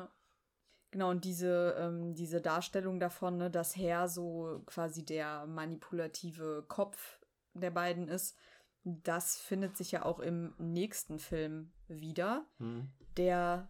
Genau, 0.90 1.10
und 1.10 1.24
diese, 1.24 1.77
ähm, 1.78 2.15
diese 2.15 2.40
Darstellung 2.40 2.98
davon, 2.98 3.36
ne, 3.36 3.51
dass 3.51 3.77
Herr 3.77 4.09
so 4.09 4.62
quasi 4.66 5.05
der 5.05 5.47
manipulative 5.47 6.65
Kopf 6.66 7.20
der 7.55 7.70
beiden 7.70 8.09
ist, 8.09 8.36
das 8.85 9.39
findet 9.39 9.77
sich 9.77 9.93
ja 9.93 10.05
auch 10.05 10.19
im 10.19 10.55
nächsten 10.59 11.19
Film 11.19 11.73
wieder. 11.89 12.47
Mhm 12.59 12.90
der 13.19 13.69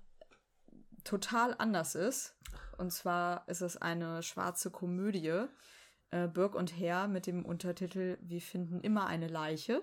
total 1.03 1.55
anders 1.59 1.95
ist. 1.95 2.37
Und 2.77 2.93
zwar 2.93 3.49
ist 3.49 3.63
es 3.63 3.77
eine 3.77 4.23
schwarze 4.23 4.71
Komödie, 4.71 5.47
äh, 6.11 6.29
Birk 6.29 6.55
und 6.55 6.79
Herr 6.79 7.09
mit 7.09 7.27
dem 7.27 7.45
Untertitel 7.45 8.19
Wir 8.21 8.41
finden 8.41 8.81
immer 8.81 9.07
eine 9.07 9.29
Leiche 9.29 9.83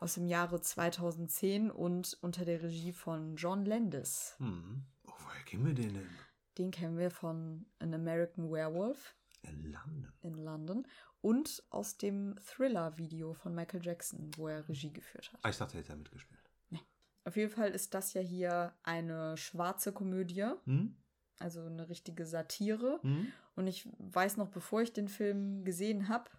aus 0.00 0.14
dem 0.14 0.26
Jahre 0.26 0.60
2010 0.60 1.70
und 1.70 2.18
unter 2.20 2.44
der 2.44 2.62
Regie 2.62 2.92
von 2.92 3.36
John 3.36 3.64
Landis. 3.64 4.34
Hm. 4.38 4.84
Oh, 5.06 5.12
woher 5.24 5.42
kennen 5.44 5.66
wir 5.66 5.74
den 5.74 5.94
denn? 5.94 6.08
Den 6.58 6.70
kennen 6.70 6.98
wir 6.98 7.10
von 7.10 7.66
An 7.78 7.94
American 7.94 8.50
Werewolf. 8.50 9.14
In 9.42 9.72
London. 9.72 10.12
In 10.22 10.34
London. 10.34 10.86
Und 11.20 11.62
aus 11.70 11.96
dem 11.96 12.36
Thriller-Video 12.44 13.34
von 13.34 13.54
Michael 13.54 13.84
Jackson, 13.84 14.30
wo 14.36 14.48
er 14.48 14.68
Regie 14.68 14.92
geführt 14.92 15.32
hat. 15.32 15.40
Ah, 15.42 15.48
ich 15.48 15.56
dachte, 15.56 15.78
er 15.78 15.82
hätte 15.82 15.96
mitgespielt. 15.96 16.40
Auf 17.24 17.36
jeden 17.36 17.50
Fall 17.50 17.70
ist 17.70 17.94
das 17.94 18.12
ja 18.12 18.20
hier 18.20 18.74
eine 18.82 19.36
schwarze 19.36 19.92
Komödie. 19.92 20.46
Hm? 20.64 20.94
Also 21.38 21.64
eine 21.64 21.88
richtige 21.88 22.26
Satire. 22.26 23.00
Hm? 23.02 23.32
Und 23.56 23.66
ich 23.66 23.88
weiß 23.98 24.36
noch, 24.36 24.48
bevor 24.48 24.82
ich 24.82 24.92
den 24.92 25.08
Film 25.08 25.64
gesehen 25.64 26.08
habe, 26.08 26.30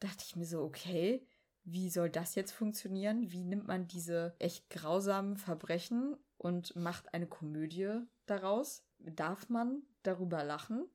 dachte 0.00 0.24
ich 0.26 0.36
mir 0.36 0.46
so, 0.46 0.62
okay, 0.62 1.26
wie 1.64 1.90
soll 1.90 2.08
das 2.08 2.34
jetzt 2.34 2.52
funktionieren? 2.52 3.30
Wie 3.30 3.44
nimmt 3.44 3.66
man 3.66 3.88
diese 3.88 4.34
echt 4.38 4.70
grausamen 4.70 5.36
Verbrechen 5.36 6.16
und 6.36 6.74
macht 6.76 7.12
eine 7.12 7.26
Komödie 7.26 8.00
daraus? 8.26 8.84
Darf 8.98 9.48
man 9.48 9.82
darüber 10.02 10.44
lachen, 10.44 10.86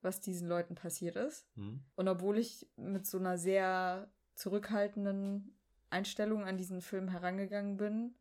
was 0.00 0.20
diesen 0.20 0.48
Leuten 0.48 0.74
passiert 0.74 1.16
ist? 1.16 1.46
Hm? 1.54 1.84
Und 1.94 2.08
obwohl 2.08 2.38
ich 2.38 2.68
mit 2.76 3.06
so 3.06 3.18
einer 3.18 3.38
sehr 3.38 4.10
zurückhaltenden 4.34 5.56
Einstellung 5.90 6.44
an 6.44 6.56
diesen 6.56 6.80
Film 6.80 7.08
herangegangen 7.08 7.76
bin, 7.76 8.14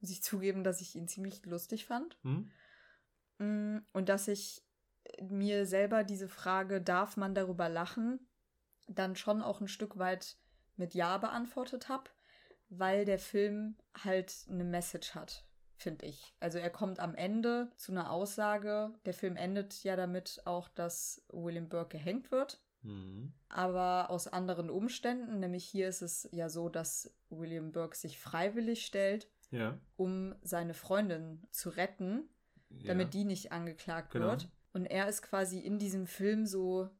muss 0.00 0.10
ich 0.10 0.22
zugeben, 0.22 0.64
dass 0.64 0.80
ich 0.80 0.94
ihn 0.96 1.08
ziemlich 1.08 1.44
lustig 1.46 1.86
fand. 1.86 2.18
Hm? 2.22 2.50
Mm, 3.38 3.78
und 3.92 4.08
dass 4.08 4.28
ich 4.28 4.62
mir 5.22 5.66
selber 5.66 6.04
diese 6.04 6.28
Frage, 6.28 6.80
darf 6.80 7.16
man 7.16 7.34
darüber 7.34 7.68
lachen, 7.68 8.20
dann 8.88 9.16
schon 9.16 9.42
auch 9.42 9.60
ein 9.60 9.68
Stück 9.68 9.98
weit 9.98 10.36
mit 10.76 10.94
Ja 10.94 11.18
beantwortet 11.18 11.88
habe, 11.88 12.10
weil 12.68 13.04
der 13.04 13.18
Film 13.18 13.76
halt 14.02 14.34
eine 14.48 14.64
Message 14.64 15.14
hat, 15.14 15.44
finde 15.76 16.06
ich. 16.06 16.34
Also 16.40 16.58
er 16.58 16.70
kommt 16.70 17.00
am 17.00 17.14
Ende 17.14 17.70
zu 17.76 17.92
einer 17.92 18.10
Aussage. 18.10 18.92
Der 19.04 19.14
Film 19.14 19.36
endet 19.36 19.84
ja 19.84 19.96
damit 19.96 20.42
auch, 20.44 20.68
dass 20.68 21.24
William 21.28 21.68
Burke 21.68 21.98
gehängt 21.98 22.30
wird. 22.30 22.60
Mhm. 22.82 23.32
Aber 23.48 24.10
aus 24.10 24.28
anderen 24.28 24.68
Umständen, 24.70 25.40
nämlich 25.40 25.64
hier 25.64 25.88
ist 25.88 26.02
es 26.02 26.28
ja 26.32 26.48
so, 26.48 26.68
dass 26.68 27.14
William 27.30 27.72
Burke 27.72 27.96
sich 27.96 28.18
freiwillig 28.18 28.84
stellt, 28.84 29.28
ja. 29.50 29.78
um 29.96 30.34
seine 30.42 30.74
Freundin 30.74 31.46
zu 31.50 31.70
retten, 31.70 32.28
ja. 32.68 32.88
damit 32.88 33.14
die 33.14 33.24
nicht 33.24 33.52
angeklagt 33.52 34.10
genau. 34.10 34.26
wird. 34.26 34.48
Und 34.74 34.86
er 34.86 35.08
ist 35.08 35.22
quasi 35.22 35.60
in 35.60 35.78
diesem 35.78 36.06
Film 36.06 36.46
so 36.46 36.90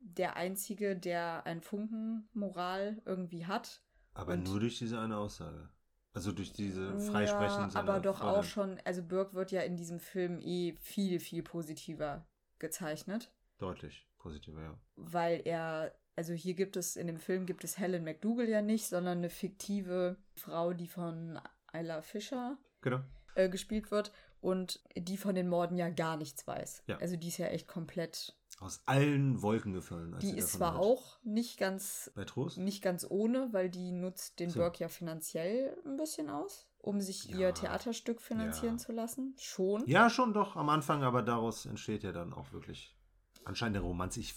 der 0.00 0.36
Einzige, 0.36 0.94
der 0.94 1.46
ein 1.46 1.62
Funken 1.62 2.28
Moral 2.34 3.00
irgendwie 3.06 3.46
hat. 3.46 3.80
Aber 4.14 4.34
Und 4.34 4.44
nur 4.44 4.60
durch 4.60 4.78
diese 4.78 5.00
eine 5.00 5.16
Aussage. 5.16 5.70
Also 6.12 6.30
durch 6.30 6.52
diese 6.52 7.00
Freisprechen. 7.00 7.70
Ja, 7.70 7.74
aber 7.74 8.00
doch 8.00 8.18
Freundin. 8.18 8.36
auch 8.36 8.44
schon, 8.44 8.80
also 8.84 9.02
Burke 9.02 9.32
wird 9.32 9.50
ja 9.50 9.62
in 9.62 9.76
diesem 9.76 9.98
Film 9.98 10.40
eh 10.42 10.74
viel, 10.82 11.18
viel 11.20 11.42
positiver 11.42 12.26
gezeichnet. 12.58 13.32
Deutlich 13.56 14.06
positiver, 14.18 14.60
ja. 14.60 14.78
Weil 14.96 15.40
er, 15.46 15.94
also 16.16 16.34
hier 16.34 16.52
gibt 16.52 16.76
es, 16.76 16.96
in 16.96 17.06
dem 17.06 17.18
Film 17.18 17.46
gibt 17.46 17.64
es 17.64 17.78
Helen 17.78 18.04
McDougall 18.04 18.48
ja 18.48 18.60
nicht, 18.60 18.86
sondern 18.86 19.18
eine 19.18 19.30
fiktive 19.30 20.18
Frau, 20.36 20.74
die 20.74 20.86
von 20.86 21.40
Isla 21.72 22.02
Fisher 22.02 22.58
genau. 22.82 23.00
äh, 23.34 23.48
gespielt 23.48 23.90
wird 23.90 24.12
und 24.42 24.82
die 24.96 25.16
von 25.16 25.36
den 25.36 25.48
Morden 25.48 25.76
ja 25.76 25.88
gar 25.88 26.16
nichts 26.16 26.46
weiß. 26.46 26.82
Ja. 26.88 26.98
Also 26.98 27.16
die 27.16 27.28
ist 27.28 27.38
ja 27.38 27.46
echt 27.46 27.68
komplett 27.68 28.36
aus 28.58 28.82
allen 28.86 29.40
Wolken 29.40 29.72
gefallen. 29.72 30.16
die 30.20 30.36
ist 30.36 30.52
zwar 30.52 30.74
hört. 30.74 30.82
auch 30.82 31.18
nicht 31.24 31.58
ganz 31.58 32.12
nicht 32.56 32.82
ganz 32.82 33.06
ohne, 33.08 33.48
weil 33.52 33.70
die 33.70 33.92
nutzt 33.92 34.40
den 34.40 34.50
so. 34.50 34.58
Burke 34.58 34.80
ja 34.80 34.88
finanziell 34.88 35.76
ein 35.86 35.96
bisschen 35.96 36.28
aus, 36.28 36.68
um 36.78 37.00
sich 37.00 37.24
ja. 37.24 37.38
ihr 37.38 37.54
Theaterstück 37.54 38.20
finanzieren 38.20 38.76
ja. 38.76 38.78
zu 38.78 38.92
lassen. 38.92 39.34
Schon. 39.38 39.86
Ja, 39.86 40.10
schon 40.10 40.34
doch 40.34 40.56
am 40.56 40.68
Anfang, 40.68 41.02
aber 41.02 41.22
daraus 41.22 41.64
entsteht 41.64 42.02
ja 42.02 42.12
dann 42.12 42.32
auch 42.32 42.52
wirklich 42.52 42.96
anscheinend 43.44 43.78
eine 43.78 43.86
Romanze. 43.86 44.20
Ich, 44.20 44.34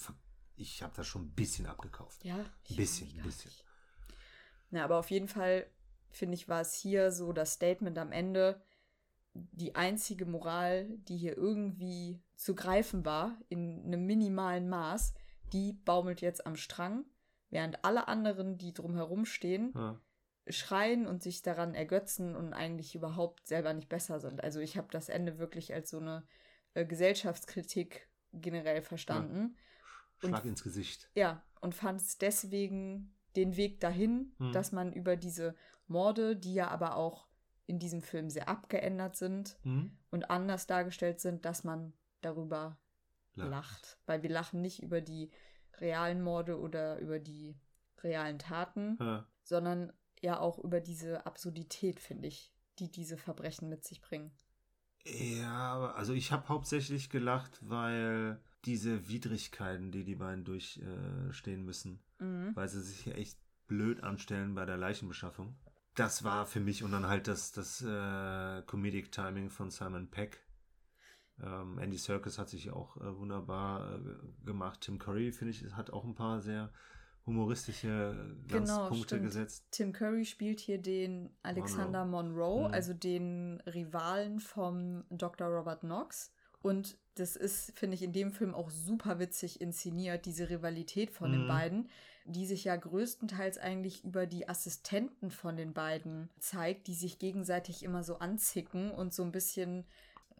ich 0.56 0.84
habe 0.84 0.94
das 0.96 1.08
schon 1.08 1.24
ein 1.24 1.34
bisschen 1.34 1.66
abgekauft. 1.66 2.24
Ja, 2.24 2.38
ein 2.38 2.76
bisschen, 2.76 3.10
ein 3.10 3.24
bisschen. 3.24 3.52
Na, 4.70 4.84
aber 4.84 4.98
auf 4.98 5.10
jeden 5.10 5.28
Fall 5.28 5.68
finde 6.10 6.36
ich, 6.36 6.48
war 6.48 6.62
es 6.62 6.74
hier 6.76 7.12
so 7.12 7.34
das 7.34 7.54
Statement 7.54 7.98
am 7.98 8.12
Ende, 8.12 8.62
die 9.36 9.76
einzige 9.76 10.26
Moral, 10.26 10.88
die 11.10 11.18
hier 11.18 11.38
irgendwie 11.38 12.22
zu 12.36 12.56
greifen 12.56 13.06
war, 13.06 13.38
in 13.50 13.84
einem 13.86 14.06
minimalen 14.06 14.70
Maß, 14.70 15.14
die 15.52 15.74
baumelt 15.74 16.22
jetzt 16.22 16.48
am 16.48 16.56
Strang, 16.56 17.06
während 17.50 17.84
alle 17.84 18.08
anderen, 18.08 18.58
die 18.58 18.74
drumherum 18.74 19.26
stehen, 19.26 19.74
ja. 19.76 20.00
schreien 20.48 21.06
und 21.06 21.22
sich 21.22 21.42
daran 21.42 21.76
ergötzen 21.76 22.36
und 22.36 22.54
eigentlich 22.54 22.96
überhaupt 22.96 23.48
selber 23.48 23.74
nicht 23.74 23.90
besser 23.90 24.20
sind. 24.20 24.44
Also 24.44 24.60
ich 24.60 24.78
habe 24.78 24.88
das 24.92 25.10
Ende 25.10 25.38
wirklich 25.38 25.74
als 25.74 25.90
so 25.90 26.00
eine 26.00 26.26
äh, 26.74 26.86
Gesellschaftskritik 26.86 28.10
generell 28.32 28.82
verstanden. 28.82 29.56
Ja. 30.22 30.30
Schlag 30.30 30.44
und, 30.44 30.50
ins 30.50 30.64
Gesicht. 30.64 31.10
Ja, 31.14 31.44
und 31.60 31.76
fand 31.76 32.00
es 32.02 32.18
deswegen 32.18 33.14
den 33.36 33.58
Weg 33.58 33.82
dahin, 33.82 34.34
hm. 34.38 34.54
dass 34.54 34.72
man 34.72 34.94
über 34.94 35.18
diese 35.18 35.56
Morde, 35.88 36.38
die 36.38 36.54
ja 36.54 36.70
aber 36.70 36.96
auch 36.96 37.25
in 37.68 37.80
diesem 37.80 38.02
Film 38.02 38.30
sehr 38.30 38.48
abgeändert 38.48 39.16
sind 39.16 39.58
hm. 39.64 39.98
und 40.12 40.30
anders 40.30 40.68
dargestellt 40.68 41.20
sind, 41.20 41.46
dass 41.46 41.64
man 41.64 41.94
darüber 42.22 42.78
lacht. 43.34 43.50
lacht. 43.50 44.00
Weil 44.06 44.24
wir 44.24 44.30
lachen 44.30 44.62
nicht 44.62 44.84
über 44.84 45.02
die 45.02 45.32
realen 45.80 46.22
Morde 46.22 46.60
oder 46.60 47.00
über 47.00 47.20
die 47.20 47.58
realen 48.04 48.40
Taten, 48.40 48.98
ja. 49.00 49.28
sondern 49.44 49.92
ja 50.22 50.40
auch 50.40 50.60
über 50.60 50.80
diese 50.80 51.26
Absurdität, 51.26 52.00
finde 52.00 52.28
ich, 52.28 52.54
die 52.80 52.92
diese 52.92 53.18
Verbrechen 53.18 53.70
mit 53.70 53.84
sich 53.84 54.02
bringen. 54.02 54.32
Ja, 55.06 55.92
also 55.92 56.14
ich 56.14 56.32
habe 56.32 56.50
hauptsächlich 56.50 57.10
gelacht, 57.10 57.60
weil 57.62 58.42
diese 58.66 59.08
Widrigkeiten, 59.08 59.92
die 59.92 60.04
die 60.04 60.16
beiden 60.16 60.44
durchstehen 60.44 61.64
müssen, 61.64 62.04
mhm. 62.20 62.56
weil 62.56 62.68
sie 62.68 62.82
sich 62.82 63.02
hier 63.02 63.16
echt 63.16 63.38
blöd 63.68 64.04
anstellen 64.04 64.56
bei 64.56 64.66
der 64.66 64.78
Leichenbeschaffung. 64.78 65.56
Das 65.96 66.24
war 66.24 66.46
für 66.46 66.60
mich 66.60 66.84
und 66.84 66.92
dann 66.92 67.08
halt 67.08 67.28
das, 67.28 67.52
das 67.52 67.82
äh, 67.82 68.62
Comedic 68.68 69.12
Timing 69.12 69.50
von 69.50 69.72
Simon 69.72 70.10
Peck. 70.10 70.46
Ähm, 71.42 71.80
Andy 71.80 71.98
Serkis 71.98 72.38
hat 72.38 72.50
sich 72.50 72.72
auch 72.72 72.98
äh, 72.98 73.18
wunderbar 73.18 74.00
äh, 74.00 74.46
gemacht. 74.46 74.82
Tim 74.82 75.00
Curry, 75.00 75.32
finde 75.32 75.52
ich, 75.52 75.64
hat 75.74 75.92
auch 75.92 76.06
ein 76.06 76.16
paar 76.16 76.42
sehr 76.42 76.72
humoristische 77.26 78.36
Glanzpunkte 78.48 79.16
genau, 79.16 79.28
gesetzt. 79.28 79.66
Tim 79.72 79.94
Curry 79.94 80.26
spielt 80.26 80.60
hier 80.60 80.82
den 80.82 81.32
Alexander 81.44 82.06
Monroe, 82.06 82.38
Monroe 82.38 82.68
mhm. 82.68 82.74
also 82.74 82.94
den 82.94 83.62
Rivalen 83.66 84.40
vom 84.40 85.04
Dr. 85.10 85.48
Robert 85.48 85.82
Knox. 85.82 86.32
Und 86.62 86.98
das 87.16 87.36
ist, 87.36 87.78
finde 87.78 87.96
ich, 87.96 88.04
in 88.04 88.14
dem 88.14 88.32
Film 88.32 88.54
auch 88.54 88.70
super 88.70 89.20
witzig 89.20 89.62
inszeniert, 89.62 90.26
diese 90.26 90.50
Rivalität 90.50 91.12
von 91.12 91.32
mhm. 91.32 91.34
den 91.34 91.48
beiden, 91.48 91.90
die 92.26 92.46
sich 92.46 92.64
ja 92.64 92.76
größtenteils 92.76 93.58
eigentlich 93.58 94.04
über 94.04 94.26
die 94.26 94.50
Assistenten 94.50 95.32
von 95.32 95.56
den 95.56 95.74
beiden 95.74 96.30
zeigt, 96.40 96.88
die 96.88 96.96
sich 96.96 97.20
gegenseitig 97.20 97.84
immer 97.84 98.04
so 98.04 98.18
anzicken 98.18 98.92
und 98.92 99.14
so 99.14 99.24
ein 99.24 99.32
bisschen, 99.32 99.86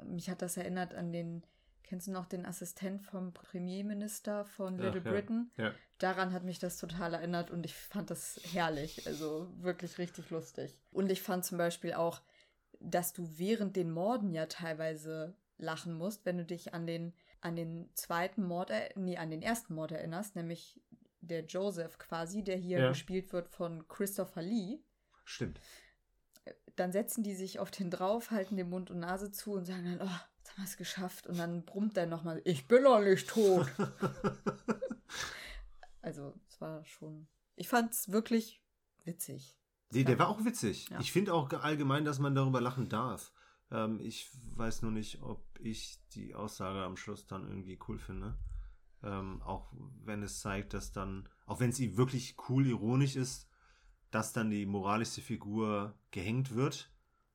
mich 0.04 0.30
hat 0.30 0.42
das 0.42 0.58
erinnert 0.58 0.94
an 0.94 1.12
den 1.12 1.44
Kennst 1.88 2.08
du 2.08 2.12
noch 2.12 2.26
den 2.26 2.48
Assistent 2.48 3.04
vom 3.04 3.32
Premierminister 3.32 4.44
von 4.44 4.78
Little 4.80 5.02
Ach, 5.02 5.06
ja. 5.06 5.12
Britain? 5.12 5.52
Ja. 5.56 5.72
Daran 6.00 6.34
hat 6.34 6.44
mich 6.44 6.58
das 6.58 6.78
total 6.78 7.14
erinnert 7.14 7.52
und 7.52 7.64
ich 7.64 7.76
fand 7.76 8.10
das 8.10 8.40
herrlich. 8.54 9.06
Also 9.06 9.48
wirklich 9.58 10.00
richtig 10.00 10.32
lustig. 10.32 10.80
Und 10.92 11.12
ich 11.12 11.22
fand 11.22 11.46
zum 11.46 11.60
Beispiel 11.60 11.94
auch, 11.94 12.22
dass 12.80 13.14
du 13.14 13.30
während 13.38 13.76
den 13.76 13.92
Morden 13.92 14.34
ja 14.34 14.48
teilweise 14.48 15.36
lachen 15.58 15.94
musst, 15.94 16.26
wenn 16.26 16.38
du 16.38 16.46
dich 16.46 16.74
an 16.74 16.88
den, 16.88 17.14
an 17.40 17.56
den 17.56 17.90
zweiten 17.94 18.44
Mord, 18.44 18.72
nee, 18.96 19.18
an 19.18 19.30
den 19.30 19.44
ersten 19.44 19.76
Mord 19.76 19.92
erinnerst, 19.92 20.36
nämlich 20.36 20.82
der 21.28 21.46
Joseph 21.46 21.98
quasi, 21.98 22.44
der 22.44 22.58
hier 22.58 22.80
ja. 22.80 22.90
gespielt 22.90 23.34
wird 23.34 23.50
von 23.50 23.88
Christopher 23.88 24.42
Lee. 24.42 24.80
Stimmt. 25.24 25.60
Dann 26.76 26.92
setzen 26.92 27.24
die 27.24 27.34
sich 27.34 27.60
auf 27.60 27.72
den 27.72 27.90
drauf, 27.90 28.32
halten 28.32 28.58
den 28.58 28.70
Mund 28.70 28.92
und 28.92 29.00
Nase 29.00 29.32
zu 29.32 29.54
und 29.54 29.66
sagen 29.66 29.86
dann, 29.86 30.08
oh, 30.08 30.20
haben 30.56 30.64
wir 30.64 30.66
es 30.66 30.78
geschafft. 30.78 31.28
Und 31.28 31.38
dann 31.38 31.66
brummt 31.66 31.98
er 31.98 32.06
nochmal, 32.06 32.42
ich 32.46 32.68
bin 32.68 32.84
noch 32.84 33.02
nicht 33.02 33.30
tot. 33.30 33.68
also, 36.02 36.34
es 36.48 36.62
war 36.62 36.86
schon. 36.86 37.28
Ich 37.56 37.68
fand 37.68 37.94
es 37.94 38.12
wirklich 38.12 38.64
witzig. 39.04 39.58
Nee, 39.92 40.04
der 40.04 40.20
war 40.20 40.30
auch 40.30 40.44
witzig. 40.44 40.90
Ja. 40.90 41.00
Ich 41.00 41.12
finde 41.12 41.34
auch 41.34 41.52
allgemein, 41.52 42.06
dass 42.06 42.20
man 42.20 42.36
darüber 42.36 42.62
lachen 42.62 42.90
darf. 42.90 43.32
Ähm, 43.72 44.00
ich 44.02 44.30
weiß 44.56 44.82
nur 44.82 44.92
nicht, 44.92 45.22
ob 45.22 45.46
ich 45.60 46.00
die 46.14 46.36
Aussage 46.36 46.84
am 46.84 46.98
Schluss 46.98 47.28
dann 47.28 47.48
irgendwie 47.48 47.80
cool 47.88 47.98
finde. 47.98 48.38
Ähm, 49.06 49.42
auch 49.44 49.72
wenn 50.04 50.24
es 50.24 50.42
zeigt, 50.42 50.74
dass 50.74 50.92
dann, 50.92 51.30
auch 51.46 51.60
wenn 51.60 51.70
es 51.70 51.80
wirklich 51.80 52.36
cool 52.50 52.66
ironisch 52.66 53.16
ist, 53.16 53.48
dass 54.12 54.34
dann 54.34 54.50
die 54.50 54.66
moralischste 54.66 55.22
Figur 55.22 55.94
gehängt 56.12 56.56
wird 56.56 56.92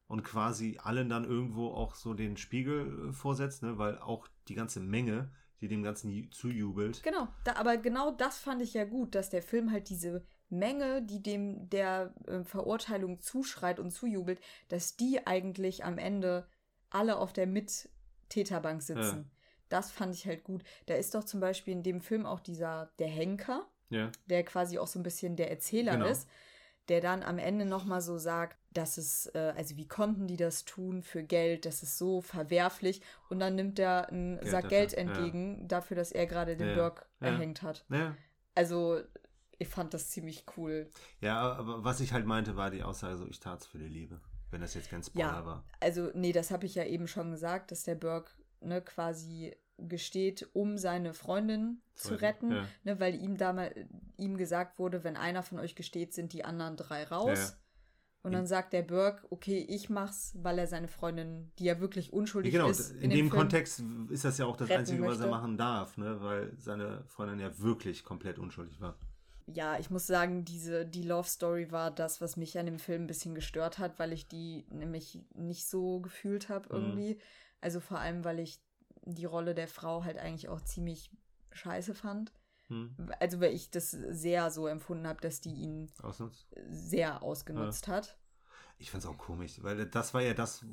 und 0.06 0.24
quasi 0.24 0.78
allen 0.82 1.08
dann 1.08 1.24
irgendwo 1.24 1.68
auch 1.68 1.94
so 1.94 2.14
den 2.14 2.36
Spiegel 2.36 3.10
äh, 3.10 3.12
vorsetzt, 3.12 3.62
ne? 3.62 3.78
weil 3.78 3.98
auch 3.98 4.26
die 4.48 4.54
ganze 4.54 4.80
Menge, 4.80 5.30
die 5.60 5.68
dem 5.68 5.82
Ganzen 5.82 6.30
zujubelt. 6.32 7.02
Genau, 7.02 7.28
da, 7.44 7.54
aber 7.54 7.76
genau 7.76 8.10
das 8.10 8.38
fand 8.38 8.62
ich 8.62 8.74
ja 8.74 8.84
gut, 8.84 9.14
dass 9.14 9.30
der 9.30 9.42
Film 9.42 9.70
halt 9.70 9.88
diese 9.88 10.24
Menge, 10.48 11.02
die 11.02 11.22
dem 11.22 11.68
der 11.70 12.12
äh, 12.26 12.42
Verurteilung 12.42 13.20
zuschreit 13.20 13.78
und 13.78 13.92
zujubelt, 13.92 14.40
dass 14.68 14.96
die 14.96 15.26
eigentlich 15.26 15.84
am 15.84 15.96
Ende 15.96 16.48
alle 16.90 17.18
auf 17.18 17.32
der 17.32 17.46
Mittäterbank 17.46 18.82
sitzen. 18.82 19.30
Ja. 19.30 19.39
Das 19.70 19.90
fand 19.90 20.14
ich 20.14 20.26
halt 20.26 20.44
gut. 20.44 20.62
Da 20.86 20.94
ist 20.94 21.14
doch 21.14 21.24
zum 21.24 21.40
Beispiel 21.40 21.72
in 21.72 21.82
dem 21.82 22.02
Film 22.02 22.26
auch 22.26 22.40
dieser, 22.40 22.90
der 22.98 23.08
Henker, 23.08 23.66
ja. 23.88 24.12
der 24.26 24.44
quasi 24.44 24.78
auch 24.78 24.86
so 24.86 24.98
ein 24.98 25.02
bisschen 25.02 25.36
der 25.36 25.50
Erzähler 25.50 25.92
genau. 25.92 26.06
ist 26.06 26.28
der 26.90 27.00
dann 27.00 27.22
am 27.22 27.38
Ende 27.38 27.64
nochmal 27.64 28.00
so 28.00 28.18
sagt, 28.18 28.58
dass 28.72 28.98
es, 28.98 29.26
äh, 29.34 29.54
also 29.56 29.76
wie 29.76 29.86
konnten 29.86 30.26
die 30.26 30.36
das 30.36 30.64
tun 30.64 31.02
für 31.02 31.22
Geld, 31.22 31.64
das 31.64 31.84
ist 31.84 31.96
so 31.96 32.20
verwerflich. 32.20 33.00
Und 33.28 33.38
dann 33.38 33.54
nimmt 33.54 33.78
er 33.78 34.08
einen 34.08 34.38
Geld 34.38 34.50
Sack 34.50 34.68
Geld 34.68 34.94
entgegen 34.94 35.60
ja. 35.60 35.66
dafür, 35.68 35.96
dass 35.96 36.10
er 36.10 36.26
gerade 36.26 36.56
den 36.56 36.70
ja, 36.70 36.74
Burg 36.74 37.06
ja. 37.20 37.28
erhängt 37.28 37.62
hat. 37.62 37.84
Also 38.56 39.00
ich 39.58 39.68
fand 39.68 39.94
das 39.94 40.10
ziemlich 40.10 40.44
cool. 40.56 40.90
Ja, 41.20 41.40
aber 41.40 41.84
was 41.84 42.00
ich 42.00 42.12
halt 42.12 42.26
meinte, 42.26 42.56
war 42.56 42.70
die 42.70 42.82
Aussage 42.82 43.16
so, 43.16 43.26
ich 43.28 43.38
tat 43.38 43.60
es 43.60 43.66
für 43.66 43.78
die 43.78 43.88
Liebe. 43.88 44.20
Wenn 44.50 44.60
das 44.60 44.74
jetzt 44.74 44.90
kein 44.90 45.04
Spoiler 45.04 45.26
ja, 45.26 45.46
war. 45.46 45.64
Also, 45.78 46.10
nee, 46.14 46.32
das 46.32 46.50
habe 46.50 46.66
ich 46.66 46.74
ja 46.74 46.84
eben 46.84 47.06
schon 47.06 47.30
gesagt, 47.30 47.70
dass 47.70 47.84
der 47.84 47.94
Burg 47.94 48.36
ne, 48.60 48.80
quasi 48.80 49.56
gesteht, 49.78 50.48
um 50.52 50.76
seine 50.76 51.14
Freundin 51.14 51.80
zu 51.94 52.14
retten, 52.14 52.52
ja. 52.52 52.64
ne, 52.84 53.00
weil 53.00 53.14
ihm 53.14 53.36
damals 53.36 53.74
ihm 54.16 54.36
gesagt 54.36 54.78
wurde, 54.78 55.04
wenn 55.04 55.16
einer 55.16 55.42
von 55.42 55.58
euch 55.58 55.74
gesteht, 55.74 56.12
sind 56.12 56.32
die 56.32 56.44
anderen 56.44 56.76
drei 56.76 57.04
raus. 57.04 57.38
Ja. 57.38 57.60
Und 58.22 58.32
dann 58.32 58.46
sagt 58.46 58.74
der 58.74 58.82
Burke, 58.82 59.26
okay, 59.30 59.64
ich 59.66 59.88
mach's, 59.88 60.34
weil 60.36 60.58
er 60.58 60.66
seine 60.66 60.88
Freundin, 60.88 61.52
die 61.58 61.64
ja 61.64 61.80
wirklich 61.80 62.12
unschuldig 62.12 62.52
genau, 62.52 62.68
ist. 62.68 62.90
Genau, 62.90 63.02
in, 63.02 63.10
dem 63.10 63.30
Film 63.30 63.30
Kontext 63.30 63.82
ist 64.10 64.26
das 64.26 64.36
ja 64.36 64.44
auch 64.44 64.58
das 64.58 64.70
Einzige, 64.70 65.00
möchte. 65.00 65.14
was 65.14 65.24
er 65.24 65.30
machen 65.30 65.56
darf, 65.56 65.96
ne? 65.96 66.20
weil 66.20 66.52
seine 66.58 67.02
Freundin 67.06 67.40
ja 67.40 67.58
wirklich 67.60 68.04
komplett 68.04 68.38
unschuldig 68.38 68.78
war. 68.78 68.98
Ja, 69.46 69.78
ich 69.78 69.88
muss 69.88 70.06
sagen, 70.06 70.44
diese, 70.44 70.84
die 70.84 71.02
Love 71.02 71.26
Story 71.26 71.72
war 71.72 71.90
das, 71.90 72.20
was 72.20 72.36
mich 72.36 72.58
an 72.58 72.66
dem 72.66 72.78
Film 72.78 73.04
ein 73.04 73.06
bisschen 73.06 73.34
gestört 73.34 73.78
hat, 73.78 73.98
weil 73.98 74.12
ich 74.12 74.28
die 74.28 74.66
nämlich 74.68 75.18
nicht 75.34 75.66
so 75.66 76.00
gefühlt 76.00 76.50
habe 76.50 76.68
mhm. 76.68 76.84
irgendwie. 76.84 77.14
Mhm. 77.14 77.20
Also 77.60 77.80
vor 77.80 77.98
allem, 77.98 78.24
weil 78.24 78.38
ich 78.38 78.60
die 79.02 79.24
Rolle 79.24 79.54
der 79.54 79.68
Frau 79.68 80.04
halt 80.04 80.18
eigentlich 80.18 80.48
auch 80.48 80.60
ziemlich 80.60 81.10
scheiße 81.52 81.94
fand. 81.94 82.32
Hm. 82.68 82.94
Also 83.18 83.40
weil 83.40 83.52
ich 83.52 83.70
das 83.70 83.90
sehr 83.90 84.50
so 84.50 84.66
empfunden 84.66 85.06
habe, 85.06 85.20
dass 85.20 85.40
die 85.40 85.52
ihn 85.52 85.90
Ausnutzt? 86.02 86.46
sehr 86.68 87.22
ausgenutzt 87.22 87.88
ja. 87.88 87.94
hat. 87.94 88.16
Ich 88.78 88.90
fand 88.90 89.04
es 89.04 89.10
auch 89.10 89.18
komisch, 89.18 89.62
weil 89.62 89.86
das 89.86 90.14
war 90.14 90.22
ja 90.22 90.32
das, 90.32 90.64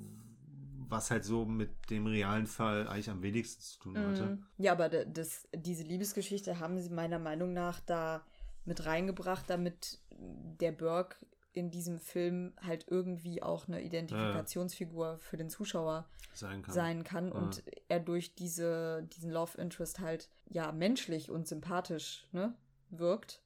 was 0.89 1.11
halt 1.11 1.26
so 1.26 1.45
mit 1.45 1.89
dem 1.89 2.05
realen 2.05 2.47
Fall 2.47 2.88
eigentlich 2.88 3.09
am 3.09 3.22
wenigsten 3.22 3.61
zu 3.61 3.80
tun 3.80 3.97
hatte. 3.97 4.26
Mm, 4.26 4.45
ja, 4.57 4.72
aber 4.72 4.88
das, 4.89 5.47
diese 5.53 5.84
Liebesgeschichte 5.84 6.59
haben 6.59 6.80
sie 6.80 6.89
meiner 6.89 7.19
Meinung 7.19 7.51
nach 7.51 7.80
da 7.81 8.23
mit 8.64 8.85
reingebracht, 8.85 9.49
damit 9.49 9.99
der 10.11 10.72
Burke 10.72 11.18
in 11.57 11.71
diesem 11.71 11.99
Film 11.99 12.53
halt 12.61 12.85
irgendwie 12.88 13.41
auch 13.41 13.67
eine 13.67 13.81
Identifikationsfigur 13.81 15.07
ja. 15.13 15.17
für 15.17 15.38
den 15.38 15.49
Zuschauer 15.49 16.07
sein 16.34 16.61
kann, 16.61 16.73
sein 16.73 17.03
kann 17.03 17.31
und 17.31 17.57
ja. 17.57 17.63
er 17.88 17.99
durch 17.99 18.35
diese, 18.35 19.03
diesen 19.11 19.31
Love 19.31 19.59
Interest 19.59 19.99
halt 19.99 20.29
ja 20.45 20.71
menschlich 20.71 21.31
und 21.31 21.47
sympathisch 21.47 22.27
ne, 22.31 22.55
wirkt. 22.89 23.41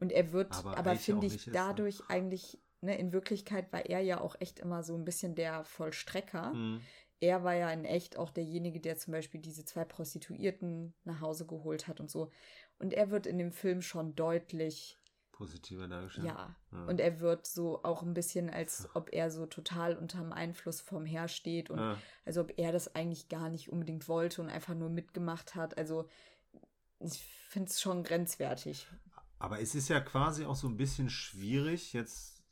Und 0.00 0.10
er 0.10 0.32
wird, 0.32 0.52
aber, 0.52 0.76
aber 0.76 0.96
finde 0.96 1.26
ich, 1.26 1.48
dadurch 1.52 1.96
ist, 1.96 2.00
ne? 2.00 2.10
eigentlich, 2.10 2.58
ne, 2.80 2.98
in 2.98 3.12
Wirklichkeit 3.12 3.72
war 3.72 3.86
er 3.86 4.00
ja 4.00 4.20
auch 4.20 4.36
echt 4.40 4.58
immer 4.58 4.82
so 4.82 4.94
ein 4.96 5.04
bisschen 5.04 5.34
der 5.34 5.64
Vollstrecker. 5.64 6.52
Mhm. 6.52 6.80
Er 7.20 7.44
war 7.44 7.54
ja 7.54 7.70
in 7.70 7.84
echt 7.84 8.18
auch 8.18 8.30
derjenige, 8.30 8.80
der 8.80 8.96
zum 8.96 9.12
Beispiel 9.12 9.40
diese 9.40 9.64
zwei 9.64 9.84
Prostituierten 9.84 10.94
nach 11.04 11.20
Hause 11.20 11.46
geholt 11.46 11.88
hat 11.88 12.00
und 12.00 12.10
so. 12.10 12.30
Und 12.78 12.92
er 12.92 13.10
wird 13.10 13.26
in 13.26 13.38
dem 13.38 13.52
Film 13.52 13.82
schon 13.82 14.14
deutlich 14.14 14.98
positiver 15.34 15.88
dargestellt. 15.88 16.28
Ja. 16.28 16.54
ja. 16.72 16.84
Und 16.84 17.00
er 17.00 17.20
wird 17.20 17.46
so 17.46 17.82
auch 17.82 18.02
ein 18.02 18.14
bisschen, 18.14 18.48
als 18.50 18.88
ob 18.94 19.12
er 19.12 19.30
so 19.30 19.46
total 19.46 19.96
unterm 19.96 20.32
Einfluss 20.32 20.80
vom 20.80 21.04
Herr 21.04 21.26
steht 21.26 21.70
und 21.70 21.78
ja. 21.78 21.98
also 22.24 22.42
ob 22.42 22.56
er 22.56 22.70
das 22.70 22.94
eigentlich 22.94 23.28
gar 23.28 23.48
nicht 23.48 23.70
unbedingt 23.70 24.08
wollte 24.08 24.40
und 24.40 24.48
einfach 24.48 24.74
nur 24.74 24.90
mitgemacht 24.90 25.56
hat. 25.56 25.76
Also 25.76 26.08
ich 27.00 27.18
finde 27.48 27.68
es 27.68 27.80
schon 27.80 28.04
grenzwertig. 28.04 28.86
Aber 29.40 29.60
es 29.60 29.74
ist 29.74 29.88
ja 29.88 30.00
quasi 30.00 30.44
auch 30.44 30.54
so 30.54 30.68
ein 30.68 30.76
bisschen 30.76 31.10
schwierig 31.10 31.92
jetzt 31.92 32.42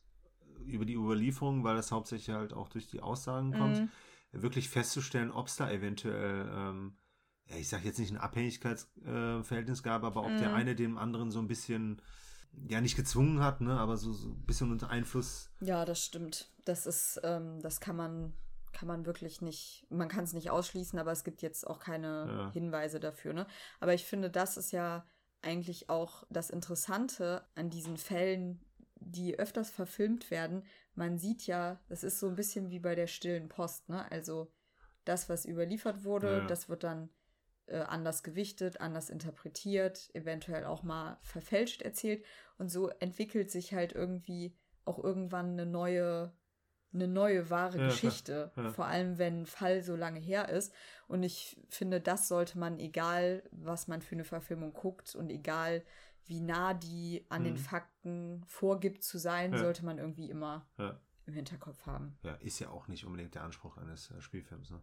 über 0.66 0.84
die 0.84 0.94
Überlieferung, 0.94 1.62
weil 1.64 1.76
das 1.76 1.92
hauptsächlich 1.92 2.34
halt 2.34 2.52
auch 2.52 2.68
durch 2.68 2.88
die 2.88 3.00
Aussagen 3.00 3.52
kommt, 3.52 3.78
mhm. 3.78 3.90
wirklich 4.32 4.68
festzustellen, 4.68 5.30
ob 5.30 5.46
es 5.46 5.56
da 5.56 5.70
eventuell 5.70 6.50
ähm, 6.52 6.96
ich 7.58 7.68
sage 7.68 7.84
jetzt 7.84 7.98
nicht 7.98 8.12
ein 8.12 8.18
Abhängigkeitsverhältnis 8.18 9.80
äh, 9.80 9.82
gab, 9.82 10.04
aber 10.04 10.22
ob 10.24 10.32
mm. 10.32 10.38
der 10.38 10.48
mhm. 10.50 10.54
eine 10.54 10.74
dem 10.74 10.96
anderen 10.96 11.30
so 11.30 11.38
ein 11.38 11.48
bisschen 11.48 12.00
ja 12.68 12.80
nicht 12.80 12.96
gezwungen 12.96 13.40
hat, 13.40 13.60
ne, 13.60 13.78
aber 13.78 13.96
so, 13.96 14.12
so 14.12 14.28
ein 14.28 14.46
bisschen 14.46 14.70
unter 14.70 14.90
Einfluss. 14.90 15.50
Ja, 15.60 15.84
das 15.84 16.04
stimmt. 16.04 16.50
Das 16.64 16.86
ist, 16.86 17.20
ähm, 17.24 17.60
das 17.60 17.80
kann 17.80 17.96
man, 17.96 18.32
kann 18.72 18.88
man 18.88 19.06
wirklich 19.06 19.40
nicht, 19.40 19.86
man 19.90 20.08
kann 20.08 20.24
es 20.24 20.32
nicht 20.32 20.50
ausschließen, 20.50 20.98
aber 20.98 21.12
es 21.12 21.24
gibt 21.24 21.42
jetzt 21.42 21.66
auch 21.66 21.78
keine 21.78 22.26
ja. 22.28 22.52
Hinweise 22.52 23.00
dafür, 23.00 23.32
ne? 23.32 23.46
Aber 23.80 23.94
ich 23.94 24.04
finde, 24.04 24.30
das 24.30 24.56
ist 24.56 24.72
ja 24.72 25.06
eigentlich 25.42 25.90
auch 25.90 26.24
das 26.30 26.50
Interessante 26.50 27.44
an 27.54 27.68
diesen 27.70 27.96
Fällen, 27.96 28.60
die 29.00 29.38
öfters 29.38 29.70
verfilmt 29.70 30.30
werden. 30.30 30.64
Man 30.94 31.18
sieht 31.18 31.46
ja, 31.46 31.80
das 31.88 32.04
ist 32.04 32.20
so 32.20 32.28
ein 32.28 32.36
bisschen 32.36 32.70
wie 32.70 32.78
bei 32.78 32.94
der 32.94 33.08
stillen 33.08 33.48
Post, 33.48 33.88
ne? 33.88 34.10
Also 34.10 34.52
das, 35.04 35.28
was 35.28 35.46
überliefert 35.46 36.04
wurde, 36.04 36.38
ja. 36.38 36.46
das 36.46 36.68
wird 36.68 36.84
dann 36.84 37.08
äh, 37.72 37.80
anders 37.80 38.22
gewichtet, 38.22 38.80
anders 38.80 39.10
interpretiert, 39.10 40.10
eventuell 40.14 40.64
auch 40.66 40.82
mal 40.82 41.18
verfälscht 41.22 41.82
erzählt. 41.82 42.24
Und 42.58 42.68
so 42.68 42.88
entwickelt 42.88 43.50
sich 43.50 43.72
halt 43.72 43.92
irgendwie 43.92 44.56
auch 44.84 45.02
irgendwann 45.02 45.52
eine 45.52 45.66
neue, 45.66 46.32
eine 46.92 47.08
neue 47.08 47.48
wahre 47.50 47.78
ja, 47.78 47.86
Geschichte. 47.86 48.52
Ja. 48.56 48.70
Vor 48.70 48.86
allem, 48.86 49.18
wenn 49.18 49.42
ein 49.42 49.46
Fall 49.46 49.82
so 49.82 49.96
lange 49.96 50.20
her 50.20 50.48
ist. 50.48 50.72
Und 51.08 51.22
ich 51.22 51.60
finde, 51.68 52.00
das 52.00 52.28
sollte 52.28 52.58
man, 52.58 52.78
egal 52.78 53.42
was 53.50 53.88
man 53.88 54.02
für 54.02 54.14
eine 54.14 54.24
Verfilmung 54.24 54.72
guckt 54.72 55.14
und 55.14 55.30
egal 55.30 55.82
wie 56.26 56.40
nah 56.40 56.74
die 56.74 57.26
an 57.30 57.42
mhm. 57.42 57.46
den 57.46 57.56
Fakten 57.56 58.44
vorgibt 58.46 59.02
zu 59.02 59.18
sein, 59.18 59.52
ja. 59.52 59.58
sollte 59.58 59.84
man 59.84 59.98
irgendwie 59.98 60.30
immer 60.30 60.66
im 61.26 61.34
Hinterkopf 61.34 61.86
haben. 61.86 62.18
Ja, 62.22 62.34
ist 62.34 62.58
ja 62.58 62.68
auch 62.68 62.88
nicht 62.88 63.06
unbedingt 63.06 63.34
der 63.34 63.44
Anspruch 63.44 63.76
eines 63.78 64.10
äh, 64.10 64.20
Spielfilms, 64.20 64.70
ne? 64.70 64.82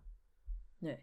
Nee. 0.80 0.99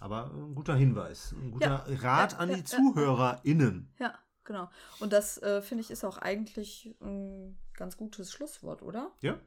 Aber 0.00 0.32
ein 0.32 0.54
guter 0.54 0.74
Hinweis, 0.74 1.32
ein 1.32 1.50
guter 1.52 1.86
ja, 1.88 1.96
Rat 2.00 2.32
ja, 2.32 2.38
an 2.38 2.48
die 2.48 2.60
ja, 2.60 2.64
ZuhörerInnen. 2.64 3.92
Ja, 3.98 4.18
genau. 4.44 4.68
Und 5.00 5.12
das, 5.12 5.38
äh, 5.38 5.62
finde 5.62 5.82
ich, 5.82 5.90
ist 5.90 6.04
auch 6.04 6.18
eigentlich 6.18 6.96
ein 7.00 7.58
ganz 7.74 7.96
gutes 7.96 8.32
Schlusswort, 8.32 8.82
oder? 8.82 9.12
Ja. 9.20 9.38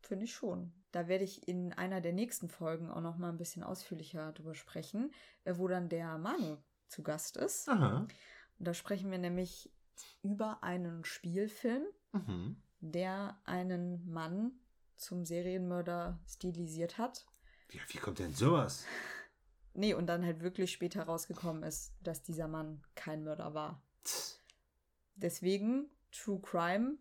Finde 0.00 0.24
ich 0.24 0.34
schon. 0.34 0.72
Da 0.92 1.08
werde 1.08 1.24
ich 1.24 1.48
in 1.48 1.72
einer 1.72 2.00
der 2.00 2.12
nächsten 2.12 2.48
Folgen 2.48 2.90
auch 2.90 3.00
noch 3.00 3.16
mal 3.16 3.30
ein 3.30 3.36
bisschen 3.36 3.62
ausführlicher 3.62 4.32
drüber 4.32 4.54
sprechen, 4.54 5.12
äh, 5.44 5.54
wo 5.56 5.68
dann 5.68 5.88
der 5.88 6.18
Manu 6.18 6.58
zu 6.88 7.02
Gast 7.02 7.36
ist. 7.36 7.68
Aha. 7.68 8.06
Und 8.58 8.66
da 8.66 8.74
sprechen 8.74 9.10
wir 9.10 9.18
nämlich 9.18 9.72
über 10.22 10.62
einen 10.62 11.04
Spielfilm, 11.04 11.84
mhm. 12.12 12.56
der 12.80 13.38
einen 13.44 14.10
Mann 14.10 14.52
zum 14.96 15.24
Serienmörder 15.24 16.20
stilisiert 16.28 16.98
hat. 16.98 17.26
Wie, 17.68 17.80
wie 17.88 17.98
kommt 17.98 18.18
denn 18.18 18.34
sowas? 18.34 18.84
Nee, 19.74 19.94
und 19.94 20.06
dann 20.06 20.24
halt 20.24 20.40
wirklich 20.40 20.72
später 20.72 21.02
rausgekommen 21.02 21.64
ist, 21.64 21.92
dass 22.02 22.22
dieser 22.22 22.48
Mann 22.48 22.82
kein 22.94 23.24
Mörder 23.24 23.54
war. 23.54 23.82
Deswegen 25.16 25.90
True 26.12 26.40
Crime, 26.40 26.96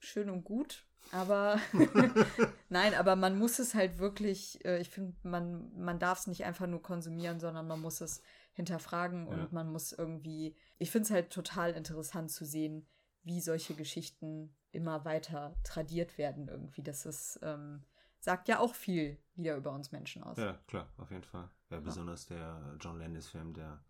schön 0.00 0.28
und 0.28 0.44
gut, 0.44 0.84
aber 1.12 1.60
nein, 2.68 2.94
aber 2.94 3.16
man 3.16 3.38
muss 3.38 3.58
es 3.58 3.74
halt 3.74 3.98
wirklich, 3.98 4.64
äh, 4.64 4.80
ich 4.80 4.90
finde, 4.90 5.14
man, 5.22 5.72
man 5.78 5.98
darf 5.98 6.20
es 6.20 6.26
nicht 6.26 6.44
einfach 6.44 6.66
nur 6.66 6.82
konsumieren, 6.82 7.38
sondern 7.38 7.66
man 7.66 7.80
muss 7.80 8.00
es 8.00 8.22
hinterfragen 8.52 9.26
und 9.28 9.38
ja. 9.38 9.48
man 9.52 9.70
muss 9.70 9.92
irgendwie, 9.92 10.56
ich 10.78 10.90
finde 10.90 11.04
es 11.06 11.10
halt 11.10 11.30
total 11.30 11.72
interessant 11.72 12.30
zu 12.30 12.44
sehen, 12.44 12.86
wie 13.22 13.40
solche 13.40 13.74
Geschichten 13.74 14.54
immer 14.72 15.04
weiter 15.04 15.56
tradiert 15.62 16.18
werden 16.18 16.48
irgendwie. 16.48 16.82
Das 16.82 17.06
ist, 17.06 17.38
ähm, 17.42 17.84
sagt 18.18 18.48
ja 18.48 18.58
auch 18.58 18.74
viel 18.74 19.18
wieder 19.34 19.56
über 19.56 19.72
uns 19.72 19.92
Menschen 19.92 20.22
aus. 20.22 20.38
Ja, 20.38 20.58
klar, 20.66 20.88
auf 20.96 21.10
jeden 21.10 21.24
Fall. 21.24 21.50
Ja, 21.70 21.80
besonders 21.80 22.26
der 22.26 22.76
John 22.80 22.98
Landis-Film, 22.98 23.54
der 23.54 23.84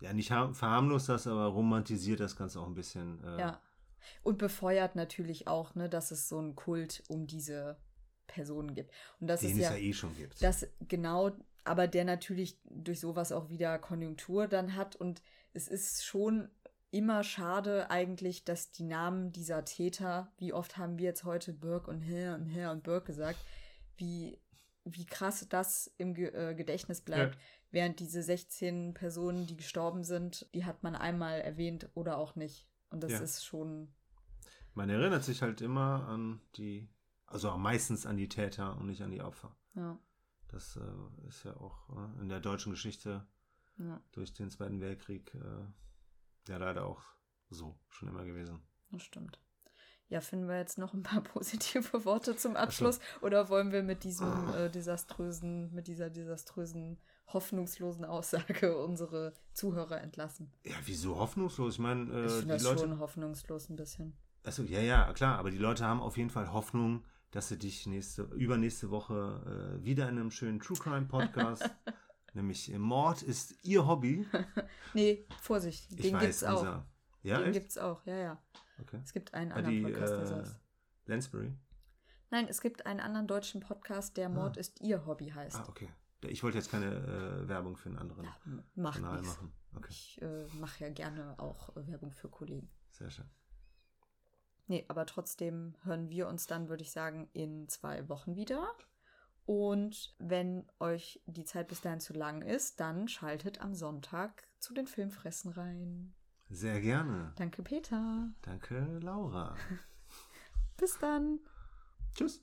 ja 0.00 0.12
nicht 0.12 0.28
verharmlost 0.28 1.08
das, 1.08 1.26
aber 1.26 1.46
romantisiert 1.46 2.20
das 2.20 2.36
Ganze 2.36 2.60
auch 2.60 2.66
ein 2.66 2.74
bisschen. 2.74 3.22
Äh, 3.24 3.40
ja. 3.40 3.62
Und 4.22 4.38
befeuert 4.38 4.96
natürlich 4.96 5.48
auch, 5.48 5.74
ne, 5.74 5.88
dass 5.88 6.10
es 6.10 6.28
so 6.28 6.38
einen 6.38 6.54
Kult 6.54 7.02
um 7.08 7.26
diese 7.26 7.78
Personen 8.26 8.74
gibt. 8.74 8.92
Und 9.20 9.26
das 9.26 9.40
Den 9.40 9.50
ist 9.50 9.58
ja, 9.58 9.70
es 9.70 9.76
ja 9.76 9.82
eh 9.82 9.92
schon 9.92 10.16
gibt. 10.16 10.42
Das 10.42 10.66
genau, 10.80 11.32
aber 11.64 11.86
der 11.88 12.04
natürlich 12.04 12.58
durch 12.64 13.00
sowas 13.00 13.32
auch 13.32 13.50
wieder 13.50 13.78
Konjunktur 13.78 14.46
dann 14.46 14.76
hat. 14.76 14.96
Und 14.96 15.20
es 15.52 15.68
ist 15.68 16.04
schon 16.04 16.48
immer 16.90 17.22
schade 17.24 17.90
eigentlich, 17.90 18.44
dass 18.44 18.70
die 18.70 18.84
Namen 18.84 19.32
dieser 19.32 19.64
Täter, 19.64 20.32
wie 20.38 20.52
oft 20.52 20.76
haben 20.78 20.98
wir 20.98 21.06
jetzt 21.06 21.24
heute 21.24 21.52
Burke 21.52 21.90
und 21.90 22.00
Herr 22.00 22.36
und 22.36 22.46
Herr 22.46 22.70
und 22.70 22.84
Burke 22.84 23.06
gesagt, 23.06 23.38
wie, 23.96 24.38
wie 24.96 25.06
krass 25.06 25.46
das 25.48 25.92
im 25.98 26.14
Ge 26.14 26.28
äh, 26.28 26.54
Gedächtnis 26.54 27.00
bleibt. 27.00 27.34
Ja. 27.34 27.40
Während 27.70 28.00
diese 28.00 28.22
16 28.22 28.94
Personen, 28.94 29.46
die 29.46 29.56
gestorben 29.56 30.04
sind, 30.04 30.52
die 30.54 30.64
hat 30.64 30.82
man 30.82 30.94
einmal 30.94 31.40
erwähnt 31.40 31.90
oder 31.94 32.16
auch 32.16 32.34
nicht. 32.34 32.66
Und 32.90 33.02
das 33.02 33.12
ja. 33.12 33.20
ist 33.20 33.44
schon. 33.44 33.92
Man 34.74 34.88
erinnert 34.88 35.24
sich 35.24 35.42
halt 35.42 35.60
immer 35.60 36.08
an 36.08 36.40
die, 36.56 36.88
also 37.26 37.56
meistens 37.56 38.06
an 38.06 38.16
die 38.16 38.28
Täter 38.28 38.76
und 38.78 38.86
nicht 38.86 39.02
an 39.02 39.10
die 39.10 39.20
Opfer. 39.20 39.56
Ja. 39.74 39.98
Das 40.48 40.76
äh, 40.76 41.28
ist 41.28 41.44
ja 41.44 41.56
auch 41.56 41.90
äh, 41.90 42.20
in 42.22 42.28
der 42.28 42.40
deutschen 42.40 42.70
Geschichte 42.70 43.26
ja. 43.78 44.02
durch 44.12 44.32
den 44.32 44.50
Zweiten 44.50 44.80
Weltkrieg 44.80 45.34
äh, 45.34 46.50
ja 46.50 46.56
leider 46.56 46.86
auch 46.86 47.02
so 47.50 47.78
schon 47.88 48.08
immer 48.08 48.24
gewesen. 48.24 48.62
Das 48.90 49.02
stimmt. 49.02 49.38
Ja, 50.08 50.20
finden 50.20 50.48
wir 50.48 50.56
jetzt 50.56 50.78
noch 50.78 50.94
ein 50.94 51.02
paar 51.02 51.20
positive 51.34 52.04
Worte 52.04 52.36
zum 52.36 52.56
Abschluss 52.56 52.96
so. 52.96 53.26
oder 53.26 53.48
wollen 53.48 53.72
wir 53.72 53.82
mit 53.82 54.04
diesem 54.04 54.52
äh, 54.54 54.70
desaströsen, 54.70 55.72
mit 55.74 55.86
dieser 55.86 56.10
desaströsen, 56.10 56.98
hoffnungslosen 57.26 58.04
Aussage 58.04 58.78
unsere 58.84 59.34
Zuhörer 59.52 60.00
entlassen? 60.00 60.50
Ja, 60.64 60.76
wieso 60.84 61.18
hoffnungslos? 61.18 61.74
Ich 61.74 61.80
meine, 61.80 62.10
äh, 62.12 62.26
ich 62.26 62.32
finde 62.32 62.54
das 62.54 62.62
Leute... 62.62 62.80
schon 62.80 62.98
hoffnungslos 62.98 63.68
ein 63.68 63.76
bisschen. 63.76 64.16
Achso, 64.44 64.62
ja, 64.62 64.80
ja, 64.80 65.12
klar, 65.12 65.38
aber 65.38 65.50
die 65.50 65.58
Leute 65.58 65.84
haben 65.84 66.00
auf 66.00 66.16
jeden 66.16 66.30
Fall 66.30 66.52
Hoffnung, 66.52 67.04
dass 67.32 67.48
sie 67.48 67.58
dich 67.58 67.86
nächste, 67.86 68.22
übernächste 68.22 68.90
Woche 68.90 69.78
äh, 69.78 69.84
wieder 69.84 70.08
in 70.08 70.18
einem 70.18 70.30
schönen 70.30 70.60
True 70.60 70.78
Crime 70.78 71.06
Podcast 71.06 71.68
Nämlich 72.34 72.76
Mord 72.78 73.22
ist 73.22 73.54
ihr 73.64 73.86
Hobby. 73.86 74.26
nee, 74.94 75.26
Vorsicht, 75.40 75.90
den 75.90 76.14
ich 76.14 76.20
gibt's 76.20 76.44
auch. 76.44 76.60
Unser, 76.60 76.86
ja, 77.22 77.38
den 77.38 77.48
echt? 77.48 77.54
gibt's 77.54 77.78
auch, 77.78 78.04
ja, 78.06 78.16
ja. 78.16 78.42
Okay. 78.80 79.00
Es 79.02 79.12
gibt 79.12 79.34
einen 79.34 79.52
anderen 79.52 79.76
die, 79.76 79.82
Podcast, 79.82 80.12
der 80.12 80.38
äh. 80.38 80.44
Lansbury? 81.06 81.52
Nein, 82.30 82.46
es 82.48 82.60
gibt 82.60 82.86
einen 82.86 83.00
anderen 83.00 83.26
deutschen 83.26 83.60
Podcast, 83.60 84.16
der 84.16 84.28
Mord 84.28 84.56
ah. 84.56 84.60
ist 84.60 84.80
ihr 84.80 85.06
Hobby 85.06 85.30
heißt. 85.30 85.56
Ah, 85.56 85.66
okay. 85.68 85.88
Ich 86.22 86.42
wollte 86.42 86.58
jetzt 86.58 86.70
keine 86.70 86.94
äh, 86.94 87.48
Werbung 87.48 87.76
für 87.76 87.88
einen 87.88 87.98
anderen 87.98 88.24
ja, 88.24 88.36
mach 88.74 88.94
Kanal 88.94 89.20
nichts. 89.20 89.36
machen. 89.36 89.52
Okay. 89.76 89.88
Ich 89.90 90.20
äh, 90.20 90.46
mache 90.58 90.84
ja 90.84 90.90
gerne 90.90 91.38
auch 91.38 91.76
äh, 91.76 91.86
Werbung 91.86 92.12
für 92.12 92.28
Kollegen. 92.28 92.68
Sehr 92.90 93.10
schön. 93.10 93.30
Nee, 94.66 94.84
aber 94.88 95.06
trotzdem 95.06 95.76
hören 95.84 96.10
wir 96.10 96.28
uns 96.28 96.46
dann, 96.46 96.68
würde 96.68 96.82
ich 96.82 96.90
sagen, 96.90 97.30
in 97.32 97.68
zwei 97.68 98.08
Wochen 98.08 98.36
wieder. 98.36 98.74
Und 99.46 100.14
wenn 100.18 100.70
euch 100.78 101.22
die 101.24 101.44
Zeit 101.44 101.68
bis 101.68 101.80
dahin 101.80 102.00
zu 102.00 102.12
lang 102.12 102.42
ist, 102.42 102.80
dann 102.80 103.08
schaltet 103.08 103.62
am 103.62 103.74
Sonntag 103.74 104.46
zu 104.58 104.74
den 104.74 104.86
Filmfressen 104.86 105.52
rein. 105.52 106.14
Sehr 106.50 106.80
gerne. 106.80 107.32
Danke, 107.36 107.62
Peter. 107.62 108.30
Danke, 108.42 108.98
Laura. 109.02 109.54
Bis 110.76 110.98
dann. 110.98 111.40
Tschüss. 112.14 112.42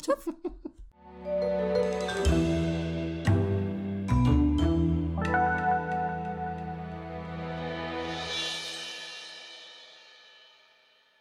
Tschüss. 0.00 0.30